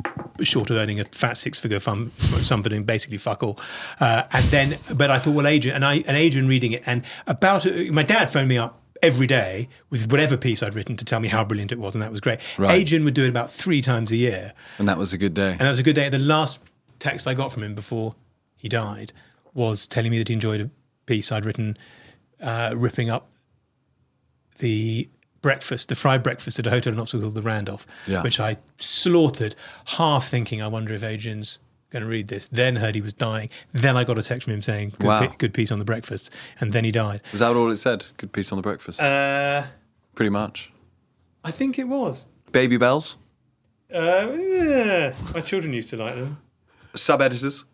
short 0.43 0.69
of 0.69 0.77
earning 0.77 0.99
a 0.99 1.03
fat 1.05 1.37
six-figure 1.37 1.79
fund, 1.79 2.11
sum 2.17 2.63
for 2.63 2.69
doing 2.69 2.83
basically 2.83 3.17
fuck 3.17 3.41
all. 3.43 3.59
Uh, 3.99 4.23
and 4.31 4.43
then, 4.45 4.77
but 4.95 5.11
I 5.11 5.19
thought, 5.19 5.31
well, 5.31 5.47
Adrian, 5.47 5.75
and 5.75 5.85
I 5.85 5.95
and 6.07 6.15
Adrian 6.17 6.47
reading 6.47 6.71
it, 6.73 6.83
and 6.85 7.05
about 7.27 7.65
it, 7.65 7.91
my 7.93 8.03
dad 8.03 8.29
phoned 8.31 8.49
me 8.49 8.57
up 8.57 8.81
every 9.01 9.27
day 9.27 9.69
with 9.89 10.11
whatever 10.11 10.35
piece 10.35 10.61
I'd 10.61 10.75
written 10.75 10.97
to 10.97 11.05
tell 11.05 11.19
me 11.21 11.29
how 11.29 11.43
brilliant 11.45 11.71
it 11.71 11.79
was, 11.79 11.95
and 11.95 12.01
that 12.01 12.11
was 12.11 12.19
great. 12.19 12.39
Right. 12.57 12.71
Adrian 12.79 13.03
would 13.05 13.13
do 13.13 13.23
it 13.23 13.29
about 13.29 13.49
three 13.51 13.81
times 13.81 14.11
a 14.11 14.17
year, 14.17 14.53
And 14.77 14.87
that 14.89 14.97
was 14.97 15.13
a 15.13 15.17
good 15.17 15.33
day. 15.33 15.51
and 15.51 15.59
that 15.61 15.69
was 15.69 15.79
a 15.79 15.83
good 15.83 15.95
day. 15.95 16.09
The 16.09 16.19
last 16.19 16.61
text 16.99 17.27
I 17.27 17.33
got 17.33 17.51
from 17.51 17.63
him 17.63 17.75
before 17.75 18.15
he 18.57 18.67
died 18.67 19.13
was 19.59 19.87
telling 19.87 20.09
me 20.11 20.17
that 20.19 20.29
he 20.29 20.33
enjoyed 20.33 20.61
a 20.61 20.69
piece 21.05 21.31
I'd 21.31 21.43
written 21.45 21.77
uh, 22.41 22.73
ripping 22.77 23.09
up 23.09 23.29
the 24.59 25.09
breakfast, 25.41 25.89
the 25.89 25.95
fried 25.95 26.23
breakfast 26.23 26.59
at 26.59 26.67
a 26.67 26.69
hotel 26.69 26.93
in 26.93 26.99
Oxford 26.99 27.21
called 27.21 27.35
the 27.35 27.41
Randolph, 27.41 27.85
Yeah. 28.07 28.23
which 28.23 28.39
I 28.39 28.57
slaughtered, 28.77 29.55
half 29.85 30.27
thinking, 30.27 30.61
I 30.61 30.67
wonder 30.67 30.93
if 30.93 31.03
Adrian's 31.03 31.59
going 31.91 32.03
to 32.03 32.09
read 32.09 32.27
this. 32.27 32.47
Then 32.47 32.75
heard 32.77 32.95
he 32.95 33.01
was 33.01 33.13
dying. 33.13 33.49
Then 33.73 33.97
I 33.97 34.03
got 34.03 34.17
a 34.17 34.23
text 34.23 34.45
from 34.45 34.53
him 34.53 34.61
saying, 34.61 34.93
good, 34.97 35.07
Wow. 35.07 35.33
good 35.37 35.53
piece 35.53 35.71
on 35.71 35.79
the 35.79 35.85
breakfast. 35.85 36.33
And 36.59 36.71
then 36.73 36.83
he 36.85 36.91
died. 36.91 37.21
Was 37.31 37.39
that 37.41 37.55
all 37.55 37.69
it 37.71 37.77
said? 37.77 38.05
Good 38.17 38.31
piece 38.31 38.51
on 38.51 38.57
the 38.57 38.61
breakfast. 38.61 39.01
Uh, 39.01 39.63
Pretty 40.15 40.29
much. 40.29 40.71
I 41.43 41.51
think 41.51 41.79
it 41.79 41.87
was. 41.87 42.27
Baby 42.51 42.77
bells, 42.77 43.17
Uh, 43.93 44.27
yeah. 44.37 45.13
My 45.33 45.41
children 45.41 45.73
used 45.73 45.89
to 45.89 45.97
like 45.97 46.15
them. 46.15 46.37
sub 46.95 47.21
editors. 47.21 47.65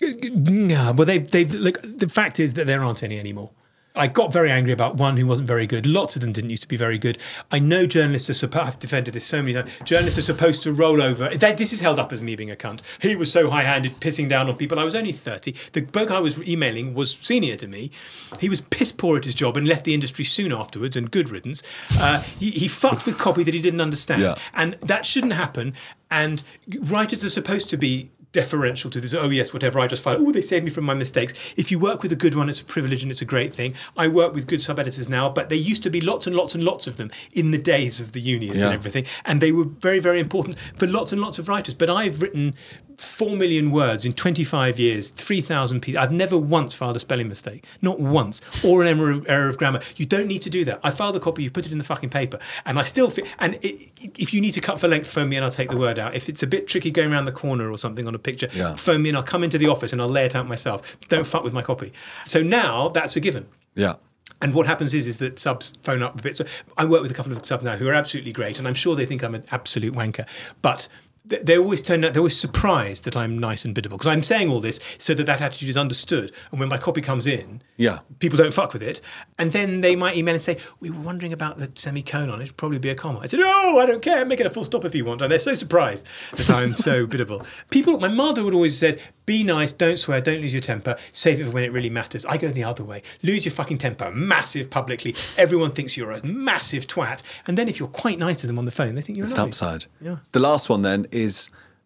Yeah, 0.00 0.90
well, 0.90 1.06
they've, 1.06 1.30
they've, 1.30 1.52
look, 1.52 1.80
the 1.82 2.08
fact 2.08 2.40
is 2.40 2.54
that 2.54 2.66
there 2.66 2.82
aren't 2.82 3.02
any 3.02 3.18
anymore. 3.18 3.50
I 3.96 4.06
got 4.06 4.32
very 4.32 4.50
angry 4.50 4.72
about 4.72 4.94
one 4.96 5.16
who 5.16 5.26
wasn't 5.26 5.48
very 5.48 5.66
good. 5.66 5.84
Lots 5.84 6.14
of 6.14 6.22
them 6.22 6.32
didn't 6.32 6.50
used 6.50 6.62
to 6.62 6.68
be 6.68 6.76
very 6.76 6.96
good. 6.96 7.18
I 7.50 7.58
know 7.58 7.86
journalists 7.86 8.30
are 8.30 8.34
supposed, 8.34 8.66
I've 8.66 8.78
defended 8.78 9.14
this 9.14 9.24
so 9.24 9.42
many 9.42 9.54
times, 9.54 9.70
journalists 9.84 10.18
are 10.18 10.22
supposed 10.22 10.62
to 10.62 10.72
roll 10.72 11.02
over. 11.02 11.28
That, 11.28 11.58
this 11.58 11.72
is 11.72 11.80
held 11.80 11.98
up 11.98 12.12
as 12.12 12.22
me 12.22 12.36
being 12.36 12.52
a 12.52 12.56
cunt. 12.56 12.82
He 13.00 13.16
was 13.16 13.32
so 13.32 13.50
high 13.50 13.64
handed, 13.64 13.92
pissing 13.94 14.28
down 14.28 14.48
on 14.48 14.56
people. 14.56 14.78
I 14.78 14.84
was 14.84 14.94
only 14.94 15.10
30. 15.10 15.54
The 15.72 15.82
bloke 15.82 16.12
I 16.12 16.20
was 16.20 16.40
emailing 16.48 16.94
was 16.94 17.14
senior 17.14 17.56
to 17.56 17.66
me. 17.66 17.90
He 18.38 18.48
was 18.48 18.60
piss 18.60 18.92
poor 18.92 19.18
at 19.18 19.24
his 19.24 19.34
job 19.34 19.56
and 19.56 19.66
left 19.66 19.84
the 19.84 19.94
industry 19.94 20.24
soon 20.24 20.52
afterwards, 20.52 20.96
and 20.96 21.10
good 21.10 21.28
riddance. 21.28 21.64
Uh, 21.98 22.20
he, 22.20 22.52
he 22.52 22.68
fucked 22.68 23.06
with 23.06 23.18
copy 23.18 23.42
that 23.42 23.54
he 23.54 23.60
didn't 23.60 23.80
understand. 23.80 24.22
Yeah. 24.22 24.36
And 24.54 24.74
that 24.74 25.04
shouldn't 25.04 25.32
happen. 25.32 25.74
And 26.12 26.44
writers 26.84 27.24
are 27.24 27.30
supposed 27.30 27.68
to 27.70 27.76
be 27.76 28.10
deferential 28.32 28.90
to 28.90 29.00
this. 29.00 29.14
Oh 29.14 29.28
yes, 29.28 29.52
whatever. 29.52 29.80
I 29.80 29.86
just 29.86 30.02
find. 30.02 30.26
Oh, 30.26 30.30
they 30.32 30.40
saved 30.40 30.64
me 30.64 30.70
from 30.70 30.84
my 30.84 30.94
mistakes. 30.94 31.34
If 31.56 31.70
you 31.70 31.78
work 31.78 32.02
with 32.02 32.12
a 32.12 32.16
good 32.16 32.34
one, 32.34 32.48
it's 32.48 32.60
a 32.60 32.64
privilege 32.64 33.02
and 33.02 33.10
it's 33.10 33.22
a 33.22 33.24
great 33.26 33.52
thing. 33.52 33.74
I 33.96 34.08
work 34.08 34.34
with 34.34 34.46
good 34.46 34.60
sub 34.60 34.78
editors 34.78 35.08
now, 35.08 35.28
but 35.28 35.48
there 35.48 35.58
used 35.58 35.82
to 35.82 35.90
be 35.90 36.00
lots 36.00 36.26
and 36.26 36.36
lots 36.36 36.54
and 36.54 36.62
lots 36.64 36.86
of 36.86 36.96
them 36.96 37.10
in 37.32 37.50
the 37.50 37.58
days 37.58 38.00
of 38.00 38.12
the 38.12 38.20
unions 38.20 38.58
Yeah. 38.58 38.66
and 38.66 38.74
everything, 38.74 39.04
and 39.24 39.40
they 39.40 39.52
were 39.52 39.64
very 39.64 39.98
very 40.00 40.20
important 40.20 40.56
for 40.74 40.86
lots 40.86 41.12
and 41.12 41.20
lots 41.20 41.38
of 41.38 41.48
writers. 41.48 41.74
But 41.74 41.90
I've 41.90 42.22
written 42.22 42.54
four 43.00 43.34
million 43.34 43.70
words 43.70 44.04
in 44.04 44.12
25 44.12 44.78
years, 44.78 45.10
3,000 45.10 45.80
pieces. 45.80 45.96
I've 45.96 46.12
never 46.12 46.36
once 46.36 46.74
filed 46.74 46.96
a 46.96 46.98
spelling 46.98 47.28
mistake, 47.28 47.64
not 47.80 47.98
once, 47.98 48.42
or 48.64 48.82
an 48.82 48.88
error 48.88 49.10
of, 49.10 49.26
error 49.28 49.48
of 49.48 49.56
grammar. 49.56 49.80
You 49.96 50.04
don't 50.04 50.26
need 50.26 50.42
to 50.42 50.50
do 50.50 50.64
that. 50.66 50.80
I 50.84 50.90
filed 50.90 51.16
a 51.16 51.20
copy, 51.20 51.42
you 51.42 51.50
put 51.50 51.64
it 51.64 51.72
in 51.72 51.78
the 51.78 51.84
fucking 51.84 52.10
paper, 52.10 52.38
and 52.66 52.78
I 52.78 52.82
still. 52.82 53.10
And 53.38 53.54
it, 53.64 53.90
if 54.18 54.34
you 54.34 54.40
need 54.40 54.52
to 54.52 54.60
cut 54.60 54.78
for 54.78 54.86
length, 54.86 55.06
phone 55.08 55.30
me 55.30 55.36
and 55.36 55.44
I'll 55.44 55.50
take 55.50 55.70
the 55.70 55.78
word 55.78 55.98
out. 55.98 56.14
If 56.14 56.28
it's 56.28 56.42
a 56.42 56.46
bit 56.46 56.66
tricky 56.68 56.90
going 56.90 57.10
around 57.12 57.24
the 57.24 57.32
corner 57.32 57.70
or 57.70 57.78
something 57.78 58.06
on 58.06 58.14
a 58.14 58.18
picture, 58.18 58.48
Yeah. 58.52 58.74
phone 58.76 59.02
me 59.02 59.08
and 59.08 59.16
I'll 59.16 59.24
come 59.24 59.42
into 59.44 59.56
the 59.56 59.68
office 59.68 59.92
and 59.92 60.02
I'll 60.02 60.08
lay 60.08 60.26
it 60.26 60.34
out 60.34 60.46
myself. 60.46 60.98
Don't 61.08 61.26
fuck 61.26 61.42
with 61.42 61.52
my 61.54 61.62
copy. 61.62 61.92
So 62.26 62.42
now 62.42 62.88
that's 62.90 63.16
a 63.16 63.20
given. 63.20 63.46
Yeah. 63.74 63.94
And 64.42 64.54
what 64.54 64.66
happens 64.66 64.94
is, 64.94 65.06
is 65.06 65.16
that 65.18 65.38
subs 65.38 65.74
phone 65.82 66.02
up 66.02 66.18
a 66.18 66.22
bit. 66.22 66.36
So 66.36 66.44
I 66.76 66.84
work 66.84 67.02
with 67.02 67.10
a 67.10 67.14
couple 67.14 67.32
of 67.32 67.44
subs 67.44 67.64
now 67.64 67.76
who 67.76 67.86
are 67.88 67.92
absolutely 67.94 68.32
great, 68.32 68.58
and 68.58 68.66
I'm 68.68 68.74
sure 68.74 68.94
they 68.94 69.04
think 69.06 69.22
I'm 69.22 69.34
an 69.34 69.44
absolute 69.52 69.94
wanker. 69.94 70.26
But 70.62 70.88
they, 71.30 71.56
always 71.58 71.80
turn 71.82 72.04
out, 72.04 72.12
they're 72.12 72.20
always 72.20 72.38
surprised 72.38 73.04
that 73.04 73.16
I'm 73.16 73.38
nice 73.38 73.64
and 73.64 73.74
biddable 73.74 73.96
because 73.98 74.06
I'm 74.08 74.22
saying 74.22 74.48
all 74.50 74.60
this 74.60 74.80
so 74.98 75.14
that 75.14 75.24
that 75.26 75.40
attitude 75.40 75.68
is 75.68 75.76
understood. 75.76 76.32
And 76.50 76.60
when 76.60 76.68
my 76.68 76.78
copy 76.78 77.00
comes 77.00 77.26
in, 77.26 77.62
Yeah. 77.76 78.00
people 78.18 78.36
don't 78.36 78.52
fuck 78.52 78.72
with 78.72 78.82
it. 78.82 79.00
And 79.38 79.52
then 79.52 79.80
they 79.80 79.96
might 79.96 80.16
email 80.16 80.34
and 80.34 80.42
say, 80.42 80.58
We 80.80 80.90
were 80.90 81.00
wondering 81.00 81.32
about 81.32 81.58
the 81.58 81.70
semicolon. 81.76 82.40
It'd 82.42 82.56
probably 82.56 82.78
be 82.78 82.90
a 82.90 82.94
comma. 82.94 83.20
I 83.20 83.26
said, 83.26 83.40
Oh, 83.42 83.78
I 83.78 83.86
don't 83.86 84.02
care. 84.02 84.24
Make 84.24 84.40
it 84.40 84.46
a 84.46 84.50
full 84.50 84.64
stop 84.64 84.84
if 84.84 84.94
you 84.94 85.04
want. 85.04 85.22
And 85.22 85.30
they're 85.30 85.38
so 85.38 85.54
surprised 85.54 86.06
that 86.36 86.50
I'm 86.50 86.74
so 86.74 87.06
biddable. 87.12 87.46
People, 87.70 87.98
my 88.00 88.08
mother 88.08 88.42
would 88.44 88.54
always 88.54 88.76
said, 88.76 89.00
Be 89.26 89.42
nice, 89.44 89.72
don't 89.72 89.98
swear, 89.98 90.20
don't 90.20 90.40
lose 90.40 90.52
your 90.52 90.60
temper, 90.62 90.96
save 91.12 91.40
it 91.40 91.44
for 91.44 91.50
when 91.50 91.64
it 91.64 91.72
really 91.72 91.90
matters. 91.90 92.26
I 92.26 92.36
go 92.36 92.48
the 92.48 92.64
other 92.64 92.82
way. 92.84 93.02
Lose 93.22 93.44
your 93.44 93.52
fucking 93.52 93.78
temper, 93.78 94.10
massive 94.10 94.68
publicly. 94.70 95.14
Everyone 95.38 95.70
thinks 95.70 95.96
you're 95.96 96.10
a 96.12 96.24
massive 96.26 96.86
twat. 96.86 97.22
And 97.46 97.56
then 97.56 97.68
if 97.68 97.78
you're 97.78 97.88
quite 97.88 98.18
nice 98.18 98.40
to 98.40 98.46
them 98.46 98.58
on 98.58 98.64
the 98.64 98.72
phone, 98.72 98.94
they 98.96 99.02
think 99.02 99.16
you're 99.16 99.26
It's 99.26 99.34
a 99.34 99.42
an 99.42 99.48
upside. 99.48 99.86
Yeah. 100.00 100.16
The 100.32 100.40
last 100.40 100.68
one 100.68 100.82
then 100.82 101.06
is 101.12 101.19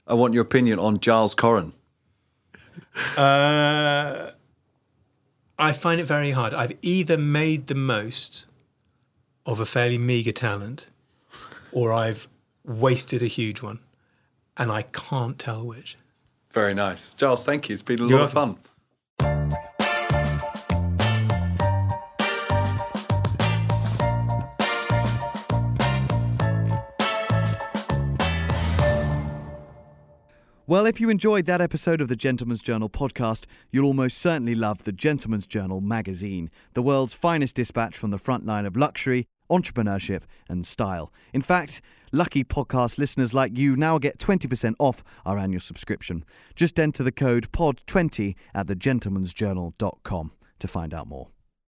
I 0.07 0.15
want 0.15 0.35
your 0.35 0.43
opinion 0.43 0.79
on 0.79 1.01
Giles 1.01 1.35
Coren. 1.35 1.73
Uh, 3.17 4.31
I 5.59 5.73
find 5.73 6.01
it 6.01 6.05
very 6.05 6.33
hard. 6.33 6.55
I've 6.55 6.73
either 6.83 7.17
made 7.17 7.67
the 7.67 7.75
most 7.75 8.47
of 9.47 9.61
a 9.61 9.67
fairly 9.67 9.99
meager 9.99 10.33
talent 10.33 10.89
or 11.73 11.93
I've 11.93 12.29
wasted 12.65 13.23
a 13.23 13.27
huge 13.27 13.63
one. 13.63 13.81
And 14.57 14.71
I 14.71 14.83
can't 14.83 15.39
tell 15.39 15.67
which. 15.67 15.97
Very 16.53 16.75
nice. 16.75 17.15
Giles, 17.15 17.45
thank 17.45 17.69
you. 17.69 17.75
It's 17.75 17.83
been 17.83 18.01
a 18.01 18.07
You're 18.07 18.21
lot 18.21 18.37
of 18.37 18.59
fun. 19.19 19.61
Well, 30.67 30.87
if 30.87 30.99
you 30.99 31.11
enjoyed 31.11 31.45
that 31.45 31.61
episode 31.61 32.01
of 32.01 32.09
the 32.09 32.17
Gentleman's 32.17 32.63
Journal 32.63 32.89
podcast, 32.89 33.45
you'll 33.71 33.85
almost 33.85 34.17
certainly 34.17 34.55
love 34.55 34.85
the 34.85 34.93
Gentleman's 34.93 35.47
Journal 35.47 35.83
magazine, 35.83 36.49
the 36.73 36.81
world's 36.81 37.13
finest 37.13 37.57
dispatch 37.57 37.99
from 37.99 38.13
the 38.13 38.17
front 38.17 38.47
line 38.47 38.65
of 38.65 38.75
luxury, 38.75 39.27
entrepreneurship, 39.53 40.23
and 40.49 40.67
style. 40.67 41.13
In 41.35 41.43
fact, 41.43 41.83
lucky 42.13 42.45
podcast 42.45 42.97
listeners 42.97 43.35
like 43.35 43.59
you 43.59 43.77
now 43.77 43.99
get 43.99 44.17
20% 44.17 44.75
off 44.79 45.05
our 45.27 45.37
annual 45.37 45.61
subscription. 45.61 46.25
Just 46.55 46.81
enter 46.81 47.03
the 47.03 47.13
code 47.13 47.53
POD20 47.53 48.35
at 48.55 48.67
thegentleman'sjournal.com 48.67 50.33
to 50.61 50.67
find 50.67 50.95
out 50.95 51.07
more. 51.07 51.34